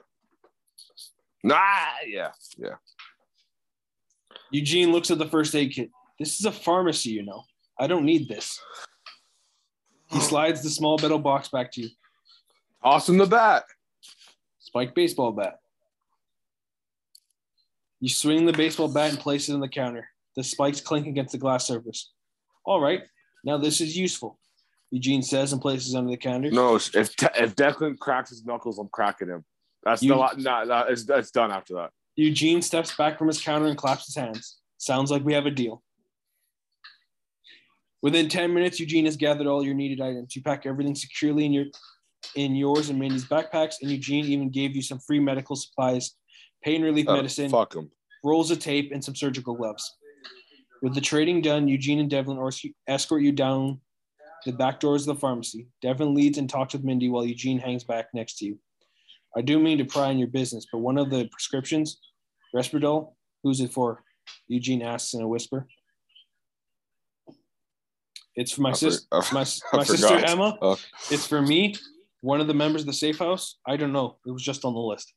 Nah, 1.44 1.56
yeah. 2.06 2.32
Yeah. 2.56 2.76
Eugene 4.50 4.92
looks 4.92 5.10
at 5.10 5.18
the 5.18 5.28
first 5.28 5.54
aid 5.54 5.72
kit. 5.72 5.90
This 6.18 6.38
is 6.38 6.46
a 6.46 6.52
pharmacy, 6.52 7.10
you 7.10 7.22
know. 7.22 7.44
I 7.78 7.86
don't 7.86 8.04
need 8.04 8.28
this. 8.28 8.60
He 10.10 10.20
slides 10.20 10.62
the 10.62 10.68
small 10.68 10.98
metal 10.98 11.18
box 11.18 11.48
back 11.48 11.72
to 11.72 11.82
you. 11.82 11.88
Toss 12.82 13.08
him 13.08 13.16
the 13.16 13.26
bat. 13.26 13.64
Spiked 14.58 14.94
baseball 14.94 15.32
bat. 15.32 15.61
You 18.02 18.08
swing 18.08 18.46
the 18.46 18.52
baseball 18.52 18.88
bat 18.88 19.10
and 19.10 19.18
place 19.18 19.48
it 19.48 19.54
on 19.54 19.60
the 19.60 19.68
counter. 19.68 20.08
The 20.34 20.42
spikes 20.42 20.80
clink 20.80 21.06
against 21.06 21.30
the 21.30 21.38
glass 21.38 21.68
surface. 21.68 22.10
All 22.66 22.80
right, 22.80 23.00
now 23.44 23.58
this 23.58 23.80
is 23.80 23.96
useful, 23.96 24.40
Eugene 24.90 25.22
says 25.22 25.52
and 25.52 25.62
places 25.62 25.94
it 25.94 25.98
under 25.98 26.10
the 26.10 26.16
counter. 26.16 26.50
No, 26.50 26.74
if 26.74 26.92
if 26.96 27.14
Declan 27.14 27.96
cracks 28.00 28.30
his 28.30 28.44
knuckles, 28.44 28.80
I'm 28.80 28.88
cracking 28.88 29.28
him. 29.28 29.44
That's 29.84 30.02
You- 30.02 30.14
the 30.14 30.34
nah, 30.38 30.64
nah, 30.64 30.84
it's, 30.88 31.08
it's 31.08 31.30
done 31.30 31.52
after 31.52 31.74
that. 31.74 31.90
Eugene 32.16 32.60
steps 32.60 32.92
back 32.96 33.18
from 33.18 33.28
his 33.28 33.40
counter 33.40 33.66
and 33.68 33.78
claps 33.78 34.06
his 34.06 34.16
hands. 34.16 34.58
Sounds 34.78 35.12
like 35.12 35.24
we 35.24 35.34
have 35.34 35.46
a 35.46 35.50
deal. 35.50 35.80
Within 38.02 38.28
10 38.28 38.52
minutes, 38.52 38.80
Eugene 38.80 39.04
has 39.04 39.16
gathered 39.16 39.46
all 39.46 39.64
your 39.64 39.74
needed 39.74 40.00
items. 40.00 40.34
You 40.34 40.42
pack 40.42 40.66
everything 40.66 40.96
securely 40.96 41.46
in 41.46 41.52
your 41.52 41.66
in 42.34 42.56
yours 42.56 42.88
and 42.88 42.98
Mindy's 42.98 43.24
backpacks, 43.26 43.76
and 43.80 43.90
Eugene 43.92 44.24
even 44.24 44.50
gave 44.50 44.74
you 44.74 44.82
some 44.82 44.98
free 44.98 45.20
medical 45.20 45.54
supplies, 45.54 46.16
pain 46.62 46.82
relief 46.82 47.06
Oh, 47.08 47.16
medicine, 47.16 47.50
fuck 47.50 47.74
him. 47.74 47.90
rolls 48.24 48.50
of 48.50 48.58
tape, 48.58 48.92
and 48.92 49.04
some 49.04 49.14
surgical 49.14 49.54
gloves. 49.54 49.96
With 50.82 50.94
the 50.94 51.00
trading 51.00 51.42
done, 51.42 51.68
Eugene 51.68 52.00
and 52.00 52.10
Devlin 52.10 52.38
escort 52.88 53.22
you 53.22 53.32
down 53.32 53.80
the 54.44 54.52
back 54.52 54.80
doors 54.80 55.06
of 55.06 55.14
the 55.14 55.20
pharmacy. 55.20 55.68
Devlin 55.80 56.14
leads 56.14 56.38
and 56.38 56.50
talks 56.50 56.72
with 56.74 56.82
Mindy 56.82 57.08
while 57.08 57.24
Eugene 57.24 57.58
hangs 57.58 57.84
back 57.84 58.06
next 58.12 58.38
to 58.38 58.44
you. 58.46 58.58
I 59.36 59.40
do 59.42 59.58
mean 59.60 59.78
to 59.78 59.84
pry 59.84 60.10
in 60.10 60.18
your 60.18 60.28
business, 60.28 60.66
but 60.72 60.78
one 60.78 60.98
of 60.98 61.10
the 61.10 61.26
prescriptions, 61.28 62.00
Risperdal, 62.54 63.12
who's 63.44 63.60
it 63.60 63.72
for? 63.72 64.02
Eugene 64.48 64.82
asks 64.82 65.14
in 65.14 65.22
a 65.22 65.28
whisper. 65.28 65.68
It's 68.34 68.52
for 68.52 68.62
my 68.62 68.72
sister, 68.72 69.06
for- 69.22 69.34
my, 69.34 69.44
my 69.72 69.84
sister. 69.84 70.16
Emma. 70.26 70.58
Oh. 70.60 70.78
It's 71.10 71.26
for 71.26 71.42
me, 71.42 71.74
one 72.22 72.40
of 72.40 72.46
the 72.46 72.54
members 72.54 72.82
of 72.82 72.86
the 72.86 72.92
safe 72.92 73.18
house. 73.18 73.58
I 73.66 73.76
don't 73.76 73.92
know. 73.92 74.16
It 74.26 74.30
was 74.30 74.42
just 74.42 74.64
on 74.64 74.74
the 74.74 74.80
list. 74.80 75.12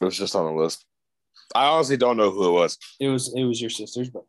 It 0.00 0.04
was 0.04 0.16
just 0.18 0.34
on 0.36 0.44
the 0.54 0.62
list. 0.62 0.84
I 1.54 1.66
honestly 1.66 1.96
don't 1.96 2.16
know 2.16 2.30
who 2.30 2.48
it 2.48 2.52
was. 2.52 2.78
It 3.00 3.08
was 3.08 3.32
it 3.34 3.44
was 3.44 3.60
your 3.60 3.70
sister's, 3.70 4.10
but 4.10 4.24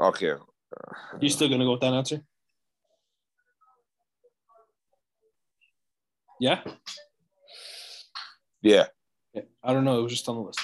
Okay. 0.00 0.32
you 1.20 1.28
still 1.28 1.48
gonna 1.48 1.64
go 1.64 1.72
with 1.72 1.80
that 1.82 1.92
answer? 1.94 2.22
Yeah? 6.40 6.62
Yeah. 8.62 8.86
Yeah, 9.34 9.42
I 9.62 9.72
don't 9.72 9.84
know. 9.84 9.98
It 9.98 10.02
was 10.02 10.12
just 10.12 10.28
on 10.28 10.36
the 10.36 10.42
list. 10.42 10.60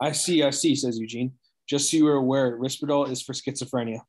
I 0.00 0.12
see, 0.12 0.42
I 0.42 0.50
see, 0.50 0.74
says 0.74 0.98
Eugene. 0.98 1.32
Just 1.68 1.90
so 1.90 1.96
you 1.96 2.06
are 2.08 2.14
aware, 2.16 2.58
Risperdal 2.58 3.10
is 3.10 3.22
for 3.22 3.32
schizophrenia. 3.32 4.00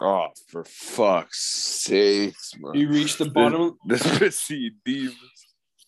Oh, 0.00 0.26
for 0.48 0.64
fuck's 0.64 1.40
sakes, 1.84 2.52
man. 2.58 2.74
You 2.74 2.88
reached 2.88 3.18
the 3.18 3.30
bottom. 3.30 3.78
This 3.86 4.02
bitch 4.02 4.32
see 4.34 4.72
demons. 4.84 5.43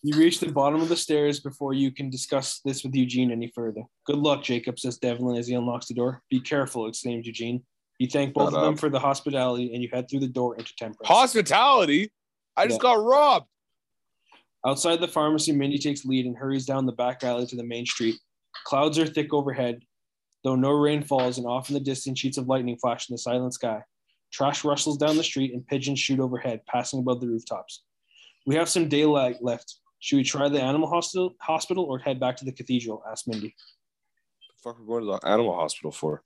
You 0.07 0.17
reach 0.17 0.39
the 0.39 0.49
bottom 0.49 0.81
of 0.81 0.87
the 0.87 0.95
stairs 0.95 1.41
before 1.41 1.73
you 1.73 1.91
can 1.91 2.09
discuss 2.09 2.61
this 2.63 2.81
with 2.81 2.95
Eugene 2.95 3.29
any 3.29 3.51
further. 3.53 3.81
Good 4.05 4.15
luck, 4.15 4.41
Jakob, 4.41 4.79
says 4.79 4.97
Devlin 4.97 5.35
as 5.35 5.47
he 5.47 5.53
unlocks 5.53 5.89
the 5.89 5.93
door. 5.93 6.23
Be 6.29 6.39
careful, 6.39 6.87
exclaims 6.87 7.27
Eugene. 7.27 7.61
You 7.99 8.07
thank 8.07 8.33
both 8.33 8.51
Shut 8.51 8.59
of 8.59 8.63
them 8.63 8.77
for 8.77 8.87
the 8.87 9.01
hospitality 9.01 9.73
and 9.73 9.83
you 9.83 9.89
head 9.91 10.09
through 10.09 10.21
the 10.21 10.29
door 10.29 10.55
into 10.55 10.73
Temperance. 10.77 11.09
Hospitality? 11.09 12.09
I 12.55 12.67
just 12.67 12.79
got 12.79 13.03
robbed. 13.03 13.47
Outside 14.65 15.01
the 15.01 15.09
pharmacy, 15.09 15.51
Mindy 15.51 15.77
takes 15.77 16.05
lead 16.05 16.25
and 16.25 16.37
hurries 16.37 16.65
down 16.65 16.85
the 16.85 16.93
back 16.93 17.25
alley 17.25 17.45
to 17.45 17.57
the 17.57 17.65
main 17.65 17.85
street. 17.85 18.15
Clouds 18.63 18.97
are 18.97 19.05
thick 19.05 19.33
overhead, 19.33 19.81
though 20.45 20.55
no 20.55 20.71
rain 20.71 21.03
falls, 21.03 21.37
and 21.37 21.45
off 21.45 21.69
in 21.69 21.73
the 21.73 21.81
distance, 21.81 22.17
sheets 22.17 22.37
of 22.37 22.47
lightning 22.47 22.77
flash 22.77 23.09
in 23.09 23.13
the 23.13 23.17
silent 23.17 23.55
sky. 23.55 23.81
Trash 24.31 24.63
rustles 24.63 24.97
down 24.97 25.17
the 25.17 25.23
street, 25.23 25.53
and 25.53 25.67
pigeons 25.67 25.99
shoot 25.99 26.21
overhead, 26.21 26.61
passing 26.65 26.99
above 26.99 27.19
the 27.19 27.27
rooftops. 27.27 27.83
We 28.45 28.55
have 28.55 28.69
some 28.69 28.87
daylight 28.87 29.43
left. 29.43 29.75
Should 29.99 30.17
we 30.17 30.23
try 30.23 30.47
the 30.49 30.61
animal 30.61 30.87
hospital, 30.89 31.35
hospital 31.39 31.83
or 31.85 31.99
head 31.99 32.19
back 32.19 32.37
to 32.37 32.45
the 32.45 32.51
cathedral? 32.51 33.03
asked 33.09 33.27
Mindy. 33.27 33.55
The 34.49 34.53
fuck, 34.63 34.79
we're 34.79 35.01
going 35.01 35.19
to 35.19 35.19
the 35.19 35.27
animal 35.29 35.55
hospital 35.55 35.91
for? 35.91 36.23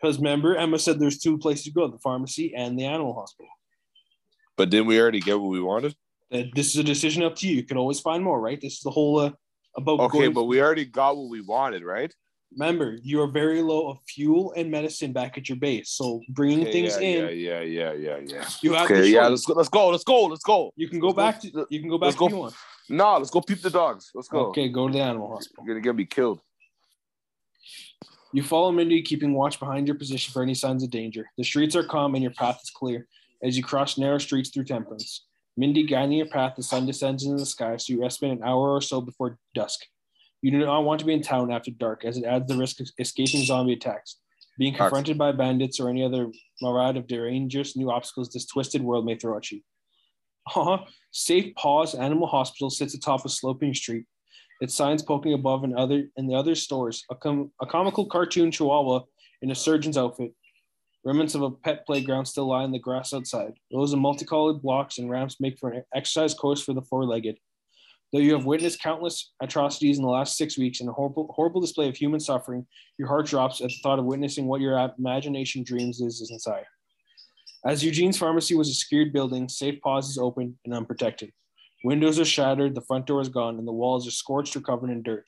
Because 0.00 0.16
remember, 0.18 0.56
Emma 0.56 0.78
said 0.78 0.98
there's 0.98 1.18
two 1.18 1.38
places 1.38 1.64
to 1.66 1.70
go 1.70 1.86
the 1.86 1.98
pharmacy 1.98 2.54
and 2.56 2.78
the 2.78 2.84
animal 2.84 3.14
hospital. 3.14 3.50
But 4.56 4.70
didn't 4.70 4.86
we 4.86 5.00
already 5.00 5.20
get 5.20 5.38
what 5.38 5.50
we 5.50 5.60
wanted? 5.60 5.94
Uh, 6.32 6.42
This 6.54 6.70
is 6.70 6.76
a 6.76 6.84
decision 6.84 7.22
up 7.22 7.36
to 7.36 7.48
you. 7.48 7.56
You 7.56 7.62
can 7.62 7.76
always 7.76 8.00
find 8.00 8.24
more, 8.24 8.40
right? 8.40 8.60
This 8.60 8.74
is 8.74 8.80
the 8.80 8.90
whole 8.90 9.20
uh, 9.20 9.30
about 9.76 10.00
Okay, 10.00 10.18
going 10.18 10.32
but 10.32 10.44
we 10.44 10.60
already 10.60 10.84
got 10.84 11.16
what 11.16 11.28
we 11.30 11.40
wanted, 11.40 11.84
right? 11.84 12.12
Remember, 12.58 12.98
you 13.02 13.22
are 13.22 13.28
very 13.28 13.62
low 13.62 13.88
of 13.88 13.98
fuel 14.06 14.52
and 14.56 14.70
medicine 14.70 15.12
back 15.12 15.38
at 15.38 15.48
your 15.48 15.56
base. 15.56 15.90
So 15.90 16.20
bringing 16.28 16.62
Okay, 16.66 16.72
things 16.72 17.00
yeah, 17.00 17.08
in, 17.08 17.38
yeah, 17.38 17.60
yeah, 17.60 17.60
yeah, 17.60 17.92
yeah, 17.92 18.18
yeah. 18.26 18.48
you 18.60 18.74
have 18.74 18.90
Okay, 18.90 19.00
the 19.02 19.08
yeah, 19.08 19.26
let's 19.28 19.46
go, 19.46 19.54
let's 19.54 19.70
go, 19.70 19.88
let's 19.88 20.04
go, 20.04 20.24
let's 20.24 20.44
go. 20.44 20.70
You 20.76 20.88
can 20.88 20.98
go 20.98 21.08
let's 21.08 21.16
go. 21.16 21.22
back 21.22 21.40
to 21.40 21.66
you 21.70 21.80
can 21.80 21.88
go 21.88 21.96
back 21.96 22.20
let's 22.20 22.20
if 22.20 22.30
go. 22.30 22.50
Nah, 22.92 23.16
let's 23.16 23.30
go 23.30 23.40
peep 23.40 23.62
the 23.62 23.70
dogs. 23.70 24.10
Let's 24.14 24.28
go. 24.28 24.48
Okay, 24.48 24.68
go 24.68 24.86
to 24.86 24.92
the 24.92 25.00
animal 25.00 25.28
hospital. 25.28 25.64
You're 25.64 25.76
gonna 25.76 25.82
get 25.82 25.96
me 25.96 26.04
killed. 26.04 26.40
You 28.34 28.42
follow 28.42 28.70
Mindy, 28.70 29.00
keeping 29.00 29.32
watch 29.32 29.58
behind 29.58 29.88
your 29.88 29.96
position 29.96 30.30
for 30.30 30.42
any 30.42 30.52
signs 30.52 30.82
of 30.82 30.90
danger. 30.90 31.30
The 31.38 31.44
streets 31.44 31.74
are 31.74 31.84
calm 31.84 32.14
and 32.14 32.22
your 32.22 32.32
path 32.32 32.60
is 32.62 32.68
clear 32.68 33.08
as 33.42 33.56
you 33.56 33.62
cross 33.62 33.96
narrow 33.96 34.18
streets 34.18 34.50
through 34.50 34.64
Temperance. 34.64 35.24
Mindy 35.56 35.84
guiding 35.84 36.12
your 36.12 36.26
path, 36.26 36.52
the 36.54 36.62
sun 36.62 36.84
descends 36.84 37.24
into 37.24 37.38
the 37.38 37.46
sky, 37.46 37.78
so 37.78 37.94
you 37.94 38.04
estimate 38.04 38.38
an 38.38 38.44
hour 38.44 38.70
or 38.70 38.82
so 38.82 39.00
before 39.00 39.38
dusk. 39.54 39.80
You 40.42 40.50
do 40.50 40.58
not 40.58 40.84
want 40.84 41.00
to 41.00 41.06
be 41.06 41.14
in 41.14 41.22
town 41.22 41.50
after 41.50 41.70
dark, 41.70 42.04
as 42.04 42.18
it 42.18 42.24
adds 42.24 42.46
the 42.46 42.58
risk 42.58 42.80
of 42.80 42.90
escaping 42.98 43.44
zombie 43.44 43.72
attacks, 43.72 44.18
being 44.58 44.74
confronted 44.74 45.16
by 45.16 45.32
bandits, 45.32 45.80
or 45.80 45.88
any 45.88 46.04
other 46.04 46.30
myriad 46.60 46.98
of 46.98 47.06
dangerous 47.06 47.74
new 47.74 47.90
obstacles 47.90 48.30
this 48.30 48.46
twisted 48.46 48.82
world 48.82 49.06
may 49.06 49.16
throw 49.16 49.36
at 49.36 49.50
you. 49.50 49.60
Uh-huh. 50.46 50.78
Safe 51.10 51.54
Paws 51.54 51.94
Animal 51.94 52.26
Hospital 52.26 52.70
sits 52.70 52.94
atop 52.94 53.24
a 53.24 53.28
sloping 53.28 53.74
street. 53.74 54.04
Its 54.60 54.74
signs 54.74 55.02
poking 55.02 55.34
above 55.34 55.64
and 55.64 55.74
other 55.74 56.04
in 56.16 56.26
the 56.26 56.34
other 56.34 56.54
stores. 56.54 57.04
A, 57.10 57.14
com- 57.14 57.50
a 57.60 57.66
comical 57.66 58.06
cartoon 58.06 58.50
chihuahua 58.50 59.00
in 59.42 59.50
a 59.50 59.54
surgeon's 59.54 59.98
outfit. 59.98 60.32
Remnants 61.04 61.34
of 61.34 61.42
a 61.42 61.50
pet 61.50 61.84
playground 61.84 62.26
still 62.26 62.46
lie 62.46 62.62
in 62.62 62.70
the 62.70 62.78
grass 62.78 63.12
outside. 63.12 63.54
Rows 63.72 63.92
of 63.92 63.98
multicolored 63.98 64.62
blocks 64.62 64.98
and 64.98 65.10
ramps 65.10 65.40
make 65.40 65.58
for 65.58 65.70
an 65.70 65.82
exercise 65.94 66.32
course 66.32 66.62
for 66.62 66.74
the 66.74 66.82
four-legged. 66.82 67.38
Though 68.12 68.20
you 68.20 68.34
have 68.34 68.44
witnessed 68.44 68.80
countless 68.80 69.32
atrocities 69.40 69.96
in 69.96 70.04
the 70.04 70.10
last 70.10 70.36
six 70.36 70.58
weeks 70.58 70.80
and 70.80 70.88
a 70.88 70.92
horrible, 70.92 71.32
horrible 71.34 71.60
display 71.60 71.88
of 71.88 71.96
human 71.96 72.20
suffering, 72.20 72.66
your 72.98 73.08
heart 73.08 73.26
drops 73.26 73.60
at 73.60 73.68
the 73.68 73.76
thought 73.82 73.98
of 73.98 74.04
witnessing 74.04 74.46
what 74.46 74.60
your 74.60 74.78
imagination 74.98 75.64
dreams 75.64 76.00
is 76.00 76.30
inside. 76.30 76.64
As 77.64 77.84
Eugene's 77.84 78.18
pharmacy 78.18 78.54
was 78.54 78.68
a 78.68 78.74
secured 78.74 79.12
building, 79.12 79.48
Safe 79.48 79.80
Paws 79.80 80.08
is 80.10 80.18
open 80.18 80.58
and 80.64 80.74
unprotected. 80.74 81.32
Windows 81.84 82.18
are 82.18 82.24
shattered, 82.24 82.74
the 82.74 82.80
front 82.80 83.06
door 83.06 83.20
is 83.20 83.28
gone, 83.28 83.58
and 83.58 83.66
the 83.66 83.72
walls 83.72 84.06
are 84.06 84.12
scorched 84.12 84.56
or 84.56 84.60
covered 84.60 84.90
in 84.90 85.02
dirt. 85.02 85.24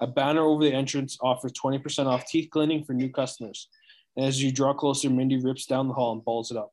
A 0.00 0.06
banner 0.06 0.42
over 0.42 0.64
the 0.64 0.72
entrance 0.72 1.16
offers 1.20 1.52
20% 1.52 2.06
off 2.06 2.26
teeth 2.26 2.50
cleaning 2.50 2.84
for 2.84 2.92
new 2.92 3.08
customers. 3.10 3.68
And 4.16 4.26
as 4.26 4.42
you 4.42 4.52
draw 4.52 4.74
closer, 4.74 5.10
Mindy 5.10 5.36
rips 5.38 5.66
down 5.66 5.88
the 5.88 5.94
hall 5.94 6.12
and 6.12 6.24
balls 6.24 6.50
it 6.50 6.56
up. 6.56 6.72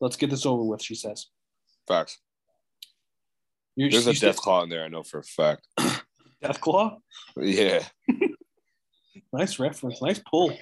Let's 0.00 0.16
get 0.16 0.30
this 0.30 0.46
over 0.46 0.62
with, 0.62 0.82
she 0.82 0.94
says. 0.94 1.26
Facts. 1.86 2.18
You're, 3.76 3.90
There's 3.90 4.06
a 4.06 4.10
death 4.12 4.16
step- 4.16 4.36
claw 4.36 4.62
in 4.62 4.68
there. 4.68 4.84
I 4.84 4.88
know 4.88 5.02
for 5.02 5.18
a 5.20 5.22
fact. 5.22 5.66
Deathclaw. 6.42 6.96
Yeah. 7.36 7.84
Nice 9.32 9.60
reference. 9.60 10.02
Nice 10.02 10.20
pull. 10.28 10.52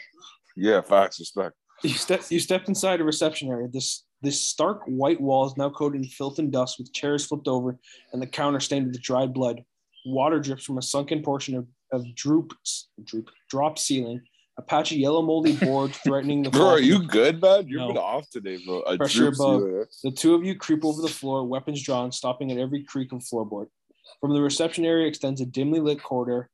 Yeah. 0.55 0.83
Facts. 0.83 1.19
Respect. 1.21 1.55
You 1.83 1.91
step 1.95 2.23
you 2.31 2.41
stepped 2.41 2.69
inside 2.69 3.01
a 3.01 3.05
reception 3.05 3.49
area. 3.51 3.69
This 3.69 4.05
this 4.21 4.41
stark 4.41 4.83
white 4.87 5.21
wall 5.21 5.47
is 5.47 5.57
now 5.57 5.71
coated 5.71 6.03
in 6.03 6.09
filth 6.09 6.39
and 6.41 6.51
dust, 6.51 6.79
with 6.79 6.93
chairs 6.93 7.25
flipped 7.27 7.47
over 7.49 7.79
and 8.13 8.21
the 8.21 8.27
counter 8.27 8.59
stained 8.61 8.87
with 8.89 9.01
dried 9.01 9.33
blood. 9.33 9.63
Water 10.07 10.41
drips 10.41 10.65
from 10.65 10.79
a 10.79 10.83
sunken 10.83 11.23
portion 11.23 11.55
of, 11.55 11.67
of 11.93 12.05
droop 12.15 12.53
droop 13.05 13.31
drop 13.49 13.79
ceiling. 13.79 14.21
A 14.59 14.63
patch 14.63 14.91
of 14.91 14.99
yellow 14.99 15.23
moldy 15.23 15.53
board 15.65 15.93
threatening 15.95 16.43
the 16.43 16.51
Bro, 16.51 16.67
are 16.67 16.81
you 16.81 17.07
good, 17.07 17.41
man? 17.41 17.69
You've 17.69 17.79
No. 17.81 17.89
been 17.89 17.97
off 17.97 18.29
today, 18.29 18.59
bro. 18.67 18.81
A 18.81 18.97
Pressure 18.97 19.29
above. 19.29 19.37
ceiling. 19.63 19.81
Eh? 19.83 19.85
The 20.03 20.11
two 20.11 20.35
of 20.35 20.45
you 20.45 20.57
creep 20.57 20.85
over 20.85 21.01
the 21.01 21.07
floor, 21.07 21.45
weapons 21.45 21.81
drawn, 21.81 22.11
stopping 22.11 22.51
at 22.51 22.59
every 22.59 22.83
creak 22.83 23.13
of 23.13 23.21
floorboard. 23.21 23.67
From 24.21 24.35
the 24.35 24.43
reception 24.43 24.85
area 24.85 25.07
extends 25.07 25.41
a 25.41 25.47
dimly 25.47 25.79
lit 25.79 26.03
corridor. 26.03 26.51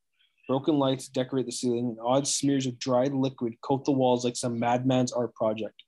Broken 0.47 0.78
lights 0.78 1.09
decorate 1.09 1.47
the 1.47 1.53
ceiling, 1.53 1.86
and 1.86 1.99
odd 2.03 2.28
smears 2.28 2.66
of 2.66 2.78
dried 2.78 3.14
liquid 3.14 3.55
coat 3.62 3.84
the 3.84 3.92
walls 3.92 4.24
like 4.24 4.36
some 4.36 4.59
madman's 4.59 5.12
art 5.12 5.34
project. 5.34 5.82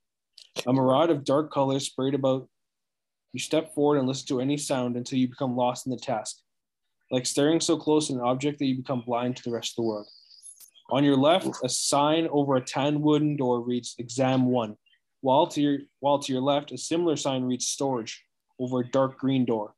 A 0.65 0.73
mirage 0.73 1.11
of 1.11 1.23
dark 1.23 1.51
colors 1.51 1.85
sprayed 1.85 2.15
about. 2.15 2.49
You 3.33 3.39
step 3.39 3.75
forward 3.75 3.99
and 3.99 4.07
listen 4.07 4.27
to 4.29 4.41
any 4.41 4.57
sound 4.57 4.95
until 4.95 5.19
you 5.19 5.27
become 5.27 5.55
lost 5.55 5.85
in 5.85 5.91
the 5.91 5.97
task, 5.97 6.37
like 7.11 7.27
staring 7.27 7.59
so 7.59 7.77
close 7.77 8.09
at 8.09 8.15
an 8.15 8.21
object 8.21 8.57
that 8.57 8.65
you 8.65 8.77
become 8.77 9.01
blind 9.01 9.35
to 9.35 9.43
the 9.43 9.51
rest 9.51 9.73
of 9.73 9.75
the 9.75 9.83
world. 9.83 10.07
On 10.89 11.03
your 11.03 11.17
left, 11.17 11.49
a 11.63 11.69
sign 11.69 12.27
over 12.31 12.55
a 12.55 12.61
tan 12.61 13.01
wooden 13.01 13.35
door 13.35 13.61
reads 13.61 13.93
"Exam 13.99 14.45
One," 14.45 14.75
while 15.21 15.45
to 15.47 15.61
your 15.61 15.79
while 15.99 16.17
to 16.17 16.33
your 16.33 16.41
left, 16.41 16.71
a 16.71 16.77
similar 16.77 17.15
sign 17.15 17.43
reads 17.43 17.67
"Storage" 17.67 18.23
over 18.59 18.79
a 18.79 18.89
dark 18.89 19.19
green 19.19 19.45
door, 19.45 19.75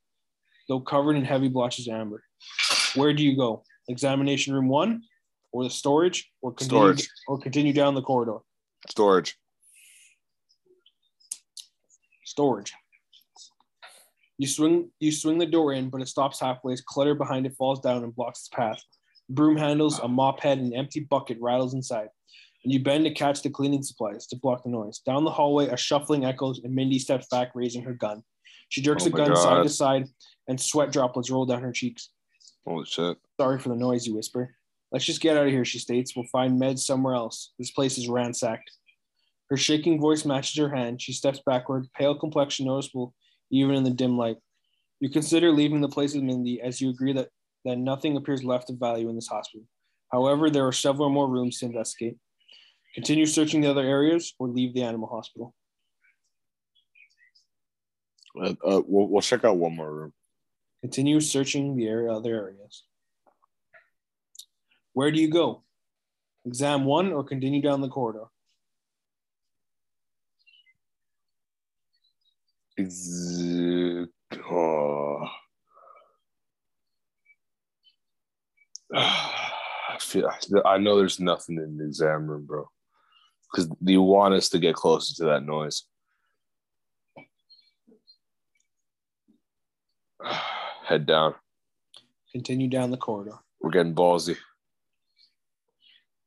though 0.70 0.80
covered 0.80 1.18
in 1.18 1.26
heavy 1.26 1.50
blotches 1.50 1.88
of 1.88 1.96
amber. 1.96 2.24
Where 2.96 3.14
do 3.14 3.24
you 3.24 3.36
go? 3.36 3.64
Examination 3.90 4.54
room 4.54 4.70
one, 4.70 5.02
or 5.52 5.64
the 5.64 5.70
storage, 5.70 6.32
or 6.42 6.54
continue, 6.54 6.94
Storage. 6.94 7.10
or 7.28 7.40
continue 7.40 7.74
down 7.74 7.96
the 7.96 8.02
corridor? 8.02 8.38
Storage. 8.88 9.36
Storage. 12.24 12.74
You 14.38 14.48
swing 14.48 14.92
you 15.00 15.12
swing 15.12 15.38
the 15.38 15.46
door 15.46 15.74
in, 15.74 15.90
but 15.90 16.02
it 16.02 16.08
stops 16.08 16.40
halfway 16.40 16.72
as 16.72 16.82
clutter 16.82 17.16
behind 17.16 17.46
it 17.46 17.56
falls 17.58 17.82
down 17.82 18.04
and 18.04 18.16
blocks 18.16 18.40
its 18.40 18.50
path. 18.50 18.82
Broom 19.30 19.58
handles, 19.58 20.00
a 20.00 20.08
mop 20.08 20.40
head, 20.40 20.60
and 20.60 20.72
an 20.72 20.80
empty 20.80 21.02
bucket 21.02 21.38
rattles 21.42 21.74
inside. 21.74 22.08
And 22.64 22.74
you 22.74 22.82
bend 22.82 23.06
to 23.06 23.14
catch 23.14 23.42
the 23.42 23.50
cleaning 23.50 23.84
supplies 23.84 24.28
to 24.28 24.38
block 24.38 24.64
the 24.64 24.70
noise. 24.70 25.00
Down 25.00 25.24
the 25.24 25.32
hallway, 25.32 25.68
a 25.68 25.78
shuffling 25.78 26.26
echoes, 26.26 26.62
and 26.64 26.74
Mindy 26.74 27.00
steps 27.00 27.28
back, 27.30 27.52
raising 27.56 27.84
her 27.84 27.94
gun. 27.94 28.24
She 28.70 28.82
jerks 28.82 29.04
Oh 29.04 29.10
the 29.10 29.18
my 29.18 29.26
gun 29.26 29.36
side 29.36 29.64
to 29.64 29.70
side, 29.70 30.06
and 30.48 30.60
sweat 30.60 30.92
droplets 30.92 31.30
roll 31.30 31.46
down 31.46 31.62
her 31.62 31.72
cheeks. 31.72 32.10
Holy 32.66 32.86
shit. 32.86 33.18
Sorry 33.40 33.60
for 33.60 33.70
the 33.70 33.76
noise, 33.76 34.06
you 34.06 34.16
whisper. 34.16 34.56
Let's 34.92 35.06
just 35.06 35.22
get 35.22 35.38
out 35.38 35.46
of 35.46 35.52
here, 35.52 35.66
she 35.66 35.80
states. 35.80 36.16
We'll 36.16 36.26
find 36.32 36.60
meds 36.60 36.80
somewhere 36.80 37.14
else. 37.14 37.54
This 37.60 37.72
place 37.72 37.98
is 37.98 38.10
ransacked. 38.10 38.72
Her 39.50 39.58
shaking 39.58 40.00
voice 40.00 40.26
matches 40.26 40.58
her 40.58 40.74
hand. 40.74 41.02
She 41.02 41.14
steps 41.14 41.42
backward, 41.46 41.88
pale 41.98 42.18
complexion 42.18 42.66
noticeable 42.66 43.14
even 43.52 43.76
in 43.76 43.84
the 43.84 43.90
dim 43.90 44.18
light. 44.18 44.38
You 45.00 45.10
consider 45.10 45.52
leaving 45.52 45.82
the 45.82 45.90
place 45.90 46.14
with 46.14 46.24
Mindy 46.24 46.62
as 46.62 46.82
you 46.82 46.90
agree 46.90 47.14
that, 47.14 47.30
that 47.66 47.78
nothing 47.78 48.18
appears 48.18 48.44
left 48.44 48.70
of 48.70 48.78
value 48.78 49.10
in 49.10 49.16
this 49.16 49.28
hospital. 49.28 49.66
However, 50.12 50.50
there 50.50 50.68
are 50.68 50.72
several 50.72 51.10
more 51.10 51.28
rooms 51.28 51.60
to 51.60 51.66
investigate. 51.66 52.18
Continue 52.96 53.26
searching 53.26 53.62
the 53.62 53.70
other 53.70 53.86
areas 53.86 54.34
or 54.40 54.48
leave 54.48 54.74
the 54.74 54.84
animal 54.84 55.08
hospital. 55.08 55.54
Uh, 58.40 58.54
uh, 58.66 58.82
we'll, 58.86 59.08
we'll 59.08 59.22
check 59.22 59.44
out 59.44 59.58
one 59.58 59.76
more 59.76 59.94
room. 59.94 60.14
Continue 60.82 61.20
searching 61.20 61.76
the 61.76 61.88
area, 61.88 62.12
other 62.12 62.34
areas. 62.34 62.84
Where 64.94 65.12
do 65.12 65.20
you 65.20 65.30
go? 65.30 65.64
Exam 66.46 66.86
one 66.86 67.12
or 67.12 67.24
continue 67.24 67.62
down 67.62 67.82
the 67.82 67.90
corridor? 67.90 68.26
Ex-. 72.78 74.08
I 80.16 80.30
I 80.66 80.78
know 80.78 80.98
there's 80.98 81.20
nothing 81.20 81.58
in 81.58 81.78
the 81.78 81.86
exam 81.86 82.28
room, 82.28 82.46
bro. 82.46 82.70
Because 83.52 83.70
you 83.82 84.02
want 84.02 84.34
us 84.34 84.50
to 84.50 84.60
get 84.60 84.76
closer 84.76 85.14
to 85.16 85.26
that 85.26 85.46
noise. 85.46 85.84
Head 90.90 91.06
down. 91.06 91.36
Continue 92.32 92.68
down 92.68 92.90
the 92.90 92.98
corridor. 92.98 93.38
We're 93.62 93.70
getting 93.70 93.94
ballsy. 93.94 94.36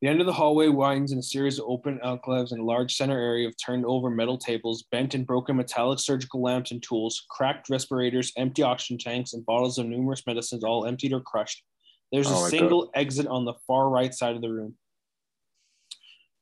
The 0.01 0.07
end 0.07 0.21
of 0.21 0.27
the 0.27 0.33
hallway 0.33 0.69
winds 0.69 1.11
in 1.11 1.19
a 1.19 1.23
series 1.23 1.59
of 1.59 1.65
open 1.67 1.99
alcoves 2.01 2.53
and 2.53 2.61
a 2.61 2.65
large 2.65 2.95
center 2.95 3.19
area 3.19 3.49
of 3.49 3.57
turned 3.57 3.85
over 3.85 4.09
metal 4.09 4.39
tables, 4.39 4.85
bent 4.93 5.17
and 5.17 5.27
broken 5.27 5.57
metallic 5.57 5.99
surgical 5.99 6.41
lamps 6.41 6.71
and 6.71 6.81
tools, 6.81 7.25
cracked 7.29 7.71
respirators, 7.71 8.33
empty 8.37 8.63
oxygen 8.63 8.99
tanks, 8.99 9.33
and 9.33 9.45
bottles 9.45 9.79
of 9.79 9.87
numerous 9.87 10.25
medicines, 10.29 10.63
all 10.63 10.87
emptied 10.87 11.13
or 11.13 11.21
crushed. 11.21 11.65
There's 12.13 12.31
a 12.31 12.35
Oh 12.35 12.43
my 12.43 12.49
single 12.49 12.89
exit 12.95 13.27
on 13.27 13.45
the 13.45 13.55
far 13.67 13.89
right 13.89 14.15
side 14.15 14.37
of 14.37 14.43
the 14.43 14.51
room. 14.51 14.77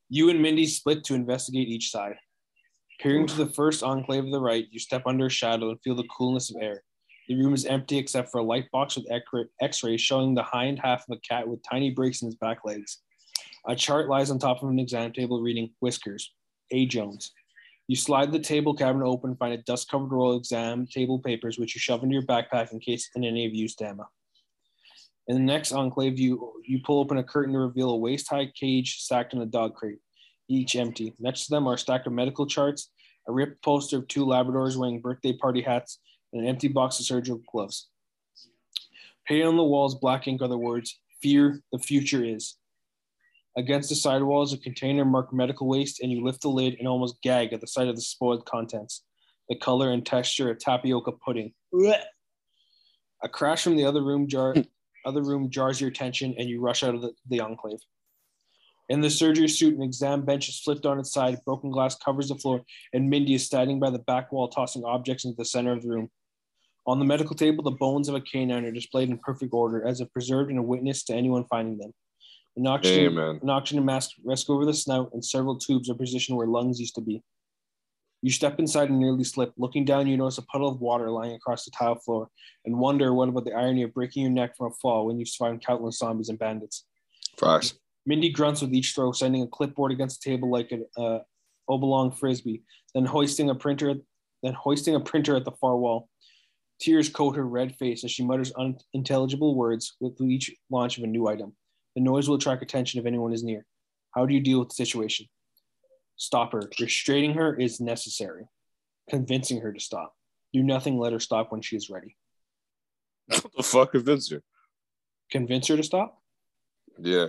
You 0.09 0.29
and 0.29 0.43
Mindy 0.43 0.67
split 0.67 1.03
to 1.05 1.15
investigate 1.15 1.69
each 1.69 1.89
side. 1.89 2.17
Peering 2.99 3.25
to 3.25 3.35
the 3.35 3.51
first 3.51 3.81
enclave 3.81 4.25
of 4.25 4.31
the 4.31 4.39
right, 4.39 4.67
you 4.69 4.77
step 4.77 5.07
under 5.07 5.25
a 5.25 5.29
shadow 5.31 5.71
and 5.71 5.81
feel 5.81 5.95
the 5.95 6.07
coolness 6.15 6.51
of 6.51 6.61
air. 6.61 6.83
The 7.27 7.35
room 7.35 7.53
is 7.53 7.65
empty 7.65 7.97
except 7.97 8.31
for 8.31 8.39
a 8.39 8.43
light 8.43 8.69
box 8.71 8.97
with 8.97 9.07
x 9.61 9.83
rays 9.83 10.01
showing 10.01 10.33
the 10.33 10.43
hind 10.43 10.79
half 10.79 11.05
of 11.09 11.17
a 11.17 11.21
cat 11.21 11.47
with 11.47 11.61
tiny 11.69 11.91
breaks 11.91 12.21
in 12.21 12.27
his 12.27 12.35
back 12.35 12.59
legs. 12.65 12.99
A 13.67 13.75
chart 13.75 14.09
lies 14.09 14.31
on 14.31 14.39
top 14.39 14.63
of 14.63 14.69
an 14.69 14.79
exam 14.79 15.13
table 15.13 15.41
reading 15.41 15.71
Whiskers, 15.79 16.33
A. 16.71 16.85
Jones. 16.87 17.31
You 17.87 17.95
slide 17.95 18.31
the 18.31 18.39
table 18.39 18.73
cabinet 18.73 19.05
open, 19.05 19.35
find 19.35 19.53
a 19.53 19.57
dust 19.57 19.89
covered 19.89 20.11
roll 20.11 20.31
of 20.31 20.39
exam 20.39 20.87
table 20.87 21.19
papers, 21.19 21.59
which 21.59 21.75
you 21.75 21.79
shove 21.79 22.03
into 22.03 22.13
your 22.13 22.25
backpack 22.25 22.71
in 22.71 22.79
case 22.79 23.09
in 23.15 23.23
any 23.23 23.45
of 23.45 23.53
use 23.53 23.75
Emma. 23.79 24.07
In 25.27 25.35
the 25.35 25.41
next 25.41 25.71
enclave, 25.71 26.19
you, 26.19 26.53
you 26.65 26.79
pull 26.83 26.99
open 26.99 27.17
a 27.17 27.23
curtain 27.23 27.53
to 27.53 27.59
reveal 27.59 27.91
a 27.91 27.97
waist 27.97 28.29
high 28.29 28.51
cage 28.59 28.97
stacked 28.99 29.33
in 29.33 29.41
a 29.41 29.45
dog 29.45 29.75
crate, 29.75 29.99
each 30.49 30.75
empty. 30.75 31.13
Next 31.19 31.45
to 31.45 31.51
them 31.51 31.67
are 31.67 31.75
a 31.75 31.77
stack 31.77 32.05
of 32.05 32.13
medical 32.13 32.47
charts, 32.47 32.91
a 33.27 33.31
ripped 33.31 33.63
poster 33.63 33.97
of 33.97 34.07
two 34.07 34.25
Labradors 34.25 34.75
wearing 34.75 35.01
birthday 35.01 35.33
party 35.33 35.61
hats, 35.61 35.99
and 36.31 36.41
an 36.41 36.47
empty 36.47 36.67
box 36.67 36.99
of 36.99 37.05
surgical 37.05 37.41
gloves. 37.51 37.89
Painted 39.27 39.47
on 39.47 39.57
the 39.57 39.63
walls, 39.63 39.95
black 39.95 40.27
ink 40.27 40.41
are 40.41 40.47
the 40.47 40.57
words, 40.57 40.99
Fear 41.21 41.61
the 41.71 41.79
future 41.79 42.23
is. 42.23 42.55
Against 43.55 43.89
the 43.89 43.95
sidewall 43.95 44.43
is 44.43 44.53
a 44.53 44.57
container 44.57 45.05
marked 45.05 45.33
medical 45.33 45.67
waste, 45.67 46.01
and 46.01 46.11
you 46.11 46.23
lift 46.23 46.41
the 46.41 46.49
lid 46.49 46.77
and 46.79 46.87
almost 46.87 47.21
gag 47.21 47.53
at 47.53 47.61
the 47.61 47.67
sight 47.67 47.87
of 47.87 47.95
the 47.95 48.01
spoiled 48.01 48.45
contents. 48.45 49.03
The 49.49 49.55
color 49.57 49.91
and 49.91 50.05
texture 50.05 50.49
of 50.49 50.59
tapioca 50.59 51.11
pudding. 51.11 51.53
Blech. 51.73 52.01
A 53.23 53.29
crash 53.29 53.63
from 53.63 53.75
the 53.75 53.85
other 53.85 54.01
room 54.01 54.27
jar 54.27 54.55
other 55.05 55.21
room 55.21 55.49
jars 55.49 55.81
your 55.81 55.89
attention 55.89 56.35
and 56.37 56.47
you 56.47 56.61
rush 56.61 56.83
out 56.83 56.95
of 56.95 57.01
the, 57.01 57.11
the 57.27 57.39
enclave. 57.39 57.79
In 58.89 59.01
the 59.01 59.09
surgery 59.09 59.47
suit, 59.47 59.75
an 59.75 59.83
exam 59.83 60.25
bench 60.25 60.49
is 60.49 60.59
flipped 60.59 60.85
on 60.85 60.99
its 60.99 61.13
side, 61.13 61.39
broken 61.45 61.71
glass 61.71 61.95
covers 61.95 62.27
the 62.27 62.35
floor, 62.35 62.61
and 62.93 63.09
Mindy 63.09 63.35
is 63.35 63.45
standing 63.45 63.79
by 63.79 63.89
the 63.89 63.99
back 63.99 64.31
wall, 64.31 64.49
tossing 64.49 64.83
objects 64.83 65.23
into 65.23 65.37
the 65.37 65.45
center 65.45 65.71
of 65.71 65.81
the 65.81 65.89
room. 65.89 66.09
On 66.87 66.99
the 66.99 67.05
medical 67.05 67.35
table, 67.35 67.63
the 67.63 67.71
bones 67.71 68.09
of 68.09 68.15
a 68.15 68.21
canine 68.21 68.65
are 68.65 68.71
displayed 68.71 69.09
in 69.09 69.17
perfect 69.19 69.53
order, 69.53 69.85
as 69.85 70.01
if 70.01 70.11
preserved 70.11 70.49
and 70.49 70.59
a 70.59 70.63
witness 70.63 71.03
to 71.03 71.13
anyone 71.13 71.45
finding 71.45 71.77
them. 71.77 71.91
An 72.57 72.67
oxygen, 72.67 73.17
Amen. 73.17 73.39
an 73.41 73.49
oxygen 73.49 73.85
mask 73.85 74.11
rests 74.25 74.49
over 74.49 74.65
the 74.65 74.73
snout, 74.73 75.09
and 75.13 75.23
several 75.23 75.57
tubes 75.57 75.89
are 75.89 75.95
positioned 75.95 76.37
where 76.37 76.47
lungs 76.47 76.79
used 76.79 76.95
to 76.95 77.01
be. 77.01 77.21
You 78.23 78.31
step 78.31 78.59
inside 78.59 78.89
and 78.89 78.99
nearly 78.99 79.23
slip. 79.23 79.53
Looking 79.57 79.85
down, 79.85 80.07
you 80.07 80.17
notice 80.17 80.37
a 80.37 80.43
puddle 80.43 80.69
of 80.69 80.79
water 80.79 81.09
lying 81.09 81.33
across 81.33 81.65
the 81.65 81.71
tile 81.71 81.95
floor, 81.95 82.29
and 82.65 82.77
wonder 82.77 83.13
what 83.13 83.29
about 83.29 83.45
the 83.45 83.53
irony 83.53 83.83
of 83.83 83.93
breaking 83.93 84.23
your 84.23 84.31
neck 84.31 84.57
from 84.57 84.67
a 84.67 84.75
fall 84.81 85.07
when 85.07 85.19
you've 85.19 85.29
survived 85.29 85.65
countless 85.65 85.99
zombies 85.99 86.29
and 86.29 86.39
bandits. 86.39 86.85
Facts. 87.39 87.75
Mindy 88.05 88.29
grunts 88.31 88.61
with 88.61 88.73
each 88.73 88.93
throw, 88.93 89.11
sending 89.11 89.43
a 89.43 89.47
clipboard 89.47 89.91
against 89.91 90.21
the 90.21 90.31
table 90.31 90.51
like 90.51 90.71
an 90.71 90.85
uh, 90.97 91.19
oblong 91.69 92.11
frisbee, 92.11 92.63
then 92.93 93.05
hoisting 93.05 93.49
a 93.49 93.55
printer, 93.55 93.93
then 94.43 94.53
hoisting 94.53 94.95
a 94.95 94.99
printer 94.99 95.35
at 95.35 95.45
the 95.45 95.51
far 95.51 95.77
wall. 95.77 96.09
Tears 96.81 97.09
coat 97.09 97.35
her 97.35 97.45
red 97.45 97.75
face 97.75 98.03
as 98.03 98.11
she 98.11 98.25
mutters 98.25 98.51
unintelligible 98.53 99.55
words 99.55 99.95
with 99.99 100.19
each 100.19 100.51
launch 100.71 100.97
of 100.97 101.03
a 101.03 101.07
new 101.07 101.27
item. 101.27 101.53
The 101.95 102.01
noise 102.01 102.27
will 102.27 102.37
attract 102.37 102.63
attention 102.63 102.99
if 102.99 103.05
anyone 103.05 103.33
is 103.33 103.43
near. 103.43 103.65
How 104.15 104.25
do 104.25 104.33
you 104.33 104.41
deal 104.41 104.59
with 104.59 104.69
the 104.69 104.75
situation? 104.75 105.27
Stop 106.15 106.53
her. 106.53 106.63
Restraining 106.79 107.35
her 107.35 107.55
is 107.55 107.79
necessary. 107.79 108.45
Convincing 109.09 109.61
her 109.61 109.71
to 109.71 109.79
stop. 109.79 110.15
Do 110.53 110.63
nothing, 110.63 110.97
let 110.97 111.13
her 111.13 111.19
stop 111.19 111.51
when 111.51 111.61
she 111.61 111.75
is 111.75 111.89
ready. 111.89 112.17
What 113.27 113.51
the 113.55 113.63
fuck 113.63 113.91
convinced 113.91 114.31
you? 114.31 114.41
Convince 115.29 115.67
her 115.67 115.77
to 115.77 115.83
stop? 115.83 116.19
Yeah. 116.99 117.27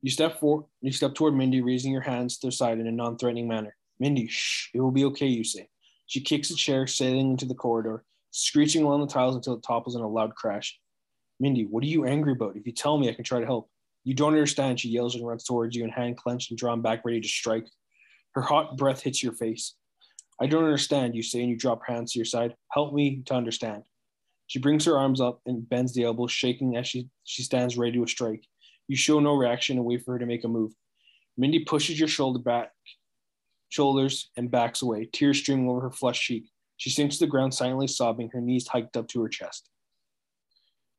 You 0.00 0.10
step 0.10 0.40
forward, 0.40 0.64
you 0.80 0.92
step 0.92 1.14
toward 1.14 1.34
Mindy, 1.34 1.60
raising 1.60 1.92
your 1.92 2.02
hands 2.02 2.38
to 2.38 2.46
their 2.46 2.52
side 2.52 2.78
in 2.78 2.86
a 2.86 2.92
non-threatening 2.92 3.48
manner. 3.48 3.76
Mindy, 4.00 4.28
shh, 4.28 4.70
it 4.74 4.80
will 4.80 4.92
be 4.92 5.04
okay, 5.06 5.26
you 5.26 5.44
say. 5.44 5.68
She 6.08 6.20
kicks 6.20 6.50
a 6.50 6.56
chair, 6.56 6.86
sailing 6.86 7.30
into 7.30 7.44
the 7.44 7.54
corridor, 7.54 8.02
screeching 8.30 8.82
along 8.82 9.02
the 9.02 9.12
tiles 9.12 9.36
until 9.36 9.54
it 9.54 9.62
topples 9.62 9.94
in 9.94 10.00
a 10.00 10.08
loud 10.08 10.34
crash. 10.34 10.80
Mindy, 11.38 11.66
what 11.66 11.84
are 11.84 11.86
you 11.86 12.06
angry 12.06 12.32
about? 12.32 12.56
If 12.56 12.66
you 12.66 12.72
tell 12.72 12.98
me, 12.98 13.08
I 13.08 13.12
can 13.12 13.24
try 13.24 13.40
to 13.40 13.46
help. 13.46 13.70
You 14.04 14.14
don't 14.14 14.32
understand, 14.32 14.80
she 14.80 14.88
yells 14.88 15.14
and 15.14 15.26
runs 15.26 15.44
towards 15.44 15.76
you, 15.76 15.84
and 15.84 15.92
hand 15.92 16.16
clenched 16.16 16.50
and 16.50 16.58
drawn 16.58 16.80
back, 16.80 17.04
ready 17.04 17.20
to 17.20 17.28
strike. 17.28 17.68
Her 18.32 18.40
hot 18.40 18.78
breath 18.78 19.02
hits 19.02 19.22
your 19.22 19.34
face. 19.34 19.74
I 20.40 20.46
don't 20.46 20.64
understand, 20.64 21.14
you 21.14 21.22
say, 21.22 21.40
and 21.40 21.50
you 21.50 21.56
drop 21.56 21.80
her 21.84 21.92
hands 21.92 22.12
to 22.12 22.18
your 22.18 22.24
side. 22.24 22.56
Help 22.72 22.94
me 22.94 23.22
to 23.26 23.34
understand. 23.34 23.82
She 24.46 24.60
brings 24.60 24.86
her 24.86 24.96
arms 24.96 25.20
up 25.20 25.42
and 25.44 25.68
bends 25.68 25.92
the 25.92 26.04
elbows, 26.04 26.32
shaking 26.32 26.76
as 26.78 26.86
she, 26.86 27.10
she 27.24 27.42
stands 27.42 27.76
ready 27.76 27.98
to 27.98 28.06
strike. 28.06 28.46
You 28.86 28.96
show 28.96 29.20
no 29.20 29.34
reaction 29.34 29.76
and 29.76 29.84
wait 29.84 30.06
for 30.06 30.12
her 30.12 30.18
to 30.18 30.26
make 30.26 30.44
a 30.44 30.48
move. 30.48 30.72
Mindy 31.36 31.66
pushes 31.66 31.98
your 31.98 32.08
shoulder 32.08 32.38
back, 32.38 32.72
shoulders, 33.68 34.30
and 34.36 34.50
backs 34.50 34.82
away, 34.82 35.08
tears 35.12 35.38
streaming 35.38 35.68
over 35.68 35.80
her 35.80 35.90
flushed 35.90 36.22
cheek. 36.22 36.50
She 36.76 36.90
sinks 36.90 37.18
to 37.18 37.24
the 37.24 37.30
ground, 37.30 37.52
silently 37.52 37.86
sobbing, 37.86 38.30
her 38.30 38.40
knees 38.40 38.68
hiked 38.68 38.96
up 38.96 39.08
to 39.08 39.22
her 39.22 39.28
chest. 39.28 39.68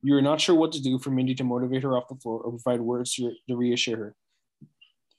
You 0.02 0.16
are 0.16 0.22
not 0.22 0.40
sure 0.40 0.56
what 0.56 0.72
to 0.74 0.82
do 0.82 0.98
for 1.00 1.10
Mindy 1.10 1.36
to 1.36 1.44
motivate 1.44 1.84
her 1.84 1.98
off 1.98 2.08
the 2.08 2.16
floor 2.16 2.42
or 2.42 2.52
provide 2.52 2.82
words 2.82 3.14
to, 3.16 3.34
to 3.48 3.56
reassure 3.56 3.98
her. 3.98 4.16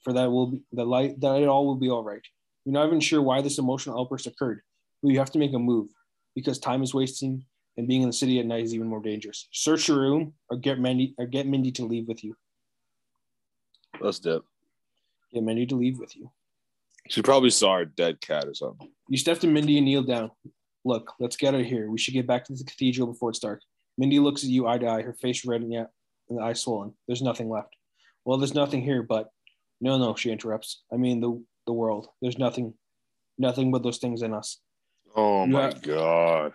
For 0.03 0.13
that 0.15 0.31
will 0.31 0.47
be 0.53 0.63
the 0.73 0.85
light 0.85 1.21
that 1.21 1.43
it 1.43 1.49
all 1.49 1.67
will 1.67 1.75
be 1.75 1.91
all 1.91 2.03
right. 2.03 2.23
You're 2.65 2.73
not 2.73 2.87
even 2.87 3.01
sure 3.01 3.21
why 3.21 3.43
this 3.43 3.59
emotional 3.59 4.01
outburst 4.01 4.27
occurred, 4.27 4.63
but 5.03 5.11
you 5.11 5.19
have 5.19 5.31
to 5.33 5.39
make 5.39 5.53
a 5.53 5.59
move 5.59 5.89
because 6.35 6.59
time 6.59 6.83
is 6.83 6.95
wasting 6.95 7.45
and 7.77 7.87
being 7.87 8.03
in 8.03 8.09
the 8.09 8.13
city 8.13 8.39
at 8.41 8.47
night 8.47 8.65
is 8.65 8.75
even 8.75 8.87
more 8.87 9.03
dangerous. 9.03 9.49
Search 9.53 9.89
your 9.89 9.99
room 9.99 10.35
or 10.51 10.57
get 10.57 10.79
Mindy 10.79 11.15
or 11.19 11.27
get 11.27 11.47
Mindy 11.47 11.73
to 11.73 11.85
leave 11.85 12.09
with 12.09 12.25
you. 12.25 12.37
Let's 14.01 14.19
dip. 14.19 14.45
Get 15.33 15.43
Mindy 15.43 15.67
to 15.67 15.77
leave 15.77 15.99
with 15.99 16.17
you. 16.17 16.31
She 17.09 17.23
probably 17.23 17.51
saw 17.51 17.77
her 17.79 17.85
dead 17.85 18.21
cat 18.21 18.47
or 18.47 18.55
something. 18.55 18.89
You 19.09 19.19
step 19.19 19.39
to 19.41 19.47
Mindy 19.47 19.77
and 19.79 19.85
kneel 19.87 20.03
down. 20.03 20.31
Look, 20.85 21.13
let's 21.19 21.37
get 21.37 21.55
out 21.55 21.61
of 21.61 21.67
here. 21.67 21.91
We 21.91 21.99
should 21.99 22.15
get 22.15 22.27
back 22.27 22.45
to 22.45 22.55
the 22.55 22.65
cathedral 22.65 23.07
before 23.09 23.31
it's 23.31 23.39
dark. 23.39 23.61
Mindy 23.99 24.19
looks 24.19 24.43
at 24.45 24.51
you 24.51 24.67
eye 24.67 24.79
to 24.79 24.87
eye, 24.89 25.03
her 25.03 25.13
face 25.15 25.45
red 25.45 25.61
and, 25.63 25.73
yet, 25.73 25.91
and 26.29 26.39
the 26.39 26.43
eyes 26.43 26.61
swollen. 26.61 26.95
There's 27.07 27.23
nothing 27.23 27.49
left. 27.51 27.75
Well, 28.25 28.39
there's 28.39 28.55
nothing 28.55 28.83
here, 28.83 29.03
but 29.03 29.29
no, 29.81 29.99
no, 29.99 30.15
she 30.15 30.31
interrupts. 30.31 30.83
I 30.93 30.97
mean 30.97 31.21
the 31.21 31.43
the 31.67 31.73
world. 31.73 32.09
There's 32.23 32.39
nothing, 32.39 32.75
nothing 33.39 33.71
but 33.71 33.83
those 33.83 33.99
things 33.99 34.23
in 34.23 34.33
us. 34.33 34.59
Oh 35.15 35.45
You 35.45 35.53
my 35.53 35.63
have- 35.63 35.83
god. 35.83 36.53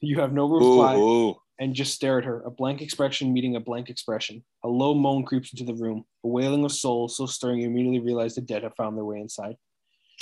You 0.00 0.18
have 0.20 0.32
no 0.32 0.50
Ooh, 0.50 0.54
reply 0.58 0.96
ooh. 0.96 1.36
And 1.60 1.74
just 1.74 1.94
stare 1.94 2.18
at 2.18 2.24
her, 2.24 2.40
a 2.42 2.50
blank 2.50 2.80
expression 2.82 3.32
meeting 3.32 3.54
a 3.54 3.60
blank 3.60 3.90
expression. 3.90 4.42
A 4.64 4.68
low 4.68 4.94
moan 4.94 5.24
creeps 5.24 5.52
into 5.52 5.64
the 5.64 5.74
room, 5.74 6.04
a 6.24 6.28
wailing 6.28 6.64
of 6.64 6.72
souls 6.72 7.16
so 7.16 7.26
stirring 7.26 7.60
you 7.60 7.68
immediately 7.68 8.00
realize 8.00 8.34
the 8.34 8.40
dead 8.40 8.62
have 8.64 8.74
found 8.76 8.96
their 8.96 9.04
way 9.04 9.20
inside. 9.20 9.54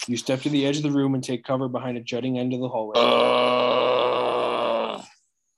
You 0.09 0.17
step 0.17 0.43
to 0.43 0.49
the 0.49 0.67
edge 0.67 0.77
of 0.77 0.83
the 0.83 0.91
room 0.91 1.15
and 1.15 1.23
take 1.25 1.45
cover 1.45 1.69
behind 1.69 1.97
a 1.97 2.01
jutting 2.01 2.39
end 2.39 2.53
of 2.53 2.61
the 2.61 2.69
hallway. 2.69 2.95
Uh, 2.99 5.03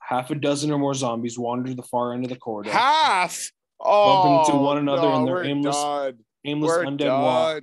Half 0.00 0.30
a 0.30 0.34
dozen 0.34 0.70
or 0.72 0.78
more 0.78 0.94
zombies 0.94 1.38
wander 1.38 1.70
to 1.70 1.74
the 1.74 1.82
far 1.84 2.12
end 2.12 2.24
of 2.24 2.30
the 2.30 2.36
corridor. 2.36 2.70
half. 2.70 3.50
Oh, 3.80 4.40
into 4.44 4.56
one 4.58 4.78
another 4.78 5.02
no, 5.08 5.16
in 5.20 5.24
their 5.24 5.44
aimless- 5.44 5.76
done. 5.76 6.18
Aimless 6.44 6.68
We're 6.70 6.84
undead 6.84 7.22
walk. 7.22 7.62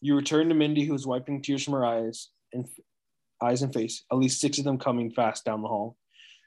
You 0.00 0.16
return 0.16 0.48
to 0.48 0.54
Mindy, 0.54 0.84
who 0.84 0.94
is 0.94 1.06
wiping 1.06 1.42
tears 1.42 1.64
from 1.64 1.74
her 1.74 1.84
eyes 1.84 2.28
and 2.52 2.66
eyes 3.42 3.62
and 3.62 3.72
face. 3.72 4.04
At 4.10 4.18
least 4.18 4.40
six 4.40 4.58
of 4.58 4.64
them 4.64 4.78
coming 4.78 5.10
fast 5.10 5.44
down 5.44 5.62
the 5.62 5.68
hall. 5.68 5.96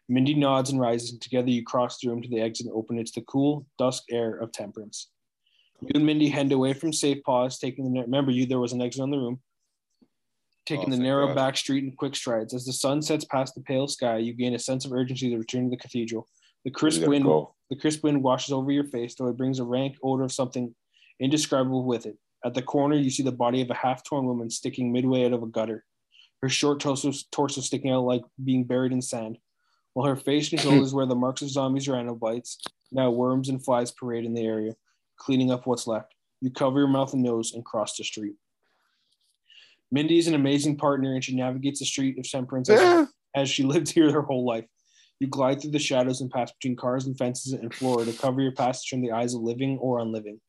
Mindy 0.08 0.36
nods 0.36 0.70
and 0.70 0.80
rises, 0.80 1.12
and 1.12 1.22
together 1.22 1.49
you 1.49 1.64
cross 1.64 1.99
the 1.99 2.10
room 2.10 2.22
to 2.22 2.30
the 2.30 2.39
exit 2.39 2.68
and 2.68 2.76
open 2.76 2.99
it 2.99 3.08
to 3.08 3.20
the 3.20 3.26
cool 3.26 3.66
dusk 3.78 4.03
air 4.12 4.36
of 4.38 4.51
Temperance. 4.51 5.10
You 5.82 5.91
and 5.95 6.06
Mindy 6.06 6.30
head 6.30 6.51
away 6.51 6.74
from 6.74 6.93
Safe 6.93 7.24
Paws, 7.24 7.58
taking 7.58 7.91
the 7.91 8.01
remember 8.01 8.32
you 8.32 8.45
there 8.45 8.60
was 8.60 8.74
an 8.74 8.82
exit 8.82 9.01
on 9.01 9.12
the 9.12 9.18
room. 9.18 9.39
Taking 10.66 10.88
Oh, 10.93 10.95
the 10.95 11.03
narrow 11.03 11.28
God. 11.28 11.36
back 11.36 11.58
street 11.58 11.84
in 11.84 11.91
quick 11.91 12.16
strides. 12.16 12.53
As 12.53 12.66
the 12.66 12.74
sun 12.74 13.01
sets 13.01 13.26
past 13.26 13.56
the 13.56 13.62
pale 13.62 13.88
sky, 13.88 14.18
you 14.18 14.34
gain 14.34 14.56
a 14.56 14.60
sense 14.60 14.86
of 14.86 14.93
urgency 14.93 15.30
to 15.30 15.38
return 15.38 15.66
to 15.66 15.70
the 15.70 15.78
cathedral. 15.78 16.28
The 16.64 16.72
crisp 16.72 17.06
wind 17.08 17.26
go. 17.26 17.53
the 17.70 17.76
crisp 17.76 18.03
wind 18.03 18.24
washes 18.24 18.51
over 18.51 18.72
your 18.72 18.86
face, 18.86 19.16
though 19.16 19.28
it 19.28 19.38
brings 19.38 19.60
a 19.60 19.64
rank 19.64 19.97
odor 20.01 20.24
of 20.24 20.32
something 20.32 20.74
indescribable 21.20 21.84
with 21.84 22.06
it. 22.08 22.18
At 22.43 22.53
the 22.56 22.62
corner, 22.64 22.95
you 22.95 23.10
see 23.12 23.22
the 23.24 23.32
body 23.32 23.62
of 23.62 23.70
a 23.70 23.76
half 23.76 24.03
torn 24.03 24.26
woman 24.26 24.49
sticking 24.49 24.91
midway 24.91 25.26
out 25.26 25.34
of 25.34 25.43
a 25.43 25.47
gutter, 25.47 25.84
her 26.41 26.49
short 26.49 26.80
torso, 26.80 27.12
torso 27.32 27.62
sticking 27.62 27.91
out 27.91 28.03
like 28.06 28.24
being 28.43 28.64
buried 28.64 28.91
in 28.91 29.01
sand, 29.01 29.38
while 29.96 30.08
her 30.08 30.16
face 30.18 30.52
and 30.52 30.60
shoulders 30.60 30.93
where 30.93 31.06
the 31.06 31.16
marks 31.16 31.41
of 31.41 31.50
zombies 31.50 31.88
or 31.88 31.96
animal 31.96 32.18
bites. 32.18 32.60
Now 32.91 33.10
worms 33.12 33.48
and 33.48 33.64
flies 33.64 33.91
parade 33.91 34.26
in 34.26 34.34
the 34.34 34.46
area, 34.46 34.76
cleaning 35.18 35.52
up 35.52 35.66
what's 35.66 35.88
left. 35.88 36.14
You 36.41 36.52
cover 36.52 36.80
your 36.80 36.89
mouth 36.89 37.14
and 37.14 37.24
nose 37.24 37.54
and 37.54 37.64
cross 37.64 37.96
the 37.96 38.04
street. 38.04 38.36
Mindy 39.91 40.18
is 40.18 40.28
an 40.28 40.36
amazing 40.36 40.78
partner, 40.78 41.14
and 41.14 41.24
she 41.24 41.34
navigates 41.34 41.80
the 41.80 41.86
street 41.86 42.20
of 42.20 42.30
Temperance 42.30 42.70
as 42.70 43.08
as 43.36 43.50
she 43.50 43.64
lived 43.64 43.89
here 43.89 44.12
her 44.12 44.22
whole 44.22 44.46
life. 44.46 44.66
You 45.20 45.28
glide 45.28 45.62
through 45.62 45.72
the 45.72 45.80
shadows 45.80 46.20
and 46.20 46.30
pass 46.30 46.52
between 46.52 46.76
cars 46.76 47.06
and 47.06 47.18
fences 47.18 47.54
and 47.54 47.74
floor 47.74 48.04
to 48.04 48.12
cover 48.12 48.41
your 48.41 48.52
passage 48.52 48.89
from 48.89 49.02
the 49.02 49.14
eyes 49.14 49.34
of 49.34 49.41
living 49.41 49.78
or 49.78 50.00
unliving. 50.00 50.41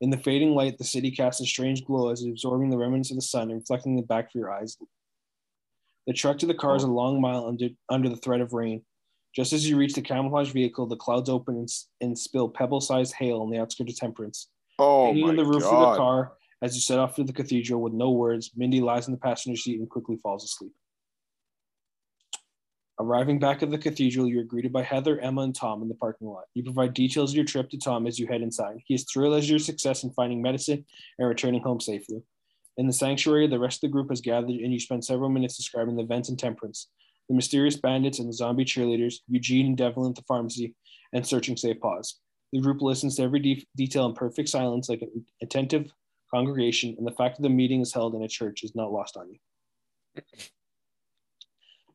In 0.00 0.10
the 0.10 0.16
fading 0.16 0.54
light, 0.54 0.78
the 0.78 0.84
city 0.84 1.10
casts 1.10 1.40
a 1.40 1.46
strange 1.46 1.84
glow 1.84 2.10
as 2.10 2.22
if 2.22 2.30
absorbing 2.30 2.70
the 2.70 2.78
remnants 2.78 3.10
of 3.10 3.16
the 3.16 3.22
sun 3.22 3.50
and 3.50 3.60
reflecting 3.60 3.98
it 3.98 4.06
back 4.06 4.30
for 4.30 4.38
your 4.38 4.52
eyes. 4.52 4.76
The 6.06 6.12
trek 6.12 6.38
to 6.38 6.46
the 6.46 6.54
car 6.54 6.76
is 6.76 6.82
a 6.84 6.88
long 6.88 7.20
mile 7.20 7.46
under, 7.46 7.68
under 7.88 8.08
the 8.08 8.16
threat 8.16 8.40
of 8.40 8.52
rain. 8.52 8.82
Just 9.34 9.52
as 9.52 9.68
you 9.68 9.76
reach 9.76 9.94
the 9.94 10.02
camouflage 10.02 10.52
vehicle, 10.52 10.86
the 10.86 10.96
clouds 10.96 11.30
open 11.30 11.56
and, 11.56 11.68
and 12.00 12.18
spill 12.18 12.48
pebble-sized 12.48 13.14
hail 13.14 13.40
on 13.40 13.50
the 13.50 13.58
outskirts 13.58 13.92
of 13.92 13.98
Temperance. 13.98 14.48
Oh 14.78 15.06
Hanging 15.06 15.22
my 15.22 15.28
on 15.30 15.36
the 15.36 15.44
roof 15.44 15.62
god. 15.62 15.72
of 15.72 15.92
the 15.92 15.96
car 15.98 16.32
as 16.62 16.76
you 16.76 16.80
set 16.80 17.00
off 17.00 17.16
to 17.16 17.24
the 17.24 17.32
cathedral 17.32 17.82
with 17.82 17.92
no 17.92 18.12
words, 18.12 18.52
Mindy 18.56 18.80
lies 18.80 19.08
in 19.08 19.12
the 19.12 19.18
passenger 19.18 19.60
seat 19.60 19.80
and 19.80 19.90
quickly 19.90 20.16
falls 20.22 20.44
asleep. 20.44 20.72
Arriving 23.00 23.40
back 23.40 23.64
at 23.64 23.70
the 23.70 23.78
cathedral, 23.78 24.28
you're 24.28 24.44
greeted 24.44 24.72
by 24.72 24.82
Heather, 24.82 25.18
Emma, 25.18 25.42
and 25.42 25.54
Tom 25.54 25.82
in 25.82 25.88
the 25.88 25.94
parking 25.94 26.28
lot. 26.28 26.44
You 26.54 26.62
provide 26.62 26.94
details 26.94 27.32
of 27.32 27.36
your 27.36 27.44
trip 27.44 27.68
to 27.70 27.78
Tom 27.78 28.06
as 28.06 28.16
you 28.16 28.28
head 28.28 28.42
inside. 28.42 28.78
He 28.84 28.94
is 28.94 29.04
thrilled 29.12 29.34
as 29.34 29.50
your 29.50 29.58
success 29.58 30.04
in 30.04 30.10
finding 30.10 30.40
medicine 30.40 30.84
and 31.18 31.26
returning 31.26 31.62
home 31.62 31.80
safely. 31.80 32.22
In 32.76 32.86
the 32.86 32.92
sanctuary, 32.92 33.48
the 33.48 33.58
rest 33.58 33.78
of 33.78 33.88
the 33.88 33.92
group 33.92 34.10
has 34.10 34.20
gathered, 34.20 34.50
and 34.50 34.72
you 34.72 34.78
spend 34.78 35.04
several 35.04 35.30
minutes 35.30 35.56
describing 35.56 35.96
the 35.96 36.04
events 36.04 36.28
in 36.28 36.36
Temperance, 36.36 36.88
the 37.32 37.36
mysterious 37.36 37.76
bandits 37.76 38.18
and 38.18 38.28
the 38.28 38.32
zombie 38.34 38.62
cheerleaders, 38.62 39.14
Eugene 39.26 39.64
and 39.64 39.76
Devlin 39.76 40.10
at 40.10 40.16
the 40.16 40.22
pharmacy, 40.28 40.74
and 41.14 41.26
searching 41.26 41.56
Safe 41.56 41.80
Paws. 41.80 42.20
The 42.52 42.60
group 42.60 42.82
listens 42.82 43.16
to 43.16 43.22
every 43.22 43.40
de- 43.40 43.66
detail 43.74 44.04
in 44.04 44.12
perfect 44.12 44.50
silence, 44.50 44.90
like 44.90 45.00
an 45.00 45.24
attentive 45.40 45.90
congregation, 46.30 46.94
and 46.98 47.06
the 47.06 47.12
fact 47.12 47.36
that 47.36 47.42
the 47.42 47.48
meeting 47.48 47.80
is 47.80 47.94
held 47.94 48.14
in 48.14 48.22
a 48.22 48.28
church 48.28 48.62
is 48.62 48.74
not 48.74 48.92
lost 48.92 49.16
on 49.16 49.30
you. 49.30 50.22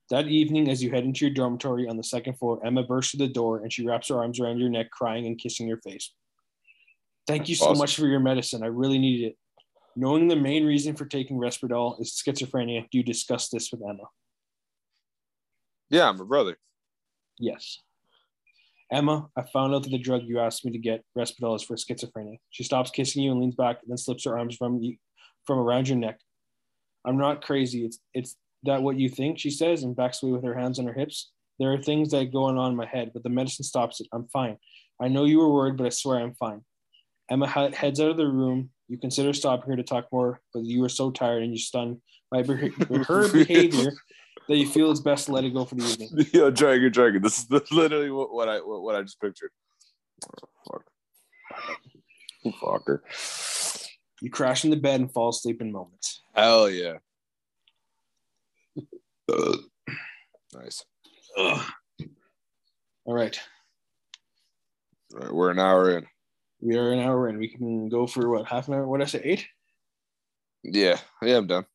That 0.10 0.28
evening, 0.28 0.70
as 0.70 0.82
you 0.82 0.90
head 0.90 1.04
into 1.04 1.26
your 1.26 1.36
dormitory 1.36 1.88
on 1.88 1.98
the 1.98 2.04
second 2.04 2.40
floor, 2.40 2.60
Emma 2.66 2.82
bursts 2.82 3.12
through 3.12 3.28
the 3.28 3.32
door 3.32 3.60
and 3.60 3.72
she 3.72 3.86
wraps 3.86 4.08
her 4.08 4.18
arms 4.18 4.40
around 4.40 4.58
your 4.58 4.70
neck, 4.70 4.90
crying 4.90 5.28
and 5.28 5.38
kissing 5.38 5.68
your 5.68 5.82
face. 5.82 6.14
Thank 7.28 7.48
you 7.48 7.54
so 7.54 7.68
Awesome. 7.68 7.78
much 7.78 7.96
for 7.96 8.08
your 8.08 8.22
medicine. 8.22 8.64
I 8.64 8.68
really 8.68 8.98
needed 8.98 9.28
it. 9.28 9.38
Knowing 9.96 10.30
the 10.30 10.36
main 10.36 10.66
reason 10.66 10.96
for 10.96 11.06
taking 11.06 11.38
Risperdal 11.38 12.02
is 12.02 12.20
schizophrenia, 12.26 12.90
do 12.90 12.98
you 12.98 13.04
discuss 13.04 13.50
this 13.50 13.72
with 13.72 13.84
Emma? 13.84 14.06
Yeah, 15.90 16.10
I'm 16.10 16.18
my 16.18 16.26
brother. 16.26 16.58
Yes. 17.40 17.80
Emma, 18.92 19.28
I 19.36 19.44
found 19.54 19.76
out 19.76 19.84
that 19.84 19.90
the 19.90 19.98
drug 19.98 20.24
you 20.24 20.40
asked 20.40 20.66
me 20.66 20.72
to 20.72 20.78
get, 20.78 21.04
Risperdal, 21.18 21.56
is 21.56 21.64
for 21.64 21.76
schizophrenia. 21.76 22.38
She 22.52 22.64
stops 22.64 22.90
kissing 22.90 23.24
you 23.24 23.32
and 23.32 23.42
leans 23.42 23.56
back, 23.56 23.80
and 23.82 23.90
then 23.90 23.98
slips 23.98 24.26
her 24.26 24.38
arms 24.38 24.56
from 24.56 24.82
you, 24.82 24.96
from 25.46 25.60
around 25.60 25.90
your 25.90 25.98
neck. 25.98 26.20
I'm 27.06 27.18
not 27.18 27.44
crazy. 27.44 27.86
It's 27.86 28.00
it's 28.14 28.36
that 28.64 28.82
what 28.82 28.98
you 28.98 29.10
think? 29.10 29.40
She 29.40 29.50
says 29.50 29.84
and 29.84 29.96
backs 29.96 30.24
away 30.24 30.34
with 30.34 30.44
her 30.44 30.58
hands 30.58 30.80
on 30.80 30.88
her 30.88 30.94
hips. 30.94 31.32
There 31.60 31.72
are 31.74 31.82
things 31.82 32.12
that 32.12 32.32
go 32.32 32.44
on 32.44 32.72
in 32.72 32.78
my 32.78 32.86
head, 32.86 33.12
but 33.14 33.24
the 33.24 33.30
medicine 33.30 33.66
stops 33.66 34.00
it. 34.00 34.08
I'm 34.14 34.28
fine. 34.28 34.58
I 35.02 35.08
know 35.08 35.26
you 35.26 35.40
were 35.40 35.52
worried, 35.52 35.78
but 35.78 35.86
I 35.86 35.90
swear 35.90 36.20
I'm 36.20 36.36
fine. 36.36 36.62
Emma 37.30 37.48
heads 37.48 38.00
out 38.00 38.12
of 38.12 38.18
the 38.18 38.28
room. 38.28 38.70
You 38.88 38.98
consider 38.98 39.34
stopping 39.34 39.70
her 39.70 39.76
to 39.76 39.84
talk 39.84 40.08
more, 40.12 40.42
but 40.54 40.64
you 40.64 40.84
are 40.84 40.90
so 40.90 41.12
tired 41.12 41.44
and 41.44 41.52
you're 41.52 41.60
stunned 41.60 41.98
by 42.32 42.44
her 42.44 43.30
behavior 43.32 43.92
that 44.48 44.58
you 44.58 44.68
feel 44.68 44.92
it's 44.92 45.00
best 45.00 45.26
to 45.26 45.32
let 45.32 45.44
it 45.44 45.54
go 45.54 45.66
for 45.66 45.76
the 45.76 45.84
evening. 45.84 46.28
Yo, 46.34 46.50
Dragon, 46.50 46.92
Dragon. 46.92 47.22
This 47.22 47.40
is 47.40 47.50
literally 47.72 48.12
what, 48.12 48.34
what 48.34 48.50
I 48.50 48.58
what, 48.58 48.82
what, 48.82 48.96
I 48.96 49.02
just 49.02 49.20
pictured. 49.20 49.52
Oh, 50.44 50.50
fuck. 50.72 50.84
Fucker. 52.62 53.00
You 54.22 54.30
crash 54.32 54.64
in 54.64 54.72
the 54.72 54.78
bed 54.78 55.00
and 55.00 55.12
fall 55.12 55.30
asleep 55.30 55.62
in 55.62 55.72
moments. 55.72 56.22
Hell 56.34 56.70
yeah. 56.70 56.98
Uh, 59.32 59.58
nice. 60.54 60.84
Ugh. 61.38 61.66
All 63.06 63.14
right. 63.14 63.40
All 65.14 65.20
right. 65.20 65.34
We're 65.34 65.52
an 65.52 65.60
hour 65.60 65.98
in. 65.98 66.06
We 66.62 66.78
are 66.78 66.92
an 66.92 67.00
hour 67.00 67.30
in. 67.30 67.38
We 67.38 67.50
can 67.50 67.90
go 67.90 68.08
for 68.08 68.30
what 68.30 68.48
half 68.48 68.68
an 68.68 68.74
hour? 68.74 68.88
What 68.88 69.00
did 69.00 69.08
I 69.08 69.10
say? 69.10 69.22
Eight. 69.24 69.48
Yeah. 70.64 70.98
Yeah. 71.22 71.38
I'm 71.38 71.48
done. 71.48 71.66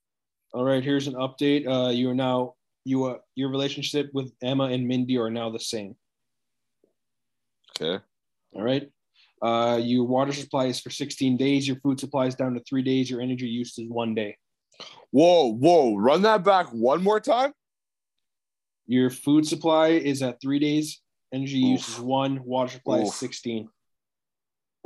All 0.53 0.65
right. 0.65 0.85
Here's 0.85 1.07
an 1.07 1.15
update. 1.15 1.67
Uh, 1.67 1.91
you 1.91 2.11
are 2.11 2.15
now 2.15 2.55
you 2.85 3.05
uh, 3.05 3.19
your 3.35 3.51
relationship 3.51 4.11
with 4.13 4.33
Emma 4.43 4.65
and 4.65 4.87
Mindy 4.87 5.19
are 5.19 5.31
now 5.31 5.51
the 5.51 5.61
same. 5.61 5.97
Okay. 7.81 8.03
All 8.55 8.63
right. 8.63 8.91
Uh, 9.41 9.81
your 9.83 10.05
water 10.05 10.33
supply 10.33 10.67
is 10.67 10.79
for 10.79 10.91
16 10.91 11.37
days. 11.37 11.67
Your 11.67 11.77
food 11.77 11.99
supply 11.99 12.27
is 12.27 12.35
down 12.35 12.55
to 12.55 12.61
three 12.61 12.83
days. 12.83 13.11
Your 13.11 13.21
energy 13.21 13.49
use 13.49 13.77
is 13.79 13.89
one 13.89 14.15
day. 14.15 14.37
Whoa, 15.11 15.53
whoa! 15.53 15.97
Run 15.97 16.23
that 16.23 16.45
back 16.45 16.69
one 16.69 17.03
more 17.03 17.21
time. 17.21 17.53
Your 18.87 19.11
food 19.11 19.47
supply 19.47 19.89
is 19.89 20.23
at 20.23 20.41
three 20.41 20.59
days. 20.59 21.01
Energy 21.33 21.63
Oof. 21.63 21.71
use 21.71 21.89
is 21.89 22.01
one. 22.01 22.43
Water 22.45 22.73
supply 22.73 23.01
Oof. 23.01 23.09
is 23.09 23.15
16. 23.15 23.69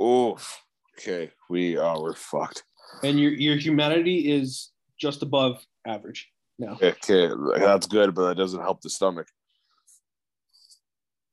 Oof. 0.01 0.61
Okay, 0.97 1.31
we 1.49 1.77
are 1.77 1.95
uh, 1.95 1.99
we're 1.99 2.13
fucked. 2.15 2.63
And 3.03 3.19
your 3.19 3.31
your 3.31 3.57
humanity 3.57 4.31
is 4.31 4.71
just 4.99 5.23
above 5.23 5.63
average 5.85 6.29
now. 6.59 6.77
Okay, 6.81 7.29
that's 7.57 7.87
good, 7.87 8.13
but 8.13 8.29
that 8.29 8.37
doesn't 8.37 8.61
help 8.61 8.81
the 8.81 8.89
stomach. 8.89 9.27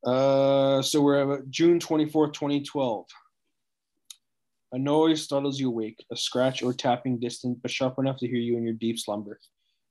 Uh, 0.04 0.82
so 0.82 1.00
we're 1.00 1.34
at 1.36 1.50
June 1.50 1.78
24th, 1.78 2.34
2012. 2.34 3.06
A 4.72 4.78
noise 4.78 5.22
startles 5.22 5.58
you 5.58 5.68
awake, 5.68 6.04
a 6.10 6.16
scratch 6.16 6.62
or 6.62 6.72
tapping 6.72 7.18
distant 7.18 7.62
but 7.62 7.70
sharp 7.70 7.98
enough 7.98 8.18
to 8.18 8.26
hear 8.26 8.40
you 8.40 8.56
in 8.56 8.64
your 8.64 8.74
deep 8.74 8.98
slumber. 8.98 9.38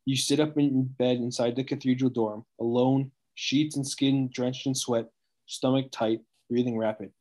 You 0.06 0.18
sit 0.18 0.40
up 0.42 0.58
in 0.58 0.84
bed 0.84 1.18
inside 1.18 1.56
the 1.56 1.64
cathedral 1.64 2.10
dorm, 2.10 2.46
alone, 2.60 3.12
sheets 3.36 3.78
and 3.78 3.88
skin 3.88 4.30
drenched 4.32 4.68
in 4.68 4.76
sweat, 4.76 5.08
stomach 5.46 5.88
tight, 5.92 6.20
breathing 6.50 6.78
rapid. 6.78 7.12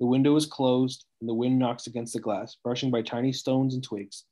The 0.00 0.06
window 0.06 0.34
is 0.36 0.46
closed, 0.46 1.04
and 1.20 1.28
the 1.28 1.34
wind 1.34 1.58
knocks 1.58 1.86
against 1.86 2.14
the 2.14 2.20
glass, 2.20 2.56
brushing 2.64 2.90
by 2.90 3.02
tiny 3.02 3.32
stones 3.32 3.74
and 3.74 3.84
twigs. 3.84 4.24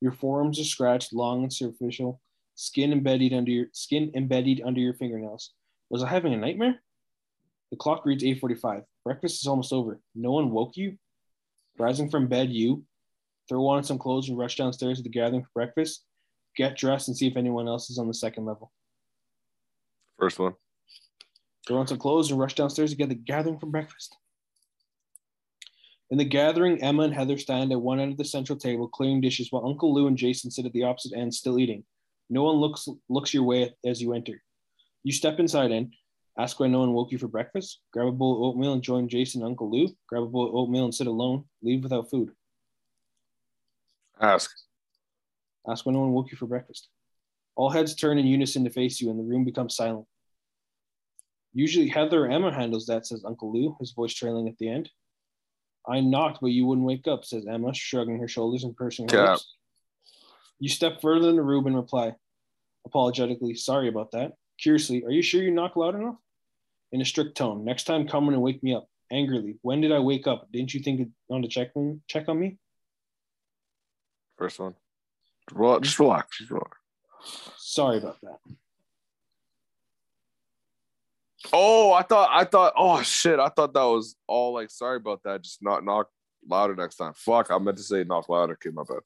Your 0.00 0.12
forearms 0.12 0.60
are 0.60 0.64
scratched, 0.64 1.12
long 1.12 1.42
and 1.42 1.52
superficial, 1.52 2.20
skin 2.54 2.92
embedded 2.92 3.32
under 3.32 3.50
your 3.50 3.66
skin 3.72 4.12
embedded 4.14 4.62
under 4.64 4.80
your 4.80 4.94
fingernails. 4.94 5.52
Was 5.90 6.02
I 6.02 6.08
having 6.08 6.34
a 6.34 6.36
nightmare? 6.36 6.82
The 7.70 7.76
clock 7.76 8.04
reads 8.04 8.24
8:45. 8.24 8.84
Breakfast 9.04 9.40
is 9.40 9.46
almost 9.46 9.72
over. 9.72 10.00
No 10.14 10.32
one 10.32 10.50
woke 10.50 10.76
you? 10.76 10.98
Rising 11.78 12.10
from 12.10 12.28
bed, 12.28 12.50
you 12.50 12.84
throw 13.48 13.66
on 13.66 13.84
some 13.84 13.98
clothes 13.98 14.28
and 14.28 14.38
rush 14.38 14.56
downstairs 14.56 14.98
to 14.98 15.02
the 15.02 15.08
gathering 15.08 15.42
for 15.42 15.50
breakfast. 15.54 16.04
Get 16.56 16.76
dressed 16.76 17.08
and 17.08 17.16
see 17.16 17.26
if 17.26 17.36
anyone 17.36 17.68
else 17.68 17.90
is 17.90 17.98
on 17.98 18.08
the 18.08 18.14
second 18.14 18.44
level. 18.44 18.72
First 20.18 20.38
one. 20.38 20.54
Throw 21.66 21.78
on 21.78 21.86
some 21.86 21.98
clothes 21.98 22.30
and 22.30 22.40
rush 22.40 22.54
downstairs 22.54 22.90
to 22.90 22.96
get 22.96 23.08
the 23.08 23.14
gathering 23.14 23.58
for 23.58 23.66
breakfast. 23.66 24.16
In 26.10 26.18
the 26.18 26.24
gathering, 26.24 26.82
Emma 26.82 27.02
and 27.02 27.14
Heather 27.14 27.36
stand 27.36 27.72
at 27.72 27.80
one 27.80 27.98
end 27.98 28.12
of 28.12 28.18
the 28.18 28.24
central 28.24 28.58
table 28.58 28.88
clearing 28.88 29.20
dishes 29.20 29.50
while 29.50 29.66
Uncle 29.66 29.92
Lou 29.92 30.06
and 30.06 30.16
Jason 30.16 30.50
sit 30.50 30.66
at 30.66 30.72
the 30.72 30.84
opposite 30.84 31.16
end 31.16 31.34
still 31.34 31.58
eating. 31.58 31.84
No 32.30 32.44
one 32.44 32.56
looks 32.56 32.88
looks 33.08 33.34
your 33.34 33.42
way 33.42 33.74
as 33.84 34.00
you 34.00 34.12
enter. 34.12 34.42
You 35.02 35.12
step 35.12 35.40
inside 35.40 35.72
in, 35.72 35.92
ask 36.38 36.58
why 36.58 36.68
no 36.68 36.80
one 36.80 36.92
woke 36.92 37.10
you 37.10 37.18
for 37.18 37.28
breakfast, 37.28 37.80
grab 37.92 38.08
a 38.08 38.12
bowl 38.12 38.36
of 38.36 38.42
oatmeal 38.42 38.72
and 38.72 38.82
join 38.82 39.08
Jason 39.08 39.42
and 39.42 39.50
Uncle 39.50 39.70
Lou, 39.70 39.88
grab 40.08 40.22
a 40.22 40.26
bowl 40.26 40.48
of 40.48 40.54
oatmeal 40.54 40.84
and 40.84 40.94
sit 40.94 41.06
alone, 41.06 41.44
leave 41.62 41.82
without 41.82 42.10
food. 42.10 42.30
Ask. 44.20 44.50
Ask 45.68 45.86
why 45.86 45.92
no 45.92 46.00
one 46.00 46.12
woke 46.12 46.30
you 46.30 46.36
for 46.36 46.46
breakfast. 46.46 46.88
All 47.56 47.70
heads 47.70 47.94
turn 47.94 48.18
in 48.18 48.26
unison 48.26 48.64
to 48.64 48.70
face 48.70 49.00
you 49.00 49.10
and 49.10 49.18
the 49.18 49.24
room 49.24 49.44
becomes 49.44 49.74
silent. 49.74 50.06
Usually 51.52 51.88
Heather 51.88 52.26
or 52.26 52.28
Emma 52.28 52.52
handles 52.52 52.86
that, 52.86 53.06
says 53.06 53.24
Uncle 53.24 53.52
Lou, 53.52 53.76
his 53.80 53.92
voice 53.92 54.12
trailing 54.12 54.46
at 54.46 54.58
the 54.58 54.68
end. 54.68 54.90
I 55.88 56.00
knocked, 56.00 56.38
but 56.40 56.50
you 56.50 56.66
wouldn't 56.66 56.86
wake 56.86 57.06
up, 57.06 57.24
says 57.24 57.46
Emma, 57.46 57.72
shrugging 57.74 58.18
her 58.18 58.28
shoulders 58.28 58.64
and 58.64 58.76
pursing 58.76 59.08
her 59.08 59.30
lips. 59.30 59.54
You 60.58 60.68
step 60.68 61.00
further 61.00 61.28
in 61.28 61.36
the 61.36 61.42
room 61.42 61.66
and 61.66 61.76
reply, 61.76 62.14
apologetically, 62.86 63.54
sorry 63.54 63.88
about 63.88 64.12
that. 64.12 64.32
Curiously, 64.58 65.04
are 65.04 65.10
you 65.10 65.22
sure 65.22 65.42
you 65.42 65.50
knocked 65.50 65.76
loud 65.76 65.94
enough? 65.94 66.16
In 66.92 67.00
a 67.00 67.04
strict 67.04 67.36
tone, 67.36 67.64
next 67.64 67.84
time 67.84 68.08
come 68.08 68.28
in 68.28 68.34
and 68.34 68.42
wake 68.42 68.62
me 68.62 68.74
up. 68.74 68.88
Angrily, 69.10 69.56
when 69.62 69.80
did 69.80 69.92
I 69.92 69.98
wake 70.00 70.26
up? 70.26 70.50
Didn't 70.52 70.72
you 70.74 70.80
think 70.80 71.08
on 71.30 71.42
to 71.42 71.48
check 71.48 71.70
on, 71.74 72.00
check 72.08 72.28
on 72.28 72.40
me? 72.40 72.58
First 74.36 74.58
one. 74.58 74.74
Well, 75.54 75.78
just 75.80 75.98
relax. 75.98 76.38
Just 76.38 76.50
relax. 76.50 76.78
Sorry 77.56 77.98
about 77.98 78.18
that. 78.22 78.38
Oh, 81.52 81.92
I 81.92 82.02
thought 82.02 82.28
I 82.32 82.44
thought 82.44 82.72
oh 82.76 83.02
shit, 83.02 83.38
I 83.38 83.48
thought 83.48 83.74
that 83.74 83.82
was 83.82 84.16
all 84.26 84.54
like 84.54 84.70
sorry 84.70 84.96
about 84.96 85.22
that. 85.24 85.42
Just 85.42 85.62
not 85.62 85.84
knock 85.84 86.08
louder 86.48 86.74
next 86.74 86.96
time. 86.96 87.12
Fuck, 87.16 87.50
I 87.50 87.58
meant 87.58 87.76
to 87.78 87.82
say 87.82 88.04
knock 88.04 88.28
louder, 88.28 88.56
kid, 88.56 88.74
my 88.74 88.82
bad. 88.88 88.98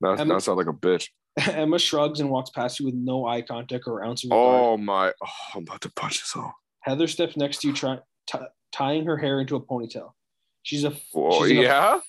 That, 0.00 0.20
Emma, 0.20 0.34
that 0.34 0.40
sounds 0.42 0.58
like 0.58 0.66
a 0.66 0.72
bitch. 0.72 1.08
Emma 1.48 1.78
shrugs 1.78 2.20
and 2.20 2.30
walks 2.30 2.50
past 2.50 2.78
you 2.78 2.86
with 2.86 2.94
no 2.94 3.26
eye 3.26 3.42
contact 3.42 3.84
or 3.86 4.04
ounce 4.04 4.24
of 4.24 4.30
regard. 4.30 4.60
Oh 4.62 4.76
my 4.76 5.12
oh, 5.22 5.28
I'm 5.54 5.62
about 5.62 5.80
to 5.82 5.92
punch 5.92 6.20
this 6.20 6.32
all. 6.36 6.54
Heather 6.80 7.06
steps 7.06 7.36
next 7.36 7.58
to 7.58 7.68
you, 7.68 7.74
try, 7.74 7.98
t- 8.26 8.38
tying 8.72 9.06
her 9.06 9.16
hair 9.16 9.40
into 9.40 9.56
a 9.56 9.60
ponytail. 9.60 10.12
She's 10.62 10.84
a 10.84 10.92
she's 10.92 11.52
yeah. 11.52 12.00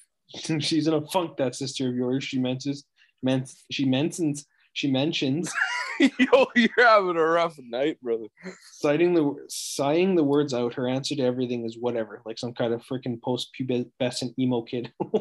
A, 0.50 0.60
she's 0.60 0.88
in 0.88 0.94
a 0.94 1.06
funk. 1.08 1.38
That 1.38 1.56
sister 1.56 1.90
of 1.90 1.96
yours. 1.96 2.24
She 2.24 2.40
mentions, 2.40 2.84
men, 3.24 3.46
she 3.72 3.86
mentions 3.86 4.46
she 4.76 4.92
mentions 4.92 5.52
Yo, 6.00 6.48
you're 6.56 6.70
having 6.78 7.18
a 7.18 7.26
rough 7.26 7.58
night, 7.60 8.02
brother. 8.02 8.26
Citing 8.74 9.14
the 9.14 9.36
sighing 9.48 10.16
the 10.16 10.24
words 10.24 10.54
out, 10.54 10.74
her 10.74 10.88
answer 10.88 11.16
to 11.16 11.22
everything 11.22 11.66
is 11.66 11.78
whatever, 11.78 12.22
like 12.26 12.38
some 12.38 12.54
kind 12.54 12.74
of 12.74 12.84
freaking 12.84 13.22
post-pubescent 13.22 14.34
emo 14.38 14.62
kid. 14.62 14.92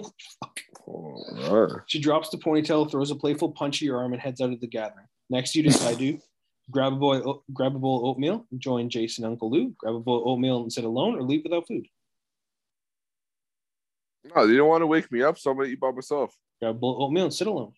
she 1.87 2.01
drops 2.01 2.31
the 2.31 2.39
ponytail, 2.39 2.91
throws 2.91 3.11
a 3.11 3.17
playful 3.17 3.53
punch 3.53 3.77
at 3.77 3.83
your 3.83 3.99
arm, 3.99 4.13
and 4.13 4.23
heads 4.23 4.41
out 4.41 4.53
of 4.53 4.61
the 4.61 4.67
gathering. 4.67 5.07
Next, 5.31 5.55
you 5.55 5.63
decide 5.63 5.99
to 5.99 6.19
grab 6.71 6.95
a 6.95 6.97
boy, 6.97 7.21
grab 7.53 7.77
a 7.77 7.79
bowl 7.79 7.99
of 7.99 8.05
oatmeal, 8.05 8.47
join 8.59 8.91
Jason, 8.91 9.25
Uncle 9.25 9.51
Lou, 9.51 9.75
grab 9.79 9.95
a 9.95 10.01
bowl 10.01 10.23
of 10.23 10.27
oatmeal 10.27 10.63
and 10.63 10.73
sit 10.73 10.85
alone, 10.85 11.17
or 11.17 11.23
leave 11.23 11.43
without 11.45 11.67
food. 11.69 11.87
No, 14.35 14.45
you 14.45 14.57
don't 14.57 14.69
want 14.69 14.83
to 14.83 14.87
wake 14.87 15.13
me 15.13 15.23
up, 15.23 15.39
so 15.39 15.51
I'm 15.51 15.59
gonna 15.59 15.69
eat 15.69 15.81
by 15.81 15.91
myself. 15.91 16.35
Grab 16.61 16.77
a 16.77 16.79
bowl 16.79 16.97
of 16.97 17.03
oatmeal 17.03 17.25
and 17.25 17.35
sit 17.35 17.47
alone. 17.47 17.73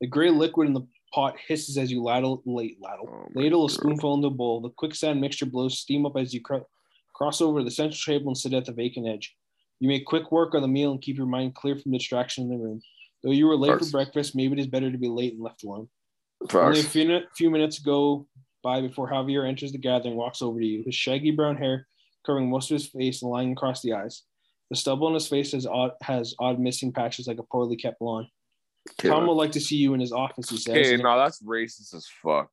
The 0.00 0.06
gray 0.06 0.30
liquid 0.30 0.68
in 0.68 0.74
the 0.74 0.86
pot 1.12 1.36
hisses 1.48 1.78
as 1.78 1.90
you 1.90 2.02
ladle, 2.02 2.42
late 2.44 2.78
ladle, 2.80 3.08
oh 3.10 3.28
ladle 3.34 3.66
a 3.66 3.70
spoonful 3.70 4.14
into 4.14 4.28
a 4.28 4.30
bowl. 4.30 4.60
The 4.60 4.70
quicksand 4.70 5.20
mixture 5.20 5.46
blows 5.46 5.78
steam 5.78 6.04
up 6.04 6.16
as 6.16 6.34
you 6.34 6.40
cr- 6.42 6.66
cross 7.14 7.40
over 7.40 7.62
the 7.62 7.70
central 7.70 7.98
table 8.04 8.28
and 8.28 8.36
sit 8.36 8.52
at 8.52 8.66
the 8.66 8.72
vacant 8.72 9.08
edge. 9.08 9.34
You 9.80 9.88
make 9.88 10.06
quick 10.06 10.32
work 10.32 10.54
of 10.54 10.62
the 10.62 10.68
meal 10.68 10.92
and 10.92 11.00
keep 11.00 11.16
your 11.16 11.26
mind 11.26 11.54
clear 11.54 11.76
from 11.76 11.92
distraction 11.92 12.44
in 12.44 12.50
the 12.50 12.62
room. 12.62 12.80
Though 13.22 13.32
you 13.32 13.46
were 13.46 13.56
late 13.56 13.78
for 13.78 13.90
breakfast, 13.90 14.36
maybe 14.36 14.54
it 14.54 14.58
is 14.58 14.66
better 14.66 14.90
to 14.90 14.98
be 14.98 15.08
late 15.08 15.34
and 15.34 15.42
left 15.42 15.64
alone. 15.64 15.88
Only 16.52 16.80
a 16.80 16.82
few, 16.82 17.20
few 17.34 17.50
minutes 17.50 17.78
go 17.78 18.26
by 18.62 18.80
before 18.80 19.10
Javier 19.10 19.48
enters 19.48 19.72
the 19.72 19.78
gathering, 19.78 20.16
walks 20.16 20.42
over 20.42 20.60
to 20.60 20.66
you, 20.66 20.82
his 20.84 20.94
shaggy 20.94 21.30
brown 21.30 21.56
hair 21.56 21.86
covering 22.26 22.50
most 22.50 22.70
of 22.70 22.74
his 22.74 22.86
face 22.88 23.22
and 23.22 23.30
lying 23.30 23.52
across 23.52 23.82
the 23.82 23.92
eyes. 23.92 24.22
The 24.70 24.76
stubble 24.76 25.06
on 25.06 25.14
his 25.14 25.28
face 25.28 25.52
has 25.52 25.66
odd, 25.66 25.92
has 26.02 26.34
odd 26.40 26.58
missing 26.58 26.92
patches 26.92 27.28
like 27.28 27.38
a 27.38 27.44
poorly 27.44 27.76
kept 27.76 28.00
lawn. 28.00 28.28
Tom 28.98 29.26
would 29.26 29.34
like 29.34 29.52
to 29.52 29.60
see 29.60 29.76
you 29.76 29.94
in 29.94 30.00
his 30.00 30.12
office. 30.12 30.50
He 30.50 30.56
says. 30.56 30.74
Hey, 30.74 30.96
no, 30.96 31.16
that's 31.18 31.42
racist 31.42 31.94
as 31.94 32.06
fuck. 32.22 32.50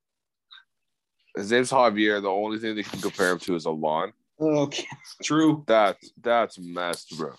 His 1.36 1.52
name's 1.52 1.72
Javier. 1.72 2.22
The 2.22 2.30
only 2.30 2.60
thing 2.60 2.76
they 2.76 2.84
can 2.84 3.02
compare 3.02 3.32
him 3.32 3.40
to 3.40 3.56
is 3.56 3.66
a 3.66 3.72
lawn. 3.72 4.14
Okay, 4.40 4.88
true. 5.24 5.64
That's 5.68 6.12
that's 6.22 6.60
messed, 6.60 7.18
bro. 7.18 7.34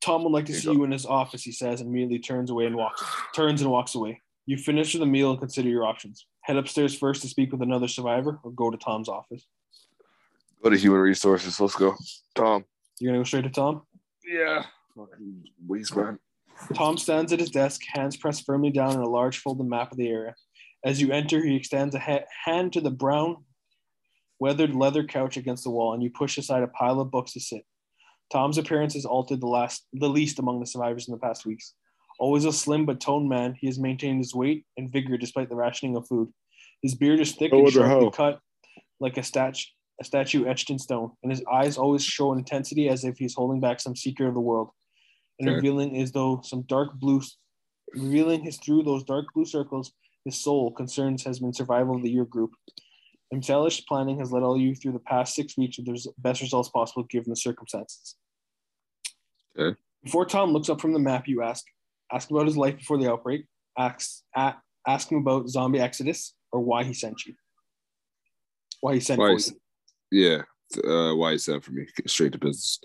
Tom 0.00 0.22
would 0.22 0.32
like 0.32 0.46
to 0.46 0.52
Here 0.52 0.60
see 0.60 0.68
you, 0.68 0.78
you 0.78 0.84
in 0.84 0.92
his 0.92 1.06
office. 1.06 1.42
He 1.42 1.52
says, 1.52 1.80
and 1.80 1.90
immediately 1.90 2.20
turns 2.20 2.50
away 2.50 2.66
and 2.66 2.76
walks 2.76 3.04
turns 3.34 3.60
and 3.62 3.70
walks 3.70 3.94
away. 3.94 4.22
You 4.46 4.56
finish 4.56 4.92
the 4.92 5.06
meal 5.06 5.32
and 5.32 5.40
consider 5.40 5.68
your 5.68 5.84
options. 5.84 6.26
Head 6.42 6.56
upstairs 6.56 6.96
first 6.96 7.22
to 7.22 7.28
speak 7.28 7.50
with 7.50 7.62
another 7.62 7.88
survivor, 7.88 8.38
or 8.44 8.52
go 8.52 8.70
to 8.70 8.76
Tom's 8.76 9.08
office. 9.08 9.44
Go 10.62 10.70
to 10.70 10.76
human 10.76 11.00
resources. 11.00 11.60
Let's 11.60 11.74
go, 11.74 11.94
Tom. 12.34 12.64
You're 13.00 13.12
gonna 13.12 13.20
go 13.20 13.24
straight 13.24 13.44
to 13.44 13.50
Tom. 13.50 13.82
Yeah 14.24 14.64
fucking 14.96 15.44
waste 15.66 15.96
man. 15.96 16.18
Tom 16.74 16.96
stands 16.96 17.32
at 17.32 17.40
his 17.40 17.50
desk, 17.50 17.82
hands 17.92 18.16
pressed 18.16 18.46
firmly 18.46 18.70
down 18.70 18.96
on 18.96 19.02
a 19.02 19.08
large 19.08 19.38
folded 19.38 19.66
map 19.66 19.92
of 19.92 19.98
the 19.98 20.08
area. 20.08 20.34
As 20.84 21.00
you 21.00 21.12
enter, 21.12 21.44
he 21.44 21.54
extends 21.54 21.94
a 21.94 21.98
ha- 21.98 22.24
hand 22.44 22.72
to 22.72 22.80
the 22.80 22.90
brown, 22.90 23.44
weathered 24.40 24.74
leather 24.74 25.04
couch 25.04 25.36
against 25.36 25.64
the 25.64 25.70
wall, 25.70 25.92
and 25.92 26.02
you 26.02 26.10
push 26.10 26.38
aside 26.38 26.62
a 26.62 26.68
pile 26.68 27.00
of 27.00 27.10
books 27.10 27.32
to 27.32 27.40
sit. 27.40 27.62
Tom's 28.32 28.58
appearance 28.58 28.94
has 28.94 29.04
altered 29.04 29.40
the 29.40 29.46
last, 29.46 29.86
the 29.92 30.08
least 30.08 30.38
among 30.38 30.60
the 30.60 30.66
survivors 30.66 31.08
in 31.08 31.12
the 31.12 31.20
past 31.20 31.44
weeks. 31.46 31.74
Always 32.18 32.44
a 32.44 32.52
slim 32.52 32.86
but 32.86 33.00
toned 33.00 33.28
man, 33.28 33.54
he 33.60 33.66
has 33.66 33.78
maintained 33.78 34.18
his 34.18 34.34
weight 34.34 34.64
and 34.76 34.90
vigor 34.90 35.18
despite 35.18 35.48
the 35.48 35.56
rationing 35.56 35.96
of 35.96 36.08
food. 36.08 36.32
His 36.82 36.94
beard 36.94 37.20
is 37.20 37.34
thick 37.34 37.52
I 37.52 37.56
and 37.56 37.70
sharply 37.70 38.10
cut, 38.10 38.40
like 39.00 39.18
a 39.18 39.22
statue, 39.22 39.66
a 40.00 40.04
statue 40.04 40.46
etched 40.46 40.70
in 40.70 40.78
stone, 40.78 41.12
and 41.22 41.30
his 41.30 41.44
eyes 41.50 41.76
always 41.76 42.02
show 42.02 42.32
intensity 42.32 42.88
as 42.88 43.04
if 43.04 43.18
he's 43.18 43.34
holding 43.34 43.60
back 43.60 43.80
some 43.80 43.94
secret 43.94 44.28
of 44.28 44.34
the 44.34 44.40
world, 44.40 44.70
and 45.38 45.48
Okay. 45.48 45.56
revealing 45.56 45.96
as 46.00 46.12
though 46.12 46.40
some 46.42 46.62
dark 46.62 46.94
blue, 46.94 47.20
revealing 47.94 48.42
his 48.42 48.58
through 48.58 48.82
those 48.82 49.04
dark 49.04 49.26
blue 49.34 49.44
circles, 49.44 49.92
his 50.24 50.36
sole 50.36 50.70
concerns 50.72 51.24
has 51.24 51.38
been 51.40 51.52
survival 51.52 51.96
of 51.96 52.02
the 52.02 52.10
year 52.10 52.24
group. 52.24 52.52
Embellished 53.32 53.86
planning 53.88 54.18
has 54.18 54.32
led 54.32 54.42
all 54.42 54.56
you 54.58 54.74
through 54.74 54.92
the 54.92 54.98
past 55.00 55.34
six 55.34 55.56
weeks 55.56 55.78
with 55.78 55.86
the 55.86 56.12
best 56.18 56.40
results 56.40 56.68
possible 56.68 57.02
given 57.04 57.30
the 57.30 57.36
circumstances. 57.36 58.16
Okay. 59.58 59.78
Before 60.02 60.24
Tom 60.24 60.52
looks 60.52 60.68
up 60.68 60.80
from 60.80 60.92
the 60.92 60.98
map, 60.98 61.26
you 61.26 61.42
ask 61.42 61.64
ask 62.12 62.30
about 62.30 62.46
his 62.46 62.56
life 62.56 62.76
before 62.78 62.98
the 62.98 63.10
outbreak, 63.10 63.46
ask 63.76 64.22
a- 64.36 64.54
ask 64.86 65.10
him 65.10 65.18
about 65.18 65.48
zombie 65.48 65.80
exodus 65.80 66.34
or 66.52 66.60
why 66.60 66.84
he 66.84 66.94
sent 66.94 67.26
you. 67.26 67.34
Why 68.80 68.94
he 68.94 69.00
sent 69.00 69.18
Why 69.20 69.36
for 69.36 69.40
you. 69.40 69.60
Yeah. 70.12 70.42
Uh, 70.88 71.14
why 71.16 71.32
is 71.32 71.46
that 71.46 71.64
for 71.64 71.72
me? 71.72 71.86
Straight 72.06 72.32
to 72.32 72.38
business. 72.38 72.78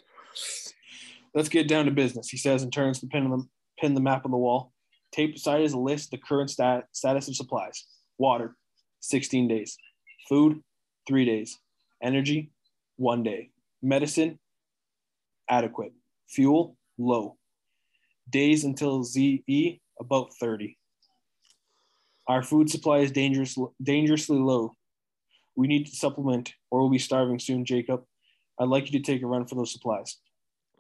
Let's 1.34 1.50
get 1.50 1.68
down 1.68 1.86
to 1.86 1.92
business, 1.92 2.30
he 2.30 2.38
says 2.38 2.64
and 2.64 2.74
turns 2.74 3.00
to 3.00 3.08
pin 3.08 3.30
the 3.30 3.46
pin 3.80 3.94
the 3.94 4.02
map 4.02 4.26
on 4.26 4.32
the 4.32 4.38
wall. 4.38 4.74
Taped 5.12 5.34
beside 5.34 5.62
is 5.62 5.74
a 5.74 5.80
list 5.80 6.12
the 6.12 6.18
current 6.18 6.50
stat, 6.50 6.86
status 6.92 7.28
of 7.28 7.36
supplies. 7.36 7.86
Water, 8.18 8.56
16 9.02 9.48
days. 9.48 9.78
Food, 10.30 10.62
three 11.08 11.26
days. 11.26 11.60
Energy, 12.02 12.52
one 12.98 13.24
day. 13.24 13.50
Medicine, 13.82 14.40
adequate. 15.50 15.94
Fuel, 16.30 16.78
low. 16.98 17.38
Days 18.30 18.64
until 18.64 19.04
ZE, 19.04 19.82
about 20.00 20.34
30. 20.40 20.78
Our 22.28 22.44
food 22.44 22.70
supply 22.70 23.00
is 23.00 23.12
dangerous, 23.12 23.58
dangerously 23.82 24.38
low. 24.38 24.76
We 25.56 25.68
need 25.68 25.86
to 25.88 25.96
supplement 25.96 26.54
or 26.70 26.80
we'll 26.80 26.90
be 26.90 27.00
starving 27.00 27.40
soon, 27.40 27.66
Jakob. 27.66 28.04
I'd 28.60 28.70
like 28.70 28.92
you 28.92 29.00
to 29.00 29.06
take 29.06 29.22
a 29.22 29.28
run 29.28 29.46
for 29.46 29.56
those 29.56 29.74
supplies. 29.74 30.18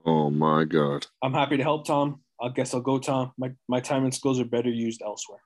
Oh 0.05 0.29
my 0.29 0.63
god. 0.63 1.07
I'm 1.21 1.33
happy 1.33 1.57
to 1.57 1.63
help, 1.63 1.85
Tom. 1.85 2.21
I 2.41 2.49
guess 2.49 2.73
I'll 2.73 2.81
go, 2.81 2.97
Tom. 2.97 3.33
My, 3.37 3.51
my 3.67 3.79
time 3.79 4.03
and 4.03 4.13
skills 4.13 4.39
are 4.39 4.45
better 4.45 4.69
used 4.69 5.01
elsewhere. 5.03 5.41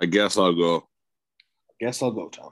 I 0.00 0.06
guess 0.06 0.36
I'll 0.36 0.54
go. 0.54 0.88
I 1.70 1.84
guess 1.84 2.02
I'll 2.02 2.10
go, 2.10 2.28
Tom. 2.28 2.50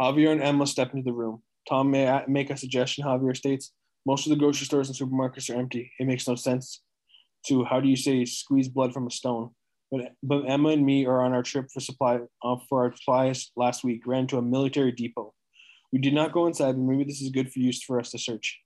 Javier 0.00 0.32
and 0.32 0.42
Emma 0.42 0.66
step 0.66 0.92
into 0.92 1.04
the 1.04 1.12
room. 1.12 1.42
Tom 1.68 1.90
may 1.90 2.08
I 2.08 2.24
make 2.26 2.50
a 2.50 2.56
suggestion, 2.56 3.04
Javier 3.04 3.36
states. 3.36 3.72
Most 4.04 4.26
of 4.26 4.30
the 4.30 4.36
grocery 4.36 4.66
stores 4.66 4.88
and 4.88 4.98
supermarkets 4.98 5.48
are 5.48 5.58
empty. 5.58 5.92
It 5.98 6.06
makes 6.06 6.28
no 6.28 6.34
sense 6.34 6.82
to, 7.46 7.64
how 7.64 7.80
do 7.80 7.88
you 7.88 7.96
say, 7.96 8.24
squeeze 8.24 8.68
blood 8.68 8.92
from 8.92 9.06
a 9.06 9.10
stone. 9.10 9.50
But, 9.90 10.12
but 10.22 10.42
Emma 10.42 10.70
and 10.70 10.84
me 10.84 11.06
are 11.06 11.22
on 11.22 11.32
our 11.32 11.42
trip 11.42 11.66
for 11.72 11.80
supply 11.80 12.18
uh, 12.42 12.56
for 12.68 12.84
our 12.84 12.96
supplies 12.96 13.50
last 13.56 13.84
week. 13.84 14.06
Ran 14.06 14.26
to 14.28 14.38
a 14.38 14.42
military 14.42 14.92
depot. 14.92 15.32
We 15.92 15.98
did 15.98 16.14
not 16.14 16.32
go 16.32 16.46
inside, 16.46 16.72
but 16.72 16.78
maybe 16.78 17.04
this 17.04 17.20
is 17.20 17.30
good 17.30 17.52
for 17.52 17.58
use 17.58 17.82
for 17.82 18.00
us 18.00 18.10
to 18.12 18.18
search. 18.18 18.60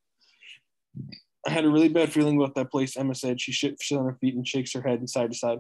I 1.47 1.51
had 1.51 1.65
a 1.65 1.71
really 1.71 1.89
bad 1.89 2.13
feeling 2.13 2.37
about 2.37 2.55
that 2.55 2.71
place, 2.71 2.97
Emma 2.97 3.15
said. 3.15 3.41
She 3.41 3.53
shifts 3.53 3.91
on 3.93 4.05
her 4.05 4.17
feet 4.21 4.35
and 4.35 4.47
shakes 4.47 4.73
her 4.75 4.83
head 4.83 5.09
side 5.09 5.33
to 5.33 5.37
side. 5.37 5.59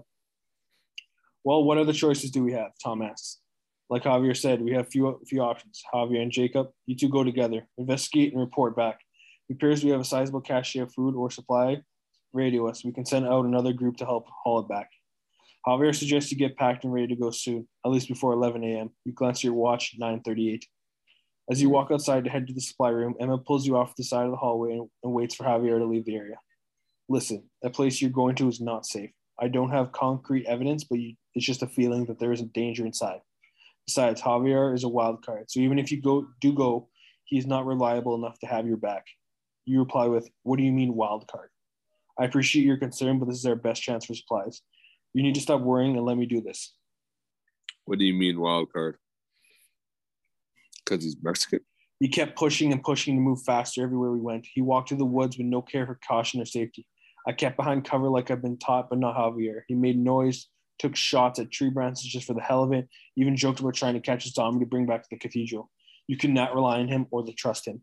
Well, 1.44 1.64
what 1.64 1.78
other 1.78 1.92
choices 1.92 2.30
do 2.30 2.42
we 2.42 2.52
have? 2.52 2.72
Tom 2.82 3.02
asks. 3.02 3.38
Like 3.88 4.02
Javier 4.02 4.36
said, 4.36 4.60
we 4.60 4.72
have 4.72 4.88
few 4.88 5.20
few 5.26 5.42
options. 5.42 5.82
Javier 5.94 6.20
and 6.20 6.32
Jakob, 6.32 6.70
you 6.86 6.96
two 6.96 7.08
go 7.08 7.22
together, 7.22 7.68
investigate 7.78 8.32
and 8.32 8.40
report 8.40 8.74
back. 8.74 8.98
It 9.48 9.54
appears 9.54 9.84
we 9.84 9.90
have 9.90 10.00
a 10.00 10.04
sizable 10.04 10.40
cache 10.40 10.74
of 10.76 10.92
food 10.92 11.14
or 11.14 11.30
supply. 11.30 11.82
Radio 12.32 12.68
us. 12.68 12.84
We 12.84 12.92
can 12.92 13.06
send 13.06 13.26
out 13.26 13.46
another 13.46 13.72
group 13.72 13.96
to 13.98 14.04
help 14.04 14.26
haul 14.42 14.58
it 14.58 14.68
back. 14.68 14.90
Javier 15.66 15.94
suggests 15.94 16.30
you 16.30 16.36
get 16.36 16.56
packed 16.56 16.84
and 16.84 16.92
ready 16.92 17.08
to 17.08 17.16
go 17.16 17.30
soon, 17.30 17.66
at 17.84 17.90
least 17.90 18.08
before 18.08 18.32
11 18.32 18.62
a.m. 18.64 18.90
You 19.04 19.12
glance 19.12 19.38
at 19.38 19.44
your 19.44 19.54
watch, 19.54 19.96
9:38. 20.00 20.64
As 21.48 21.62
you 21.62 21.70
walk 21.70 21.90
outside 21.92 22.24
to 22.24 22.30
head 22.30 22.46
to 22.48 22.52
the 22.52 22.60
supply 22.60 22.88
room, 22.90 23.14
Emma 23.20 23.38
pulls 23.38 23.66
you 23.66 23.76
off 23.76 23.94
the 23.94 24.02
side 24.02 24.24
of 24.24 24.32
the 24.32 24.36
hallway 24.36 24.72
and, 24.72 24.88
and 25.04 25.12
waits 25.12 25.34
for 25.36 25.44
Javier 25.44 25.78
to 25.78 25.84
leave 25.86 26.04
the 26.04 26.16
area. 26.16 26.38
Listen, 27.08 27.48
that 27.62 27.72
place 27.72 28.02
you're 28.02 28.10
going 28.10 28.34
to 28.36 28.48
is 28.48 28.60
not 28.60 28.84
safe. 28.84 29.10
I 29.38 29.48
don't 29.48 29.70
have 29.70 29.92
concrete 29.92 30.46
evidence, 30.46 30.82
but 30.82 30.98
you, 30.98 31.14
it's 31.34 31.46
just 31.46 31.62
a 31.62 31.68
feeling 31.68 32.06
that 32.06 32.18
there 32.18 32.32
isn't 32.32 32.52
danger 32.52 32.84
inside. 32.84 33.20
Besides, 33.86 34.20
Javier 34.20 34.74
is 34.74 34.82
a 34.82 34.88
wild 34.88 35.24
card, 35.24 35.48
so 35.48 35.60
even 35.60 35.78
if 35.78 35.92
you 35.92 36.02
go 36.02 36.26
do 36.40 36.52
go, 36.52 36.88
he's 37.24 37.46
not 37.46 37.66
reliable 37.66 38.16
enough 38.16 38.38
to 38.40 38.46
have 38.46 38.66
your 38.66 38.76
back. 38.76 39.04
You 39.66 39.78
reply 39.78 40.06
with, 40.06 40.28
"What 40.42 40.56
do 40.56 40.64
you 40.64 40.72
mean 40.72 40.94
wild 40.94 41.28
card?" 41.28 41.50
I 42.18 42.24
appreciate 42.24 42.64
your 42.64 42.78
concern, 42.78 43.20
but 43.20 43.28
this 43.28 43.38
is 43.38 43.46
our 43.46 43.54
best 43.54 43.82
chance 43.82 44.06
for 44.06 44.14
supplies. 44.14 44.62
You 45.12 45.22
need 45.22 45.34
to 45.36 45.40
stop 45.40 45.60
worrying 45.60 45.96
and 45.96 46.04
let 46.04 46.16
me 46.16 46.26
do 46.26 46.40
this. 46.40 46.74
What 47.84 47.98
do 48.00 48.04
you 48.04 48.14
mean 48.14 48.40
wild 48.40 48.72
card? 48.72 48.98
Because 50.86 51.04
he's 51.04 51.16
Mexican. 51.20 51.60
He 51.98 52.08
kept 52.08 52.36
pushing 52.36 52.72
and 52.72 52.82
pushing 52.82 53.16
to 53.16 53.20
move 53.20 53.42
faster 53.42 53.82
everywhere 53.82 54.10
we 54.10 54.20
went. 54.20 54.46
He 54.52 54.60
walked 54.60 54.88
through 54.88 54.98
the 54.98 55.04
woods 55.04 55.38
with 55.38 55.46
no 55.46 55.62
care 55.62 55.86
for 55.86 55.98
caution 56.06 56.40
or 56.40 56.44
safety. 56.44 56.86
I 57.26 57.32
kept 57.32 57.56
behind 57.56 57.84
cover 57.84 58.08
like 58.08 58.30
I've 58.30 58.42
been 58.42 58.58
taught, 58.58 58.88
but 58.88 58.98
not 58.98 59.16
Javier. 59.16 59.62
He 59.66 59.74
made 59.74 59.98
noise, 59.98 60.46
took 60.78 60.94
shots 60.94 61.38
at 61.38 61.50
tree 61.50 61.70
branches 61.70 62.04
just 62.04 62.26
for 62.26 62.34
the 62.34 62.40
hell 62.40 62.62
of 62.62 62.72
it, 62.72 62.88
even 63.16 63.36
joked 63.36 63.60
about 63.60 63.74
trying 63.74 63.94
to 63.94 64.00
catch 64.00 64.26
a 64.26 64.28
zombie 64.28 64.64
to 64.64 64.68
bring 64.68 64.86
back 64.86 65.02
to 65.02 65.08
the 65.10 65.18
cathedral. 65.18 65.70
You 66.06 66.16
could 66.16 66.30
not 66.30 66.54
rely 66.54 66.78
on 66.78 66.88
him 66.88 67.06
or 67.10 67.24
the 67.24 67.32
trust 67.32 67.66
him. 67.66 67.82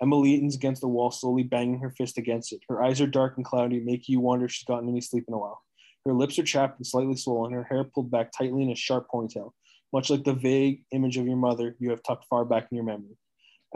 Emma 0.00 0.16
leans 0.16 0.56
against 0.56 0.80
the 0.80 0.88
wall, 0.88 1.10
slowly 1.10 1.42
banging 1.42 1.80
her 1.80 1.90
fist 1.90 2.16
against 2.16 2.52
it. 2.54 2.62
Her 2.68 2.82
eyes 2.82 3.02
are 3.02 3.06
dark 3.06 3.34
and 3.36 3.44
cloudy, 3.44 3.80
making 3.80 4.14
you 4.14 4.20
wonder 4.20 4.46
if 4.46 4.52
she's 4.52 4.64
gotten 4.64 4.88
any 4.88 5.02
sleep 5.02 5.24
in 5.28 5.34
a 5.34 5.38
while. 5.38 5.60
Her 6.06 6.14
lips 6.14 6.38
are 6.38 6.44
chapped 6.44 6.78
and 6.78 6.86
slightly 6.86 7.16
swollen, 7.16 7.52
her 7.52 7.64
hair 7.64 7.84
pulled 7.84 8.10
back 8.10 8.32
tightly 8.32 8.62
in 8.62 8.70
a 8.70 8.74
sharp 8.74 9.08
ponytail, 9.12 9.50
much 9.92 10.10
like 10.10 10.24
the 10.24 10.32
vague 10.32 10.84
image 10.92 11.16
of 11.16 11.26
your 11.26 11.36
mother 11.36 11.76
you 11.78 11.90
have 11.90 12.02
tucked 12.02 12.26
far 12.26 12.44
back 12.44 12.68
in 12.70 12.76
your 12.76 12.84
memory. 12.84 13.16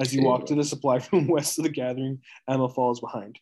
As 0.01 0.15
you 0.15 0.25
walk 0.25 0.47
to 0.47 0.55
the 0.55 0.65
supply 0.65 1.01
room 1.12 1.29
west 1.29 1.59
of 1.59 1.65
the 1.65 1.71
gathering, 1.71 2.21
Emma 2.49 2.69
falls 2.69 3.01
behind. 3.01 3.39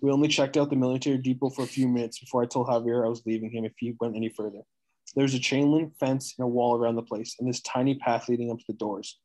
We 0.00 0.10
only 0.10 0.28
checked 0.28 0.56
out 0.56 0.70
the 0.70 0.76
military 0.76 1.18
depot 1.18 1.50
for 1.50 1.62
a 1.62 1.66
few 1.66 1.88
minutes 1.88 2.18
before 2.18 2.42
I 2.42 2.46
told 2.46 2.68
Javier 2.68 3.04
I 3.04 3.08
was 3.08 3.24
leaving 3.26 3.50
him 3.50 3.64
if 3.64 3.72
he 3.78 3.96
went 3.98 4.14
any 4.14 4.28
further. 4.28 4.60
There's 5.14 5.34
a 5.34 5.38
chain 5.38 5.72
link 5.72 5.94
fence 5.98 6.34
and 6.38 6.44
a 6.44 6.48
wall 6.48 6.76
around 6.76 6.96
the 6.96 7.02
place, 7.02 7.36
and 7.38 7.48
this 7.48 7.60
tiny 7.62 7.94
path 7.94 8.28
leading 8.28 8.50
up 8.50 8.58
to 8.58 8.64
the 8.68 8.74
doors. 8.74 9.18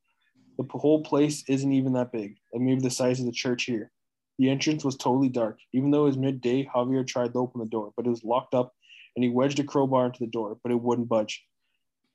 The 0.57 0.65
whole 0.71 1.03
place 1.03 1.43
isn't 1.47 1.71
even 1.71 1.93
that 1.93 2.11
big, 2.11 2.35
like 2.53 2.61
maybe 2.61 2.81
the 2.81 2.89
size 2.89 3.19
of 3.19 3.25
the 3.25 3.31
church 3.31 3.63
here. 3.63 3.91
The 4.37 4.49
entrance 4.49 4.83
was 4.83 4.95
totally 4.95 5.29
dark. 5.29 5.59
Even 5.73 5.91
though 5.91 6.03
it 6.03 6.09
was 6.09 6.17
midday, 6.17 6.65
Javier 6.65 7.05
tried 7.05 7.33
to 7.33 7.39
open 7.39 7.59
the 7.59 7.67
door, 7.67 7.91
but 7.95 8.05
it 8.05 8.09
was 8.09 8.23
locked 8.23 8.53
up, 8.53 8.73
and 9.15 9.23
he 9.23 9.29
wedged 9.29 9.59
a 9.59 9.63
crowbar 9.63 10.07
into 10.07 10.19
the 10.19 10.27
door, 10.27 10.57
but 10.63 10.71
it 10.71 10.81
wouldn't 10.81 11.09
budge. 11.09 11.43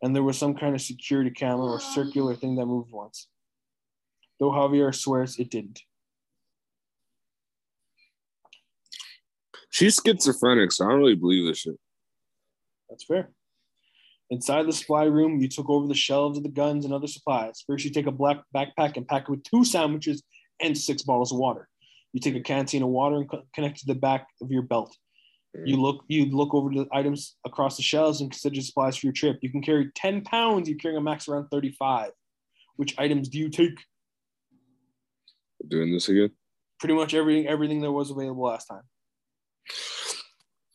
And 0.03 0.15
there 0.15 0.23
was 0.23 0.39
some 0.39 0.55
kind 0.55 0.75
of 0.75 0.81
security 0.81 1.31
camera 1.31 1.67
or 1.67 1.81
circular 1.81 2.35
thing 2.35 2.57
that 2.57 2.67
moved 2.67 2.93
once. 2.93 3.29
Though 4.39 4.51
Javier 4.51 4.95
swears 4.95 5.39
it 5.39 5.51
didn't. 5.51 5.81
She's 9.71 10.01
schizophrenic, 10.05 10.73
so 10.73 10.85
I 10.85 10.91
don't 10.91 10.99
really 10.99 11.15
believe 11.15 11.47
this 11.47 11.59
shit. 11.59 11.79
That's 12.89 13.05
fair. 13.05 13.31
Inside 14.31 14.67
the 14.67 14.73
supply 14.73 15.05
room, 15.05 15.41
you 15.41 15.49
took 15.49 15.69
over 15.69 15.87
the 15.87 15.95
shelves 15.95 16.37
of 16.37 16.45
the 16.45 16.51
guns 16.51 16.85
and 16.85 16.93
other 16.93 17.07
supplies. 17.07 17.63
First, 17.67 17.85
you 17.85 17.91
take 17.91 18.07
a 18.07 18.13
black 18.13 18.39
backpack 18.55 18.97
and 18.97 19.07
pack 19.07 19.23
it 19.23 19.31
with 19.31 19.45
two 19.45 19.65
sandwiches 19.65 20.23
and 20.61 20.77
six 20.77 21.03
bottles 21.03 21.33
of 21.33 21.39
water. 21.39 21.69
You 22.13 22.21
take 22.21 22.35
a 22.35 22.41
canteen 22.41 22.83
of 22.83 22.89
water 22.89 23.17
and 23.17 23.31
co- 23.31 23.43
connect 23.55 23.79
it 23.79 23.81
to 23.81 23.87
the 23.87 24.01
back 24.01 24.27
of 24.41 24.51
your 24.51 24.63
belt. 24.63 24.97
You 25.65 25.77
mm. 25.77 25.81
look 25.81 26.05
you 26.09 26.27
look 26.27 26.55
over 26.55 26.71
the 26.71 26.87
items 26.93 27.37
across 27.45 27.77
the 27.77 27.83
shelves 27.83 28.21
and 28.21 28.31
consider 28.31 28.61
supplies 28.61 28.97
for 28.97 29.07
your 29.07 29.13
trip. 29.13 29.39
You 29.43 29.51
can 29.51 29.63
carry 29.63 29.91
10 29.95 30.23
pounds, 30.23 30.69
you're 30.69 30.79
carrying 30.79 30.99
a 30.99 31.03
max 31.03 31.29
around 31.29 31.49
35. 31.49 32.11
Which 32.77 32.99
items 32.99 33.29
do 33.29 33.39
you 33.39 33.49
take? 33.49 33.79
Doing 35.67 35.93
this 35.93 36.09
again? 36.09 36.31
Pretty 36.79 36.95
much 36.95 37.15
everything 37.15 37.47
everything 37.47 37.81
that 37.81 37.93
was 37.93 38.11
available 38.11 38.45
last 38.45 38.67
time. 38.67 38.83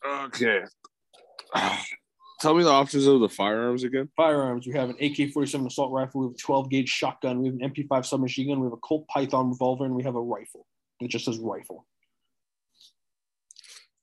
Okay. 0.04 0.62
Tell 2.40 2.54
me 2.54 2.64
the 2.64 2.70
options 2.70 3.06
of 3.06 3.20
the 3.20 3.28
firearms 3.28 3.84
again. 3.84 4.08
Firearms, 4.16 4.66
we 4.66 4.72
have 4.72 4.90
an 4.90 4.96
AK-47 4.96 5.66
assault 5.66 5.92
rifle, 5.92 6.22
we 6.22 6.26
have 6.26 6.34
a 6.34 6.38
12 6.38 6.70
gauge 6.70 6.88
shotgun, 6.88 7.40
we 7.40 7.46
have 7.46 7.54
an 7.54 7.70
MP5 7.70 8.04
submachine 8.04 8.48
gun, 8.48 8.58
we 8.58 8.66
have 8.66 8.72
a 8.72 8.78
Colt 8.78 9.06
Python 9.06 9.50
revolver, 9.50 9.84
and 9.84 9.94
we 9.94 10.02
have 10.02 10.16
a 10.16 10.20
rifle. 10.20 10.66
It 10.98 11.08
just 11.08 11.26
says 11.26 11.38
rifle. 11.38 11.86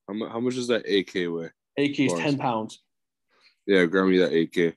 How, 0.10 0.14
mu- 0.16 0.28
how 0.28 0.40
much 0.40 0.56
does 0.56 0.68
that 0.70 0.88
AK 0.90 1.14
weigh? 1.32 1.52
AK 1.78 2.00
is 2.00 2.14
10 2.14 2.40
pounds. 2.40 2.82
Yeah, 3.68 3.86
grab 3.86 4.08
me 4.08 4.18
that 4.18 4.34
AK. 4.34 4.76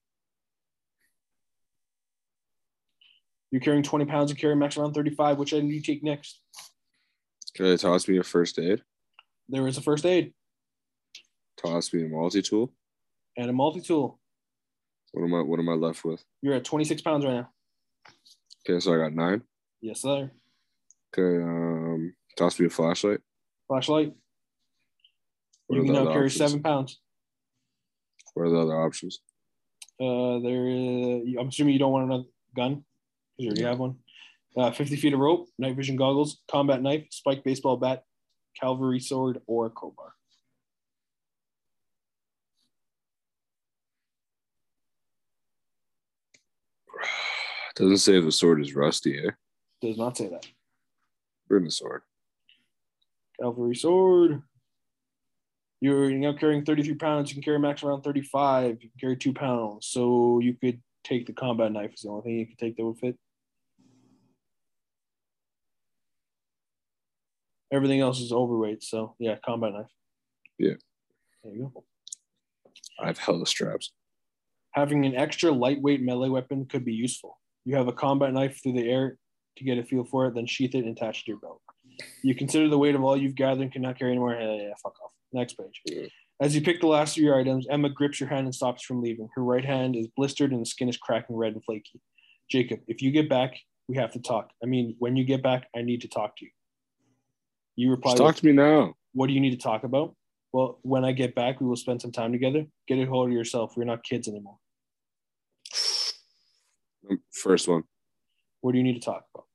You're 3.51 3.63
carrying 3.63 3.83
20 3.83 4.05
pounds 4.05 4.31
and 4.31 4.39
carry 4.39 4.55
max 4.55 4.77
around 4.77 4.93
35. 4.93 5.39
Which 5.39 5.55
item 5.55 5.69
do 5.69 5.75
you 5.75 5.81
take 5.81 6.03
next? 6.05 6.39
Can 7.55 7.65
they 7.65 7.79
toss 7.79 8.07
me 8.09 8.19
a 8.19 8.23
first 8.23 8.59
aid? 8.59 8.83
There 9.49 9.67
is 9.67 9.79
a 9.79 9.83
first 9.83 10.05
aid 10.05 10.35
Toss 11.57 11.93
me 11.95 12.05
a 12.05 12.09
multi 12.09 12.43
tool. 12.43 12.73
and 13.39 13.49
a 13.49 13.53
multi 13.55 13.81
tool. 13.81 14.21
What 15.13 15.25
am 15.25 15.35
I? 15.35 15.41
What 15.41 15.61
am 15.61 15.69
I 15.71 15.75
left 15.75 16.05
with? 16.05 16.23
You're 16.43 16.55
at 16.55 16.65
26 16.65 17.01
pounds 17.03 17.25
right 17.25 17.35
now. 17.35 17.51
Okay, 18.69 18.81
so 18.81 18.93
I 18.95 18.99
got 18.99 19.15
nine. 19.15 19.43
Yes, 19.81 20.03
sir. 20.03 20.31
Okay, 21.17 21.43
um, 21.43 22.15
toss 22.37 22.59
me 22.61 22.67
a 22.67 22.71
flashlight. 22.71 23.21
Flashlight. 23.69 24.13
You 25.71 25.85
can 25.85 25.93
now 25.93 26.13
carry 26.13 26.27
options? 26.27 26.37
seven 26.37 26.63
pounds. 26.63 27.01
What 28.35 28.45
are 28.45 28.51
the 28.51 28.59
other 28.59 28.81
options? 28.81 29.21
Uh, 30.01 30.39
there. 30.41 30.67
Uh, 30.67 31.41
I'm 31.41 31.49
assuming 31.49 31.75
you 31.75 31.79
don't 31.79 31.93
want 31.93 32.07
another 32.07 32.25
gun 32.55 32.85
because 33.37 33.45
you 33.45 33.49
already 33.49 33.63
have 33.65 33.79
one. 33.79 33.97
Uh, 34.57 34.71
50 34.71 34.97
feet 34.97 35.15
of 35.15 35.21
rope, 35.21 35.49
night 35.59 35.77
vision 35.77 35.97
goggles, 35.97 36.43
combat 36.51 36.83
knife, 36.83 37.07
spiked 37.11 37.45
baseball 37.45 37.77
bat, 37.79 38.05
cavalry 38.61 39.01
sword, 39.01 39.41
or 39.47 39.67
a 39.67 39.71
crowbar. 39.71 40.13
doesn't 47.77 47.97
say 47.99 48.21
the 48.21 48.31
sword 48.31 48.61
is 48.61 48.75
rusty, 48.75 49.19
eh? 49.19 49.31
Does 49.81 49.97
not 49.97 50.19
say 50.19 50.29
that. 50.29 50.47
Bring 51.49 51.65
the 51.65 51.71
sword. 51.71 52.03
Cavalry 53.41 53.75
sword. 53.75 54.43
You're 55.83 56.11
now 56.13 56.33
carrying 56.33 56.65
33 56.65 56.95
pounds. 56.95 57.29
You 57.29 57.35
can 57.35 57.43
carry 57.43 57.59
max 57.59 57.83
around 57.83 58.03
35. 58.03 58.79
You 58.81 58.89
can 58.89 59.01
carry 59.01 59.17
two 59.17 59.33
pounds. 59.33 59.89
So 59.89 60.39
you 60.39 60.55
could 60.55 60.81
take 61.03 61.27
the 61.27 61.33
combat 61.33 61.73
knife. 61.73 61.95
Is 61.95 62.03
the 62.03 62.09
only 62.09 62.23
thing 62.23 62.39
you 62.39 62.47
could 62.47 62.59
take 62.59 62.77
that 62.77 62.85
would 62.85 62.99
fit. 62.99 63.19
Everything 67.73 67.99
else 67.99 68.21
is 68.21 68.31
overweight. 68.31 68.85
So 68.85 69.17
yeah, 69.19 69.35
combat 69.45 69.73
knife. 69.73 69.91
Yeah. 70.57 70.75
There 71.43 71.53
you 71.53 71.73
go. 71.75 71.85
I 73.01 73.09
have 73.09 73.19
hella 73.19 73.45
straps. 73.45 73.91
Having 74.75 75.05
an 75.07 75.17
extra 75.17 75.51
lightweight 75.51 76.01
melee 76.01 76.29
weapon 76.29 76.65
could 76.67 76.85
be 76.85 76.95
useful. 76.95 77.41
You 77.65 77.75
have 77.75 77.89
a 77.89 77.93
combat 77.93 78.33
knife 78.33 78.63
through 78.63 78.75
the 78.75 78.89
air 78.89 79.19
to 79.57 79.65
get 79.65 79.79
a 79.79 79.83
feel 79.83 80.05
for 80.05 80.27
it, 80.27 80.37
then 80.37 80.47
sheath 80.47 80.77
it 80.77 80.85
and 80.85 80.97
attach 80.97 81.23
it 81.23 81.25
to 81.25 81.31
your 81.33 81.41
belt. 81.41 81.61
You 82.23 82.37
consider 82.37 82.69
the 82.69 82.79
weight 82.79 82.95
of 82.95 83.03
all 83.03 83.17
you've 83.17 83.35
gathered 83.35 83.63
and 83.63 83.73
cannot 83.73 83.99
carry 83.99 84.13
anymore. 84.13 84.35
Yeah, 84.35 84.55
yeah, 84.55 84.75
fuck 84.81 84.95
off. 85.05 85.11
Next 85.33 85.55
page. 85.55 85.81
Yeah. 85.87 86.07
As 86.41 86.55
you 86.55 86.61
pick 86.61 86.81
the 86.81 86.89
last 86.89 87.17
of 87.17 87.23
your 87.23 87.39
items, 87.39 87.67
Emma 87.71 87.89
grips 87.89 88.19
your 88.19 88.29
hand 88.29 88.47
and 88.47 88.55
stops 88.55 88.83
from 88.83 89.01
leaving. 89.01 89.29
Her 89.35 89.45
right 89.45 89.65
hand 89.65 89.95
is 89.95 90.09
blistered 90.17 90.51
and 90.51 90.61
the 90.61 90.67
skin 90.67 90.89
is 90.89 90.97
cracking 90.97 91.37
red 91.37 91.53
and 91.53 91.65
flaky. 91.65 92.01
Jakob, 92.51 92.81
if 92.89 93.01
you 93.01 93.11
get 93.13 93.29
back, 93.29 93.59
we 93.89 93.97
have 93.97 94.13
to 94.13 94.19
talk. 94.19 94.51
I 94.63 94.67
mean, 94.67 94.97
when 94.99 95.17
you 95.17 95.25
get 95.25 95.43
back, 95.43 95.69
I 95.77 95.83
need 95.83 96.01
to 96.03 96.09
talk 96.09 96.37
to 96.39 96.45
you. 96.45 96.51
You 97.77 97.91
reply, 97.91 98.13
Just 98.13 98.19
talk 98.19 98.27
with, 98.29 98.37
to 98.39 98.47
me 98.47 98.53
now. 98.53 98.95
What 99.13 99.29
do 99.29 99.33
you 99.33 99.41
need 99.41 99.53
to 99.53 99.57
talk 99.57 99.85
about? 99.85 100.15
Well, 100.53 100.79
when 100.83 101.05
I 101.05 101.13
get 101.13 101.35
back, 101.35 101.61
we 101.61 101.67
will 101.67 101.77
spend 101.77 102.03
some 102.03 102.13
time 102.13 102.33
together. 102.33 102.67
Get 102.87 102.99
a 102.99 103.05
hold 103.07 103.29
of 103.29 103.33
yourself. 103.33 103.75
We're 103.77 103.85
not 103.85 104.03
kids 104.03 104.29
anymore. 104.29 104.59
First 107.33 107.69
one. 107.69 107.85
What 108.61 108.73
do 108.73 108.79
you 108.79 108.85
need 108.85 108.95
to 108.95 109.01
talk 109.01 109.25
about? 109.35 109.47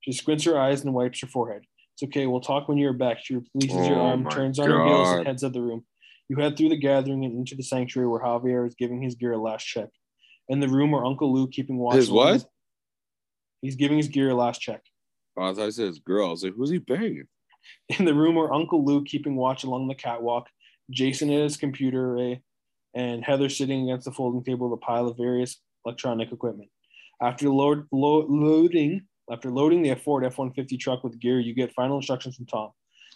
She 0.00 0.12
squints 0.12 0.44
her 0.44 0.58
eyes 0.58 0.84
and 0.84 0.94
wipes 0.94 1.20
her 1.20 1.26
forehead. 1.26 1.64
It's 2.00 2.08
okay. 2.08 2.26
We'll 2.28 2.40
talk 2.40 2.68
when 2.68 2.78
you're 2.78 2.92
back. 2.92 3.18
She 3.20 3.34
releases 3.54 3.88
your 3.88 3.98
Oh 3.98 4.06
arm, 4.06 4.22
my 4.22 4.30
turns 4.30 4.60
on 4.60 4.70
her 4.70 4.84
heels, 4.86 5.08
and 5.18 5.26
heads 5.26 5.42
out 5.42 5.52
the 5.52 5.60
room. 5.60 5.84
You 6.28 6.36
head 6.36 6.56
through 6.56 6.68
the 6.68 6.76
gathering 6.76 7.24
and 7.24 7.36
into 7.36 7.56
the 7.56 7.62
sanctuary 7.64 8.08
where 8.08 8.20
Javier 8.20 8.66
is 8.68 8.76
giving 8.76 9.02
his 9.02 9.16
gear 9.16 9.32
a 9.32 9.38
last 9.38 9.64
check. 9.64 9.88
In 10.48 10.60
the 10.60 10.68
room 10.68 10.92
where 10.92 11.04
Uncle 11.04 11.32
Lou 11.34 11.48
keeping 11.48 11.76
watch. 11.76 11.96
His 11.96 12.08
what? 12.10 12.44
He's 13.62 13.74
giving 13.74 13.96
his 13.96 14.06
gear 14.06 14.30
a 14.30 14.34
last 14.34 14.60
check. 14.60 14.82
Oh, 15.36 15.42
I 15.50 15.54
thought 15.54 15.66
I 15.66 15.70
said 15.70 15.86
his 15.86 15.98
girl. 15.98 16.28
I 16.28 16.30
was 16.30 16.44
like, 16.44 16.54
who's 16.54 16.70
he 16.70 16.78
banging? 16.78 17.26
In 17.98 18.04
the 18.04 18.14
room 18.14 18.36
where 18.36 18.52
Uncle 18.54 18.84
Lou 18.84 19.02
keeping 19.04 19.34
watch 19.34 19.64
along 19.64 19.88
the 19.88 19.94
catwalk, 19.96 20.46
Jason 20.92 21.32
at 21.32 21.42
his 21.42 21.56
computer 21.56 22.12
array, 22.12 22.42
and 22.94 23.24
Heather 23.24 23.48
sitting 23.48 23.90
against 23.90 24.04
the 24.04 24.12
folding 24.12 24.44
table 24.44 24.70
with 24.70 24.78
a 24.78 24.86
pile 24.86 25.08
of 25.08 25.16
various 25.16 25.60
electronic 25.84 26.30
equipment. 26.30 26.70
After 27.20 27.48
load, 27.48 27.86
lo- 27.90 28.26
loading, 28.28 29.07
after 29.30 29.50
loading 29.50 29.82
the 29.82 29.94
Ford 29.94 30.24
F-150 30.24 30.78
truck 30.78 31.04
with 31.04 31.18
gear, 31.18 31.40
you 31.40 31.54
get 31.54 31.72
final 31.72 31.96
instructions 31.96 32.36
from 32.36 32.46
Tom. 32.46 32.70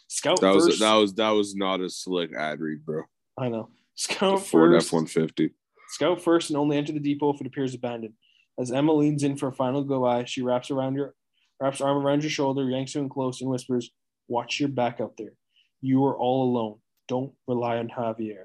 Scout 0.09 0.41
That 0.41 0.55
was 0.55 0.79
that 0.79 0.95
was 0.95 1.15
that 1.15 1.31
was 1.31 1.55
not 1.55 1.81
a 1.81 1.89
slick 1.89 2.35
ad 2.35 2.61
read, 2.61 2.85
bro. 2.85 3.05
I 3.39 3.49
know. 3.49 3.71
The 3.97 4.15
Scout 4.15 4.43
Ford. 4.43 4.75
F 4.75 4.93
one 4.93 5.07
fifty. 5.07 5.51
Scout 5.89 6.21
first 6.21 6.51
and 6.51 6.57
only 6.57 6.77
enter 6.77 6.93
the 6.93 7.01
depot 7.01 7.33
if 7.33 7.41
it 7.41 7.47
appears 7.47 7.75
abandoned. 7.75 8.15
As 8.59 8.71
Emma 8.71 8.93
leans 8.93 9.23
in 9.23 9.37
for 9.37 9.49
a 9.49 9.53
final 9.53 9.83
goodbye, 9.83 10.25
she 10.25 10.43
wraps 10.43 10.71
around 10.71 10.97
your 10.97 11.15
wraps 11.61 11.79
her 11.79 11.87
arm 11.87 12.05
around 12.05 12.23
your 12.23 12.31
shoulder, 12.31 12.69
yanks 12.69 12.95
you 12.95 13.01
in 13.01 13.09
close, 13.09 13.41
and 13.41 13.49
whispers, 13.51 13.91
Watch 14.29 14.61
your 14.61 14.69
back 14.69 15.01
out 15.01 15.15
there. 15.19 15.33
You 15.81 16.05
are 16.07 16.17
all 16.17 16.45
alone. 16.45 16.79
Don't 17.09 17.33
rely 17.47 17.79
on 17.79 17.89
Javier. 17.89 18.45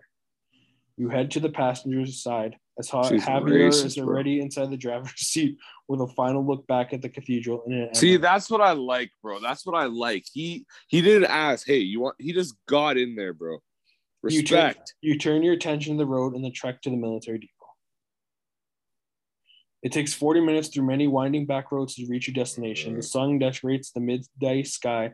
You 0.97 1.09
head 1.09 1.31
to 1.31 1.39
the 1.39 1.49
passenger's 1.49 2.21
side 2.21 2.57
as 2.79 2.89
ha- 2.89 3.09
Javier 3.09 3.67
racist, 3.67 3.85
is 3.85 3.95
bro. 3.95 4.05
already 4.05 4.39
inside 4.39 4.69
the 4.69 4.77
driver's 4.77 5.11
seat 5.15 5.57
with 5.87 6.01
a 6.01 6.07
final 6.07 6.45
look 6.45 6.67
back 6.67 6.93
at 6.93 7.01
the 7.01 7.09
cathedral. 7.09 7.63
And 7.65 7.95
See, 7.95 8.17
that's 8.17 8.49
what 8.49 8.61
I 8.61 8.73
like, 8.73 9.11
bro. 9.21 9.39
That's 9.39 9.65
what 9.65 9.75
I 9.75 9.85
like. 9.85 10.25
He 10.31 10.65
he 10.87 11.01
didn't 11.01 11.31
ask, 11.31 11.65
hey, 11.65 11.79
you 11.79 12.01
want 12.01 12.15
he 12.19 12.33
just 12.33 12.55
got 12.67 12.97
in 12.97 13.15
there, 13.15 13.33
bro. 13.33 13.57
You 14.27 14.43
turn- 14.43 14.65
Respect. 14.65 14.93
You 15.01 15.17
turn 15.17 15.43
your 15.43 15.53
attention 15.53 15.93
to 15.93 15.97
the 15.97 16.05
road 16.05 16.35
and 16.35 16.43
the 16.43 16.51
trek 16.51 16.81
to 16.81 16.89
the 16.89 16.97
military 16.97 17.39
depot. 17.39 17.53
It 19.83 19.91
takes 19.91 20.13
40 20.13 20.41
minutes 20.41 20.69
through 20.69 20.85
many 20.85 21.07
winding 21.07 21.45
back 21.45 21.71
roads 21.71 21.95
to 21.95 22.07
reach 22.07 22.27
your 22.27 22.33
destination. 22.33 22.93
The 22.93 22.99
uh. 22.99 23.03
sun 23.03 23.39
decorates 23.39 23.91
the 23.91 24.01
midday 24.01 24.63
sky, 24.63 25.13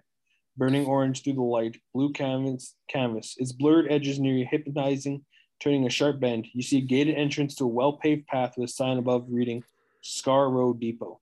burning 0.58 0.86
orange 0.86 1.24
through 1.24 1.34
the 1.34 1.42
light, 1.42 1.78
blue 1.94 2.12
canvas, 2.12 2.76
canvas. 2.90 3.36
Its 3.38 3.52
blurred 3.52 3.92
edges 3.92 4.20
near 4.20 4.34
you 4.36 4.48
hypnotizing, 4.50 5.26
turning 5.64 5.86
a 5.86 5.90
sharp 5.90 6.20
bend. 6.20 6.48
You 6.54 6.62
see 6.62 6.80
a 6.80 6.82
gated 6.82 7.16
entrance 7.16 7.56
to 7.56 7.64
a 7.64 7.68
well 7.68 7.94
paved 7.94 8.28
path 8.28 8.56
with 8.58 8.70
a 8.70 8.74
sign 8.74 8.98
above 8.98 9.26
reading 9.30 9.64
Scar 10.02 10.50
Road 10.50 10.80
Depot. 10.80 11.20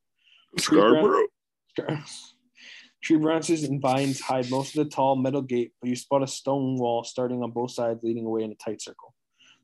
Scarborough. 0.57 1.27
Tree 3.03 3.17
branches 3.17 3.63
and 3.63 3.81
vines 3.81 4.19
hide 4.19 4.49
most 4.51 4.75
of 4.75 4.83
the 4.83 4.89
tall 4.89 5.15
metal 5.15 5.41
gate, 5.41 5.71
but 5.81 5.89
you 5.89 5.95
spot 5.95 6.21
a 6.21 6.27
stone 6.27 6.77
wall 6.77 7.03
starting 7.03 7.41
on 7.41 7.49
both 7.49 7.71
sides, 7.71 8.03
leading 8.03 8.25
away 8.25 8.43
in 8.43 8.51
a 8.51 8.55
tight 8.55 8.81
circle. 8.81 9.13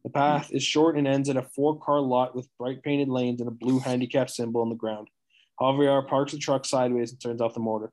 The 0.03 0.09
path 0.09 0.51
is 0.51 0.63
short 0.63 0.97
and 0.97 1.07
ends 1.07 1.29
at 1.29 1.37
a 1.37 1.43
four 1.43 1.79
car 1.79 1.99
lot 1.99 2.35
with 2.35 2.47
bright 2.57 2.81
painted 2.81 3.09
lanes 3.09 3.41
and 3.41 3.47
a 3.47 3.51
blue 3.51 3.79
handicap 3.79 4.29
symbol 4.29 4.61
on 4.61 4.69
the 4.69 4.75
ground. 4.75 5.09
Javier 5.59 6.07
parks 6.07 6.31
the 6.31 6.39
truck 6.39 6.65
sideways 6.65 7.11
and 7.11 7.21
turns 7.21 7.41
off 7.41 7.53
the 7.53 7.59
motor. 7.59 7.91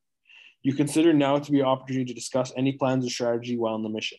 You 0.63 0.75
consider 0.75 1.13
now 1.13 1.39
to 1.39 1.53
be 1.53 1.61
an 1.61 1.67
opportunity 1.67 2.07
to 2.07 2.15
discuss 2.15 2.53
any 2.57 2.73
plans 2.73 3.05
or 3.05 3.11
strategy 3.11 3.59
while 3.59 3.75
on 3.75 3.83
the 3.83 3.89
mission. 3.89 4.19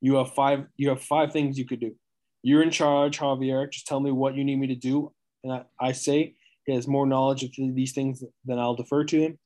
You 0.00 0.16
have 0.16 0.34
five. 0.34 0.66
You 0.76 0.90
have 0.90 1.02
five 1.02 1.32
things 1.32 1.58
you 1.58 1.66
could 1.66 1.80
do. 1.80 1.94
You're 2.42 2.62
in 2.62 2.70
charge, 2.70 3.18
Javier. 3.18 3.70
Just 3.70 3.86
tell 3.86 4.00
me 4.00 4.12
what 4.12 4.34
you 4.36 4.44
need 4.44 4.56
me 4.56 4.68
to 4.68 4.74
do, 4.74 5.12
and 5.42 5.52
I, 5.52 5.62
I 5.80 5.92
say 5.92 6.34
he 6.66 6.74
has 6.74 6.86
more 6.86 7.06
knowledge 7.06 7.42
of 7.42 7.50
these 7.56 7.92
things 7.92 8.22
than 8.44 8.58
I'll 8.58 8.76
defer 8.76 9.04
to 9.04 9.20
him. 9.20 9.38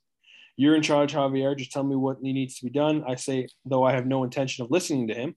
You're 0.56 0.76
in 0.76 0.82
charge, 0.82 1.14
Javier. 1.14 1.56
Just 1.56 1.72
tell 1.72 1.84
me 1.84 1.96
what 1.96 2.20
needs 2.20 2.58
to 2.58 2.66
be 2.66 2.70
done. 2.70 3.04
I 3.06 3.14
say, 3.14 3.46
though 3.64 3.84
I 3.84 3.92
have 3.92 4.06
no 4.06 4.24
intention 4.24 4.64
of 4.64 4.70
listening 4.70 5.08
to 5.08 5.14
him. 5.14 5.36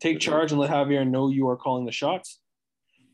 Take 0.00 0.20
charge 0.20 0.52
and 0.52 0.60
let 0.60 0.70
Javier 0.70 1.08
know 1.08 1.28
you 1.28 1.48
are 1.48 1.56
calling 1.56 1.86
the 1.86 1.92
shots. 1.92 2.40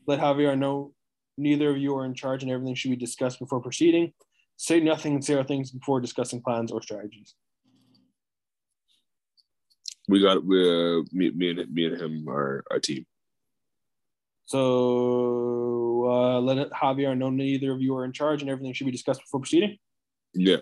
Let 0.05 0.19
Javier 0.19 0.57
know 0.57 0.93
neither 1.37 1.71
of 1.71 1.77
you 1.77 1.95
are 1.95 2.05
in 2.05 2.13
charge 2.13 2.43
and 2.43 2.51
everything 2.51 2.75
should 2.75 2.91
be 2.91 2.97
discussed 2.97 3.39
before 3.39 3.61
proceeding. 3.61 4.13
Say 4.57 4.79
nothing 4.79 5.13
and 5.13 5.23
say 5.23 5.33
our 5.33 5.43
things 5.43 5.71
before 5.71 5.99
discussing 5.99 6.41
plans 6.41 6.71
or 6.71 6.81
strategies. 6.81 7.35
We 10.07 10.21
got 10.21 10.43
we, 10.43 10.61
uh, 10.61 11.01
me, 11.11 11.31
me 11.31 11.49
and 11.51 11.73
me 11.73 11.85
and 11.85 12.01
him 12.01 12.29
are 12.29 12.63
a 12.69 12.79
team. 12.79 13.05
So 14.45 16.05
uh, 16.09 16.39
let 16.41 16.69
Javier 16.71 17.17
know 17.17 17.29
neither 17.29 17.71
of 17.71 17.81
you 17.81 17.95
are 17.95 18.05
in 18.05 18.11
charge 18.11 18.41
and 18.41 18.51
everything 18.51 18.73
should 18.73 18.85
be 18.85 18.91
discussed 18.91 19.21
before 19.21 19.39
proceeding. 19.39 19.77
Yeah. 20.33 20.57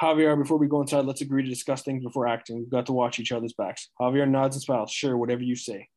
Javier, 0.00 0.36
before 0.36 0.58
we 0.58 0.66
go 0.66 0.82
inside, 0.82 1.06
let's 1.06 1.22
agree 1.22 1.42
to 1.42 1.48
discuss 1.48 1.82
things 1.82 2.02
before 2.04 2.26
acting. 2.26 2.58
We've 2.58 2.70
got 2.70 2.86
to 2.86 2.92
watch 2.92 3.18
each 3.18 3.32
other's 3.32 3.54
backs. 3.54 3.88
Javier 4.00 4.28
nods 4.28 4.56
and 4.56 4.62
smiles. 4.62 4.90
Sure, 4.90 5.16
whatever 5.16 5.42
you 5.42 5.56
say. 5.56 5.88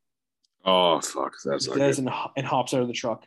Oh 0.65 0.99
fuck, 0.99 1.33
that's 1.45 1.67
not 1.67 1.77
says 1.77 1.99
and, 1.99 2.09
and 2.35 2.45
hops 2.45 2.73
out 2.73 2.81
of 2.81 2.87
the 2.87 2.93
truck. 2.93 3.25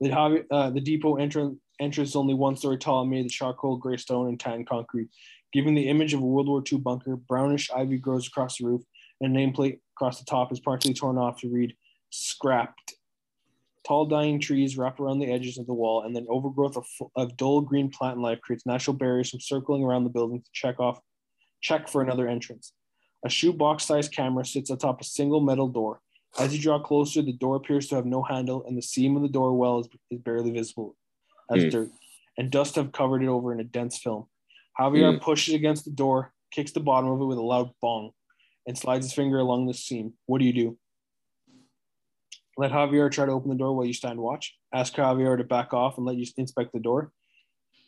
The, 0.00 0.10
Javi- 0.10 0.44
uh, 0.50 0.70
the 0.70 0.80
depot 0.80 1.16
entrance 1.16 1.58
entrance 1.80 2.10
is 2.10 2.16
only 2.16 2.34
one 2.34 2.56
story 2.56 2.78
tall 2.78 3.02
and 3.02 3.10
made 3.10 3.24
of 3.24 3.32
charcoal, 3.32 3.76
gray 3.76 3.96
stone, 3.96 4.28
and 4.28 4.38
tan 4.38 4.64
concrete, 4.64 5.08
giving 5.52 5.74
the 5.74 5.88
image 5.88 6.14
of 6.14 6.20
a 6.20 6.26
World 6.26 6.48
War 6.48 6.62
II 6.70 6.78
bunker. 6.78 7.16
Brownish 7.16 7.70
ivy 7.70 7.98
grows 7.98 8.26
across 8.26 8.58
the 8.58 8.66
roof, 8.66 8.82
and 9.20 9.36
a 9.36 9.40
nameplate 9.40 9.80
across 9.96 10.18
the 10.18 10.24
top 10.24 10.52
is 10.52 10.60
partially 10.60 10.94
torn 10.94 11.18
off 11.18 11.40
to 11.40 11.48
read 11.48 11.74
"Scrapped." 12.10 12.94
Tall 13.86 14.06
dying 14.06 14.38
trees 14.38 14.76
wrap 14.76 15.00
around 15.00 15.18
the 15.18 15.32
edges 15.32 15.56
of 15.56 15.66
the 15.66 15.72
wall, 15.74 16.02
and 16.02 16.14
then 16.14 16.26
overgrowth 16.28 16.76
of, 16.76 16.86
of 17.16 17.36
dull 17.36 17.60
green 17.62 17.90
plant 17.90 18.18
life 18.18 18.40
creates 18.42 18.66
natural 18.66 18.94
barriers 18.94 19.30
from 19.30 19.40
circling 19.40 19.82
around 19.82 20.04
the 20.04 20.10
building 20.10 20.42
to 20.42 20.50
check 20.52 20.78
off, 20.78 21.00
check 21.62 21.88
for 21.88 22.02
another 22.02 22.28
entrance. 22.28 22.72
A 23.24 23.30
shoebox-sized 23.30 24.12
camera 24.12 24.44
sits 24.44 24.70
atop 24.70 25.00
a 25.00 25.04
single 25.04 25.40
metal 25.40 25.68
door. 25.68 26.00
As 26.38 26.54
you 26.54 26.60
draw 26.62 26.78
closer, 26.78 27.22
the 27.22 27.32
door 27.32 27.56
appears 27.56 27.88
to 27.88 27.96
have 27.96 28.04
no 28.04 28.22
handle, 28.22 28.62
and 28.66 28.76
the 28.76 28.82
seam 28.82 29.16
of 29.16 29.22
the 29.22 29.28
door 29.28 29.54
well 29.56 29.80
is, 29.80 29.88
is 30.10 30.20
barely 30.20 30.50
visible 30.50 30.94
as 31.50 31.64
Hmm. 31.64 31.68
dirt. 31.70 31.90
and 32.36 32.52
dust 32.52 32.76
have 32.76 32.92
covered 32.92 33.22
it 33.22 33.28
over 33.28 33.52
in 33.52 33.58
a 33.58 33.64
dense 33.64 33.98
film. 33.98 34.28
Javier 34.80 35.16
Mm. 35.16 35.20
pushes 35.20 35.54
against 35.54 35.84
the 35.84 35.90
door, 35.90 36.32
kicks 36.52 36.72
the 36.72 36.80
bottom 36.80 37.10
of 37.10 37.20
it 37.20 37.24
with 37.24 37.38
a 37.38 37.42
loud 37.42 37.70
bong, 37.82 38.12
and 38.66 38.76
slides 38.78 39.06
his 39.06 39.12
finger 39.12 39.38
along 39.38 39.66
the 39.66 39.74
seam. 39.74 40.14
What 40.26 40.38
do 40.38 40.44
you 40.44 40.52
do? 40.52 40.78
Let 42.56 42.72
Javier 42.72 43.10
try 43.10 43.26
to 43.26 43.32
open 43.32 43.50
the 43.50 43.56
door 43.56 43.72
while 43.74 43.86
you 43.86 43.92
stand 43.92 44.18
watch. 44.20 44.56
Ask 44.72 44.94
Javier 44.94 45.36
to 45.38 45.44
back 45.44 45.72
off 45.72 45.96
and 45.96 46.06
let 46.06 46.16
you 46.16 46.26
inspect 46.36 46.72
the 46.72 46.80
door. 46.80 47.12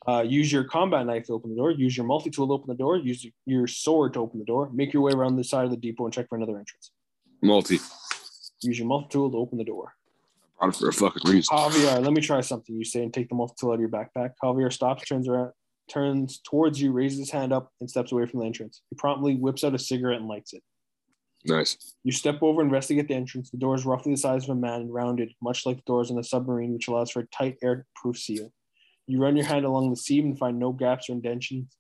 Uh, 0.06 0.22
use 0.22 0.50
your 0.50 0.64
combat 0.64 1.06
knife 1.06 1.26
to 1.26 1.32
open 1.32 1.50
the 1.50 1.56
door. 1.56 1.70
Use 1.72 1.96
your 1.96 2.06
multi 2.06 2.30
tool 2.30 2.46
to 2.46 2.52
open 2.54 2.68
the 2.68 2.74
door. 2.74 2.96
Use 2.96 3.26
your 3.46 3.66
sword 3.66 4.14
to 4.14 4.20
open 4.20 4.38
the 4.38 4.44
door. 4.44 4.70
Make 4.72 4.92
your 4.92 5.02
way 5.02 5.12
around 5.12 5.36
the 5.36 5.44
side 5.44 5.64
of 5.64 5.70
the 5.70 5.76
depot 5.76 6.04
and 6.06 6.14
check 6.14 6.28
for 6.28 6.36
another 6.36 6.56
entrance. 6.58 6.92
Multi. 7.42 7.78
Use 8.62 8.78
your 8.78 8.88
multi 8.88 9.08
tool 9.10 9.30
to 9.30 9.36
open 9.36 9.58
the 9.58 9.64
door. 9.64 9.92
Brought 10.58 10.74
it 10.74 10.76
for 10.78 10.88
a 10.88 10.92
fucking 10.92 11.30
reason. 11.30 11.54
Javier, 11.56 12.02
let 12.02 12.12
me 12.12 12.20
try 12.20 12.40
something. 12.40 12.74
You 12.76 12.84
say 12.84 13.02
and 13.02 13.12
take 13.12 13.28
the 13.28 13.34
multi 13.34 13.54
tool 13.60 13.70
out 13.70 13.74
of 13.74 13.80
your 13.80 13.88
backpack. 13.90 14.32
Javier 14.42 14.72
stops, 14.72 15.04
turns 15.04 15.28
around, 15.28 15.52
turns 15.90 16.40
towards 16.48 16.80
you, 16.80 16.92
raises 16.92 17.18
his 17.18 17.30
hand 17.30 17.52
up, 17.52 17.72
and 17.80 17.90
steps 17.90 18.12
away 18.12 18.26
from 18.26 18.40
the 18.40 18.46
entrance. 18.46 18.82
He 18.88 18.96
promptly 18.96 19.34
whips 19.34 19.64
out 19.64 19.74
a 19.74 19.78
cigarette 19.78 20.20
and 20.20 20.28
lights 20.28 20.54
it. 20.54 20.62
Nice. 21.44 21.94
You 22.04 22.12
step 22.12 22.42
over 22.42 22.60
and 22.60 22.68
investigate 22.68 23.08
the 23.08 23.14
entrance. 23.14 23.50
The 23.50 23.56
door 23.56 23.74
is 23.74 23.86
roughly 23.86 24.12
the 24.12 24.18
size 24.18 24.44
of 24.44 24.50
a 24.50 24.54
man 24.54 24.82
and 24.82 24.92
rounded, 24.92 25.32
much 25.42 25.66
like 25.66 25.76
the 25.76 25.82
doors 25.86 26.10
on 26.10 26.18
a 26.18 26.24
submarine, 26.24 26.72
which 26.72 26.88
allows 26.88 27.10
for 27.10 27.20
a 27.20 27.26
tight 27.26 27.56
air-proof 27.62 28.18
seal. 28.18 28.52
You 29.06 29.20
run 29.20 29.36
your 29.36 29.46
hand 29.46 29.64
along 29.64 29.90
the 29.90 29.96
seam 29.96 30.26
and 30.26 30.38
find 30.38 30.58
no 30.58 30.72
gaps 30.72 31.08
or 31.08 31.12
indentions. 31.12 31.76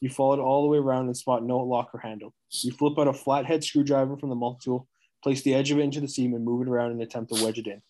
You 0.00 0.08
follow 0.08 0.34
it 0.34 0.40
all 0.40 0.62
the 0.62 0.68
way 0.68 0.78
around 0.78 1.06
and 1.06 1.16
spot 1.16 1.44
no 1.44 1.58
locker 1.58 1.98
handle. 1.98 2.32
You 2.50 2.72
flip 2.72 2.98
out 2.98 3.08
a 3.08 3.12
flathead 3.12 3.62
screwdriver 3.62 4.16
from 4.16 4.30
the 4.30 4.34
multi-tool, 4.34 4.88
place 5.22 5.42
the 5.42 5.54
edge 5.54 5.70
of 5.70 5.78
it 5.78 5.82
into 5.82 6.00
the 6.00 6.08
seam, 6.08 6.34
and 6.34 6.44
move 6.44 6.62
it 6.62 6.70
around 6.70 6.92
and 6.92 7.02
attempt 7.02 7.34
to 7.34 7.44
wedge 7.44 7.58
it 7.58 7.66
in. 7.66 7.82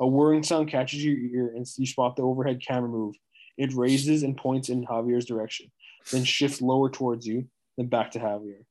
A 0.00 0.06
whirring 0.06 0.42
sound 0.42 0.68
catches 0.68 1.04
your 1.04 1.16
ear, 1.16 1.52
and 1.54 1.66
you 1.76 1.86
spot 1.86 2.16
the 2.16 2.22
overhead 2.22 2.60
camera 2.66 2.88
move. 2.88 3.14
It 3.60 3.74
raises 3.74 4.22
and 4.22 4.38
points 4.38 4.70
in 4.70 4.86
Javier's 4.86 5.26
direction, 5.26 5.70
then 6.12 6.24
shifts 6.24 6.62
lower 6.62 6.88
towards 6.88 7.26
you, 7.26 7.46
then 7.76 7.88
back 7.88 8.10
to 8.12 8.18
Javier. 8.18 8.64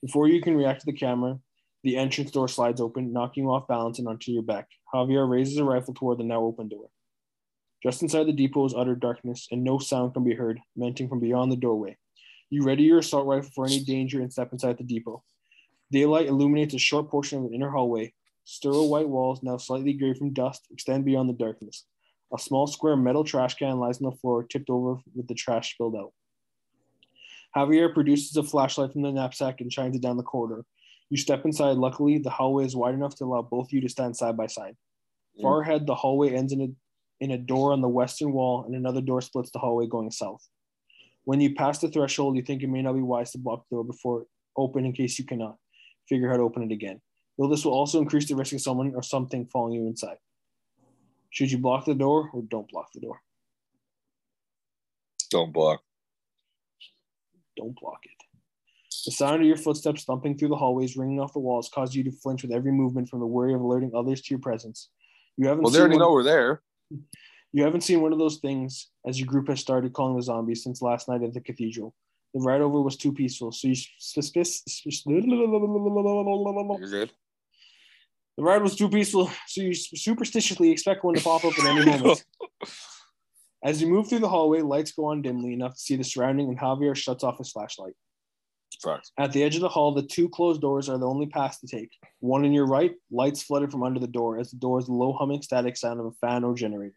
Before 0.00 0.28
you 0.28 0.40
can 0.40 0.54
react 0.54 0.82
to 0.82 0.86
the 0.86 0.96
camera, 0.96 1.40
the 1.82 1.96
entrance 1.96 2.30
door 2.30 2.46
slides 2.46 2.80
open, 2.80 3.12
knocking 3.12 3.42
you 3.42 3.50
off 3.50 3.66
balance 3.66 3.98
and 3.98 4.06
onto 4.06 4.30
your 4.30 4.44
back. 4.44 4.68
Javier 4.94 5.28
raises 5.28 5.56
a 5.56 5.64
rifle 5.64 5.92
toward 5.92 6.18
the 6.18 6.22
now 6.22 6.40
open 6.44 6.68
door. 6.68 6.88
Just 7.82 8.00
inside 8.00 8.28
the 8.28 8.32
depot 8.32 8.64
is 8.64 8.74
utter 8.76 8.94
darkness, 8.94 9.48
and 9.50 9.64
no 9.64 9.80
sound 9.80 10.14
can 10.14 10.22
be 10.22 10.36
heard, 10.36 10.60
venting 10.76 11.08
from 11.08 11.18
beyond 11.18 11.50
the 11.50 11.56
doorway. 11.56 11.96
You 12.48 12.62
ready 12.62 12.84
your 12.84 13.00
assault 13.00 13.26
rifle 13.26 13.50
for 13.52 13.66
any 13.66 13.80
danger 13.82 14.20
and 14.20 14.32
step 14.32 14.52
inside 14.52 14.78
the 14.78 14.84
depot. 14.84 15.24
Daylight 15.90 16.28
illuminates 16.28 16.74
a 16.74 16.78
short 16.78 17.10
portion 17.10 17.40
of 17.40 17.46
an 17.46 17.54
inner 17.54 17.70
hallway. 17.70 18.12
Sterile 18.44 18.88
white 18.88 19.08
walls, 19.08 19.42
now 19.42 19.56
slightly 19.56 19.94
gray 19.94 20.14
from 20.14 20.32
dust, 20.32 20.68
extend 20.70 21.04
beyond 21.04 21.28
the 21.28 21.34
darkness. 21.34 21.86
A 22.34 22.38
small 22.38 22.66
square 22.66 22.96
metal 22.96 23.24
trash 23.24 23.54
can 23.54 23.78
lies 23.78 24.00
on 24.00 24.10
the 24.10 24.16
floor, 24.16 24.42
tipped 24.42 24.70
over 24.70 25.00
with 25.14 25.28
the 25.28 25.34
trash 25.34 25.74
spilled 25.74 25.96
out. 25.96 26.12
Javier 27.54 27.92
produces 27.92 28.34
a 28.36 28.42
flashlight 28.42 28.92
from 28.92 29.02
the 29.02 29.12
knapsack 29.12 29.60
and 29.60 29.70
shines 29.70 29.94
it 29.94 30.02
down 30.02 30.16
the 30.16 30.22
corridor. 30.22 30.64
You 31.10 31.18
step 31.18 31.44
inside. 31.44 31.76
Luckily, 31.76 32.16
the 32.18 32.30
hallway 32.30 32.64
is 32.64 32.74
wide 32.74 32.94
enough 32.94 33.14
to 33.16 33.24
allow 33.24 33.42
both 33.42 33.66
of 33.66 33.72
you 33.72 33.82
to 33.82 33.88
stand 33.88 34.16
side 34.16 34.36
by 34.36 34.46
side. 34.46 34.74
Mm. 35.38 35.42
Far 35.42 35.60
ahead, 35.60 35.86
the 35.86 35.94
hallway 35.94 36.34
ends 36.34 36.54
in 36.54 36.62
a, 36.62 36.68
in 37.22 37.32
a 37.32 37.38
door 37.38 37.74
on 37.74 37.82
the 37.82 37.88
western 37.88 38.32
wall, 38.32 38.64
and 38.64 38.74
another 38.74 39.02
door 39.02 39.20
splits 39.20 39.50
the 39.50 39.58
hallway 39.58 39.86
going 39.86 40.10
south. 40.10 40.42
When 41.24 41.40
you 41.40 41.54
pass 41.54 41.78
the 41.78 41.88
threshold, 41.88 42.36
you 42.36 42.42
think 42.42 42.62
it 42.62 42.70
may 42.70 42.80
not 42.80 42.94
be 42.94 43.02
wise 43.02 43.32
to 43.32 43.38
block 43.38 43.64
the 43.68 43.76
door 43.76 43.84
before 43.84 44.24
open 44.56 44.86
in 44.86 44.92
case 44.92 45.18
you 45.18 45.26
cannot 45.26 45.56
figure 46.08 46.30
how 46.30 46.38
to 46.38 46.42
open 46.42 46.62
it 46.62 46.72
again. 46.72 47.00
Though 47.38 47.48
this 47.48 47.64
will 47.64 47.74
also 47.74 47.98
increase 47.98 48.28
the 48.28 48.36
risk 48.36 48.54
of 48.54 48.60
someone 48.60 48.92
or 48.94 49.02
something 49.02 49.46
following 49.46 49.74
you 49.74 49.86
inside. 49.86 50.16
Should 51.32 51.50
you 51.50 51.58
block 51.58 51.86
the 51.86 51.94
door 51.94 52.30
or 52.32 52.42
don't 52.42 52.70
block 52.70 52.92
the 52.92 53.00
door? 53.00 53.20
Don't 55.30 55.52
block. 55.52 55.80
Don't 57.56 57.74
block 57.80 58.00
it. 58.04 58.10
The 59.06 59.12
sound 59.12 59.40
of 59.40 59.48
your 59.48 59.56
footsteps 59.56 60.04
thumping 60.04 60.36
through 60.36 60.48
the 60.50 60.56
hallways, 60.56 60.96
ringing 60.96 61.20
off 61.20 61.32
the 61.32 61.38
walls, 61.40 61.70
cause 61.74 61.94
you 61.94 62.04
to 62.04 62.12
flinch 62.12 62.42
with 62.42 62.52
every 62.52 62.70
movement 62.70 63.08
from 63.08 63.20
the 63.20 63.26
worry 63.26 63.54
of 63.54 63.62
alerting 63.62 63.92
others 63.96 64.20
to 64.22 64.30
your 64.30 64.38
presence. 64.40 64.90
You 65.38 65.48
haven't 65.48 65.64
Well, 65.64 65.72
they 65.72 65.76
seen 65.78 65.80
already 65.80 65.96
one- 65.96 66.00
know 66.02 66.12
we're 66.12 66.22
there. 66.22 66.62
You 67.54 67.64
haven't 67.64 67.80
seen 67.80 68.02
one 68.02 68.12
of 68.12 68.18
those 68.18 68.36
things 68.38 68.90
as 69.06 69.18
your 69.18 69.26
group 69.26 69.48
has 69.48 69.58
started 69.60 69.92
calling 69.94 70.16
the 70.16 70.22
zombies 70.22 70.62
since 70.62 70.82
last 70.82 71.08
night 71.08 71.22
at 71.22 71.32
the 71.32 71.40
cathedral. 71.40 71.94
The 72.34 72.40
ride 72.40 72.60
over 72.60 72.80
was 72.80 72.96
too 72.96 73.12
peaceful, 73.12 73.52
so 73.52 73.68
you 73.68 73.74
suspicious. 73.98 74.62
You're 76.80 76.88
good. 76.90 77.12
The 78.36 78.42
ride 78.42 78.62
was 78.62 78.76
too 78.76 78.88
peaceful, 78.88 79.30
so 79.46 79.62
you 79.62 79.74
superstitiously 79.74 80.70
expect 80.70 81.04
one 81.04 81.14
to 81.14 81.22
pop 81.22 81.44
up 81.44 81.58
at 81.58 81.64
any 81.64 81.84
moment. 81.90 82.24
As 83.64 83.80
you 83.80 83.86
move 83.86 84.08
through 84.08 84.20
the 84.20 84.28
hallway, 84.28 84.60
lights 84.60 84.92
go 84.92 85.06
on 85.06 85.22
dimly 85.22 85.52
enough 85.52 85.74
to 85.74 85.80
see 85.80 85.96
the 85.96 86.04
surrounding, 86.04 86.48
and 86.48 86.58
Javier 86.58 86.96
shuts 86.96 87.22
off 87.22 87.38
his 87.38 87.52
flashlight. 87.52 87.94
At 89.18 89.32
the 89.32 89.44
edge 89.44 89.54
of 89.54 89.60
the 89.60 89.68
hall, 89.68 89.94
the 89.94 90.02
two 90.02 90.28
closed 90.28 90.60
doors 90.60 90.88
are 90.88 90.98
the 90.98 91.06
only 91.06 91.26
paths 91.26 91.60
to 91.60 91.68
take. 91.68 91.90
One 92.18 92.44
on 92.44 92.52
your 92.52 92.66
right, 92.66 92.94
lights 93.12 93.42
flooded 93.42 93.70
from 93.70 93.84
under 93.84 94.00
the 94.00 94.08
door, 94.08 94.38
as 94.38 94.50
the 94.50 94.56
door 94.56 94.80
is 94.80 94.86
the 94.86 94.92
low 94.92 95.12
humming 95.12 95.42
static 95.42 95.76
sound 95.76 96.00
of 96.00 96.06
a 96.06 96.12
fan 96.12 96.42
or 96.42 96.54
generator. 96.54 96.96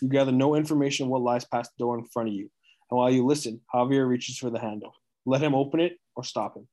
You 0.00 0.08
gather 0.08 0.32
no 0.32 0.54
information 0.54 1.04
on 1.04 1.10
what 1.10 1.22
lies 1.22 1.44
past 1.44 1.72
the 1.76 1.84
door 1.84 1.98
in 1.98 2.06
front 2.06 2.28
of 2.28 2.34
you. 2.34 2.50
And 2.90 2.98
while 2.98 3.10
you 3.10 3.26
listen, 3.26 3.60
Javier 3.74 4.08
reaches 4.08 4.38
for 4.38 4.48
the 4.48 4.60
handle. 4.60 4.94
Let 5.26 5.42
him 5.42 5.54
open 5.54 5.80
it 5.80 5.98
or 6.16 6.24
stop 6.24 6.56
him. 6.56 6.68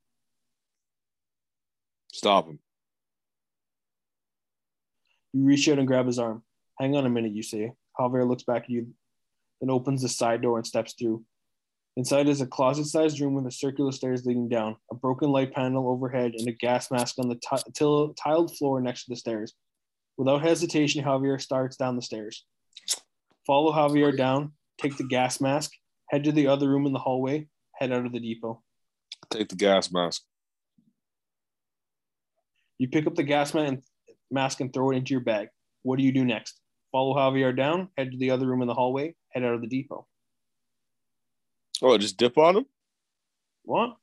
Stop 2.14 2.48
him. 2.48 2.60
You 5.36 5.44
reach 5.44 5.68
out 5.68 5.80
and 5.80 5.88
grab 5.88 6.06
his 6.06 6.18
arm. 6.18 6.44
Hang 6.80 6.96
on 6.96 7.06
a 7.06 7.10
minute, 7.10 7.34
you 7.34 7.44
say. 7.44 7.74
Javier 8.00 8.26
looks 8.26 8.44
back 8.44 8.64
at 8.64 8.70
you, 8.70 8.94
then 9.60 9.70
opens 9.70 10.02
the 10.02 10.08
side 10.08 10.42
door 10.42 10.58
and 10.58 10.66
steps 10.66 10.94
through. 10.98 11.26
Inside 11.98 12.30
is 12.30 12.40
a 12.40 12.48
closet 12.48 12.86
sized 12.86 13.20
room 13.20 13.34
with 13.34 13.46
a 13.46 13.52
circular 13.52 13.92
stairs 13.92 14.26
leading 14.26 14.48
down, 14.48 14.78
a 14.90 14.96
broken 14.96 15.32
light 15.32 15.54
panel 15.54 15.90
overhead, 15.90 16.36
and 16.38 16.48
a 16.48 16.54
gas 16.54 16.90
mask 16.90 17.20
on 17.20 17.28
the 17.28 17.36
ti- 17.36 17.70
til- 17.74 18.14
tiled 18.14 18.56
floor 18.56 18.80
next 18.80 19.06
to 19.06 19.10
the 19.10 19.18
stairs. 19.18 19.54
Without 20.18 20.42
hesitation, 20.42 21.04
Javier 21.04 21.42
starts 21.42 21.76
down 21.76 21.98
the 21.98 22.02
stairs. 22.02 22.46
Follow 23.46 23.74
Javier 23.74 24.16
down, 24.16 24.54
take 24.78 24.96
the 24.96 25.04
gas 25.04 25.42
mask, 25.42 25.72
head 26.12 26.24
to 26.24 26.32
the 26.32 26.48
other 26.48 26.70
room 26.70 26.86
in 26.86 26.94
the 26.94 27.00
hallway, 27.00 27.50
head 27.74 27.92
out 27.92 28.06
of 28.06 28.14
the 28.14 28.22
depot. 28.22 28.64
Take 29.30 29.50
the 29.50 29.58
gas 29.58 29.92
mask. 29.92 30.24
You 32.78 32.88
pick 32.88 33.06
up 33.06 33.16
the 33.16 33.24
gas 33.24 33.54
mask 33.54 33.74
and 33.74 33.84
mask 34.32 34.62
and 34.62 34.74
throw 34.74 34.92
it 34.92 34.98
into 34.98 35.12
your 35.12 35.22
bag. 35.22 35.50
What 35.84 35.98
do 35.98 36.04
you 36.04 36.12
do 36.12 36.26
next? 36.26 36.60
Follow 36.92 37.16
Javier 37.16 37.56
down, 37.56 37.90
head 37.98 38.12
to 38.12 38.18
the 38.18 38.32
other 38.32 38.48
room 38.48 38.62
in 38.62 38.68
the 38.68 38.74
hallway, 38.74 39.16
head 39.30 39.44
out 39.44 39.54
of 39.54 39.62
the 39.62 39.68
depot. 39.68 40.08
Oh, 41.82 41.98
just 41.98 42.18
dip 42.18 42.38
on 42.38 42.58
him? 42.58 42.66
What? 43.64 43.98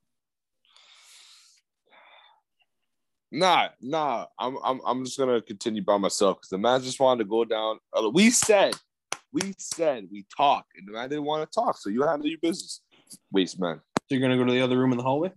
Nah, 3.31 3.69
nah. 3.81 4.27
I'm 4.39 4.59
I'm 4.62 4.81
I'm 4.85 5.05
just 5.05 5.19
gonna 5.19 5.40
continue 5.40 5.82
by 5.82 5.97
myself 5.97 6.39
because 6.39 6.51
the 6.51 6.59
man 6.59 6.82
just 6.82 7.01
wanted 7.01 7.24
to 7.24 7.31
go 7.31 7.44
down. 7.47 7.78
Uh, 7.97 8.11
We 8.11 8.28
said, 8.31 8.74
we 9.32 9.55
said, 9.57 10.09
we 10.12 10.27
talk, 10.36 10.66
and 10.77 10.86
the 10.86 10.93
man 10.93 11.09
didn't 11.09 11.24
want 11.24 11.51
to 11.51 11.55
talk. 11.55 11.78
So 11.78 11.89
you 11.89 12.03
handle 12.03 12.28
your 12.28 12.39
business, 12.43 12.82
waste 13.32 13.59
man. 13.59 13.81
So 13.97 14.03
you're 14.11 14.20
gonna 14.20 14.36
go 14.36 14.44
to 14.44 14.53
the 14.53 14.61
other 14.61 14.78
room 14.78 14.93
in 14.93 14.99
the 14.99 15.05
hallway? 15.05 15.32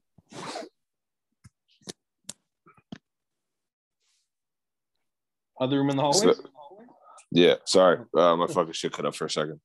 Other 5.60 5.77
room 5.80 5.90
in 5.90 5.98
the 5.98 6.03
hallway? 6.03 6.34
So- 6.34 6.49
Yeah, 7.32 7.56
sorry, 7.65 7.99
uh, 8.18 8.36
my 8.36 8.48
fucking 8.48 8.73
shit 8.73 8.94
cut 8.94 9.06
up 9.06 9.15
for 9.15 9.26
a 9.26 9.30
second. 9.30 9.60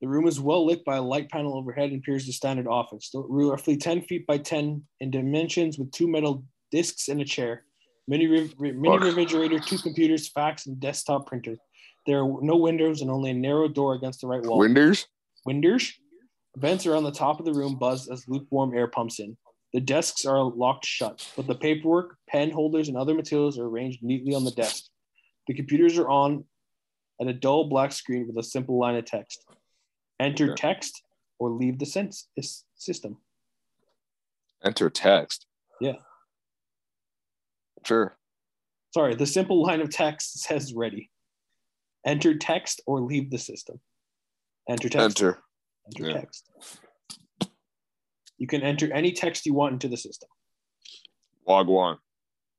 The 0.00 0.08
room 0.08 0.28
is 0.28 0.40
well 0.40 0.64
lit 0.66 0.84
by 0.84 0.96
a 0.96 1.02
light 1.02 1.28
panel 1.28 1.56
overhead 1.56 1.90
and 1.90 1.98
appears 2.00 2.28
a 2.28 2.32
standard 2.32 2.68
office, 2.68 3.10
roughly 3.14 3.76
10 3.76 4.02
feet 4.02 4.26
by 4.26 4.38
10 4.38 4.84
in 5.00 5.10
dimensions 5.10 5.76
with 5.78 5.90
two 5.90 6.06
metal 6.06 6.44
discs 6.70 7.08
and 7.08 7.20
a 7.20 7.24
chair, 7.24 7.64
mini, 8.06 8.26
re- 8.28 8.52
re- 8.58 8.72
mini 8.72 8.96
Fuck. 8.96 9.04
refrigerator, 9.06 9.58
two 9.58 9.78
computers, 9.78 10.28
fax, 10.28 10.66
and 10.66 10.78
desktop 10.78 11.26
printer. 11.26 11.56
There 12.06 12.22
are 12.22 12.38
no 12.42 12.56
windows 12.56 13.02
and 13.02 13.10
only 13.10 13.30
a 13.30 13.34
narrow 13.34 13.66
door 13.68 13.94
against 13.94 14.20
the 14.20 14.28
right 14.28 14.42
wall. 14.42 14.58
Windows? 14.58 15.06
Windows? 15.44 15.92
Vents 16.56 16.86
are 16.86 16.94
on 16.94 17.02
the 17.04 17.10
top 17.12 17.40
of 17.40 17.44
the 17.44 17.52
room 17.52 17.76
buzz 17.76 18.08
as 18.08 18.26
lukewarm 18.28 18.74
air 18.76 18.86
pumps 18.86 19.18
in. 19.20 19.36
The 19.72 19.80
desks 19.80 20.24
are 20.24 20.42
locked 20.42 20.86
shut, 20.86 21.30
but 21.36 21.46
the 21.46 21.54
paperwork, 21.54 22.16
pen 22.28 22.50
holders, 22.50 22.88
and 22.88 22.96
other 22.96 23.14
materials 23.14 23.58
are 23.58 23.66
arranged 23.66 24.02
neatly 24.02 24.34
on 24.34 24.44
the 24.44 24.50
desk. 24.50 24.84
The 25.46 25.54
computers 25.54 25.98
are 25.98 26.08
on 26.08 26.44
at 27.20 27.26
a 27.26 27.34
dull 27.34 27.68
black 27.68 27.92
screen 27.92 28.26
with 28.26 28.36
a 28.38 28.48
simple 28.48 28.78
line 28.78 28.96
of 28.96 29.04
text. 29.04 29.44
Enter 30.20 30.54
text 30.54 31.02
or 31.38 31.50
leave 31.50 31.78
the 31.78 31.86
sense 31.86 32.28
system. 32.76 33.18
Enter 34.64 34.90
text. 34.90 35.46
Yeah. 35.80 35.96
Sure. 37.84 38.16
Sorry, 38.94 39.14
the 39.14 39.26
simple 39.26 39.62
line 39.62 39.80
of 39.80 39.90
text 39.90 40.38
says 40.40 40.72
ready. 40.74 41.10
Enter 42.06 42.36
text 42.36 42.80
or 42.86 43.00
leave 43.00 43.30
the 43.30 43.38
system. 43.38 43.80
Enter 44.68 44.88
text. 44.88 45.20
Enter. 45.20 45.38
Enter 45.86 46.10
Yeah. 46.10 46.20
text. 46.20 46.50
You 48.38 48.46
can 48.46 48.62
enter 48.62 48.92
any 48.92 49.12
text 49.12 49.46
you 49.46 49.54
want 49.54 49.72
into 49.72 49.88
the 49.88 49.96
system. 49.96 50.28
Log 51.46 51.66
one. 51.66 51.98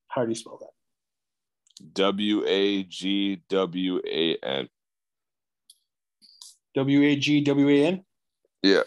How 0.10 0.23
do 0.23 0.30
you 0.30 0.35
spell 0.35 0.60
that? 0.60 1.93
W 1.93 2.45
A 2.45 2.84
G 2.84 3.41
W 3.47 4.01
A 4.06 4.35
N. 4.43 4.69
W 6.76 7.03
A 7.03 7.15
G 7.15 7.41
W 7.41 7.69
A 7.69 7.85
N. 7.85 8.06
Yeah. 8.61 8.84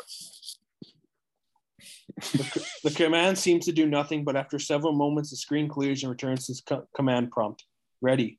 The, 2.17 2.69
the 2.85 2.91
command 2.91 3.39
seems 3.39 3.65
to 3.65 3.73
do 3.73 3.87
nothing, 3.87 4.23
but 4.23 4.37
after 4.37 4.59
several 4.59 4.93
moments, 4.93 5.31
the 5.31 5.37
screen 5.37 5.69
clears 5.69 6.03
and 6.03 6.11
returns 6.11 6.47
to 6.47 6.53
its 6.53 6.61
co- 6.61 6.87
command 6.95 7.31
prompt. 7.31 7.65
Ready. 8.03 8.39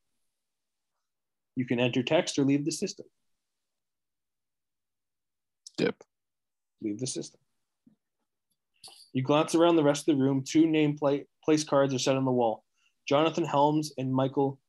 You 1.55 1.65
can 1.65 1.80
enter 1.80 2.03
text 2.03 2.38
or 2.38 2.43
leave 2.43 2.65
the 2.65 2.71
system. 2.71 3.07
Dip. 5.77 6.03
Leave 6.81 6.99
the 6.99 7.07
system. 7.07 7.39
You 9.14 9.22
glance 9.22 9.53
around 9.53 9.76
the 9.76 9.84
rest 9.84 10.07
of 10.10 10.18
the 10.18 10.23
room. 10.23 10.44
Two 10.44 10.65
name 10.65 10.98
place 10.98 11.64
cards 11.64 11.94
are 11.94 11.99
set 11.99 12.18
on 12.18 12.26
the 12.26 12.31
wall. 12.31 12.64
Jonathan 13.07 13.45
Helms 13.45 13.94
and 13.98 14.14
Michael 14.14 14.60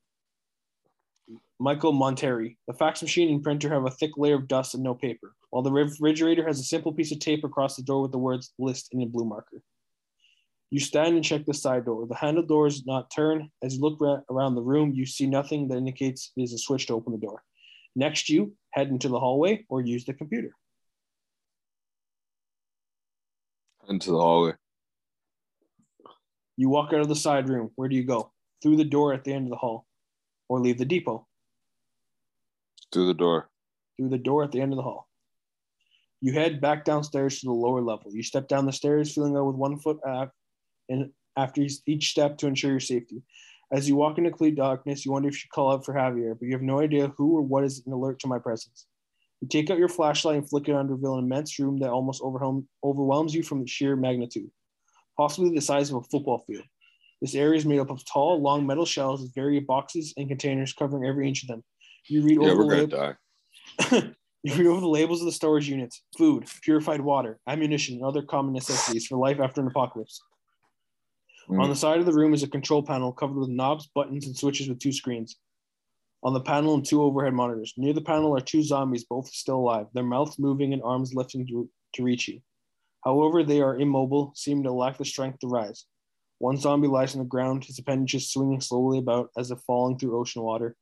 Michael 1.59 1.93
Monterey. 1.93 2.57
The 2.67 2.75
fax 2.75 3.01
machine 3.01 3.31
and 3.33 3.43
printer 3.43 3.73
have 3.73 3.87
a 3.87 3.91
thick 3.91 4.11
layer 4.17 4.35
of 4.35 4.49
dust 4.49 4.75
and 4.75 4.83
no 4.83 4.95
paper, 4.95 5.33
while 5.51 5.63
the 5.63 5.73
refrigerator 5.73 6.47
has 6.47 6.61
a 6.61 6.65
simple 6.65 6.93
piece 6.93 7.13
of 7.13 7.21
tape 7.21 7.45
across 7.45 7.77
the 7.77 7.83
door 7.83 8.03
with 8.03 8.13
the 8.13 8.19
words 8.19 8.53
list 8.59 8.89
in 8.93 9.01
a 9.03 9.07
blue 9.07 9.25
marker. 9.25 9.63
You 10.71 10.81
stand 10.81 11.15
and 11.15 11.25
check 11.25 11.47
the 11.47 11.55
side 11.55 11.85
door. 11.85 12.07
The 12.07 12.17
handle 12.17 12.43
door 12.43 12.67
is 12.67 12.85
not 12.85 13.11
turned. 13.11 13.49
As 13.63 13.77
you 13.77 13.81
look 13.81 14.01
ra- 14.01 14.23
around 14.29 14.57
the 14.57 14.63
room, 14.63 14.93
you 14.93 15.07
see 15.07 15.27
nothing 15.27 15.69
that 15.69 15.79
indicates 15.79 16.33
there's 16.37 16.53
a 16.53 16.59
switch 16.59 16.87
to 16.89 16.95
open 16.95 17.13
the 17.13 17.19
door. 17.25 17.43
Next, 17.95 18.29
you 18.29 18.55
head 18.73 18.89
into 18.89 19.09
the 19.09 19.21
hallway 19.21 19.65
or 19.69 19.81
use 19.81 20.05
the 20.05 20.13
computer. 20.13 20.51
Into 23.89 24.11
the 24.11 24.19
hallway. 24.19 24.53
You 26.57 26.69
walk 26.69 26.93
out 26.93 27.01
of 27.01 27.09
the 27.09 27.17
side 27.17 27.49
room. 27.49 27.71
Where 27.75 27.89
do 27.89 27.97
you 27.97 28.05
go? 28.05 28.33
Through 28.63 28.77
the 28.77 28.85
door 28.85 29.13
at 29.13 29.25
the 29.25 29.33
end 29.33 29.47
of 29.47 29.51
the 29.51 29.57
hall, 29.57 29.87
or 30.49 30.61
leave 30.61 30.79
the 30.79 30.85
depot? 30.85 31.27
Through 32.93 33.07
the 33.09 33.15
door. 33.15 33.51
through 33.97 34.09
the 34.09 34.19
door 34.19 34.43
at 34.43 34.51
the 34.51 34.61
end 34.61 34.73
of 34.73 34.77
the 34.77 34.83
hall. 34.83 35.09
You 36.21 36.33
head 36.33 36.61
back 36.61 36.85
downstairs 36.85 37.39
to 37.41 37.47
the 37.47 37.53
lower 37.53 37.81
level. 37.81 38.11
You 38.13 38.25
step 38.25 38.49
down 38.49 38.67
the 38.67 38.73
stairs, 38.73 39.15
feeling 39.15 39.37
out 39.37 39.45
with 39.47 39.55
one 39.55 39.79
foot 39.79 40.01
af- 40.05 40.33
and 40.89 41.13
after 41.37 41.61
each- 41.63 41.83
each 41.87 42.11
step 42.11 42.37
to 42.39 42.49
ensure 42.49 42.73
your 42.73 42.81
safety. 42.81 43.23
As 43.71 43.89
you 43.89 43.95
walk 43.95 44.19
into 44.19 44.31
complete 44.31 44.57
darkness, 44.57 45.05
you 45.05 45.13
wonder 45.13 45.29
if 45.29 45.35
you 45.35 45.39
should 45.39 45.51
call 45.51 45.71
out 45.71 45.85
for 45.85 45.95
Javier, 45.95 46.37
but 46.37 46.47
you 46.47 46.53
have 46.55 46.63
no 46.63 46.81
idea 46.81 47.09
who 47.09 47.37
or 47.37 47.43
what 47.43 47.63
is 47.63 47.87
an 47.87 47.93
alert 47.93 48.19
to 48.21 48.27
my 48.27 48.39
presence. 48.41 48.87
You 49.45 49.49
take 49.49 49.69
out 49.69 49.77
your 49.77 49.91
flashlight 49.91 50.37
and 50.37 50.49
flick 50.49 50.71
it 50.71 50.75
on 50.75 50.87
to 50.87 50.95
reveal 50.95 51.19
an 51.19 51.25
immense 51.25 51.59
room 51.59 51.77
that 51.81 51.91
almost 51.91 52.23
overwhelms 52.23 53.35
you 53.35 53.43
from 53.43 53.61
its 53.61 53.71
sheer 53.71 53.95
magnitude, 53.95 54.51
possibly 55.19 55.55
the 55.55 55.61
size 55.61 55.91
of 55.91 55.97
a 55.97 56.03
football 56.05 56.39
field. 56.47 56.65
This 57.21 57.35
area 57.35 57.59
is 57.59 57.67
made 57.67 57.79
up 57.79 57.91
of 57.91 58.03
tall, 58.07 58.41
long 58.41 58.67
metal 58.67 58.87
shelves 58.87 59.21
with 59.21 59.35
various 59.35 59.63
boxes 59.67 60.15
and 60.17 60.29
containers 60.29 60.73
covering 60.73 61.05
every 61.05 61.29
inch 61.29 61.43
of 61.43 61.49
them. 61.49 61.63
You 62.09 62.23
read 62.23 62.39
Yeah, 62.41 62.49
over 62.53 62.65
the 62.65 62.87
lab- 63.91 64.15
you 64.43 64.55
read 64.55 64.67
over 64.67 64.81
the 64.81 64.89
labels 64.89 65.21
of 65.21 65.27
the 65.27 65.33
storage 65.33 65.69
units 65.69 66.03
food, 66.17 66.47
purified 66.63 67.03
water, 67.03 67.39
ammunition, 67.47 67.97
and 67.97 68.05
other 68.05 68.23
common 68.23 68.55
necessities 68.55 69.07
for 69.07 69.19
life 69.19 69.41
after 69.41 69.61
an 69.61 69.67
apocalypse. 69.67 70.23
Mm. 71.51 71.63
On 71.63 71.69
the 71.69 71.77
side 71.77 72.01
of 72.01 72.07
the 72.07 72.15
room 72.15 72.33
is 72.33 72.45
a 72.45 72.49
control 72.49 72.83
panel 72.83 73.13
covered 73.13 73.37
with 73.37 73.51
knobs, 73.51 73.91
buttons, 73.95 74.25
and 74.25 74.35
switches 74.35 74.71
with 74.71 74.79
two 74.79 74.93
screens. 74.93 75.37
On 76.25 76.33
the 76.33 76.41
panel 76.41 76.75
and 76.75 76.85
two 76.85 77.03
overhead 77.03 77.35
monitors. 77.35 77.75
Near 77.77 77.93
the 77.93 78.01
panel 78.01 78.35
are 78.35 78.41
two 78.41 78.63
zombies, 78.63 79.05
both 79.05 79.29
still 79.29 79.57
alive, 79.57 79.87
their 79.93 80.03
mouths 80.03 80.39
moving 80.39 80.73
and 80.73 80.83
arms 80.83 81.15
lifting 81.15 81.47
to, 81.49 81.69
to 81.95 82.03
reach 82.03 82.29
you. 82.29 82.41
However, 83.05 83.45
they 83.45 83.61
are 83.61 83.79
immobile, 83.79 84.33
seeming 84.35 84.65
to 84.65 84.73
lack 84.73 84.97
the 84.97 85.05
strength 85.05 85.41
to 85.41 85.49
rise. 85.49 85.85
One 86.39 86.57
zombie 86.57 86.89
lies 86.89 87.15
on 87.15 87.21
the 87.21 87.27
ground, 87.27 87.65
his 87.65 87.79
appendages 87.79 88.31
swinging 88.31 88.61
slowly 88.61 88.99
about 88.99 89.31
as 89.37 89.51
if 89.51 89.61
falling 89.67 89.99
through 89.99 90.19
ocean 90.19 90.43
water. 90.43 90.75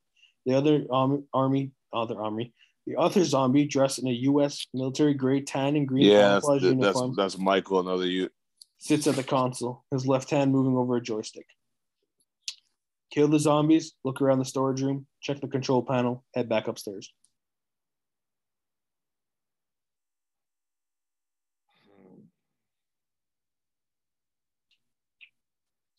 The 0.46 0.54
other 0.54 0.84
um, 0.90 1.24
army, 1.34 1.72
other 1.92 2.20
army, 2.20 2.52
the 2.86 2.96
other 2.96 3.24
zombie 3.24 3.66
dressed 3.66 3.98
in 3.98 4.08
a 4.08 4.12
U.S. 4.12 4.66
military 4.72 5.14
grade 5.14 5.46
tan 5.46 5.76
and 5.76 5.86
green 5.86 6.04
Yeah, 6.06 6.34
that's, 6.34 6.46
camouflage 6.46 6.62
that's 6.62 6.74
uniform 6.74 7.14
that's 7.16 7.38
Michael, 7.38 7.80
another 7.80 8.06
you. 8.06 8.28
sits 8.78 9.06
at 9.06 9.16
the 9.16 9.22
console, 9.22 9.84
his 9.90 10.06
left 10.06 10.30
hand 10.30 10.52
moving 10.52 10.76
over 10.76 10.96
a 10.96 11.00
joystick. 11.00 11.46
Kill 13.12 13.28
the 13.28 13.38
zombies, 13.38 13.92
look 14.04 14.22
around 14.22 14.38
the 14.38 14.44
storage 14.46 14.80
room, 14.80 15.06
check 15.20 15.38
the 15.38 15.46
control 15.46 15.82
panel, 15.82 16.24
head 16.34 16.48
back 16.48 16.66
upstairs. 16.66 17.12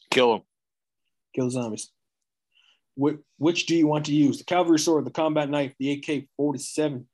Kill 0.10 0.31
them. 0.31 0.41
Kill 1.35 1.45
the 1.45 1.52
zombies. 1.52 1.91
Which, 2.95 3.18
which 3.38 3.68
do 3.68 3.76
you 3.76 3.85
want 3.85 4.06
to 4.06 4.14
use? 4.14 4.40
The 4.40 4.44
cavalry 4.44 4.80
sword, 4.80 5.06
the 5.06 5.11
combat 5.11 5.52
knife, 5.52 5.73
the 5.80 5.91
AK 5.91 6.27
47 6.38 7.06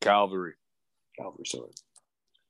Cavalry. 0.00 0.54
cavalry 1.18 1.44
sword. 1.44 1.70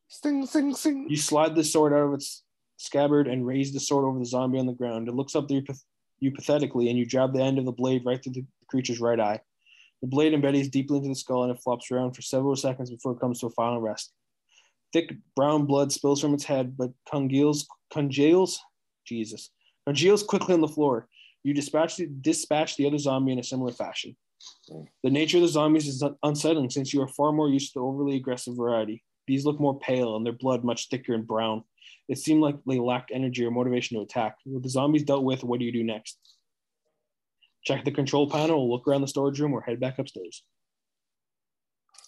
Sing, 0.09 0.45
sing, 0.45 0.75
sing. 0.75 1.07
You 1.09 1.17
slide 1.17 1.55
the 1.55 1.65
sword 1.65 1.95
out 1.95 2.09
of 2.09 2.15
its 2.15 2.43
scabbard 2.77 3.27
and 3.27 3.47
raise 3.47 3.73
the 3.73 3.81
sword 3.81 4.05
over 4.05 4.19
the 4.19 4.27
zombie 4.27 4.59
on 4.59 4.67
the 4.67 4.73
ground. 4.73 5.09
It 5.09 5.15
looks 5.15 5.35
up 5.35 5.49
to 5.49 5.63
you, 6.21 6.31
pathetically, 6.31 6.89
and 6.89 6.99
you 6.99 7.07
jab 7.07 7.33
the 7.33 7.43
end 7.43 7.59
of 7.59 7.65
the 7.65 7.73
blade 7.73 8.03
right 8.05 8.23
through 8.23 8.35
the 8.35 8.47
creature's 8.69 9.01
right 9.01 9.21
eye. 9.21 9.41
The 10.03 10.09
blade 10.09 10.33
embeds 10.33 10.71
deeply 10.71 10.99
into 10.99 11.09
the 11.09 11.15
skull 11.15 11.45
and 11.45 11.53
it 11.53 11.63
flops 11.63 11.91
around 11.91 12.13
for 12.13 12.23
several 12.23 12.57
seconds 12.57 12.91
before 12.91 13.13
it 13.13 13.21
comes 13.21 13.41
to 13.41 13.47
a 13.47 13.51
final 13.51 13.81
rest. 13.81 14.13
Thick 14.93 15.15
brown 15.35 15.67
blood 15.67 15.93
spills 15.93 16.21
from 16.21 16.35
its 16.35 16.45
head, 16.45 16.77
but 16.77 16.91
congeals, 17.11 17.67
congeals, 17.93 18.61
Jesus, 19.07 19.51
congeals 19.87 20.23
quickly 20.23 20.55
on 20.55 20.61
the 20.61 20.69
floor. 20.69 21.09
You 21.43 21.55
dispatch 21.55 21.97
the, 21.97 22.07
dispatch 22.07 22.77
the 22.77 22.87
other 22.87 22.99
zombie 22.99 23.33
in 23.33 23.39
a 23.39 23.45
similar 23.45 23.73
fashion. 23.73 24.17
The 25.03 25.11
nature 25.11 25.39
of 25.39 25.43
the 25.43 25.49
zombies 25.49 25.87
is 25.87 26.03
unsettling 26.23 26.71
since 26.71 26.93
you 26.93 27.01
are 27.03 27.09
far 27.09 27.33
more 27.33 27.49
used 27.49 27.73
to 27.73 27.79
the 27.79 27.85
overly 27.85 28.17
aggressive 28.17 28.57
variety. 28.57 29.03
These 29.27 29.45
look 29.45 29.59
more 29.59 29.79
pale 29.79 30.17
and 30.17 30.25
their 30.25 30.33
blood 30.33 30.65
much 30.65 30.89
thicker 30.89 31.15
and 31.15 31.27
brown. 31.27 31.65
It 32.09 32.19
seemed 32.19 32.41
like 32.41 32.57
they 32.67 32.79
lacked 32.79 33.11
energy 33.13 33.45
or 33.45 33.51
motivation 33.51 33.97
to 33.97 34.03
attack. 34.03 34.37
With 34.45 34.63
the 34.63 34.69
zombies 34.69 35.03
dealt 35.03 35.25
with, 35.25 35.43
what 35.45 35.59
do 35.59 35.65
you 35.65 35.73
do 35.73 35.83
next? 35.85 36.19
Check 37.65 37.85
the 37.85 37.91
control 37.91 38.31
panel, 38.31 38.71
look 38.71 38.87
around 38.87 39.01
the 39.01 39.09
storage 39.09 39.41
room, 39.41 39.53
or 39.53 39.61
head 39.61 39.81
back 39.81 39.99
upstairs. 39.99 40.45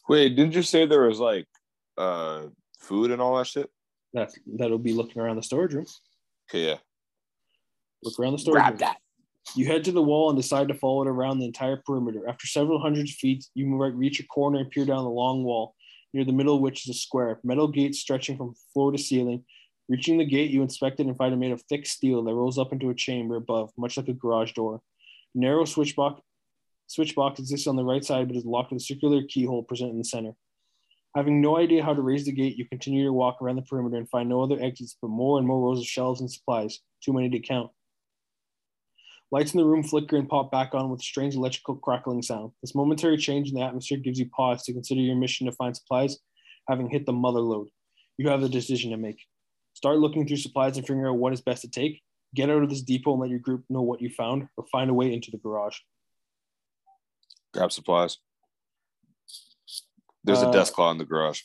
Wait, 0.09 0.37
didn't 0.37 0.55
you 0.55 0.63
say 0.63 0.87
there 0.87 1.03
was 1.03 1.19
like 1.19 1.47
uh 1.97 2.47
food 2.79 3.11
and 3.11 3.21
all 3.21 3.37
that 3.37 3.47
shit? 3.47 3.69
That 4.15 4.31
that'll 4.57 4.79
be 4.79 4.93
looking 4.93 5.21
around 5.21 5.37
the 5.37 5.43
storage 5.43 5.75
room. 5.75 5.87
Okay, 6.49 6.67
yeah. 6.67 6.77
Look 8.03 8.19
around 8.19 8.33
the 8.33 8.39
storage 8.39 8.63
room. 8.63 8.77
Grab 8.77 8.79
that. 8.79 8.97
You 9.57 9.67
head 9.67 9.85
to 9.85 9.93
the 9.93 10.03
wall 10.03 10.31
and 10.31 10.37
decide 10.37 10.69
to 10.69 10.75
follow 10.75 11.03
it 11.03 11.09
around 11.09 11.39
the 11.39 11.47
entire 11.47 11.83
perimeter. 11.85 12.29
After 12.29 12.47
several 12.47 12.81
hundred 12.81 13.09
feet, 13.09 13.47
you 13.55 13.67
might 13.67 13.95
reach 13.95 14.21
a 14.21 14.27
corner 14.27 14.61
and 14.61 14.71
peer 14.71 14.85
down 14.85 15.05
the 15.05 15.11
long 15.11 15.43
wall, 15.43 15.75
near 16.13 16.25
the 16.25 16.33
middle 16.33 16.57
of 16.57 16.61
which 16.61 16.87
is 16.89 16.95
a 16.95 16.99
square, 16.99 17.41
metal 17.43 17.67
gate 17.67 17.95
stretching 17.95 18.37
from 18.37 18.55
floor 18.73 18.93
to 18.93 18.99
ceiling. 18.99 19.45
Reaching 19.89 20.19
the 20.19 20.24
gate, 20.24 20.51
you 20.51 20.62
inspect 20.62 21.01
it 21.01 21.06
and 21.06 21.16
find 21.16 21.32
it 21.32 21.39
made 21.39 21.52
of 21.52 21.62
thick 21.62 21.86
steel 21.86 22.23
that 22.23 22.35
rolls 22.35 22.59
up 22.59 22.73
into 22.73 22.90
a 22.90 22.94
chamber 22.94 23.36
above, 23.36 23.73
much 23.78 23.97
like 23.97 24.09
a 24.09 24.12
garage 24.12 24.52
door. 24.52 24.81
Narrow 25.35 25.65
switch 25.65 25.97
box, 25.97 26.20
switch 26.89 27.15
box 27.15 27.40
exists 27.40 27.66
on 27.66 27.77
the 27.77 27.85
right 27.85 28.05
side, 28.05 28.28
but 28.28 28.36
is 28.36 28.44
locked 28.44 28.70
with 28.70 28.82
a 28.82 28.85
circular 28.85 29.23
keyhole 29.28 29.62
present 29.62 29.90
in 29.90 29.98
the 29.98 30.05
center. 30.05 30.32
Having 31.16 31.40
no 31.40 31.56
idea 31.56 31.82
how 31.82 31.94
to 31.94 32.02
raise 32.02 32.27
the 32.27 32.32
gate, 32.32 32.56
you 32.56 32.66
continue 32.66 33.02
your 33.02 33.15
walk 33.15 33.40
around 33.40 33.56
the 33.56 33.62
perimeter 33.62 33.97
and 33.97 34.09
find 34.10 34.28
no 34.28 34.43
other 34.43 34.60
exits, 34.60 34.97
but 35.01 35.09
more 35.09 35.39
and 35.39 35.47
more 35.47 35.60
rows 35.60 35.81
of 35.81 35.86
shelves 35.86 36.20
and 36.20 36.31
supplies, 36.31 36.81
too 37.02 37.15
many 37.15 37.31
to 37.31 37.40
count. 37.40 37.70
Lights 39.31 39.52
in 39.52 39.59
the 39.59 39.66
room 39.66 39.82
flicker 39.82 40.16
and 40.16 40.28
pop 40.28 40.51
back 40.51 40.74
on 40.74 40.90
with 40.90 41.01
a 41.01 41.02
strange 41.02 41.35
electrical 41.35 41.77
crackling 41.77 42.23
sound. 42.23 42.52
This 42.62 42.74
momentary 42.74 43.16
change 43.16 43.48
in 43.48 43.55
the 43.55 43.62
atmosphere 43.62 43.98
gives 43.98 44.19
you 44.19 44.28
pause 44.31 44.62
to 44.65 44.73
consider 44.73 45.01
your 45.01 45.16
mission 45.16 45.47
to 45.47 45.52
find 45.52 45.74
supplies, 45.74 46.19
having 46.69 46.89
hit 46.89 47.06
the 47.06 47.12
mother 47.12 47.40
load. 47.40 47.69
You 48.19 48.28
have 48.28 48.43
a 48.43 48.48
decision 48.48 48.90
to 48.90 48.97
make. 48.97 49.19
Start 49.79 49.99
looking 50.01 50.27
through 50.27 50.39
supplies 50.39 50.77
and 50.77 50.85
figuring 50.85 51.07
out 51.07 51.19
what 51.19 51.33
is 51.33 51.41
best 51.41 51.63
to 51.63 51.69
take. 51.69 52.03
Get 52.35 52.51
out 52.51 52.65
of 52.65 52.69
this 52.69 52.83
depot 52.83 53.13
and 53.13 53.21
let 53.21 53.31
your 53.31 53.39
group 53.39 53.63
know 53.69 53.81
what 53.83 54.03
you 54.03 54.11
found, 54.11 54.49
or 54.57 54.67
find 54.73 54.91
a 54.91 54.93
way 54.93 55.15
into 55.15 55.31
the 55.31 55.37
garage. 55.39 55.79
Grab 57.55 57.71
supplies. 57.71 58.19
There's 60.25 60.43
Uh, 60.43 60.49
a 60.49 60.53
Deathclaw 60.53 60.91
in 60.91 60.99
the 60.99 61.05
garage. 61.05 61.43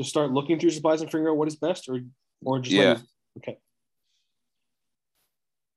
Just 0.00 0.10
start 0.10 0.32
looking 0.32 0.58
through 0.58 0.70
supplies 0.70 1.02
and 1.02 1.08
figure 1.08 1.30
out 1.30 1.36
what 1.36 1.46
is 1.46 1.54
best, 1.54 1.88
or 1.88 2.00
or 2.44 2.58
just 2.58 2.74
Yeah. 2.74 2.94
it- 2.98 3.06
okay. 3.38 3.58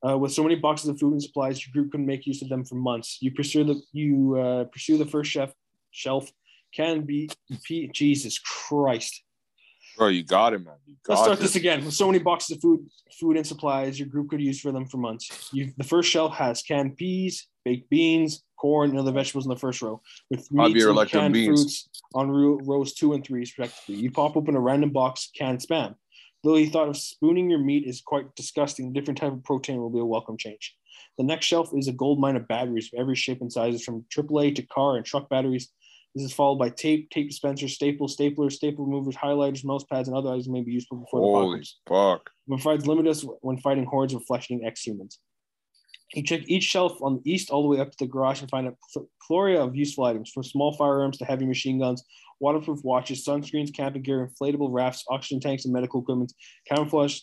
Uh, 0.03 0.17
with 0.17 0.33
so 0.33 0.41
many 0.41 0.55
boxes 0.55 0.89
of 0.89 0.99
food 0.99 1.13
and 1.13 1.21
supplies, 1.21 1.63
your 1.63 1.71
group 1.71 1.91
can 1.91 2.03
make 2.03 2.25
use 2.25 2.41
of 2.41 2.49
them 2.49 2.65
for 2.65 2.73
months. 2.73 3.21
You 3.21 3.31
pursue 3.31 3.63
the 3.63 3.79
you 3.91 4.39
uh, 4.39 4.63
pursue 4.73 4.97
the 4.97 5.05
first 5.05 5.29
chef 5.29 5.53
shelf. 5.91 6.31
Can 6.73 7.05
be 7.05 7.29
Jesus 7.93 8.39
Christ. 8.39 9.23
Bro, 10.01 10.07
you 10.07 10.23
got 10.23 10.53
it, 10.53 10.65
man. 10.65 10.73
You 10.87 10.95
got 11.03 11.13
Let's 11.13 11.21
start 11.21 11.39
this. 11.39 11.49
this 11.49 11.57
again. 11.57 11.85
With 11.85 11.93
so 11.93 12.07
many 12.07 12.17
boxes 12.17 12.57
of 12.57 12.61
food, 12.63 12.89
food 13.19 13.37
and 13.37 13.45
supplies, 13.45 13.99
your 13.99 14.07
group 14.07 14.31
could 14.31 14.41
use 14.41 14.59
for 14.59 14.71
them 14.71 14.87
for 14.87 14.97
months. 14.97 15.51
You, 15.53 15.71
the 15.77 15.83
first 15.83 16.09
shelf 16.09 16.33
has 16.33 16.63
canned 16.63 16.97
peas, 16.97 17.47
baked 17.63 17.87
beans, 17.91 18.43
corn, 18.57 18.89
and 18.89 18.97
other 18.97 19.11
vegetables 19.11 19.45
in 19.45 19.49
the 19.49 19.57
first 19.57 19.79
row, 19.79 20.01
with 20.31 20.51
meats 20.51 20.83
and 20.83 20.95
like 20.95 21.09
canned 21.09 21.35
beans. 21.35 21.47
fruits 21.47 21.89
on 22.15 22.31
ro- 22.31 22.59
rows 22.63 22.95
two 22.95 23.13
and 23.13 23.23
three, 23.23 23.41
respectively. 23.41 24.01
You 24.01 24.09
pop 24.09 24.35
open 24.35 24.55
a 24.55 24.59
random 24.59 24.89
box 24.89 25.29
canned 25.37 25.59
spam. 25.59 25.93
Though 26.43 26.55
he 26.55 26.65
thought 26.65 26.89
of 26.89 26.97
spooning 26.97 27.51
your 27.51 27.59
meat 27.59 27.85
is 27.85 28.01
quite 28.01 28.33
disgusting, 28.33 28.93
different 28.93 29.19
type 29.19 29.33
of 29.33 29.43
protein 29.43 29.77
will 29.77 29.91
be 29.91 29.99
a 29.99 30.03
welcome 30.05 30.35
change. 30.35 30.75
The 31.19 31.23
next 31.23 31.45
shelf 31.45 31.69
is 31.75 31.87
a 31.87 31.93
gold 31.93 32.19
mine 32.19 32.37
of 32.37 32.47
batteries 32.47 32.89
of 32.91 32.99
every 32.99 33.15
shape 33.15 33.41
and 33.41 33.53
sizes, 33.53 33.83
from 33.83 34.03
AAA 34.09 34.55
to 34.55 34.63
car 34.63 34.97
and 34.97 35.05
truck 35.05 35.29
batteries. 35.29 35.69
This 36.15 36.25
is 36.25 36.33
followed 36.33 36.57
by 36.57 36.69
tape, 36.69 37.09
tape 37.09 37.29
dispensers, 37.29 37.73
staples, 37.73 38.17
staplers, 38.17 38.53
staple 38.53 38.85
removers, 38.85 39.15
highlighters, 39.15 39.63
mouse 39.63 39.85
pads, 39.85 40.09
and 40.09 40.17
other 40.17 40.29
items 40.29 40.49
may 40.49 40.61
be 40.61 40.73
useful 40.73 40.97
before 40.97 41.21
the 41.21 41.25
Holy 41.27 41.63
fuck. 41.87 42.29
It 42.47 42.61
provides 42.61 42.85
limitless 42.85 43.25
when 43.41 43.57
fighting 43.57 43.85
hordes 43.85 44.13
of 44.13 44.25
flesh-eating 44.25 44.65
ex-humans. 44.65 45.19
You 46.13 46.23
check 46.23 46.41
each 46.47 46.63
shelf 46.63 47.01
on 47.01 47.15
the 47.15 47.31
east 47.31 47.49
all 47.49 47.61
the 47.61 47.69
way 47.69 47.79
up 47.79 47.91
to 47.91 47.97
the 47.99 48.07
garage 48.07 48.41
and 48.41 48.49
find 48.49 48.67
a 48.67 48.73
plethora 48.91 49.63
of 49.63 49.77
useful 49.77 50.03
items, 50.03 50.29
from 50.29 50.43
small 50.43 50.73
firearms 50.73 51.17
to 51.19 51.25
heavy 51.25 51.45
machine 51.45 51.79
guns, 51.79 52.03
waterproof 52.41 52.83
watches, 52.83 53.23
sunscreens, 53.23 53.73
camping 53.73 54.01
gear, 54.01 54.29
inflatable 54.29 54.67
rafts, 54.69 55.05
oxygen 55.09 55.39
tanks, 55.39 55.63
and 55.63 55.73
medical 55.73 56.01
equipment, 56.01 56.33
camouflage, 56.67 57.21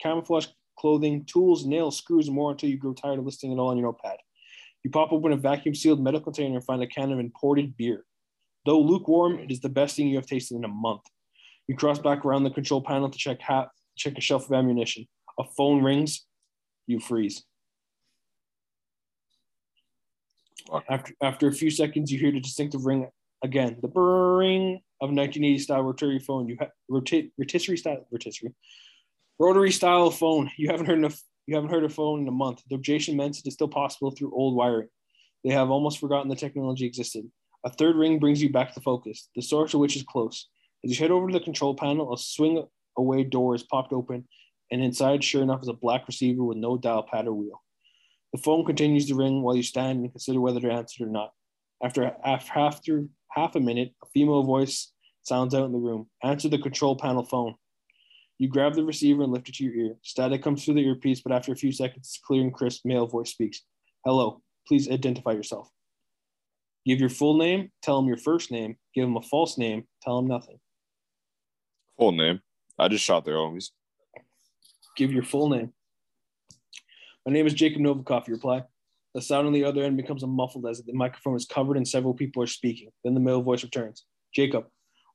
camouflage 0.00 0.46
clothing, 0.78 1.26
tools, 1.26 1.66
nails, 1.66 1.98
screws, 1.98 2.28
and 2.28 2.34
more 2.34 2.52
until 2.52 2.70
you 2.70 2.78
grow 2.78 2.94
tired 2.94 3.18
of 3.18 3.26
listing 3.26 3.52
it 3.52 3.56
all 3.56 3.68
on 3.68 3.76
your 3.76 3.88
notepad. 3.88 4.16
You 4.82 4.90
pop 4.90 5.12
open 5.12 5.32
a 5.32 5.36
vacuum-sealed 5.36 6.02
metal 6.02 6.20
container 6.20 6.56
and 6.56 6.64
find 6.64 6.82
a 6.82 6.86
can 6.86 7.12
of 7.12 7.18
imported 7.18 7.76
beer. 7.76 8.06
Though 8.66 8.80
lukewarm, 8.80 9.38
it 9.38 9.50
is 9.50 9.60
the 9.60 9.68
best 9.68 9.96
thing 9.96 10.08
you 10.08 10.16
have 10.16 10.26
tasted 10.26 10.56
in 10.56 10.64
a 10.64 10.68
month. 10.68 11.02
You 11.66 11.76
cross 11.76 11.98
back 11.98 12.24
around 12.24 12.44
the 12.44 12.50
control 12.50 12.82
panel 12.82 13.08
to 13.08 13.18
check 13.18 13.40
ha- 13.40 13.68
check 13.96 14.18
a 14.18 14.20
shelf 14.20 14.46
of 14.46 14.52
ammunition. 14.52 15.06
A 15.38 15.44
phone 15.56 15.82
rings, 15.82 16.26
you 16.86 17.00
freeze. 17.00 17.44
After 20.88 21.14
after 21.22 21.48
a 21.48 21.52
few 21.52 21.70
seconds, 21.70 22.12
you 22.12 22.18
hear 22.18 22.32
the 22.32 22.40
distinctive 22.40 22.84
ring 22.84 23.08
again, 23.42 23.78
the 23.80 23.88
brrring 23.88 24.76
of 25.00 25.10
1980 25.10 25.58
style 25.58 25.82
rotary 25.82 26.18
phone. 26.18 26.48
You 26.48 26.56
have 26.60 26.70
roti- 26.88 27.32
rotisserie 27.38 27.78
style 27.78 28.06
rotisserie 28.10 28.54
rotary 29.40 29.72
style 29.72 30.10
phone. 30.10 30.50
You 30.56 30.68
haven't 30.70 30.86
heard 30.86 30.98
enough. 30.98 31.20
You 31.46 31.56
haven't 31.56 31.70
heard 31.70 31.84
a 31.84 31.88
phone 31.88 32.20
in 32.20 32.28
a 32.28 32.32
month. 32.32 32.62
Though 32.70 32.76
Jason 32.76 33.16
meant 33.16 33.38
it 33.38 33.46
is 33.46 33.54
still 33.54 33.68
possible 33.68 34.12
through 34.12 34.32
old 34.32 34.54
wiring. 34.54 34.88
They 35.42 35.50
have 35.50 35.70
almost 35.70 35.98
forgotten 35.98 36.28
the 36.28 36.36
technology 36.36 36.84
existed. 36.86 37.28
A 37.64 37.70
third 37.70 37.96
ring 37.96 38.18
brings 38.18 38.42
you 38.42 38.50
back 38.50 38.72
to 38.74 38.80
focus, 38.80 39.28
the 39.36 39.42
source 39.42 39.74
of 39.74 39.80
which 39.80 39.96
is 39.96 40.02
close. 40.02 40.48
As 40.84 40.90
you 40.90 40.96
head 40.96 41.10
over 41.10 41.28
to 41.28 41.38
the 41.38 41.44
control 41.44 41.74
panel, 41.74 42.12
a 42.12 42.18
swing 42.18 42.64
away 42.96 43.24
door 43.24 43.54
is 43.54 43.62
popped 43.62 43.92
open, 43.92 44.26
and 44.70 44.82
inside, 44.82 45.22
sure 45.22 45.42
enough, 45.42 45.62
is 45.62 45.68
a 45.68 45.74
black 45.74 46.06
receiver 46.06 46.42
with 46.42 46.56
no 46.56 46.78
dial 46.78 47.02
pad 47.02 47.26
or 47.26 47.34
wheel. 47.34 47.62
The 48.32 48.40
phone 48.40 48.64
continues 48.64 49.06
to 49.06 49.14
ring 49.14 49.42
while 49.42 49.56
you 49.56 49.62
stand 49.62 50.00
and 50.00 50.10
consider 50.10 50.40
whether 50.40 50.60
to 50.60 50.70
answer 50.70 51.04
it 51.04 51.08
or 51.08 51.10
not. 51.10 51.32
After, 51.82 52.14
after, 52.24 53.06
half 53.30 53.56
a 53.56 53.60
minute, 53.60 53.92
a 54.02 54.06
female 54.14 54.42
voice 54.42 54.92
sounds 55.22 55.54
out 55.54 55.66
in 55.66 55.72
the 55.72 55.78
room. 55.78 56.08
Answer 56.22 56.48
the 56.48 56.58
control 56.58 56.96
panel 56.96 57.24
phone. 57.24 57.56
You 58.38 58.48
grab 58.48 58.74
the 58.74 58.84
receiver 58.84 59.22
and 59.22 59.32
lift 59.32 59.48
it 59.50 59.56
to 59.56 59.64
your 59.64 59.74
ear. 59.74 59.96
Static 60.02 60.42
comes 60.42 60.64
through 60.64 60.74
the 60.74 60.86
earpiece, 60.86 61.20
but 61.20 61.32
after 61.32 61.52
a 61.52 61.56
few 61.56 61.72
seconds, 61.72 62.18
clear 62.24 62.42
and 62.42 62.54
crisp 62.54 62.86
male 62.86 63.06
voice 63.06 63.32
speaks. 63.32 63.62
Hello, 64.04 64.40
please 64.66 64.88
identify 64.88 65.32
yourself. 65.32 65.70
Give 66.86 66.98
your 66.98 67.10
full 67.10 67.36
name, 67.36 67.70
tell 67.82 68.00
them 68.00 68.08
your 68.08 68.16
first 68.16 68.50
name, 68.50 68.76
give 68.94 69.04
them 69.04 69.16
a 69.16 69.22
false 69.22 69.58
name, 69.58 69.84
tell 70.02 70.16
them 70.16 70.28
nothing. 70.28 70.58
Full 71.98 72.12
name. 72.12 72.40
I 72.78 72.88
just 72.88 73.04
shot 73.04 73.24
their 73.24 73.34
homies. 73.34 73.70
Give 74.96 75.12
your 75.12 75.22
full 75.22 75.50
name. 75.50 75.72
My 77.26 77.32
name 77.32 77.46
is 77.46 77.54
Jakob 77.54 77.82
Novikoff, 77.82 78.26
you 78.26 78.34
reply. 78.34 78.64
The 79.14 79.20
sound 79.20 79.46
on 79.46 79.52
the 79.52 79.64
other 79.64 79.82
end 79.82 79.96
becomes 79.96 80.24
muffled 80.24 80.66
as 80.66 80.82
the 80.82 80.92
microphone 80.94 81.36
is 81.36 81.44
covered 81.44 81.76
and 81.76 81.86
several 81.86 82.14
people 82.14 82.42
are 82.42 82.46
speaking. 82.46 82.90
Then 83.04 83.14
the 83.14 83.20
male 83.20 83.42
voice 83.42 83.62
returns. 83.62 84.04
Jakob, 84.34 84.66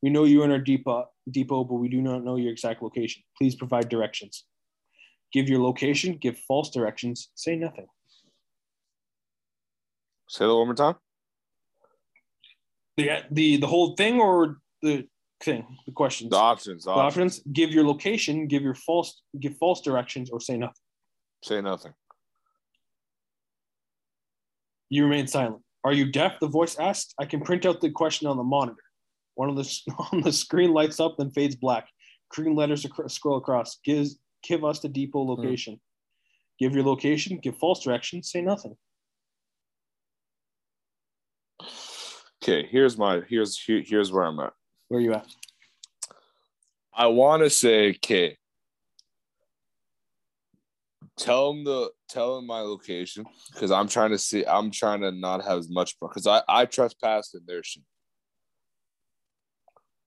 we 0.03 0.09
know 0.09 0.25
you 0.25 0.41
are 0.41 0.45
in 0.45 0.51
our 0.51 0.59
depot, 0.59 1.05
depot, 1.31 1.63
but 1.63 1.75
we 1.75 1.89
do 1.89 2.01
not 2.01 2.23
know 2.23 2.35
your 2.35 2.51
exact 2.51 2.83
location. 2.83 3.23
Please 3.37 3.55
provide 3.55 3.89
directions. 3.89 4.45
Give 5.33 5.49
your 5.49 5.61
location, 5.61 6.17
give 6.17 6.37
false 6.39 6.69
directions, 6.69 7.29
say 7.35 7.55
nothing. 7.55 7.87
Say 10.29 10.45
that 10.45 10.55
one 10.55 10.67
more 10.67 10.75
time. 10.75 10.95
The 12.97 13.23
the 13.31 13.57
the 13.57 13.67
whole 13.67 13.95
thing 13.95 14.19
or 14.19 14.57
the 14.81 15.07
thing, 15.43 15.65
the 15.85 15.91
questions. 15.91 16.31
The 16.31 16.37
options. 16.37 16.85
The 16.85 16.91
options. 16.91 17.39
options, 17.39 17.53
give 17.53 17.71
your 17.71 17.85
location, 17.85 18.47
give 18.47 18.63
your 18.63 18.75
false 18.75 19.21
give 19.39 19.57
false 19.57 19.81
directions, 19.81 20.29
or 20.29 20.39
say 20.39 20.57
nothing. 20.57 20.75
Say 21.43 21.61
nothing. 21.61 21.93
You 24.89 25.03
remain 25.03 25.27
silent. 25.27 25.61
Are 25.83 25.93
you 25.93 26.11
deaf? 26.11 26.39
The 26.39 26.47
voice 26.47 26.77
asked 26.79 27.13
I 27.19 27.25
can 27.25 27.41
print 27.41 27.65
out 27.65 27.81
the 27.81 27.91
question 27.91 28.27
on 28.27 28.37
the 28.37 28.43
monitor. 28.43 28.81
One 29.35 29.49
of 29.49 29.55
the 29.55 29.79
on 30.11 30.21
the 30.21 30.31
screen 30.31 30.73
lights 30.73 30.99
up, 30.99 31.15
then 31.17 31.31
fades 31.31 31.55
black. 31.55 31.87
Green 32.29 32.55
letters 32.55 32.85
ac- 32.85 33.09
scroll 33.09 33.37
across. 33.37 33.79
Gives 33.83 34.17
give 34.43 34.63
us 34.63 34.79
the 34.79 34.89
depot 34.89 35.23
hmm. 35.23 35.29
location. 35.31 35.79
Give 36.59 36.73
your 36.73 36.83
location. 36.83 37.39
Give 37.39 37.55
false 37.57 37.83
directions. 37.83 38.31
Say 38.31 38.41
nothing. 38.41 38.75
Okay, 42.47 42.67
here's 42.69 42.95
my 42.95 43.21
here's 43.27 43.57
here, 43.59 43.81
here's 43.83 44.11
where 44.11 44.23
I'm 44.23 44.39
at. 44.39 44.53
Where 44.89 44.99
are 44.99 45.03
you 45.03 45.13
at? 45.13 45.25
I 46.93 47.07
want 47.07 47.41
to 47.41 47.49
say, 47.49 47.89
okay, 47.95 48.37
tell 51.17 51.49
him 51.49 51.63
the 51.63 51.89
tell 52.07 52.37
him 52.37 52.45
my 52.45 52.59
location 52.59 53.25
because 53.51 53.71
I'm 53.71 53.87
trying 53.87 54.11
to 54.11 54.19
see. 54.19 54.45
I'm 54.45 54.69
trying 54.69 55.01
to 55.01 55.11
not 55.11 55.43
have 55.43 55.57
as 55.57 55.71
much 55.71 55.99
because 55.99 56.27
I 56.27 56.43
I 56.47 56.65
trespassed 56.65 57.33
in 57.33 57.41
their 57.47 57.63
shit, 57.63 57.81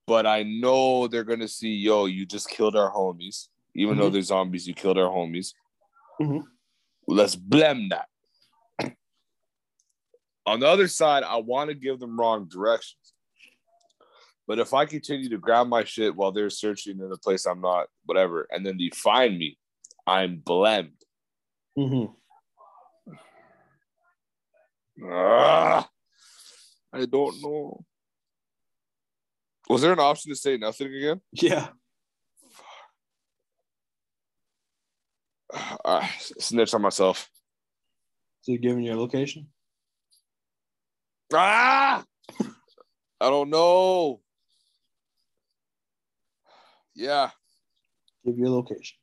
but 0.06 0.24
I 0.24 0.44
know 0.44 1.08
they're 1.08 1.24
gonna 1.24 1.48
see. 1.48 1.74
Yo, 1.74 2.06
you 2.06 2.24
just 2.24 2.48
killed 2.48 2.76
our 2.76 2.92
homies. 2.92 3.48
Even 3.74 3.98
though 3.98 4.10
Mhm. 4.10 4.12
they're 4.12 4.22
zombies, 4.22 4.68
you 4.68 4.74
killed 4.74 4.96
our 4.96 5.10
homies. 5.10 5.54
Mhm. 6.20 6.44
Let's 7.08 7.34
blame 7.34 7.88
that. 7.88 8.08
On 10.48 10.60
the 10.60 10.66
other 10.66 10.88
side, 10.88 11.24
I 11.24 11.36
want 11.36 11.68
to 11.68 11.74
give 11.74 12.00
them 12.00 12.18
wrong 12.18 12.48
directions. 12.48 13.12
But 14.46 14.58
if 14.58 14.72
I 14.72 14.86
continue 14.86 15.28
to 15.28 15.36
grab 15.36 15.68
my 15.68 15.84
shit 15.84 16.16
while 16.16 16.32
they're 16.32 16.48
searching 16.48 17.00
in 17.00 17.12
a 17.12 17.18
place 17.18 17.44
I'm 17.44 17.60
not, 17.60 17.88
whatever, 18.06 18.46
and 18.50 18.64
then 18.64 18.78
they 18.78 18.88
find 18.94 19.36
me, 19.36 19.58
I'm 20.06 20.38
blamed. 20.38 20.96
Mm-hmm. 21.78 22.14
I 25.06 25.84
don't 27.10 27.42
know. 27.42 27.84
Was 29.68 29.82
there 29.82 29.92
an 29.92 30.00
option 30.00 30.32
to 30.32 30.36
say 30.36 30.56
nothing 30.56 30.94
again? 30.94 31.20
Yeah. 31.32 31.68
Ah, 35.84 36.10
snitch 36.38 36.74
on 36.74 36.82
myself. 36.82 37.30
So 38.42 38.52
you're 38.52 38.60
giving 38.60 38.82
your 38.82 38.96
location. 38.96 39.48
Ah, 41.32 42.04
I 43.20 43.30
don't 43.30 43.50
know. 43.50 44.20
Yeah, 46.94 47.30
Give 48.24 48.36
your 48.36 48.48
location. 48.50 48.96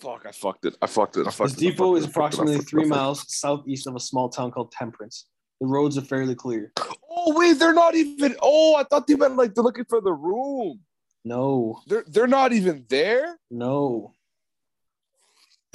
fuck, 0.00 0.24
I 0.26 0.32
fucked 0.32 0.64
it. 0.64 0.76
I 0.80 0.86
fucked 0.86 1.16
it. 1.18 1.26
I 1.26 1.30
fucked 1.30 1.50
This 1.54 1.62
it. 1.62 1.70
Depot 1.72 1.96
is 1.96 2.04
it. 2.04 2.08
I 2.08 2.12
fucked 2.12 2.34
it. 2.34 2.38
I 2.40 2.42
approximately 2.42 2.58
three 2.64 2.84
miles 2.86 3.24
southeast 3.36 3.86
of 3.86 3.94
a 3.94 4.00
small 4.00 4.28
town 4.30 4.50
called 4.52 4.72
Temperance. 4.72 5.26
The 5.60 5.66
roads 5.66 5.98
are 5.98 6.02
fairly 6.02 6.34
clear. 6.34 6.72
Oh 7.10 7.38
wait, 7.38 7.58
they're 7.58 7.74
not 7.74 7.94
even. 7.94 8.34
Oh, 8.40 8.74
I 8.76 8.84
thought 8.84 9.06
they 9.06 9.16
meant 9.16 9.36
like 9.36 9.54
they're 9.54 9.62
looking 9.64 9.84
for 9.84 10.00
the 10.00 10.12
room. 10.12 10.80
No, 11.24 11.80
They're 11.86 12.04
they're 12.08 12.26
not 12.26 12.52
even 12.52 12.84
there. 12.88 13.38
no. 13.50 14.12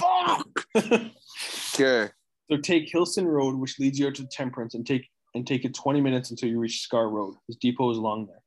Fuck. 0.00 0.48
Okay. 1.74 2.10
So 2.50 2.56
take 2.56 2.90
Hilson 2.90 3.24
Road, 3.26 3.54
which 3.54 3.78
leads 3.78 3.98
you 4.00 4.08
out 4.08 4.16
to 4.16 4.26
Temperance, 4.26 4.74
and 4.74 4.84
take 4.84 5.08
and 5.38 5.46
take 5.46 5.64
it 5.64 5.72
20 5.72 6.00
minutes 6.00 6.30
until 6.30 6.48
you 6.48 6.58
reach 6.58 6.82
Scar 6.82 7.08
Road. 7.08 7.36
His 7.46 7.56
depot 7.56 7.90
is 7.90 7.96
along 7.96 8.26
there. 8.26 8.42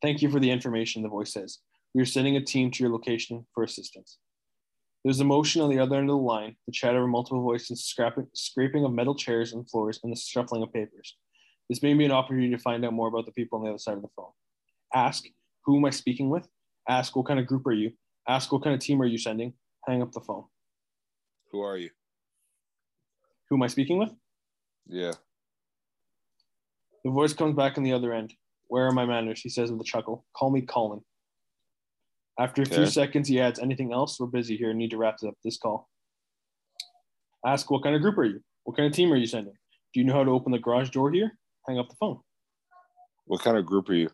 Thank 0.00 0.22
you 0.22 0.30
for 0.30 0.40
the 0.40 0.50
information, 0.50 1.02
the 1.02 1.08
voice 1.08 1.34
says. 1.34 1.58
We 1.94 2.00
are 2.00 2.06
sending 2.06 2.36
a 2.36 2.40
team 2.40 2.70
to 2.70 2.82
your 2.82 2.90
location 2.90 3.46
for 3.54 3.62
assistance. 3.62 4.18
There's 5.04 5.20
a 5.20 5.24
motion 5.24 5.60
on 5.60 5.68
the 5.68 5.78
other 5.78 5.96
end 5.96 6.08
of 6.08 6.16
the 6.16 6.22
line, 6.22 6.56
the 6.66 6.72
chatter 6.72 7.02
of 7.02 7.10
multiple 7.10 7.42
voices, 7.42 7.84
scrapping, 7.84 8.26
scraping 8.34 8.86
of 8.86 8.92
metal 8.92 9.14
chairs 9.14 9.52
and 9.52 9.68
floors, 9.68 10.00
and 10.02 10.10
the 10.10 10.16
shuffling 10.16 10.62
of 10.62 10.72
papers. 10.72 11.16
This 11.68 11.82
may 11.82 11.92
be 11.92 12.06
an 12.06 12.10
opportunity 12.10 12.50
to 12.50 12.58
find 12.58 12.84
out 12.86 12.94
more 12.94 13.08
about 13.08 13.26
the 13.26 13.32
people 13.32 13.58
on 13.58 13.64
the 13.64 13.70
other 13.70 13.78
side 13.78 13.96
of 13.96 14.02
the 14.02 14.08
phone. 14.16 14.32
Ask, 14.94 15.26
who 15.66 15.76
am 15.76 15.84
I 15.84 15.90
speaking 15.90 16.30
with? 16.30 16.48
Ask, 16.88 17.14
what 17.14 17.26
kind 17.26 17.38
of 17.38 17.46
group 17.46 17.66
are 17.66 17.72
you? 17.72 17.92
Ask, 18.26 18.50
what 18.50 18.64
kind 18.64 18.74
of 18.74 18.80
team 18.80 19.00
are 19.02 19.06
you 19.06 19.18
sending? 19.18 19.52
Hang 19.86 20.00
up 20.00 20.12
the 20.12 20.20
phone. 20.20 20.44
Who 21.52 21.60
are 21.60 21.76
you? 21.76 21.90
Who 23.50 23.56
am 23.56 23.62
I 23.62 23.66
speaking 23.66 23.98
with? 23.98 24.10
Yeah. 24.86 25.12
The 27.04 27.10
voice 27.10 27.32
comes 27.32 27.56
back 27.56 27.78
on 27.78 27.84
the 27.84 27.92
other 27.92 28.12
end. 28.12 28.34
Where 28.68 28.86
are 28.86 28.92
my 28.92 29.06
manners? 29.06 29.40
He 29.40 29.48
says 29.48 29.72
with 29.72 29.80
a 29.80 29.84
chuckle. 29.84 30.24
Call 30.36 30.50
me 30.50 30.60
Colin. 30.60 31.00
After 32.38 32.62
a 32.62 32.66
few 32.66 32.86
seconds, 32.86 33.28
he 33.28 33.40
adds, 33.40 33.58
Anything 33.58 33.92
else? 33.92 34.18
We're 34.18 34.26
busy 34.26 34.56
here. 34.56 34.72
Need 34.72 34.90
to 34.90 34.96
wrap 34.96 35.16
up 35.26 35.34
this 35.44 35.58
call. 35.58 35.88
Ask, 37.44 37.70
What 37.70 37.82
kind 37.82 37.96
of 37.96 38.02
group 38.02 38.18
are 38.18 38.24
you? 38.24 38.40
What 38.64 38.76
kind 38.76 38.86
of 38.86 38.92
team 38.92 39.12
are 39.12 39.16
you 39.16 39.26
sending? 39.26 39.54
Do 39.92 40.00
you 40.00 40.06
know 40.06 40.12
how 40.12 40.24
to 40.24 40.30
open 40.30 40.52
the 40.52 40.58
garage 40.58 40.90
door 40.90 41.10
here? 41.10 41.32
Hang 41.66 41.78
up 41.78 41.88
the 41.88 41.96
phone. 41.96 42.20
What 43.24 43.42
kind 43.42 43.56
of 43.56 43.66
group 43.66 43.88
are 43.88 43.94
you? 43.94 44.10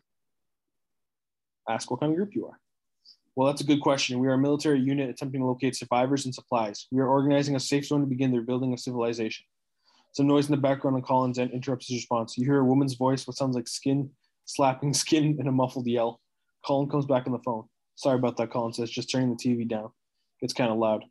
Ask 1.69 1.91
what 1.91 1.99
kind 1.99 2.11
of 2.11 2.17
group 2.17 2.33
you 2.33 2.47
are. 2.47 2.59
Well, 3.35 3.47
that's 3.47 3.61
a 3.61 3.65
good 3.65 3.81
question. 3.81 4.19
We 4.19 4.27
are 4.27 4.33
a 4.33 4.37
military 4.37 4.79
unit 4.79 5.09
attempting 5.09 5.41
to 5.41 5.47
locate 5.47 5.75
survivors 5.75 6.25
and 6.25 6.33
supplies. 6.33 6.87
We 6.91 7.01
are 7.01 7.07
organizing 7.07 7.55
a 7.55 7.59
safe 7.59 7.85
zone 7.85 8.01
to 8.01 8.07
begin 8.07 8.31
the 8.31 8.39
rebuilding 8.39 8.73
of 8.73 8.79
civilization. 8.79 9.45
Some 10.13 10.27
noise 10.27 10.47
in 10.47 10.51
the 10.51 10.61
background 10.61 10.95
on 10.95 11.03
Colin's 11.03 11.37
end 11.37 11.51
interrupts 11.51 11.87
his 11.87 11.97
response. 11.97 12.37
You 12.37 12.45
hear 12.45 12.59
a 12.59 12.65
woman's 12.65 12.95
voice, 12.95 13.27
what 13.27 13.37
sounds 13.37 13.55
like 13.55 13.67
skin, 13.67 14.09
slapping 14.45 14.93
skin 15.03 15.37
and 15.39 15.47
a 15.47 15.51
muffled 15.51 15.87
yell. 15.87 16.21
Colin 16.65 16.89
comes 16.89 17.05
back 17.05 17.27
on 17.27 17.33
the 17.33 17.39
phone. 17.39 17.65
Sorry 17.95 18.17
about 18.17 18.37
that, 18.37 18.51
Colin 18.51 18.73
says, 18.73 18.89
just 18.89 19.11
turning 19.11 19.29
the 19.29 19.35
TV 19.35 19.67
down. 19.67 19.91
It's 20.41 20.53
kind 20.53 20.71
of 20.71 20.77
loud. 20.77 21.03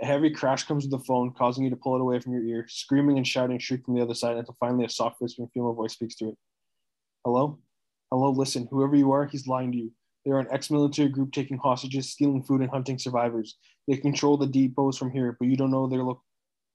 A 0.00 0.06
heavy 0.06 0.30
crash 0.30 0.64
comes 0.64 0.84
to 0.84 0.90
the 0.90 1.04
phone, 1.04 1.32
causing 1.32 1.64
you 1.64 1.70
to 1.70 1.76
pull 1.76 1.94
it 1.94 2.00
away 2.00 2.18
from 2.18 2.32
your 2.32 2.42
ear. 2.44 2.66
Screaming 2.68 3.18
and 3.18 3.26
shouting 3.26 3.58
shriek 3.58 3.84
from 3.84 3.94
the 3.94 4.02
other 4.02 4.14
side 4.14 4.36
until 4.36 4.56
finally 4.58 4.84
a 4.84 4.88
soft 4.88 5.20
whispering 5.20 5.50
female 5.52 5.74
voice 5.74 5.92
speaks 5.92 6.16
through 6.16 6.30
it. 6.30 6.38
Hello? 7.24 7.58
Hello, 8.10 8.30
listen, 8.30 8.66
whoever 8.70 8.96
you 8.96 9.12
are, 9.12 9.26
he's 9.26 9.46
lying 9.46 9.70
to 9.72 9.78
you. 9.78 9.92
They 10.24 10.32
are 10.32 10.38
an 10.38 10.48
ex-military 10.50 11.08
group 11.08 11.32
taking 11.32 11.58
hostages, 11.58 12.10
stealing 12.10 12.42
food, 12.42 12.60
and 12.60 12.70
hunting 12.70 12.98
survivors. 12.98 13.56
They 13.88 13.96
control 13.96 14.36
the 14.36 14.46
depots 14.46 14.96
from 14.96 15.10
here, 15.10 15.36
but 15.38 15.48
you 15.48 15.56
don't 15.56 15.70
know 15.70 15.88
their 15.88 16.02
lo- 16.02 16.22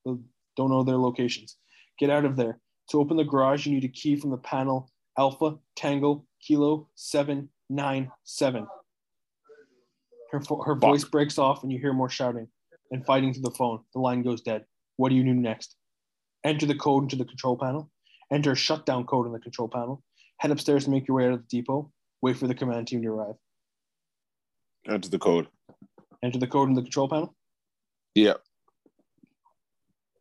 don't 0.05 0.69
know 0.69 0.83
their 0.83 0.97
locations. 0.97 1.57
Get 1.99 2.09
out 2.09 2.25
of 2.25 2.35
there. 2.35 2.59
To 2.89 2.99
open 2.99 3.17
the 3.17 3.23
garage, 3.23 3.65
you 3.65 3.73
need 3.73 3.83
a 3.83 3.89
key 3.89 4.15
from 4.15 4.31
the 4.31 4.37
panel 4.37 4.89
Alpha 5.17 5.57
Tango 5.75 6.25
Kilo 6.41 6.87
Seven 6.95 7.49
Nine 7.69 8.11
Seven. 8.23 8.67
Her, 10.31 10.41
her 10.65 10.75
voice 10.75 11.03
breaks 11.03 11.37
off, 11.37 11.63
and 11.63 11.71
you 11.71 11.79
hear 11.79 11.93
more 11.93 12.09
shouting 12.09 12.47
and 12.91 13.05
fighting 13.05 13.33
through 13.33 13.43
the 13.43 13.51
phone. 13.51 13.79
The 13.93 13.99
line 13.99 14.23
goes 14.23 14.41
dead. 14.41 14.65
What 14.97 15.09
do 15.09 15.15
you 15.15 15.23
do 15.23 15.33
next? 15.33 15.75
Enter 16.43 16.65
the 16.65 16.75
code 16.75 17.03
into 17.03 17.15
the 17.15 17.25
control 17.25 17.57
panel. 17.57 17.89
Enter 18.31 18.51
a 18.51 18.55
shutdown 18.55 19.05
code 19.05 19.25
in 19.25 19.33
the 19.33 19.39
control 19.39 19.67
panel. 19.67 20.03
Head 20.37 20.51
upstairs 20.51 20.85
and 20.85 20.93
make 20.93 21.07
your 21.07 21.17
way 21.17 21.25
out 21.25 21.33
of 21.33 21.39
the 21.39 21.47
depot. 21.49 21.91
Wait 22.21 22.37
for 22.37 22.47
the 22.47 22.55
command 22.55 22.87
team 22.87 23.01
to 23.01 23.07
arrive. 23.09 23.35
Enter 24.87 25.09
the 25.09 25.19
code. 25.19 25.47
Enter 26.23 26.39
the 26.39 26.47
code 26.47 26.69
in 26.69 26.75
the 26.75 26.81
control 26.81 27.09
panel. 27.09 27.35
Yeah. 28.15 28.33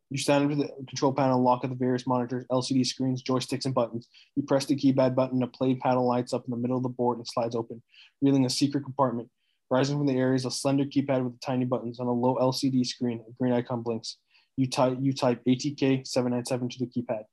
You 0.09 0.17
stand 0.17 0.43
under 0.43 0.55
the 0.55 0.69
control 0.87 1.11
panel 1.11 1.41
lock 1.41 1.63
at 1.63 1.69
the 1.69 1.75
various 1.75 2.07
monitors, 2.07 2.45
LCD 2.49 2.85
screens, 2.85 3.21
joysticks, 3.21 3.65
and 3.65 3.75
buttons. 3.75 4.07
You 4.35 4.43
press 4.43 4.65
the 4.65 4.75
keypad 4.75 5.15
button, 5.15 5.43
a 5.43 5.47
play 5.47 5.75
paddle 5.75 6.07
lights 6.07 6.33
up 6.33 6.45
in 6.45 6.51
the 6.51 6.57
middle 6.57 6.77
of 6.77 6.83
the 6.83 6.89
board 6.89 7.17
and 7.17 7.27
slides 7.27 7.55
open, 7.55 7.81
revealing 8.21 8.45
a 8.45 8.49
secret 8.49 8.83
compartment. 8.83 9.29
Rising 9.69 9.97
from 9.97 10.07
the 10.07 10.17
area 10.17 10.35
is 10.35 10.45
a 10.45 10.51
slender 10.51 10.85
keypad 10.85 11.23
with 11.23 11.39
tiny 11.41 11.65
buttons. 11.65 11.99
On 11.99 12.07
a 12.07 12.11
low 12.11 12.35
LCD 12.35 12.85
screen, 12.85 13.21
a 13.27 13.31
green 13.33 13.51
icon 13.51 13.81
blinks. 13.81 14.17
You 14.55 14.67
type 14.67 14.97
you 15.01 15.13
type 15.13 15.41
ATK 15.45 16.07
797 16.07 16.69
to 16.69 16.79
the 16.79 16.85
keypad. 16.85 17.23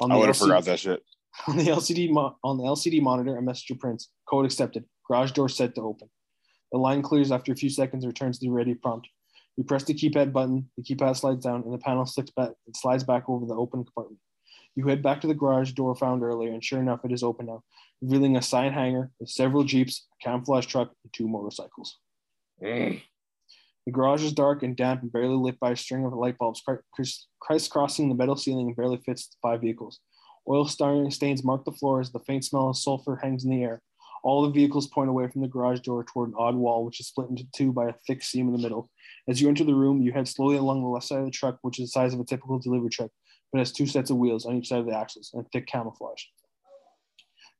On 0.00 0.10
the 0.10 0.14
I 0.14 0.18
would 0.18 0.28
have 0.28 0.36
forgot 0.36 0.64
that 0.66 0.78
shit. 0.78 1.02
On 1.46 1.56
the 1.56 1.64
LCD 1.64 2.10
mo- 2.10 2.36
on 2.42 2.56
the 2.56 2.64
LCD 2.64 3.00
monitor, 3.00 3.36
a 3.36 3.42
message 3.42 3.78
prints. 3.78 4.10
Code 4.28 4.44
accepted. 4.44 4.84
Garage 5.06 5.32
door 5.32 5.48
set 5.48 5.74
to 5.76 5.82
open. 5.82 6.08
The 6.72 6.78
line 6.78 7.00
clears 7.00 7.30
after 7.30 7.52
a 7.52 7.56
few 7.56 7.70
seconds 7.70 8.02
and 8.02 8.10
returns 8.10 8.38
to 8.38 8.46
the 8.46 8.50
ready 8.50 8.74
prompt. 8.74 9.08
You 9.58 9.64
press 9.64 9.82
the 9.82 9.92
keypad 9.92 10.32
button, 10.32 10.70
the 10.76 10.84
keypad 10.84 11.16
slides 11.16 11.44
down, 11.44 11.64
and 11.64 11.74
the 11.74 11.78
panel 11.78 12.06
slips 12.06 12.30
back, 12.30 12.50
it 12.68 12.76
slides 12.76 13.02
back 13.02 13.24
over 13.28 13.44
the 13.44 13.56
open 13.56 13.84
compartment. 13.84 14.20
You 14.76 14.86
head 14.86 15.02
back 15.02 15.20
to 15.20 15.26
the 15.26 15.34
garage 15.34 15.72
door 15.72 15.96
found 15.96 16.22
earlier, 16.22 16.52
and 16.52 16.62
sure 16.64 16.80
enough, 16.80 17.04
it 17.04 17.10
is 17.10 17.24
open 17.24 17.46
now, 17.46 17.64
revealing 18.00 18.36
a 18.36 18.42
sign 18.42 18.72
hanger 18.72 19.10
with 19.18 19.28
several 19.28 19.64
Jeeps, 19.64 20.06
a 20.12 20.24
camouflage 20.24 20.66
truck, 20.66 20.92
and 21.02 21.12
two 21.12 21.26
motorcycles. 21.26 21.98
Mm. 22.62 23.02
The 23.84 23.90
garage 23.90 24.22
is 24.22 24.32
dark 24.32 24.62
and 24.62 24.76
damp 24.76 25.02
and 25.02 25.10
barely 25.10 25.34
lit 25.34 25.58
by 25.58 25.72
a 25.72 25.76
string 25.76 26.04
of 26.04 26.12
light 26.12 26.38
bulbs 26.38 26.62
crisscrossing 27.40 28.08
the 28.08 28.14
metal 28.14 28.36
ceiling 28.36 28.68
and 28.68 28.76
barely 28.76 28.98
fits 28.98 29.26
the 29.26 29.36
five 29.42 29.60
vehicles. 29.60 29.98
Oil 30.48 30.68
stains 30.68 31.42
mark 31.42 31.64
the 31.64 31.72
floor 31.72 32.00
as 32.00 32.12
the 32.12 32.20
faint 32.20 32.44
smell 32.44 32.68
of 32.68 32.76
sulfur 32.76 33.16
hangs 33.16 33.44
in 33.44 33.50
the 33.50 33.64
air. 33.64 33.82
All 34.22 34.42
the 34.42 34.50
vehicles 34.50 34.86
point 34.86 35.10
away 35.10 35.28
from 35.28 35.42
the 35.42 35.48
garage 35.48 35.80
door 35.80 36.04
toward 36.04 36.30
an 36.30 36.34
odd 36.38 36.54
wall, 36.54 36.84
which 36.84 37.00
is 37.00 37.06
split 37.06 37.30
into 37.30 37.44
two 37.54 37.72
by 37.72 37.88
a 37.88 37.94
thick 38.06 38.22
seam 38.22 38.46
in 38.46 38.52
the 38.52 38.62
middle. 38.62 38.90
As 39.28 39.40
you 39.40 39.48
enter 39.48 39.64
the 39.64 39.74
room, 39.74 40.02
you 40.02 40.12
head 40.12 40.28
slowly 40.28 40.56
along 40.56 40.82
the 40.82 40.88
left 40.88 41.06
side 41.06 41.20
of 41.20 41.24
the 41.24 41.30
truck, 41.30 41.58
which 41.62 41.78
is 41.78 41.86
the 41.86 41.92
size 41.92 42.14
of 42.14 42.20
a 42.20 42.24
typical 42.24 42.58
delivery 42.58 42.90
truck, 42.90 43.10
but 43.52 43.58
has 43.58 43.72
two 43.72 43.86
sets 43.86 44.10
of 44.10 44.16
wheels 44.16 44.46
on 44.46 44.56
each 44.56 44.68
side 44.68 44.80
of 44.80 44.86
the 44.86 44.96
axles 44.96 45.30
and 45.34 45.46
thick 45.52 45.66
camouflage. 45.66 46.24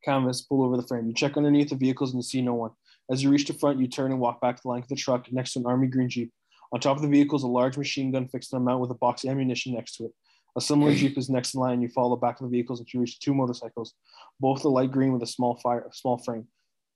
Canvas 0.05 0.43
pull 0.43 0.63
over 0.63 0.77
the 0.77 0.87
frame. 0.87 1.07
You 1.07 1.15
check 1.15 1.37
underneath 1.37 1.71
the 1.71 1.77
vehicles 1.77 2.13
and 2.13 2.19
you 2.19 2.27
see 2.27 2.43
no 2.43 2.55
one. 2.55 2.71
As 3.11 3.23
you 3.23 3.31
reach 3.31 3.47
the 3.47 3.55
front, 3.55 3.81
you 3.81 3.89
turn 3.89 4.13
and 4.13 4.21
walk 4.21 4.41
back 4.41 4.63
the 4.63 4.69
length 4.69 4.85
of 4.85 4.91
the 4.91 4.97
truck 4.97 5.31
next 5.33 5.53
to 5.53 5.61
an 5.61 5.67
army 5.67 5.87
green 5.87 6.09
Jeep. 6.09 6.33
On 6.73 6.81
top 6.81 6.97
of 6.97 7.03
the 7.03 7.09
vehicle 7.09 7.37
is 7.37 7.43
a 7.43 7.49
large 7.49 7.79
machine 7.79 8.13
gun 8.13 8.29
fixed 8.29 8.53
on 8.53 8.61
a 8.61 8.65
mount 8.65 8.81
with 8.81 8.91
a 8.91 8.95
box 8.95 9.25
of 9.25 9.31
ammunition 9.31 9.73
next 9.75 9.97
to 9.97 10.05
it. 10.05 10.13
A 10.57 10.61
similar 10.61 10.95
Jeep 10.95 11.17
is 11.19 11.29
next 11.29 11.55
in 11.55 11.61
line. 11.61 11.83
You 11.83 11.89
follow 11.89 12.11
the 12.11 12.21
back 12.21 12.41
of 12.41 12.47
the 12.47 12.51
vehicles 12.51 12.81
until 12.81 12.99
you 12.99 13.01
reach 13.03 13.21
two 13.21 13.35
motorcycles, 13.35 13.95
both 14.41 14.63
the 14.63 14.71
light 14.71 14.91
green 14.91 15.13
with 15.13 15.23
a 15.23 15.27
small 15.27 15.57
fire, 15.57 15.89
small 15.93 16.19
frame. 16.19 16.47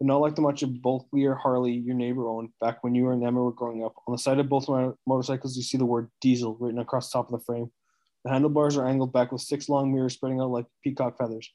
But 0.00 0.06
not 0.06 0.20
like 0.20 0.34
the 0.34 0.42
much 0.42 0.62
of 0.62 0.82
bulkier 0.82 1.34
Harley 1.34 1.74
your 1.74 1.94
neighbor 1.94 2.28
owned 2.28 2.50
back 2.60 2.82
when 2.82 2.94
you 2.94 3.10
and 3.10 3.24
Emma 3.24 3.40
were 3.40 3.52
growing 3.52 3.84
up. 3.84 3.94
On 4.08 4.12
the 4.12 4.18
side 4.18 4.38
of 4.38 4.48
both 4.48 4.68
motorcycles, 5.06 5.56
you 5.56 5.62
see 5.62 5.78
the 5.78 5.84
word 5.84 6.10
diesel 6.20 6.56
written 6.58 6.80
across 6.80 7.08
the 7.10 7.18
top 7.18 7.32
of 7.32 7.38
the 7.38 7.44
frame. 7.44 7.70
The 8.24 8.30
handlebars 8.30 8.76
are 8.76 8.86
angled 8.86 9.12
back 9.12 9.32
with 9.32 9.42
six 9.42 9.68
long 9.68 9.92
mirrors 9.92 10.14
spreading 10.14 10.40
out 10.40 10.50
like 10.50 10.66
peacock 10.82 11.18
feathers. 11.18 11.48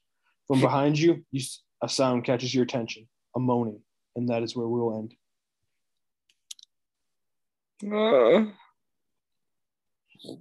From 0.47 0.61
behind 0.61 0.97
you, 0.97 1.25
you 1.31 1.41
a 1.81 1.89
sound 1.89 2.23
catches 2.23 2.53
your 2.53 2.63
attention, 2.63 3.07
a 3.35 3.39
moaning, 3.39 3.81
and 4.15 4.29
that 4.29 4.43
is 4.43 4.55
where 4.55 4.67
we 4.67 4.79
will 4.79 4.97
end. 4.97 5.13
Uh, 7.85 8.45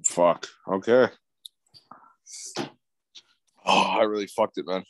fuck. 0.05 0.47
Okay. 0.69 1.09
Oh, 3.65 3.99
I 3.99 4.03
really 4.05 4.27
fucked 4.27 4.59
it, 4.59 4.67
man. 4.67 4.85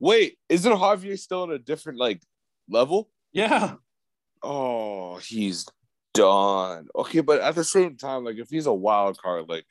Wait, 0.00 0.38
isn't 0.48 0.72
Javier 0.72 1.18
still 1.18 1.44
in 1.44 1.52
a 1.52 1.58
different 1.58 1.98
like 1.98 2.22
level? 2.68 3.10
Yeah. 3.32 3.74
Oh, 4.42 5.16
he's 5.16 5.66
done. 6.14 6.88
Okay, 6.96 7.20
but 7.20 7.40
at 7.40 7.54
the 7.54 7.64
same 7.64 7.96
time, 7.96 8.24
like 8.24 8.36
if 8.36 8.48
he's 8.50 8.66
a 8.66 8.72
wild 8.72 9.20
card, 9.20 9.48
like 9.48 9.66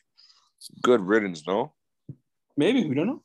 good 0.81 1.01
riddance, 1.01 1.45
no? 1.47 1.73
Maybe 2.55 2.87
we 2.87 2.95
don't 2.95 3.07
know. 3.07 3.23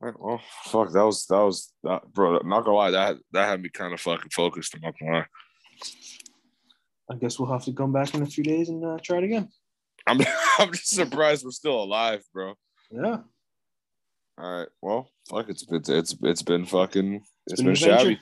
Right, 0.00 0.14
well, 0.18 0.40
fuck, 0.64 0.92
that 0.92 1.04
was 1.04 1.26
that 1.26 1.40
was 1.40 1.72
that, 1.84 2.10
bro. 2.12 2.38
Not 2.38 2.64
gonna 2.64 2.76
lie, 2.76 2.90
that 2.90 3.16
that 3.32 3.48
had 3.48 3.62
me 3.62 3.68
kind 3.68 3.92
of 3.92 4.00
fucking 4.00 4.30
focused. 4.30 4.74
I'm 4.74 4.80
not 4.80 4.94
gonna 4.98 5.12
lie. 5.12 5.26
I 7.10 7.16
guess 7.16 7.38
we'll 7.38 7.52
have 7.52 7.64
to 7.64 7.72
come 7.72 7.92
back 7.92 8.14
in 8.14 8.22
a 8.22 8.26
few 8.26 8.44
days 8.44 8.68
and 8.68 8.84
uh, 8.84 8.98
try 9.02 9.18
it 9.18 9.24
again. 9.24 9.48
I'm 10.06 10.20
I'm 10.58 10.72
just 10.72 10.90
surprised 10.90 11.44
we're 11.44 11.50
still 11.50 11.82
alive, 11.82 12.22
bro. 12.32 12.54
Yeah. 12.90 13.18
All 14.38 14.58
right. 14.58 14.68
Well, 14.80 15.10
fuck. 15.28 15.48
It's 15.48 15.64
been 15.64 15.82
it's 15.86 16.16
it's 16.22 16.42
been 16.42 16.64
fucking. 16.64 17.14
it's, 17.14 17.52
it's 17.52 17.60
been, 17.60 17.66
been 17.66 17.74
shabby. 17.76 18.20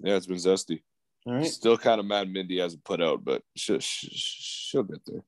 Yeah, 0.00 0.16
it's 0.16 0.26
been 0.26 0.36
zesty. 0.36 0.82
All 1.26 1.34
right. 1.34 1.46
Still 1.46 1.76
kind 1.76 2.00
of 2.00 2.06
mad 2.06 2.32
Mindy 2.32 2.58
hasn't 2.58 2.84
put 2.84 3.02
out, 3.02 3.24
but 3.24 3.42
she'll 3.54 3.80
she'll 3.80 4.84
get 4.84 5.00
there. 5.06 5.24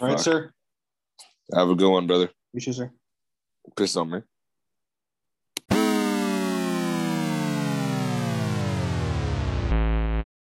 All 0.00 0.08
right, 0.08 0.20
sir. 0.20 0.52
Have 1.54 1.68
a 1.68 1.74
good 1.74 1.90
one, 1.90 2.06
brother. 2.06 2.30
You 2.52 2.60
too, 2.60 2.72
sir. 2.72 2.90
Piss 3.76 3.96
on 3.96 4.10
me. 4.10 4.20